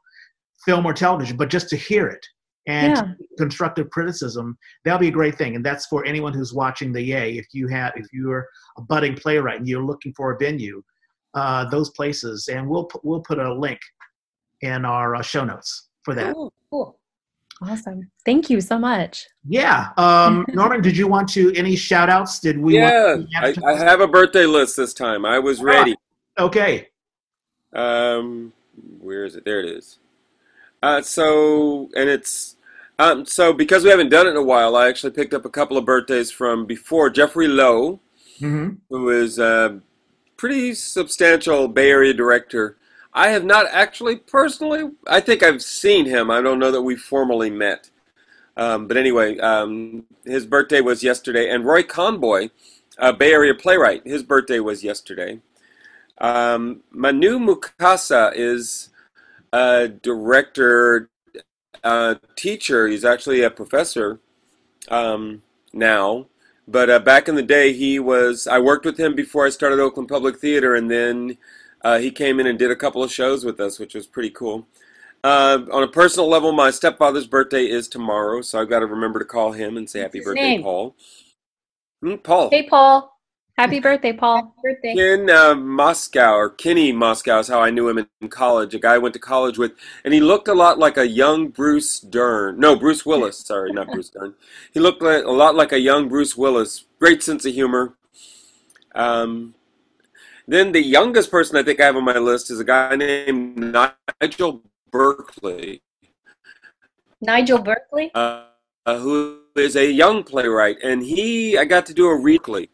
film 0.65 0.85
or 0.85 0.93
television, 0.93 1.37
but 1.37 1.49
just 1.49 1.71
to 1.71 1.77
hear 1.77 2.09
it 2.09 2.25
and 2.67 2.97
yeah. 2.97 3.27
constructive 3.39 3.89
criticism, 3.91 4.59
that'll 4.85 4.99
be 4.99 5.09
a 5.09 5.13
great 5.13 5.39
thing. 5.39 5.55
And 5.55 5.65
that's 5.65 5.87
for 5.87 6.05
anyone 6.05 6.35
who's 6.35 6.53
watching 6.53 6.93
the 6.93 7.01
Yay. 7.01 7.39
If 7.39 7.47
you 7.53 7.69
have, 7.69 7.93
if 7.97 8.07
you're 8.13 8.47
a 8.77 8.83
budding 8.83 9.15
playwright 9.15 9.61
and 9.61 9.69
you're 9.69 9.85
looking 9.85 10.13
for 10.15 10.33
a 10.33 10.39
venue, 10.39 10.83
uh, 11.35 11.69
those 11.71 11.91
places, 11.91 12.49
and 12.49 12.69
we'll 12.69 12.91
we'll 13.03 13.21
put 13.21 13.39
a 13.39 13.55
link 13.55 13.79
in 14.61 14.85
our 14.85 15.17
uh, 15.17 15.23
show 15.23 15.45
notes 15.45 15.89
for 16.03 16.15
that. 16.15 16.35
Cool, 16.35 16.53
cool. 16.71 16.99
Awesome. 17.63 18.11
Thank 18.25 18.51
you 18.51 18.61
so 18.61 18.79
much. 18.79 19.27
Yeah. 19.49 19.89
Um, 19.97 20.45
Norman, 20.53 20.83
did 20.83 20.97
you 20.97 21.09
want 21.09 21.29
to, 21.31 21.55
any 21.55 21.75
shout 21.75 22.11
outs? 22.11 22.39
Did 22.39 22.59
we? 22.59 22.77
Yeah, 22.77 23.17
I, 23.37 23.55
I, 23.65 23.75
have 23.75 24.01
a 24.01 24.07
birthday 24.07 24.45
list 24.45 24.77
this 24.77 24.93
time. 24.93 25.25
I 25.25 25.39
was 25.39 25.63
ready. 25.63 25.95
Ah, 26.39 26.45
okay. 26.45 26.89
Um, 27.73 28.53
where 29.01 29.25
is 29.25 29.37
it? 29.37 29.45
There 29.45 29.61
it 29.61 29.67
is. 29.67 29.99
Uh, 30.83 31.01
so, 31.01 31.89
and 31.97 32.11
it's, 32.11 32.57
um, 32.99 33.25
so 33.25 33.53
because 33.53 33.85
we 33.85 33.91
haven't 33.91 34.11
done 34.11 34.27
it 34.27 34.31
in 34.31 34.37
a 34.37 34.43
while, 34.43 34.77
I 34.77 34.89
actually 34.89 35.13
picked 35.13 35.33
up 35.33 35.47
a 35.47 35.51
couple 35.51 35.79
of 35.79 35.87
birthdays 35.87 36.31
from 36.31 36.67
before. 36.67 37.09
Jeffrey 37.09 37.49
Lo, 37.49 38.01
mm-hmm. 38.39 38.75
who 38.91 39.09
is 39.09 39.39
a 39.39 39.81
pretty 40.37 40.75
substantial 40.75 41.69
Bay 41.69 41.91
Area 41.91 42.13
director 42.13 42.77
I 43.17 43.31
have 43.31 43.47
not 43.47 43.67
actually 43.73 44.17
personally. 44.17 44.91
I 45.07 45.21
think 45.21 45.43
I've 45.43 45.63
seen 45.63 46.05
him. 46.05 46.31
I 46.31 46.43
don't 46.43 46.59
know 46.59 46.71
that 46.71 46.83
we 46.83 46.97
formally 46.97 47.49
met. 47.49 47.89
Um, 48.59 48.87
but 48.87 48.99
anyway, 48.99 49.39
um, 49.39 50.05
his 50.27 50.45
birthday 50.45 50.83
was 50.83 51.03
yesterday, 51.03 51.49
and 51.49 51.65
Roy 51.65 51.83
Conboy, 51.83 52.51
a 52.99 53.15
Bay 53.15 53.33
Area 53.33 53.55
playwright, 53.55 54.07
his 54.07 54.23
birthday 54.23 54.61
was 54.61 54.85
yesterday. 54.85 55.41
Um, 56.19 56.83
Manu 56.91 57.39
Mukasa 57.39 58.33
is 58.35 58.91
a 59.51 59.89
director, 59.89 61.09
uh, 61.83 62.17
teacher. 62.37 62.87
He's 62.87 63.05
actually 63.05 63.41
a 63.41 63.51
professor 63.51 64.21
um, 64.89 65.43
now. 65.73 66.27
But 66.69 66.91
uh, 66.91 66.99
back 66.99 67.29
in 67.29 67.35
the 67.35 67.43
day, 67.43 67.73
he 67.73 67.99
was. 67.99 68.47
I 68.47 68.59
worked 68.59 68.85
with 68.85 68.99
him 68.99 69.15
before 69.15 69.47
I 69.47 69.51
started 69.51 69.81
Oakland 69.81 70.09
Public 70.09 70.39
Theater, 70.39 70.75
and 70.75 70.91
then 70.91 71.39
uh, 71.83 71.99
he 71.99 72.11
came 72.11 72.41
in 72.41 72.47
and 72.47 72.59
did 72.59 72.71
a 72.71 72.77
couple 72.77 73.03
of 73.03 73.13
shows 73.13 73.45
with 73.45 73.61
us, 73.61 73.79
which 73.79 73.95
was 73.95 74.07
pretty 74.07 74.31
cool. 74.31 74.67
Uh, 75.25 75.59
on 75.73 75.83
a 75.83 75.89
personal 75.89 76.29
level, 76.29 76.53
my 76.53 76.71
stepfather's 76.71 77.27
birthday 77.27 77.65
is 77.65 77.89
tomorrow, 77.89 78.43
so 78.43 78.61
I've 78.61 78.69
got 78.69 78.81
to 78.81 78.87
remember 78.87 79.19
to 79.19 79.25
call 79.25 79.53
him 79.53 79.77
and 79.77 79.89
say 79.89 80.03
What's 80.03 80.15
happy 80.15 80.25
birthday, 80.25 80.43
name? 80.43 80.63
Paul. 80.63 80.95
Mm, 82.05 82.23
Paul. 82.23 82.51
Hey, 82.51 82.69
Paul. 82.69 83.13
Happy 83.59 83.81
birthday, 83.81 84.13
Paul. 84.13 84.37
Happy 84.37 84.51
birthday. 84.63 84.95
Ken 84.95 85.31
uh, 85.31 85.55
Moscow, 85.55 86.35
or 86.35 86.51
Kenny 86.51 86.93
Moscow 86.93 87.39
is 87.39 87.49
how 87.49 87.61
I 87.61 87.71
knew 87.71 87.89
him 87.89 88.07
in 88.21 88.29
college. 88.29 88.75
A 88.75 88.79
guy 88.79 88.95
I 88.95 88.99
went 88.99 89.15
to 89.15 89.19
college 89.19 89.57
with, 89.57 89.73
and 90.05 90.13
he 90.13 90.21
looked 90.21 90.47
a 90.47 90.55
lot 90.55 90.79
like 90.79 90.97
a 90.97 91.09
young 91.09 91.49
Bruce 91.49 91.99
Dern. 91.99 92.61
No, 92.61 92.77
Bruce 92.77 93.05
Willis. 93.05 93.39
Sorry, 93.39 93.73
not 93.73 93.91
Bruce 93.91 94.11
Dern. 94.11 94.35
He 94.73 94.79
looked 94.79 95.03
like, 95.03 95.25
a 95.25 95.31
lot 95.31 95.55
like 95.55 95.73
a 95.73 95.81
young 95.81 96.09
Bruce 96.09 96.37
Willis. 96.37 96.85
Great 97.01 97.23
sense 97.23 97.47
of 97.47 97.55
humor. 97.55 97.97
Um, 98.95 99.56
then 100.47 100.73
the 100.73 100.83
youngest 100.83 101.31
person 101.31 101.57
I 101.57 101.63
think 101.63 101.81
I 101.81 101.87
have 101.87 101.97
on 101.97 102.05
my 102.05 102.19
list 102.19 102.51
is 102.51 102.61
a 102.61 102.65
guy 102.65 102.95
named 102.97 103.59
Nigel 104.21 104.63
Berkeley. 104.91 105.83
Nigel 107.21 107.59
Berkeley? 107.59 108.11
Uh, 108.15 108.45
uh, 108.87 108.99
who 108.99 109.41
is 109.57 109.75
a 109.75 109.91
young 109.91 110.23
playwright, 110.23 110.77
and 110.83 111.03
he 111.03 111.59
I 111.59 111.65
got 111.65 111.87
to 111.87 111.95
do 111.95 112.09
a 112.09 112.21
weekly. 112.21 112.71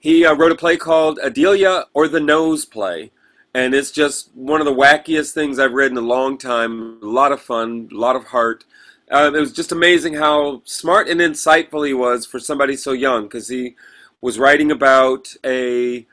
He 0.00 0.26
uh, 0.26 0.34
wrote 0.34 0.50
a 0.50 0.56
play 0.56 0.76
called 0.76 1.20
Adelia 1.22 1.84
or 1.94 2.08
the 2.08 2.18
Nose 2.18 2.64
Play, 2.64 3.12
and 3.54 3.72
it's 3.72 3.92
just 3.92 4.34
one 4.34 4.60
of 4.60 4.66
the 4.66 4.74
wackiest 4.74 5.32
things 5.32 5.58
I've 5.58 5.74
read 5.74 5.92
in 5.92 5.96
a 5.98 6.00
long 6.00 6.36
time. 6.38 7.00
A 7.02 7.06
lot 7.06 7.30
of 7.30 7.40
fun, 7.40 7.88
a 7.92 7.96
lot 7.96 8.16
of 8.16 8.24
heart. 8.24 8.64
Uh, 9.10 9.30
it 9.32 9.38
was 9.38 9.52
just 9.52 9.70
amazing 9.70 10.14
how 10.14 10.62
smart 10.64 11.08
and 11.08 11.20
insightful 11.20 11.86
he 11.86 11.94
was 11.94 12.26
for 12.26 12.40
somebody 12.40 12.76
so 12.76 12.92
young, 12.92 13.24
because 13.24 13.46
he 13.48 13.76
was 14.20 14.38
writing 14.38 14.72
about 14.72 15.32
a 15.44 16.06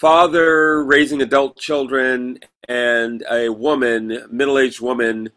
father 0.00 0.82
raising 0.82 1.20
adult 1.20 1.58
children 1.58 2.38
and 2.68 3.22
a 3.30 3.50
woman, 3.50 4.26
middle 4.30 4.58
aged 4.58 4.80
woman, 4.80 5.30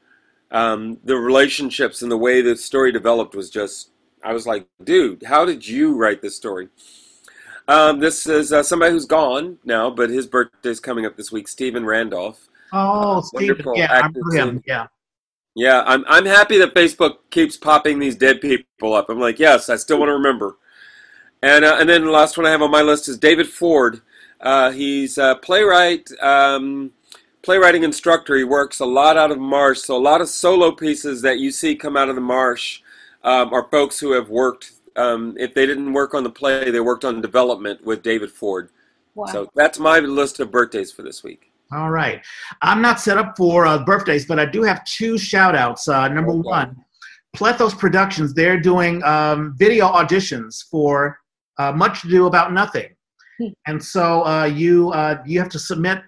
um, 0.52 0.99
the 1.03 1.18
relationships 1.18 2.02
and 2.02 2.10
the 2.10 2.18
way 2.18 2.41
the 2.41 2.56
story 2.56 2.91
developed 2.91 3.35
was 3.35 3.49
just. 3.49 3.90
I 4.23 4.31
was 4.31 4.48
like, 4.48 4.65
dude, 4.81 5.23
how 5.23 5.44
did 5.44 5.68
you 5.68 5.95
write 5.98 6.22
this 6.22 6.38
story? 6.38 6.69
Um, 7.68 7.99
this 7.99 8.26
is 8.26 8.53
uh, 8.53 8.64
somebody 8.64 8.94
who's 8.94 9.06
gone 9.06 9.57
now, 9.65 9.90
but 9.90 10.10
his 10.10 10.27
birthday's 10.27 10.80
coming 10.80 11.06
up 11.06 11.18
this 11.18 11.30
week. 11.30 11.49
Stephen 11.49 11.85
Randolph. 11.85 12.48
Oh, 12.72 13.19
Stephen. 13.19 13.48
wonderful 13.49 13.73
Yeah, 13.76 13.91
I 13.91 13.98
actor, 13.98 14.22
remember 14.23 14.52
him. 14.52 14.57
too. 14.60 14.64
Yeah. 14.65 14.88
Yeah, 15.56 15.84
I'm 15.85 16.03
I'm 16.07 16.26
happy 16.26 16.57
that 16.60 16.73
Facebook 16.73 17.18
keeps 17.30 17.57
popping 17.57 17.99
these 17.99 18.15
dead 18.15 18.40
people 18.41 18.94
up. 18.94 19.10
I'm 19.10 19.19
like, 19.19 19.40
yes, 19.40 19.69
I 19.69 19.76
still 19.76 19.99
want 19.99 20.10
to 20.10 20.14
remember. 20.14 20.56
And 21.44 21.64
uh, 21.65 21.77
and 21.80 21.88
then 21.90 22.06
the 22.06 22.11
last 22.11 22.38
one 22.38 22.48
I 22.48 22.52
have 22.52 22.61
on 22.61 22.72
my 22.72 22.81
list 22.81 23.07
is 23.10 23.18
David 23.18 23.48
Ford. 23.48 24.02
Uh, 24.44 24.72
he's 24.72 25.18
a 25.18 25.40
playwright, 25.41 26.07
um, 26.22 26.91
playwriting 27.41 27.84
instructor. 27.84 28.36
He 28.36 28.44
works 28.44 28.82
a 28.82 28.86
lot 28.86 29.18
out 29.18 29.32
of 29.32 29.40
Marsh, 29.40 29.80
so 29.80 29.95
a 29.95 29.98
lot 29.98 30.20
of 30.22 30.28
solo 30.28 30.72
pieces 30.72 31.22
that 31.22 31.40
you 31.40 31.49
see 31.49 31.76
come 31.76 31.95
out 31.95 32.10
of 32.10 32.15
the 32.15 32.22
Marsh 32.22 32.82
um, 33.24 33.53
are 33.53 33.68
folks 33.72 33.99
who 33.99 34.11
have 34.11 34.30
worked. 34.30 34.74
Um, 34.98 35.36
if 35.40 35.53
they 35.53 35.65
didn't 35.65 35.91
work 35.94 36.14
on 36.14 36.24
the 36.24 36.30
play, 36.30 36.70
they 36.70 36.82
worked 36.82 37.06
on 37.06 37.22
development 37.22 37.84
with 37.84 38.03
David 38.03 38.32
Ford. 38.32 38.70
Wow. 39.15 39.26
So 39.28 39.49
that's 39.56 39.80
my 39.80 39.99
list 39.99 40.40
of 40.40 40.52
birthdays 40.52 40.91
for 40.91 41.03
this 41.03 41.24
week. 41.24 41.52
All 41.72 41.90
right. 41.90 42.22
I'm 42.61 42.82
not 42.82 42.99
set 42.99 43.18
up 43.18 43.36
for 43.38 43.65
uh, 43.65 43.84
birthdays, 43.86 44.26
but 44.26 44.40
I 44.40 44.45
do 44.45 44.61
have 44.61 44.84
two 44.84 45.18
shout 45.18 45.56
outs. 45.56 45.88
Uh, 45.88 46.07
number 46.10 46.32
Okay. 46.32 46.41
one, 46.41 46.86
Plethos 47.36 47.74
Productions, 47.74 48.34
they're 48.34 48.60
doing 48.60 49.02
um, 49.03 49.56
video 49.57 49.88
auditions 49.88 50.64
for 50.70 51.20
uh, 51.57 51.72
Much 51.72 52.03
Ado 52.03 52.28
About 52.28 52.53
Nothing. 52.53 52.93
And 53.68 53.84
so 53.84 54.26
uh, 54.26 54.45
you, 54.45 54.91
uh, 54.91 55.22
you 55.26 55.39
have 55.39 55.49
to 55.49 55.60
submit 55.60 56.01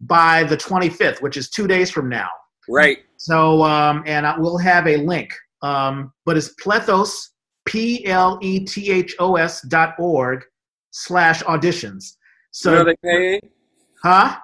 by 0.00 0.44
the 0.44 0.56
25th, 0.56 1.22
which 1.22 1.36
is 1.36 1.48
two 1.48 1.66
days 1.66 1.90
from 1.90 2.08
now. 2.08 2.28
Right. 2.68 2.98
So, 3.16 3.62
um, 3.62 4.02
and 4.06 4.26
I 4.26 4.38
will 4.38 4.58
have 4.58 4.86
a 4.86 4.96
link, 4.98 5.32
um, 5.62 6.12
but 6.24 6.36
it's 6.36 6.54
plethos, 6.62 7.30
P 7.64 8.06
L 8.06 8.38
E 8.42 8.60
T 8.60 8.90
H 8.90 9.14
O 9.18 9.36
S 9.36 9.62
dot 9.62 9.94
org 9.98 10.44
slash 10.90 11.42
auditions. 11.44 12.16
So, 12.50 12.70
you 12.70 12.78
know 12.78 12.84
they 12.84 12.96
pay? 13.02 13.40
huh? 14.02 14.36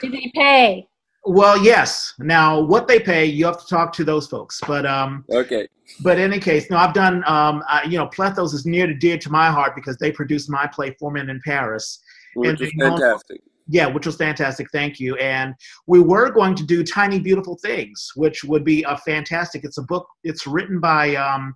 Do 0.00 0.10
they 0.10 0.30
pay? 0.34 0.88
Well, 1.24 1.56
yes. 1.62 2.14
Now, 2.18 2.60
what 2.60 2.88
they 2.88 2.98
pay, 2.98 3.24
you 3.26 3.44
have 3.46 3.60
to 3.60 3.66
talk 3.66 3.92
to 3.94 4.04
those 4.04 4.26
folks. 4.26 4.60
But, 4.66 4.84
um, 4.86 5.24
Okay. 5.30 5.68
but 6.02 6.18
in 6.18 6.32
any 6.32 6.40
case, 6.40 6.68
no, 6.68 6.76
I've 6.76 6.94
done, 6.94 7.22
um, 7.26 7.62
I, 7.68 7.84
you 7.84 7.96
know, 7.96 8.08
Plethos 8.08 8.52
is 8.54 8.66
near 8.66 8.86
to 8.88 8.94
dear 8.94 9.16
to 9.18 9.30
my 9.30 9.50
heart 9.50 9.74
because 9.76 9.96
they 9.98 10.10
produced 10.10 10.50
my 10.50 10.66
play 10.66 10.96
Four 10.98 11.12
Men 11.12 11.30
in 11.30 11.40
Paris. 11.44 12.02
Which 12.34 12.48
And 12.50 12.60
is 12.60 12.70
they 12.70 12.76
know- 12.76 12.96
fantastic. 12.96 13.40
Yeah, 13.68 13.86
which 13.86 14.06
was 14.06 14.16
fantastic. 14.16 14.66
Thank 14.72 14.98
you. 14.98 15.14
And 15.16 15.54
we 15.86 16.00
were 16.00 16.30
going 16.30 16.56
to 16.56 16.64
do 16.64 16.82
Tiny 16.82 17.20
Beautiful 17.20 17.56
Things, 17.62 18.10
which 18.16 18.42
would 18.42 18.64
be 18.64 18.82
a 18.82 18.96
fantastic. 18.98 19.64
It's 19.64 19.78
a 19.78 19.82
book. 19.82 20.06
It's 20.24 20.46
written 20.48 20.80
by 20.80 21.14
um, 21.14 21.54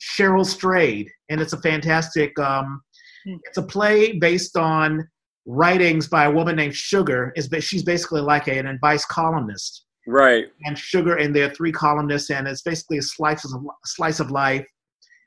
Cheryl 0.00 0.46
Strayed, 0.46 1.10
and 1.28 1.40
it's 1.40 1.52
a 1.54 1.60
fantastic. 1.60 2.38
Um, 2.38 2.80
Hmm. 3.26 3.34
it's 3.44 3.58
a 3.58 3.62
play 3.64 4.12
based 4.12 4.56
on 4.56 5.08
writings 5.48 6.06
by 6.06 6.24
a 6.26 6.30
woman 6.30 6.54
named 6.54 6.76
Sugar. 6.76 7.32
Is 7.34 7.48
she's 7.64 7.82
basically 7.82 8.20
like 8.20 8.46
a, 8.46 8.58
an 8.58 8.66
advice 8.66 9.04
columnist, 9.06 9.86
Right. 10.06 10.46
and 10.64 10.78
Sugar, 10.78 11.16
and 11.16 11.34
there 11.34 11.46
are 11.50 11.54
three 11.54 11.72
columnists, 11.72 12.30
and 12.30 12.46
it's 12.46 12.62
basically 12.62 12.98
a 12.98 13.02
slice 13.02 13.44
of 13.44 13.52
slice 13.84 14.20
of 14.20 14.30
life, 14.30 14.66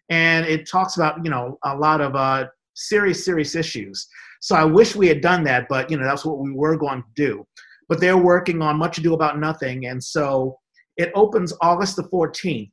and 0.10 0.45
it 0.45 0.69
talks 0.69 0.95
about 0.95 1.23
you 1.26 1.31
know 1.31 1.57
a 1.65 1.76
lot 1.76 1.99
of 1.99 2.15
uh, 2.15 2.45
serious 2.76 3.26
serious 3.26 3.56
issues. 3.56 4.07
So 4.39 4.56
I 4.56 4.64
wish 4.64 4.95
we 4.95 5.07
had 5.07 5.22
done 5.22 5.43
that, 5.45 5.68
but 5.68 5.89
you 5.89 5.98
know 5.98 6.06
that's 6.06 6.23
what 6.23 6.38
we 6.39 6.52
were 6.52 6.77
going 6.77 7.02
to 7.02 7.10
do. 7.15 7.45
But 7.89 7.99
they're 7.99 8.18
working 8.18 8.61
on 8.61 8.77
Much 8.77 8.99
Ado 8.99 9.14
About 9.15 9.39
Nothing, 9.39 9.88
and 9.88 10.02
so 10.02 10.57
it 10.98 11.11
opens 11.15 11.52
August 11.61 11.95
the 11.95 12.03
14th, 12.03 12.69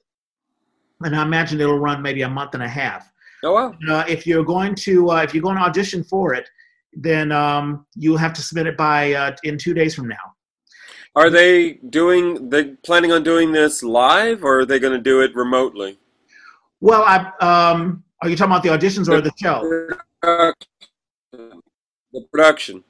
and 1.01 1.17
I 1.17 1.23
imagine 1.23 1.61
it'll 1.61 1.79
run 1.79 2.03
maybe 2.03 2.23
a 2.23 2.29
month 2.29 2.55
and 2.55 2.63
a 2.63 2.69
half. 2.69 3.11
Oh 3.43 3.53
wow. 3.55 3.75
Uh, 3.89 4.05
if 4.09 4.27
you're 4.27 4.45
going 4.45 4.75
to 4.75 5.11
uh, 5.11 5.23
if 5.23 5.33
you're 5.33 5.43
going 5.43 5.57
to 5.57 5.63
audition 5.63 6.05
for 6.05 6.35
it, 6.35 6.49
then 6.93 7.33
um, 7.33 7.87
you'll 7.95 8.17
have 8.17 8.33
to 8.35 8.43
submit 8.43 8.67
it 8.67 8.77
by 8.77 9.13
uh, 9.13 9.37
in 9.45 9.59
two 9.59 9.75
days 9.75 9.95
from 9.95 10.09
now. 10.09 10.17
Are 11.15 11.31
they 11.31 11.75
doing? 11.91 12.49
They 12.49 12.65
planning 12.85 13.13
on 13.13 13.23
doing 13.23 13.53
this 13.53 13.83
live, 13.83 14.45
or 14.45 14.61
are 14.61 14.67
they 14.67 14.79
going 14.79 14.93
to 14.93 15.03
do 15.03 15.21
it 15.21 15.35
remotely? 15.35 15.99
Well, 16.81 17.03
I 17.03 17.33
um, 17.41 18.05
are 18.23 18.29
you 18.29 18.37
talking 18.37 18.53
about 18.53 18.63
the 18.63 18.71
auditions 18.71 19.09
or 19.09 19.21
the 19.21 19.33
show? 19.37 19.89
The 22.13 22.25
production. 22.33 22.83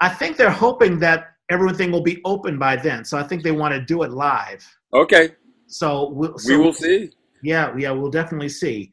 I 0.00 0.08
think 0.08 0.36
they're 0.36 0.50
hoping 0.50 0.98
that 1.00 1.34
everything 1.50 1.90
will 1.90 2.02
be 2.02 2.20
open 2.24 2.58
by 2.58 2.76
then. 2.76 3.04
So 3.04 3.18
I 3.18 3.22
think 3.22 3.42
they 3.42 3.52
want 3.52 3.74
to 3.74 3.80
do 3.80 4.02
it 4.02 4.10
live. 4.10 4.64
Okay, 4.92 5.30
So, 5.66 6.10
we'll, 6.10 6.38
so 6.38 6.56
we 6.56 6.64
will 6.64 6.72
see. 6.72 7.10
Yeah, 7.42 7.74
yeah, 7.76 7.90
we'll 7.90 8.10
definitely 8.10 8.48
see. 8.48 8.90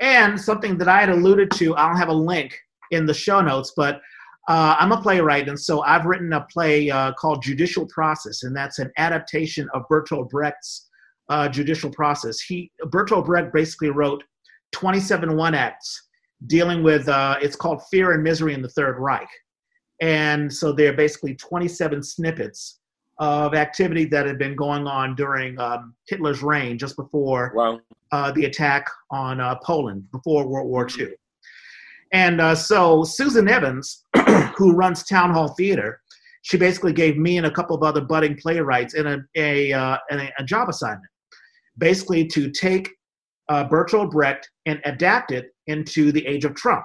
And 0.00 0.40
something 0.40 0.76
that 0.78 0.88
I 0.88 1.00
had 1.00 1.10
alluded 1.10 1.50
to, 1.52 1.76
I'll 1.76 1.96
have 1.96 2.08
a 2.08 2.14
link 2.14 2.58
in 2.90 3.06
the 3.06 3.14
show 3.14 3.40
notes, 3.40 3.72
but 3.76 4.00
uh, 4.48 4.76
I'm 4.78 4.92
a 4.92 5.00
playwright, 5.00 5.48
and 5.48 5.58
so 5.58 5.80
I've 5.82 6.04
written 6.04 6.32
a 6.34 6.42
play 6.52 6.90
uh, 6.90 7.12
called 7.14 7.42
Judicial 7.42 7.86
Process, 7.86 8.42
and 8.42 8.54
that's 8.54 8.78
an 8.78 8.90
adaptation 8.98 9.68
of 9.72 9.84
Bertolt 9.90 10.28
Brecht's 10.28 10.90
uh, 11.30 11.48
Judicial 11.48 11.90
Process. 11.90 12.40
He 12.40 12.70
Bertolt 12.86 13.24
Brecht 13.24 13.52
basically 13.54 13.88
wrote 13.90 14.22
27 14.72 15.34
one 15.36 15.54
acts 15.54 16.08
dealing 16.46 16.82
with 16.82 17.08
uh, 17.08 17.36
it's 17.40 17.56
called 17.56 17.80
Fear 17.90 18.12
and 18.12 18.22
Misery 18.22 18.52
in 18.52 18.60
the 18.60 18.68
Third 18.68 18.98
Reich, 18.98 19.28
and 20.02 20.52
so 20.52 20.72
they're 20.72 20.92
basically 20.92 21.34
27 21.36 22.02
snippets 22.02 22.80
of 23.18 23.54
activity 23.54 24.04
that 24.06 24.26
had 24.26 24.38
been 24.38 24.56
going 24.56 24.86
on 24.86 25.14
during 25.14 25.58
um, 25.58 25.94
Hitler's 26.08 26.42
reign, 26.42 26.76
just 26.76 26.96
before 26.96 27.52
Wow. 27.54 27.80
uh, 28.12 28.32
the 28.32 28.44
attack 28.44 28.86
on 29.10 29.40
uh, 29.40 29.54
Poland 29.64 30.10
before 30.10 30.46
World 30.46 30.68
War 30.68 30.86
II. 30.98 31.08
And 32.14 32.40
uh, 32.40 32.54
so 32.54 33.02
Susan 33.02 33.48
Evans, 33.48 34.04
who 34.56 34.72
runs 34.72 35.02
Town 35.02 35.32
Hall 35.32 35.48
Theater, 35.48 36.00
she 36.42 36.56
basically 36.56 36.92
gave 36.92 37.16
me 37.16 37.38
and 37.38 37.46
a 37.46 37.50
couple 37.50 37.74
of 37.74 37.82
other 37.82 38.00
budding 38.00 38.36
playwrights 38.36 38.94
in 38.94 39.06
a, 39.08 39.18
a, 39.34 39.72
uh, 39.72 39.98
a, 40.12 40.32
a 40.38 40.44
job 40.44 40.68
assignment, 40.68 41.10
basically 41.76 42.24
to 42.28 42.52
take 42.52 42.88
uh, 43.48 43.68
Bertolt 43.68 44.12
Brecht 44.12 44.48
and 44.64 44.80
adapt 44.84 45.32
it 45.32 45.46
into 45.66 46.12
the 46.12 46.24
age 46.24 46.44
of 46.44 46.54
Trump. 46.54 46.84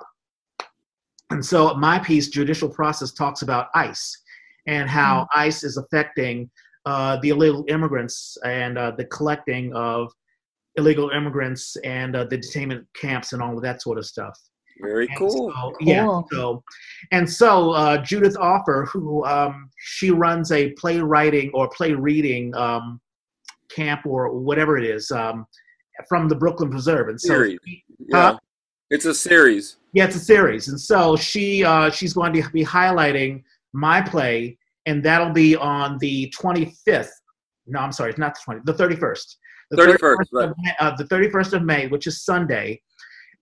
And 1.30 1.46
so 1.46 1.76
my 1.76 2.00
piece, 2.00 2.30
Judicial 2.30 2.68
Process, 2.68 3.12
talks 3.12 3.44
about 3.44 3.68
ICE 3.76 4.18
and 4.66 4.90
how 4.90 5.28
ICE 5.36 5.64
is 5.64 5.78
affecting 5.78 6.50
uh, 6.88 7.18
the 7.22 7.30
illegal 7.30 7.66
immigrants 7.68 8.36
and 8.44 8.80
uh, 8.80 8.94
the 8.98 9.06
collecting 9.06 9.76
of 9.76 10.12
illegal 10.76 11.12
immigrants 11.12 11.76
and 11.84 12.16
uh, 12.16 12.24
the 12.24 12.38
detainment 12.38 12.86
camps 12.96 13.34
and 13.34 13.44
all 13.44 13.56
of 13.56 13.62
that 13.62 13.84
sort 13.84 14.00
of 14.00 14.08
stuff. 14.08 14.36
Very 14.82 15.08
And 15.08 15.18
cool. 15.18 15.52
so- 15.52 15.74
yeah. 15.82 16.22
So, 16.32 16.64
and 17.12 17.30
so 17.30 17.72
uh, 17.72 17.98
Judith 18.04 18.38
Offer, 18.40 18.88
who 18.92 19.26
um, 19.26 19.70
she 19.80 20.12
runs 20.12 20.52
a 20.52 20.72
playwriting 20.72 21.52
or 21.54 21.70
play 21.70 21.94
reading 21.94 22.56
um, 22.56 23.00
camp 23.70 24.02
or 24.06 24.32
whatever 24.40 24.78
it 24.78 24.86
is 24.86 25.12
um, 25.12 25.46
from 26.08 26.28
the 26.30 26.36
Brooklyn 26.36 26.70
Preserve, 26.72 27.10
and 27.10 27.20
so 27.20 27.28
Series. 27.28 27.60
Yeah. 28.00 28.38
It's 28.92 29.06
a 29.06 29.14
series. 29.14 29.78
yeah, 29.94 30.06
it's 30.06 30.16
a 30.16 30.20
series, 30.20 30.68
and 30.70 30.80
so 30.82 31.16
she 31.16 31.64
uh, 31.64 31.92
she's 31.92 32.14
going 32.14 32.34
to 32.34 32.50
be 32.50 32.66
highlighting 32.66 33.44
my 33.72 34.02
play, 34.02 34.58
and 34.88 35.04
that'll 35.04 35.30
be 35.32 35.56
on 35.56 36.00
the 36.00 36.34
25th. 36.36 37.10
No, 37.68 37.80
I'm 37.82 37.92
sorry, 37.92 38.10
it's 38.10 38.18
not 38.18 38.34
the 38.48 38.54
20th, 38.56 38.66
the 38.66 38.74
31st. 38.74 39.36
The 39.70 39.78
31st, 39.78 40.44
of 40.44 40.54
May, 40.58 40.72
uh, 40.80 40.96
the 40.96 41.04
31st 41.04 41.54
of 41.54 41.64
May, 41.64 41.86
which 41.86 42.08
is 42.08 42.24
Sunday, 42.24 42.82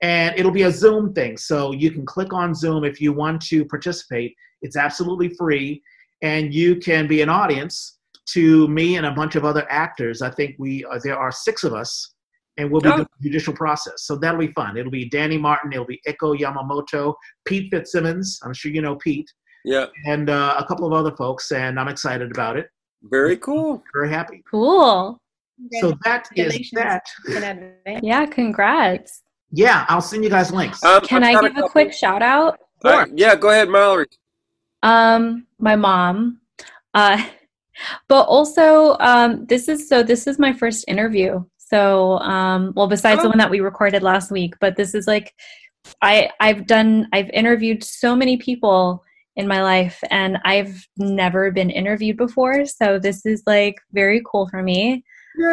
and 0.02 0.38
it'll 0.38 0.52
be 0.52 0.64
a 0.64 0.72
Zoom 0.72 1.14
thing. 1.14 1.38
So 1.38 1.72
you 1.72 1.92
can 1.92 2.06
click 2.06 2.34
on 2.34 2.54
Zoom 2.54 2.84
if 2.84 3.02
you 3.02 3.14
want 3.14 3.42
to 3.44 3.66
participate. 3.66 4.36
It's 4.62 4.76
absolutely 4.78 5.30
free, 5.30 5.82
and 6.22 6.54
you 6.54 6.76
can 6.78 7.08
be 7.08 7.22
an 7.22 7.30
audience 7.30 8.00
to 8.28 8.68
me 8.68 8.98
and 8.98 9.06
a 9.06 9.12
bunch 9.12 9.36
of 9.36 9.46
other 9.46 9.66
actors. 9.70 10.22
I 10.22 10.30
think 10.30 10.56
we 10.60 10.84
uh, 10.86 11.00
there 11.04 11.18
are 11.18 11.32
six 11.32 11.64
of 11.64 11.74
us, 11.74 12.14
and 12.58 12.70
we'll 12.72 12.82
be 12.82 12.90
Oh. 12.90 12.98
doing 12.98 13.08
the 13.20 13.30
judicial 13.30 13.54
process. 13.54 14.04
So 14.06 14.16
that'll 14.16 14.40
be 14.40 14.52
fun. 14.54 14.78
It'll 14.78 14.92
be 14.92 15.08
Danny 15.10 15.38
Martin, 15.38 15.72
it'll 15.74 15.86
be 15.86 16.02
Eko 16.08 16.38
Yamamoto, 16.38 17.16
Pete 17.46 17.70
Fitzsimmons. 17.72 18.40
I'm 18.44 18.54
sure 18.54 18.72
you 18.72 18.82
know 18.82 18.96
Pete, 18.96 19.32
Yeah. 19.64 19.86
and 20.06 20.30
uh, 20.30 20.56
a 20.58 20.66
couple 20.66 20.86
of 20.88 20.94
other 20.94 21.16
folks, 21.16 21.52
and 21.52 21.80
I'm 21.80 21.88
excited 21.88 22.32
about 22.32 22.58
it. 22.58 22.68
Very 23.04 23.38
cool. 23.38 23.84
Very 23.94 24.10
happy. 24.10 24.44
Cool. 24.50 25.18
So 25.82 25.94
that 26.04 26.28
is 26.36 26.70
that. 26.74 27.04
Yeah, 28.04 28.26
congrats. 28.26 29.24
Yeah, 29.52 29.86
I'll 29.88 30.02
send 30.02 30.24
you 30.24 30.30
guys 30.30 30.52
links. 30.52 30.84
Um, 30.84 31.02
Can 31.02 31.24
I've 31.24 31.30
I 31.30 31.34
got 31.34 31.42
give 31.44 31.52
a 31.52 31.56
couple- 31.56 31.70
quick 31.70 31.94
shout 31.94 32.22
out? 32.22 32.60
Uh, 32.84 33.06
yeah, 33.14 33.36
go 33.36 33.50
ahead, 33.50 33.70
Mallory. 33.70 34.08
Um, 34.84 35.48
my 35.60 35.76
mom. 35.76 36.42
Uh, 36.94 37.24
but 38.08 38.24
also, 38.24 38.98
um, 39.00 39.46
this 39.46 39.68
is 39.70 39.88
so. 39.88 40.04
This 40.04 40.28
is 40.28 40.38
my 40.40 40.54
first 40.54 40.86
interview. 40.88 41.44
So, 41.58 42.20
um, 42.20 42.74
well, 42.76 42.88
besides 42.88 43.22
the 43.22 43.28
Oh. 43.28 43.30
one 43.30 43.38
that 43.40 43.50
we 43.50 43.60
recorded 43.60 44.02
last 44.04 44.32
week, 44.32 44.54
but 44.62 44.76
this 44.78 44.96
is 44.96 45.08
like, 45.08 45.34
I 46.02 46.30
I've 46.40 46.68
done. 46.68 47.08
I've 47.14 47.30
interviewed 47.32 47.84
so 47.84 48.16
many 48.16 48.38
people, 48.38 49.04
in 49.38 49.48
my 49.48 49.62
life, 49.62 50.04
and 50.10 50.40
I've 50.46 50.88
never 50.98 51.52
been 51.52 51.70
interviewed 51.70 52.18
before. 52.18 52.66
So 52.66 52.98
this 53.00 53.26
is 53.26 53.44
like 53.46 53.76
very 53.94 54.22
cool 54.30 54.48
for 54.50 54.64
me. 54.64 55.04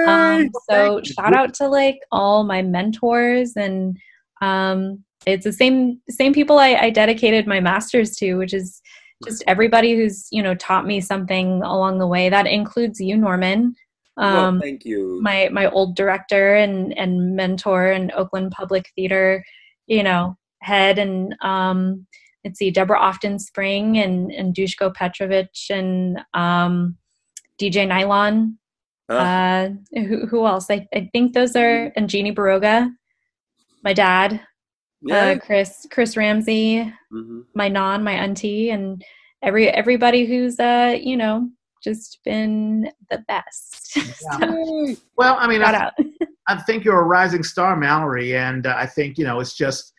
Um, 0.09 0.51
so 0.71 1.01
shout 1.03 1.35
out 1.37 1.55
to 1.55 1.69
like 1.69 1.99
all 2.11 2.45
my 2.45 2.63
mentors 2.63 3.53
and 3.57 3.97
um, 4.41 5.05
it's 5.27 5.45
the 5.45 5.53
same 5.53 6.01
same 6.09 6.33
people 6.35 6.59
I, 6.59 6.75
I 6.75 6.91
dedicated 6.91 7.47
my 7.47 7.61
masters 7.61 8.17
to, 8.17 8.35
which 8.35 8.53
is 8.53 8.81
just 9.25 9.43
everybody 9.47 9.95
who's 9.97 10.29
you 10.31 10.43
know 10.43 10.55
taught 10.55 10.87
me 10.87 11.01
something 11.01 11.63
along 11.63 11.99
the 11.99 12.07
way. 12.07 12.29
That 12.29 12.47
includes 12.47 13.01
you, 13.01 13.17
Norman. 13.17 13.75
well, 14.17 14.45
Um, 14.47 14.61
thank 14.61 14.85
you. 14.85 15.21
my 15.23 15.49
my 15.51 15.71
old 15.71 15.97
director 15.97 16.55
and 16.57 16.97
and 16.99 17.35
mentor 17.37 17.91
in 17.93 18.13
Oakland 18.15 18.53
Public 18.53 18.91
Theater, 18.95 19.45
you 19.87 20.03
know, 20.03 20.37
head 20.61 20.99
and 20.99 21.35
um, 21.41 22.07
let's 22.45 22.59
see, 22.59 22.71
Deborah 22.71 23.01
Often 23.01 23.39
Spring 23.39 23.99
and 23.99 24.31
and 24.31 24.55
Dushko 24.55 24.95
Petrovich 24.95 25.71
and 25.71 26.21
um, 26.35 26.97
DJ 27.59 27.89
Nylon. 27.89 28.59
Huh? 29.11 29.17
Uh, 29.17 29.69
who 30.01 30.27
who 30.27 30.47
else? 30.47 30.71
I 30.71 30.87
I 30.95 31.09
think 31.13 31.35
those 31.35 31.57
are 31.57 31.93
and 31.97 32.09
Jeannie 32.09 32.33
Barroga, 32.33 32.91
my 33.83 33.93
dad, 33.93 34.41
yeah. 35.03 35.17
uh, 35.17 35.39
Chris 35.39 35.87
Chris 35.91 36.17
Ramsey, 36.17 36.93
hmm 37.11 37.41
my 37.55 37.69
non, 37.69 38.03
my 38.03 38.13
auntie, 38.13 38.71
and 38.71 39.05
every 39.43 39.69
everybody 39.69 40.25
who's 40.25 40.59
uh 40.59 40.97
you 40.99 41.17
know 41.17 41.49
just 41.83 42.19
been 42.25 42.91
the 43.11 43.23
best. 43.29 43.93
so, 44.41 44.97
Well, 45.17 45.37
I 45.39 45.47
mean, 45.47 45.63
I, 45.63 45.75
out. 45.75 45.93
I 46.49 46.57
think 46.63 46.85
you're 46.85 47.01
a 47.01 47.05
rising 47.05 47.43
star, 47.43 47.77
Mallory, 47.77 48.37
and 48.37 48.67
uh, 48.67 48.75
I 48.77 48.87
think 48.87 49.19
you 49.19 49.25
know 49.25 49.41
it's 49.41 49.55
just. 49.55 49.93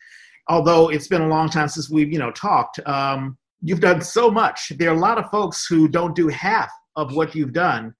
Although 0.48 0.90
it's 0.90 1.08
been 1.08 1.22
a 1.22 1.26
long 1.26 1.50
time 1.50 1.66
since 1.66 1.90
we've 1.90 2.12
you 2.12 2.20
know 2.20 2.30
talked, 2.30 2.78
um, 2.86 3.36
you've 3.62 3.80
done 3.80 4.00
so 4.00 4.30
much. 4.30 4.72
There 4.78 4.90
are 4.90 4.94
a 4.94 4.98
lot 4.98 5.18
of 5.18 5.28
folks 5.30 5.66
who 5.66 5.88
don't 5.88 6.14
do 6.14 6.28
half 6.28 6.70
of 6.94 7.16
what 7.16 7.34
you've 7.34 7.52
done. 7.52 7.94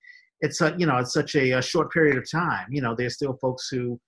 It's 0.46 0.60
a, 0.60 0.74
you 0.78 0.86
know 0.86 0.96
it's 0.98 1.12
such 1.12 1.34
a, 1.34 1.52
a 1.52 1.62
short 1.62 1.92
period 1.92 2.16
of 2.16 2.30
time. 2.30 2.66
You 2.70 2.82
know, 2.82 2.94
there's 2.94 3.14
still 3.14 3.34
folks 3.40 3.68
who, 3.68 4.00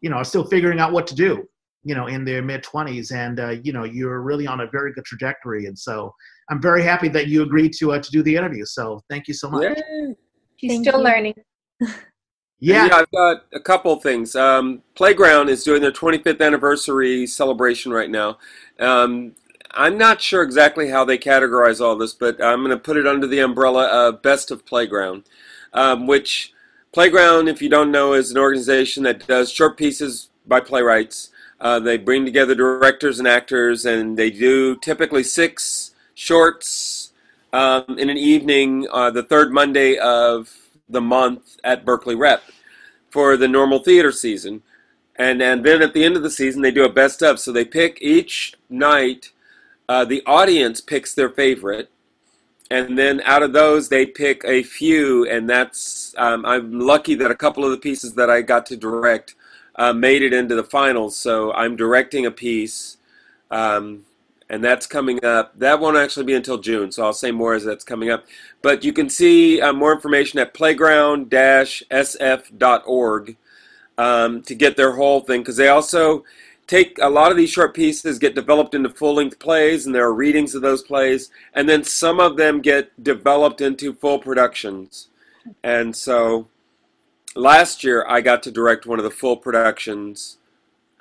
you 0.00 0.10
know, 0.10 0.16
are 0.16 0.24
still 0.24 0.44
figuring 0.44 0.80
out 0.80 0.92
what 0.92 1.06
to 1.08 1.14
do. 1.14 1.44
You 1.84 1.96
know, 1.96 2.06
in 2.06 2.24
their 2.24 2.42
mid 2.42 2.62
twenties, 2.62 3.10
and 3.10 3.40
uh, 3.40 3.54
you 3.64 3.72
know 3.72 3.84
you're 3.84 4.22
really 4.22 4.46
on 4.46 4.60
a 4.60 4.66
very 4.70 4.92
good 4.92 5.04
trajectory. 5.04 5.66
And 5.66 5.76
so 5.76 6.14
I'm 6.50 6.62
very 6.62 6.82
happy 6.82 7.08
that 7.08 7.26
you 7.26 7.42
agreed 7.42 7.72
to 7.78 7.92
uh, 7.92 7.98
to 7.98 8.10
do 8.10 8.22
the 8.22 8.34
interview. 8.36 8.64
So 8.64 9.00
thank 9.10 9.26
you 9.26 9.34
so 9.34 9.50
much. 9.50 9.62
Yeah. 9.76 10.12
She's 10.56 10.72
Thank 10.72 10.86
still 10.86 10.98
you. 10.98 11.04
learning. 11.04 11.34
Yeah. 12.64 12.90
I've 12.92 13.10
got 13.10 13.38
a 13.52 13.58
couple 13.58 13.96
things. 13.96 14.36
Um, 14.36 14.82
Playground 14.94 15.48
is 15.48 15.64
doing 15.64 15.82
their 15.82 15.90
25th 15.90 16.40
anniversary 16.40 17.26
celebration 17.26 17.92
right 17.92 18.08
now. 18.08 18.38
Um, 18.78 19.34
I'm 19.72 19.98
not 19.98 20.20
sure 20.20 20.42
exactly 20.42 20.88
how 20.88 21.04
they 21.04 21.18
categorize 21.18 21.80
all 21.80 21.96
this, 21.96 22.14
but 22.14 22.40
I'm 22.40 22.60
going 22.60 22.70
to 22.70 22.76
put 22.76 22.96
it 22.96 23.06
under 23.06 23.26
the 23.26 23.40
umbrella 23.40 23.86
of 23.86 24.22
Best 24.22 24.52
of 24.52 24.64
Playground, 24.64 25.24
um, 25.74 26.06
which 26.06 26.52
Playground, 26.92 27.48
if 27.48 27.62
you 27.62 27.70
don't 27.70 27.90
know, 27.90 28.12
is 28.12 28.30
an 28.30 28.36
organization 28.36 29.02
that 29.04 29.26
does 29.26 29.50
short 29.50 29.78
pieces 29.78 30.28
by 30.46 30.60
playwrights. 30.60 31.30
Uh, 31.58 31.78
they 31.78 31.96
bring 31.96 32.26
together 32.26 32.54
directors 32.54 33.18
and 33.18 33.26
actors, 33.26 33.86
and 33.86 34.18
they 34.18 34.30
do 34.30 34.76
typically 34.76 35.22
six 35.22 35.92
shorts 36.14 37.12
um, 37.54 37.98
in 37.98 38.10
an 38.10 38.18
evening, 38.18 38.86
uh, 38.92 39.10
the 39.10 39.22
third 39.22 39.52
Monday 39.52 39.96
of 39.96 40.50
the 40.86 41.00
month 41.00 41.56
at 41.64 41.84
Berkeley 41.84 42.14
Rep 42.14 42.42
for 43.10 43.38
the 43.38 43.48
normal 43.48 43.78
theater 43.78 44.12
season. 44.12 44.62
And, 45.16 45.40
and 45.40 45.64
then 45.64 45.82
at 45.82 45.94
the 45.94 46.04
end 46.04 46.16
of 46.16 46.22
the 46.22 46.30
season, 46.30 46.62
they 46.62 46.70
do 46.70 46.84
a 46.84 46.92
best 46.92 47.22
of. 47.22 47.38
So 47.38 47.52
they 47.52 47.64
pick 47.64 47.98
each 48.02 48.54
night, 48.68 49.30
uh, 49.88 50.04
the 50.04 50.22
audience 50.26 50.80
picks 50.80 51.14
their 51.14 51.30
favorite. 51.30 51.90
And 52.72 52.98
then 52.98 53.20
out 53.26 53.42
of 53.42 53.52
those, 53.52 53.90
they 53.90 54.06
pick 54.06 54.42
a 54.46 54.62
few. 54.62 55.28
And 55.28 55.46
that's, 55.48 56.14
um, 56.16 56.46
I'm 56.46 56.80
lucky 56.80 57.14
that 57.16 57.30
a 57.30 57.34
couple 57.34 57.66
of 57.66 57.70
the 57.70 57.76
pieces 57.76 58.14
that 58.14 58.30
I 58.30 58.40
got 58.40 58.64
to 58.66 58.78
direct 58.78 59.34
uh, 59.76 59.92
made 59.92 60.22
it 60.22 60.32
into 60.32 60.54
the 60.54 60.64
finals. 60.64 61.14
So 61.16 61.52
I'm 61.52 61.76
directing 61.76 62.24
a 62.24 62.30
piece. 62.30 62.96
Um, 63.50 64.06
and 64.48 64.64
that's 64.64 64.86
coming 64.86 65.22
up. 65.22 65.52
That 65.58 65.80
won't 65.80 65.98
actually 65.98 66.24
be 66.24 66.32
until 66.34 66.56
June, 66.58 66.90
so 66.92 67.04
I'll 67.04 67.12
say 67.12 67.30
more 67.30 67.52
as 67.54 67.64
that's 67.64 67.84
coming 67.84 68.10
up. 68.10 68.24
But 68.60 68.82
you 68.84 68.92
can 68.92 69.08
see 69.08 69.60
uh, 69.60 69.72
more 69.72 69.92
information 69.92 70.40
at 70.40 70.52
playground-sf.org 70.52 73.36
um, 73.98 74.42
to 74.42 74.54
get 74.54 74.76
their 74.76 74.92
whole 74.92 75.20
thing, 75.20 75.40
because 75.40 75.56
they 75.56 75.68
also 75.68 76.24
take 76.72 76.98
a 77.02 77.10
lot 77.10 77.30
of 77.30 77.36
these 77.36 77.50
short 77.50 77.74
pieces 77.74 78.18
get 78.18 78.34
developed 78.34 78.74
into 78.74 78.88
full-length 78.88 79.38
plays, 79.38 79.84
and 79.84 79.94
there 79.94 80.06
are 80.06 80.14
readings 80.14 80.54
of 80.54 80.62
those 80.62 80.82
plays, 80.82 81.30
and 81.52 81.68
then 81.68 81.84
some 81.84 82.18
of 82.18 82.38
them 82.38 82.62
get 82.62 83.04
developed 83.04 83.60
into 83.60 83.92
full 83.92 84.18
productions. 84.18 85.08
And 85.62 85.94
so 85.94 86.48
last 87.36 87.84
year 87.84 88.06
I 88.08 88.22
got 88.22 88.42
to 88.44 88.50
direct 88.50 88.86
one 88.86 88.98
of 88.98 89.04
the 89.04 89.10
full 89.10 89.36
productions. 89.36 90.38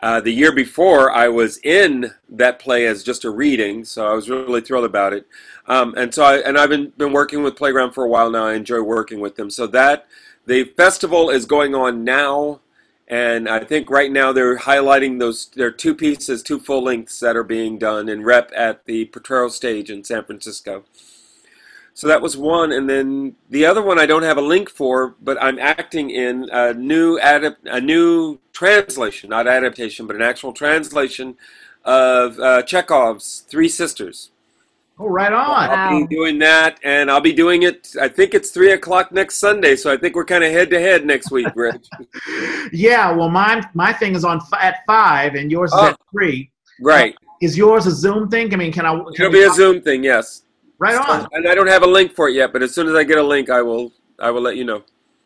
Uh, 0.04 0.20
the 0.20 0.34
year 0.34 0.52
before, 0.52 1.10
I 1.10 1.30
was 1.30 1.58
in 1.60 2.16
that 2.28 2.60
play 2.60 2.86
as 2.86 3.02
just 3.02 3.24
a 3.24 3.30
reading, 3.30 3.86
so 3.86 4.06
I 4.06 4.14
was 4.14 4.30
really 4.30 4.60
thrilled 4.60 4.84
about 4.84 5.14
it. 5.14 5.26
Um, 5.68 5.94
and 5.96 6.14
so, 6.14 6.24
I, 6.24 6.40
and 6.40 6.58
I've 6.58 6.70
been 6.70 6.92
been 6.98 7.14
working 7.14 7.44
with 7.44 7.56
Playground 7.56 7.94
for 7.94 8.04
a 8.04 8.10
while 8.10 8.30
now. 8.30 8.48
I 8.48 8.56
enjoy 8.56 8.82
working 8.82 9.22
with 9.22 9.36
them. 9.36 9.50
So 9.50 9.68
that 9.68 10.08
the 10.48 10.66
festival 10.76 11.30
is 11.30 11.46
going 11.46 11.76
on 11.76 12.04
now, 12.04 12.62
and 13.12 13.50
I 13.50 13.60
think 13.66 13.90
right 13.90 14.10
now 14.10 14.32
they're 14.32 14.58
highlighting 14.58 15.20
those. 15.20 15.48
There 15.48 15.68
are 15.68 15.72
two 15.72 15.94
pieces, 15.94 16.42
two 16.42 16.60
full 16.60 16.82
lengths 16.82 17.20
that 17.20 17.36
are 17.36 17.44
being 17.44 17.78
done 17.78 18.08
in 18.08 18.24
rep 18.24 18.52
at 18.56 18.86
the 18.86 19.06
Potrero 19.08 19.50
stage 19.50 19.92
in 19.92 20.06
San 20.06 20.24
Francisco. 20.24 20.86
So 21.94 22.08
that 22.08 22.22
was 22.22 22.38
one, 22.38 22.72
and 22.72 22.90
then 22.90 23.36
the 23.50 23.66
other 23.66 23.82
one 23.82 24.00
I 24.00 24.06
don't 24.06 24.24
have 24.24 24.38
a 24.38 24.42
link 24.42 24.70
for, 24.70 25.16
but 25.22 25.38
I'm 25.44 25.60
acting 25.60 26.10
in 26.10 26.50
a 26.54 26.74
new 26.74 27.20
adap- 27.20 27.58
a 27.66 27.82
new 27.82 28.40
translation, 28.54 29.30
not 29.30 29.46
adaptation, 29.46 30.08
but 30.08 30.16
an 30.16 30.22
actual 30.22 30.54
translation 30.54 31.36
of 31.84 32.40
uh, 32.40 32.62
Chekhov's 32.64 33.42
Three 33.42 33.68
Sisters. 33.68 34.32
Oh, 35.02 35.08
right 35.08 35.34
on. 35.34 35.70
I'll 35.70 35.92
Wow. 35.94 36.06
be 36.08 36.16
doing 36.16 36.38
that, 36.40 36.80
and 36.84 37.10
I'll 37.10 37.22
be 37.22 37.34
doing 37.34 37.64
it. 37.64 37.90
I 38.00 38.08
think 38.08 38.36
it's 38.36 38.52
three 38.52 38.72
o'clock 38.74 39.12
next 39.12 39.40
Sunday, 39.40 39.76
so 39.76 39.92
I 39.92 39.98
think 39.98 40.16
we're 40.16 40.26
kind 40.26 40.44
of 40.44 40.52
head 40.52 40.70
to 40.70 40.80
head 40.80 41.06
next 41.08 41.32
week, 41.32 41.48
Rich. 41.56 41.88
yeah, 42.72 43.12
well, 43.12 43.30
mine 43.30 43.64
my 43.74 43.92
thing 43.94 44.14
is 44.16 44.24
on 44.24 44.40
fi- 44.42 44.62
at 44.62 44.86
five, 44.86 45.34
and 45.36 45.52
yours 45.52 45.72
is 45.72 45.80
Oh. 45.80 45.88
at 45.88 45.98
three. 46.12 46.52
right? 46.82 47.14
Uh, 47.16 47.18
is 47.42 47.58
yours 47.58 47.88
a 47.88 47.92
Zoom 47.92 48.30
thing? 48.30 48.54
I 48.54 48.58
mean, 48.58 48.72
can 48.72 48.86
I? 48.86 48.92
Can 48.94 49.06
It'll 49.26 49.32
be 49.32 49.42
a 49.42 49.48
talk- 49.48 49.56
Zoom 49.56 49.82
thing, 49.82 50.04
yes. 50.04 50.44
Right 50.78 50.96
on. 50.96 51.28
And 51.34 51.48
I 51.48 51.56
don't 51.56 51.68
have 51.68 51.82
a 51.84 51.88
link 51.88 52.14
for 52.14 52.28
it 52.30 52.34
yet, 52.36 52.54
but 52.54 52.62
as 52.62 52.74
soon 52.76 52.88
as 52.88 52.94
I 52.96 53.04
get 53.04 53.18
a 53.18 53.24
link, 53.24 53.50
I 53.50 53.62
will. 53.64 53.92
I 54.20 54.30
will 54.30 54.42
let 54.42 54.56
you 54.56 54.64
know. 54.66 54.84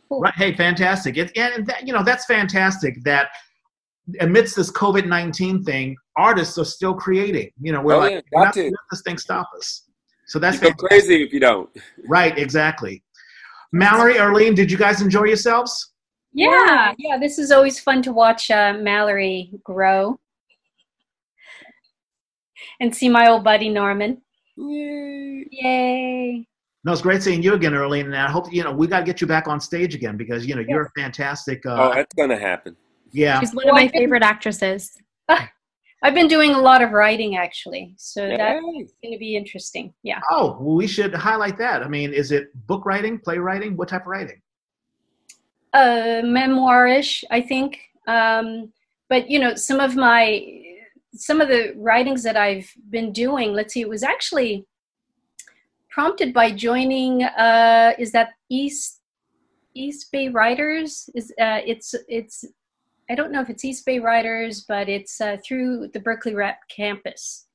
Right. 0.10 0.34
Hey, 0.36 0.54
fantastic. 0.54 1.18
It, 1.18 1.36
and 1.38 1.66
that, 1.68 1.86
you 1.86 1.92
know 1.94 2.04
that's 2.04 2.26
fantastic. 2.26 3.04
That 3.04 3.28
amidst 4.20 4.56
this 4.56 4.72
COVID 4.72 5.06
nineteen 5.08 5.64
thing, 5.64 5.96
artists 6.18 6.58
are 6.58 6.66
still 6.66 6.94
creating. 6.94 7.52
You 7.62 7.72
know, 7.74 7.82
we're 7.82 7.96
Oh, 7.96 8.00
like, 8.00 8.12
yeah, 8.12 8.22
we're 8.32 8.42
got 8.42 8.46
not 8.48 8.54
to. 8.56 8.64
let 8.64 8.74
this 8.92 9.02
thing 9.02 9.18
stop 9.18 9.50
us. 9.58 9.84
So 10.28 10.40
that's 10.40 10.62
You 10.62 10.70
go 10.74 10.88
crazy 10.88 11.24
if 11.24 11.32
you 11.34 11.40
don't. 11.40 11.70
Right. 12.08 12.38
Exactly. 12.38 13.04
Mallory, 13.72 14.16
Earlena, 14.16 14.56
did 14.56 14.72
you 14.72 14.78
guys 14.78 15.02
enjoy 15.02 15.26
yourselves? 15.26 15.94
Yeah, 16.34 16.94
yeah. 16.98 17.18
This 17.18 17.38
is 17.40 17.52
always 17.52 17.80
fun 17.80 18.02
to 18.04 18.12
watch 18.14 18.50
uh, 18.52 18.74
Mallory 18.80 19.52
grow 19.64 20.20
and 22.80 22.94
see 22.96 23.10
my 23.10 23.28
old 23.30 23.44
buddy 23.44 23.70
Norman. 23.70 24.22
Yay. 24.58 25.46
Yay! 25.52 26.48
No, 26.84 26.92
it's 26.92 27.02
great 27.02 27.22
seeing 27.24 27.42
you 27.42 27.54
again, 27.56 27.74
Earlena, 27.74 28.06
and 28.06 28.16
I 28.16 28.30
hope 28.30 28.52
you 28.54 28.64
know 28.64 28.72
we 28.72 28.88
got 28.88 29.00
to 29.00 29.06
get 29.06 29.20
you 29.22 29.28
back 29.28 29.48
on 29.48 29.60
stage 29.60 29.96
again 29.96 30.18
because 30.18 30.46
you 30.46 30.56
know 30.56 30.64
you're 30.68 30.84
a 30.84 30.90
fantastic. 31.02 31.66
Uh, 31.66 31.90
Oh, 31.90 31.94
that's 31.94 32.14
gonna 32.16 32.38
happen. 32.40 32.76
Yeah. 33.16 33.40
She's 33.40 33.54
one 33.54 33.68
of 33.68 33.74
my 33.74 33.88
favorite 33.88 34.24
actresses. 34.24 34.98
I've 35.30 36.14
been 36.14 36.28
doing 36.28 36.52
a 36.52 36.60
lot 36.60 36.82
of 36.84 36.92
writing 36.92 37.38
actually, 37.38 37.96
so 37.98 38.28
that's 38.28 38.62
going 38.62 39.14
to 39.14 39.18
be 39.18 39.36
interesting. 39.36 39.94
Yeah. 40.04 40.20
Oh, 40.30 40.58
well, 40.60 40.76
we 40.76 40.86
should 40.86 41.16
highlight 41.16 41.58
that. 41.58 41.82
I 41.82 41.88
mean, 41.88 42.14
is 42.14 42.32
it 42.32 42.50
book 42.68 42.86
writing, 42.86 43.18
playwriting? 43.18 43.76
What 43.76 43.88
type 43.90 44.02
of 44.02 44.08
writing? 44.08 44.42
uh, 45.76 46.22
memoirish, 46.24 47.24
I 47.30 47.42
think. 47.42 47.80
Um, 48.08 48.72
but 49.10 49.30
you 49.30 49.40
know, 49.40 49.56
some 49.56 49.80
of 49.80 49.96
my 49.96 50.44
some 51.14 51.42
of 51.42 51.48
the 51.48 51.74
writings 51.78 52.24
that 52.24 52.38
I've 52.38 52.72
been 52.90 53.12
doing. 53.12 53.54
Let's 53.54 53.74
see, 53.74 53.82
it 53.82 53.90
was 53.90 54.04
actually 54.04 54.66
prompted 55.90 56.34
by 56.34 56.52
joining. 56.52 57.24
Uh, 57.24 57.94
is 58.00 58.12
that 58.14 58.30
East 58.50 59.02
East 59.74 60.12
Bay 60.12 60.30
Writers? 60.30 61.10
Is 61.14 61.32
uh, 61.40 61.62
it's 61.66 61.94
it's 62.08 62.46
I 63.10 63.16
don't 63.16 63.32
know 63.32 63.42
if 63.42 63.50
it's 63.50 63.64
East 63.64 63.86
Bay 63.86 64.00
Writers, 64.00 64.66
but 64.68 64.90
it's 64.90 65.22
uh, 65.22 65.38
through 65.46 65.90
the 65.94 66.00
Berkeley 66.00 66.34
Rep 66.34 66.58
campus. 66.70 67.46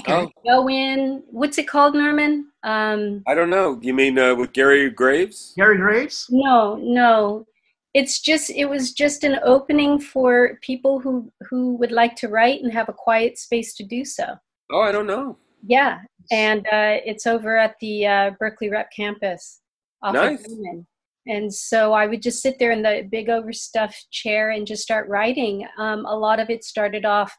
Okay. 0.00 0.12
Oh, 0.12 0.28
Go 0.44 0.68
in. 0.68 1.22
What's 1.30 1.58
it 1.58 1.68
called, 1.68 1.94
Norman? 1.94 2.50
Um, 2.62 3.22
I 3.26 3.34
don't 3.34 3.50
know. 3.50 3.78
You 3.82 3.94
mean 3.94 4.18
uh, 4.18 4.34
with 4.34 4.52
Gary 4.52 4.90
Graves? 4.90 5.52
Gary 5.56 5.76
Graves? 5.76 6.26
No, 6.30 6.76
no. 6.76 7.46
It's 7.94 8.20
just 8.20 8.50
it 8.50 8.64
was 8.64 8.92
just 8.92 9.22
an 9.22 9.38
opening 9.44 10.00
for 10.00 10.58
people 10.62 10.98
who 10.98 11.30
who 11.50 11.74
would 11.76 11.92
like 11.92 12.16
to 12.16 12.28
write 12.28 12.62
and 12.62 12.72
have 12.72 12.88
a 12.88 12.94
quiet 12.94 13.38
space 13.38 13.74
to 13.74 13.84
do 13.84 14.04
so. 14.04 14.24
Oh, 14.70 14.80
I 14.80 14.92
don't 14.92 15.06
know. 15.06 15.36
Yeah, 15.66 16.00
and 16.30 16.66
uh, 16.68 16.98
it's 17.04 17.26
over 17.26 17.58
at 17.58 17.76
the 17.80 18.06
uh, 18.06 18.30
Berkeley 18.38 18.70
Rep 18.70 18.90
campus. 18.96 19.60
Off 20.02 20.14
Nice. 20.14 20.40
Of 20.40 20.52
Newman. 20.52 20.86
And 21.26 21.52
so 21.52 21.92
I 21.92 22.06
would 22.06 22.22
just 22.22 22.42
sit 22.42 22.58
there 22.58 22.72
in 22.72 22.82
the 22.82 23.08
big 23.10 23.28
overstuffed 23.28 24.10
chair 24.10 24.50
and 24.50 24.66
just 24.66 24.82
start 24.82 25.08
writing. 25.08 25.66
Um, 25.78 26.04
a 26.06 26.16
lot 26.16 26.40
of 26.40 26.50
it 26.50 26.64
started 26.64 27.04
off 27.04 27.36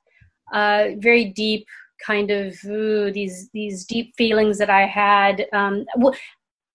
uh, 0.53 0.89
very 0.97 1.26
deep, 1.26 1.65
kind 2.05 2.31
of 2.31 2.55
ooh, 2.65 3.11
these 3.11 3.49
these 3.53 3.85
deep 3.85 4.14
feelings 4.18 4.57
that 4.57 4.69
I 4.69 4.85
had. 4.85 5.45
Um, 5.53 5.85
wh- 6.01 6.15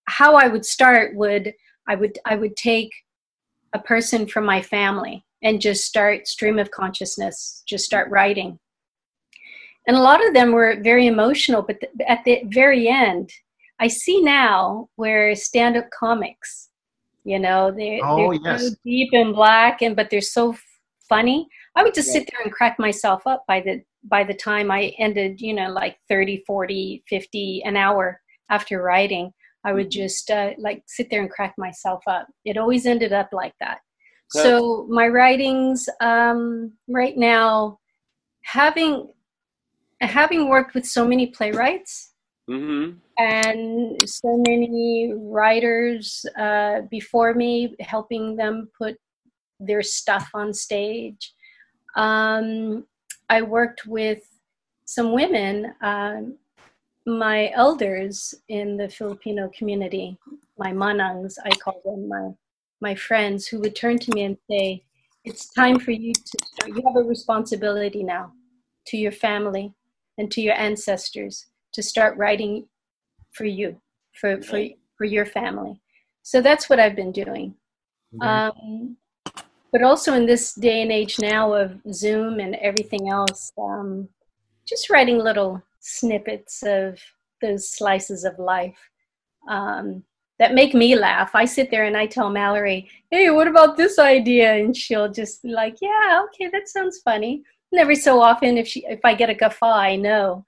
how 0.07 0.35
I 0.37 0.49
would 0.49 0.65
start 0.65 1.15
would 1.17 1.55
I 1.89 1.95
would 1.95 2.19
I 2.25 2.37
would 2.37 2.57
take 2.57 2.91
a 3.73 3.79
person 3.79 4.27
from 4.27 4.45
my 4.45 4.63
family 4.63 5.25
and 5.43 5.61
just 5.61 5.85
start 5.85 6.27
stream 6.27 6.59
of 6.59 6.71
consciousness, 6.71 7.63
just 7.67 7.85
start 7.85 8.11
writing. 8.11 8.59
And 9.87 9.97
a 9.97 10.03
lot 10.03 10.27
of 10.27 10.35
them 10.35 10.53
were 10.53 10.81
very 10.83 11.07
emotional, 11.07 11.63
but 11.63 11.81
th- 11.81 11.93
at 12.07 12.25
the 12.25 12.43
very 12.47 12.89
end, 12.89 13.31
I 13.79 13.89
see 13.89 14.21
now 14.21 14.89
where 14.97 15.35
stand-up 15.35 15.89
comics, 15.99 16.69
you 17.29 17.39
know, 17.39 17.71
they, 17.71 18.01
Oh, 18.03 18.33
they're 18.33 18.59
so 18.59 18.75
deep 18.85 19.11
and 19.13 19.35
black, 19.35 19.83
and 19.83 19.95
but 19.95 20.09
they're 20.11 20.21
so 20.21 20.57
funny. 21.09 21.47
I 21.77 21.83
would 21.83 21.95
just 21.95 22.09
Yeah. 22.09 22.15
sit 22.21 22.29
there 22.31 22.43
and 22.43 22.53
crack 22.53 22.79
myself 22.79 23.27
up 23.27 23.45
by 23.47 23.61
the 23.61 23.83
by 24.05 24.25
the 24.25 24.35
time 24.35 24.71
I 24.71 24.93
ended, 24.99 25.41
you 25.41 25.55
know, 25.55 25.71
like 25.71 25.99
30, 26.09 26.43
40, 26.47 27.03
50 27.09 27.63
an 27.65 27.77
hour 27.77 28.21
after 28.51 28.83
writing. 28.83 29.33
I 29.65 29.73
would 29.73 29.91
just 29.91 30.31
uh, 30.31 30.51
like 30.59 30.83
sit 30.87 31.09
there 31.11 31.21
and 31.21 31.31
crack 31.31 31.55
myself 31.59 32.03
up. 32.07 32.29
It 32.45 32.57
always 32.57 32.87
ended 32.87 33.13
up 33.13 33.29
like 33.33 33.55
that. 33.61 33.79
Yeah. 34.35 34.43
So 34.43 34.87
my 34.89 35.09
writings 35.09 35.89
um, 36.01 36.73
right 36.89 37.17
now, 37.17 37.79
having 38.45 39.13
having 40.01 40.49
worked 40.49 40.75
with 40.75 40.87
so 40.87 41.07
many 41.07 41.27
playwrights 41.27 42.13
Mm-hmm. 42.49 42.97
And 43.19 44.01
so 44.09 44.37
many 44.47 45.13
writers 45.15 46.25
uh, 46.39 46.83
before 46.91 47.35
me, 47.35 47.75
helping 47.81 48.37
them 48.37 48.69
put 48.79 48.97
their 49.59 49.83
stuff 49.83 50.31
on 50.35 50.55
stage. 50.55 51.35
Um, 51.97 52.87
I 53.29 53.43
worked 53.43 53.87
with 53.87 54.23
some 54.85 55.13
women, 55.13 55.75
um, 55.83 56.39
my 57.07 57.51
elders 57.55 58.35
in 58.49 58.77
the 58.77 58.89
Filipino 58.89 59.51
community, 59.57 60.17
my 60.59 60.73
manangs, 60.73 61.35
I 61.45 61.51
call 61.51 61.81
them 61.85 62.09
my 62.09 62.31
my 62.81 62.95
friends, 62.95 63.49
who 63.49 63.59
would 63.59 63.75
turn 63.75 63.99
to 63.99 64.15
me 64.15 64.23
and 64.23 64.39
say, 64.49 64.85
"It's 65.25 65.53
time 65.53 65.81
for 65.81 65.91
you 65.91 66.13
to 66.13 66.39
start. 66.47 66.77
You 66.77 66.83
have 66.87 66.97
a 66.97 67.09
responsibility 67.09 68.05
now 68.05 68.33
to 68.87 68.97
your 68.97 69.11
family 69.11 69.75
and 70.17 70.31
to 70.31 70.41
your 70.41 70.55
ancestors 70.55 71.47
to 71.73 71.83
start 71.83 72.17
writing 72.17 72.69
for 73.39 73.47
you, 73.47 73.81
for 74.21 74.31
for 74.43 74.59
for 74.97 75.07
your 75.07 75.27
family." 75.39 75.75
So 76.23 76.43
that's 76.43 76.69
what 76.69 76.81
I've 76.81 76.97
been 76.97 77.13
doing. 77.13 77.55
Um, 78.21 78.97
but 79.73 79.83
also 79.83 80.15
in 80.15 80.27
this 80.27 80.55
day 80.55 80.83
and 80.83 80.93
age 80.93 81.19
now 81.19 81.53
of 81.53 81.79
Zoom 81.93 82.41
and 82.41 82.55
everything 82.57 83.09
else, 83.09 83.53
um, 83.59 84.09
just 84.67 84.91
writing 84.91 85.19
little 85.19 85.63
snippets 85.81 86.63
of 86.63 86.99
those 87.41 87.69
slices 87.69 88.25
of 88.25 88.39
life 88.39 88.79
um, 89.49 90.03
that 90.39 90.55
make 90.55 90.75
me 90.75 90.95
laugh. 90.97 91.31
I 91.35 91.45
sit 91.45 91.71
there 91.71 91.85
and 91.85 91.97
I 91.97 92.07
tell 92.07 92.31
Mallory, 92.31 92.91
"Hey, 93.11 93.31
what 93.31 93.49
about 93.49 93.77
this 93.77 93.99
idea?" 93.99 94.55
And 94.55 94.77
she'll 94.77 95.13
just 95.21 95.43
be 95.43 95.51
like, 95.51 95.77
"Yeah, 95.81 96.23
okay, 96.25 96.49
that 96.49 96.69
sounds 96.69 97.01
funny." 97.05 97.43
And 97.73 97.81
every 97.81 97.97
so 97.97 98.21
often, 98.21 98.59
if 98.59 98.67
she 98.69 98.85
if 98.87 99.01
I 99.05 99.15
get 99.15 99.31
a 99.31 99.35
guffaw, 99.35 99.75
I 99.91 99.97
know 99.97 100.45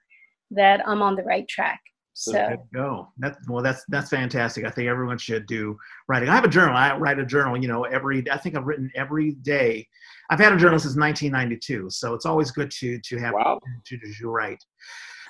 that 0.51 0.87
I'm 0.87 1.01
on 1.01 1.15
the 1.15 1.23
right 1.23 1.47
track. 1.47 1.81
So 2.13 2.37
you 2.37 2.57
go. 2.73 3.07
That, 3.19 3.37
well, 3.47 3.63
that's 3.63 3.83
that's 3.87 4.09
fantastic. 4.09 4.65
I 4.65 4.69
think 4.69 4.89
everyone 4.89 5.17
should 5.17 5.45
do 5.47 5.77
writing. 6.07 6.29
I 6.29 6.35
have 6.35 6.43
a 6.43 6.49
journal. 6.49 6.75
I 6.75 6.95
write 6.97 7.19
a 7.19 7.25
journal. 7.25 7.55
You 7.57 7.67
know, 7.67 7.83
every 7.85 8.29
I 8.29 8.37
think 8.37 8.55
I've 8.55 8.65
written 8.65 8.91
every 8.95 9.31
day. 9.43 9.87
I've 10.29 10.39
had 10.39 10.53
a 10.53 10.57
journal 10.57 10.79
since 10.79 10.95
1992, 10.97 11.89
so 11.89 12.13
it's 12.13 12.25
always 12.25 12.51
good 12.51 12.69
to 12.71 12.99
to 12.99 13.17
have 13.19 13.33
Wow. 13.33 13.59
to, 13.85 13.97
to, 13.97 14.13
to 14.13 14.27
write. 14.29 14.63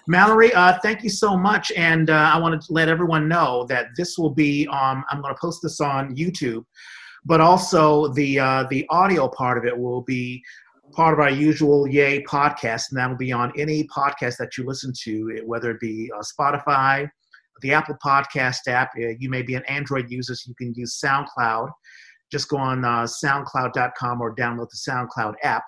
Mallory, 0.07 0.51
uh, 0.53 0.79
thank 0.81 1.03
you 1.03 1.09
so 1.11 1.37
much, 1.37 1.71
and 1.73 2.09
uh, 2.09 2.31
I 2.33 2.37
want 2.39 2.59
to 2.59 2.73
let 2.73 2.89
everyone 2.89 3.27
know 3.27 3.65
that 3.69 3.87
this 3.95 4.17
will 4.17 4.31
be. 4.31 4.67
Um, 4.67 5.03
I'm 5.09 5.21
going 5.21 5.33
to 5.33 5.39
post 5.39 5.61
this 5.61 5.79
on 5.79 6.15
YouTube, 6.15 6.65
but 7.25 7.39
also 7.39 8.07
the 8.09 8.39
uh, 8.39 8.63
the 8.71 8.85
audio 8.89 9.27
part 9.27 9.59
of 9.59 9.65
it 9.65 9.77
will 9.77 10.01
be 10.01 10.43
part 10.91 11.13
of 11.13 11.19
our 11.19 11.29
usual 11.29 11.87
Yay 11.87 12.23
podcast, 12.23 12.89
and 12.89 12.99
that 12.99 13.09
will 13.09 13.17
be 13.17 13.31
on 13.31 13.51
any 13.57 13.85
podcast 13.85 14.37
that 14.37 14.57
you 14.57 14.65
listen 14.65 14.93
to, 15.03 15.41
whether 15.45 15.71
it 15.71 15.79
be 15.79 16.11
uh, 16.15 16.21
Spotify, 16.21 17.09
the 17.61 17.73
Apple 17.73 17.97
Podcast 18.03 18.67
app. 18.67 18.91
Uh, 18.97 19.09
you 19.19 19.29
may 19.29 19.41
be 19.41 19.55
an 19.55 19.63
Android 19.67 20.09
user, 20.09 20.35
so 20.35 20.49
you 20.49 20.55
can 20.55 20.73
use 20.75 20.99
SoundCloud. 21.03 21.71
Just 22.31 22.49
go 22.49 22.57
on 22.57 22.85
uh, 22.85 23.03
SoundCloud.com 23.03 24.21
or 24.21 24.35
download 24.35 24.69
the 24.69 24.91
SoundCloud 24.91 25.35
app. 25.43 25.63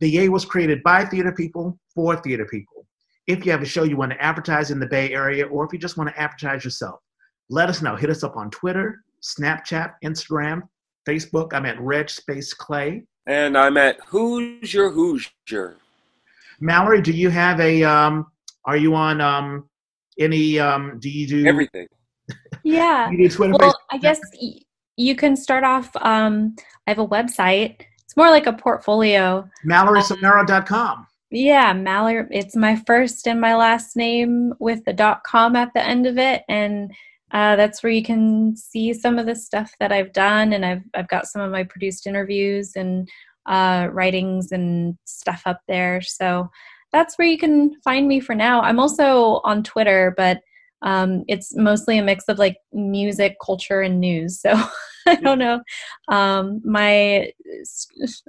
The 0.00 0.10
Yay 0.10 0.28
was 0.28 0.44
created 0.44 0.82
by 0.82 1.04
theater 1.04 1.32
people 1.32 1.78
for 1.94 2.16
theater 2.16 2.46
people. 2.46 2.86
If 3.26 3.46
you 3.46 3.52
have 3.52 3.62
a 3.62 3.66
show 3.66 3.84
you 3.84 3.96
want 3.96 4.12
to 4.12 4.20
advertise 4.20 4.70
in 4.70 4.80
the 4.80 4.86
Bay 4.86 5.12
Area, 5.12 5.46
or 5.46 5.64
if 5.64 5.72
you 5.72 5.78
just 5.78 5.96
want 5.96 6.10
to 6.10 6.20
advertise 6.20 6.64
yourself, 6.64 7.00
let 7.50 7.68
us 7.68 7.82
know. 7.82 7.94
Hit 7.94 8.10
us 8.10 8.24
up 8.24 8.36
on 8.36 8.50
Twitter, 8.50 9.04
Snapchat, 9.22 9.92
Instagram, 10.04 10.62
Facebook. 11.08 11.52
I'm 11.52 11.66
at 11.66 11.80
Reg 11.80 12.10
Space 12.10 12.52
Clay. 12.52 13.04
And 13.26 13.56
I'm 13.56 13.76
at 13.76 13.98
Who's 14.06 14.60
Hoosier 14.60 14.90
Hoosier. 14.90 15.76
Mallory, 16.60 17.00
do 17.02 17.12
you 17.12 17.30
have 17.30 17.60
a? 17.60 17.82
Um, 17.84 18.26
are 18.64 18.76
you 18.76 18.94
on 18.94 19.20
um, 19.20 19.68
any? 20.18 20.58
Um, 20.58 20.98
do 21.00 21.08
you 21.08 21.26
do 21.26 21.46
Everything. 21.46 21.86
Yeah. 22.64 23.10
Do 23.10 23.16
Well, 23.16 23.28
Facebook? 23.28 23.72
I 23.90 23.98
guess 23.98 24.20
y- 24.40 24.60
you 24.96 25.16
can 25.16 25.34
start 25.36 25.64
off. 25.64 25.90
Um, 25.96 26.54
I 26.86 26.90
have 26.90 27.00
a 27.00 27.06
website. 27.06 27.80
It's 28.04 28.16
more 28.16 28.30
like 28.30 28.46
a 28.46 28.52
portfolio. 28.52 29.48
MallorySomera.com. 29.66 31.06
Yeah, 31.30 31.72
Mallory. 31.72 32.26
It's 32.30 32.54
my 32.54 32.76
first 32.86 33.26
and 33.26 33.40
my 33.40 33.56
last 33.56 33.96
name 33.96 34.52
with 34.60 34.84
the 34.84 34.92
dot 34.92 35.24
com 35.24 35.56
at 35.56 35.72
the 35.74 35.84
end 35.84 36.06
of 36.06 36.18
it, 36.18 36.42
and 36.48 36.92
uh, 37.32 37.56
that's 37.56 37.82
where 37.82 37.92
you 37.92 38.02
can 38.02 38.54
see 38.56 38.92
some 38.92 39.18
of 39.18 39.26
the 39.26 39.34
stuff 39.34 39.72
that 39.80 39.92
I've 39.92 40.12
done, 40.12 40.52
and 40.52 40.64
I've 40.64 40.82
I've 40.94 41.08
got 41.08 41.26
some 41.26 41.42
of 41.42 41.50
my 41.50 41.64
produced 41.64 42.06
interviews 42.06 42.72
and 42.76 43.08
uh, 43.46 43.88
writings 43.90 44.52
and 44.52 44.96
stuff 45.04 45.42
up 45.46 45.60
there. 45.66 46.00
So 46.02 46.50
that's 46.92 47.16
where 47.16 47.26
you 47.26 47.38
can 47.38 47.80
find 47.82 48.06
me 48.06 48.20
for 48.20 48.34
now. 48.34 48.60
I'm 48.60 48.78
also 48.78 49.40
on 49.44 49.62
Twitter, 49.62 50.12
but 50.16 50.40
um, 50.82 51.24
it's 51.28 51.54
mostly 51.56 51.98
a 51.98 52.02
mix 52.02 52.24
of 52.28 52.38
like 52.38 52.56
music, 52.72 53.36
culture, 53.44 53.80
and 53.80 53.98
news. 54.00 54.40
So 54.40 54.52
I 55.06 55.16
don't 55.16 55.38
know. 55.38 55.60
Um, 56.08 56.60
my 56.64 57.32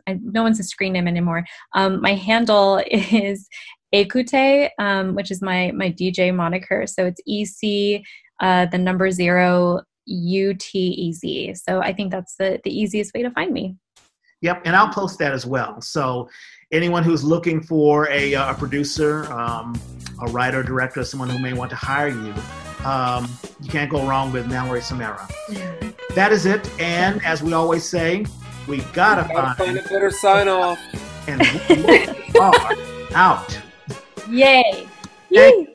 I, 0.07 0.19
no 0.21 0.43
one's 0.43 0.59
a 0.59 0.63
screen 0.63 0.93
name 0.93 1.07
anymore. 1.07 1.45
Um, 1.73 2.01
my 2.01 2.13
handle 2.13 2.81
is 2.87 3.47
Ekute, 3.93 4.69
um, 4.79 5.13
which 5.13 5.29
is 5.29 5.41
my 5.41 5.71
my 5.71 5.91
DJ 5.91 6.33
moniker. 6.33 6.87
So 6.87 7.05
it's 7.05 7.21
E 7.25 7.45
C 7.45 8.03
uh, 8.43 8.65
the 8.67 8.77
number 8.77 9.09
zero 9.09 9.81
U 10.05 10.53
T 10.53 10.77
E 11.05 11.13
Z. 11.13 11.55
So 11.55 11.79
I 11.81 11.91
think 11.93 12.11
that's 12.11 12.35
the 12.35 12.59
the 12.65 12.69
easiest 12.81 13.13
way 13.15 13.23
to 13.23 13.31
find 13.31 13.51
me. 13.53 13.75
Yep, 14.41 14.63
and 14.65 14.75
I'll 14.75 14.91
post 14.93 15.17
that 15.19 15.31
as 15.31 15.45
well. 15.45 15.79
So 15.79 16.27
anyone 16.73 17.03
who's 17.03 17.23
looking 17.23 17.61
for 17.61 18.09
a, 18.09 18.35
uh, 18.35 18.51
a 18.51 18.53
producer, 18.55 19.23
um, 19.31 19.73
a 20.21 20.25
writer, 20.31 20.61
director, 20.63 21.01
someone 21.05 21.29
who 21.29 21.39
may 21.39 21.53
want 21.53 21.69
to 21.69 21.77
hire 21.77 22.09
you, 22.09 22.33
um, 22.85 23.29
you 23.61 23.69
can't 23.69 23.89
go 23.89 24.05
wrong 24.05 24.33
with 24.33 24.45
Mallory 24.47 24.81
Somera. 24.81 25.23
That 26.13 26.33
is 26.33 26.45
it. 26.45 26.69
And 26.81 27.23
as 27.23 27.41
we 27.41 27.53
always 27.53 27.85
say, 27.85 28.25
we 28.67 28.79
gotta 28.91 29.23
Gotta 29.33 29.55
find 29.55 29.57
find 29.57 29.77
a 29.77 29.83
better 29.83 30.11
sign 30.11 30.49
off. 30.49 30.77
and 31.29 31.39
we 31.69 32.39
are 32.39 32.75
out. 33.15 33.57
yay. 34.29 34.85
Thank 35.33 35.69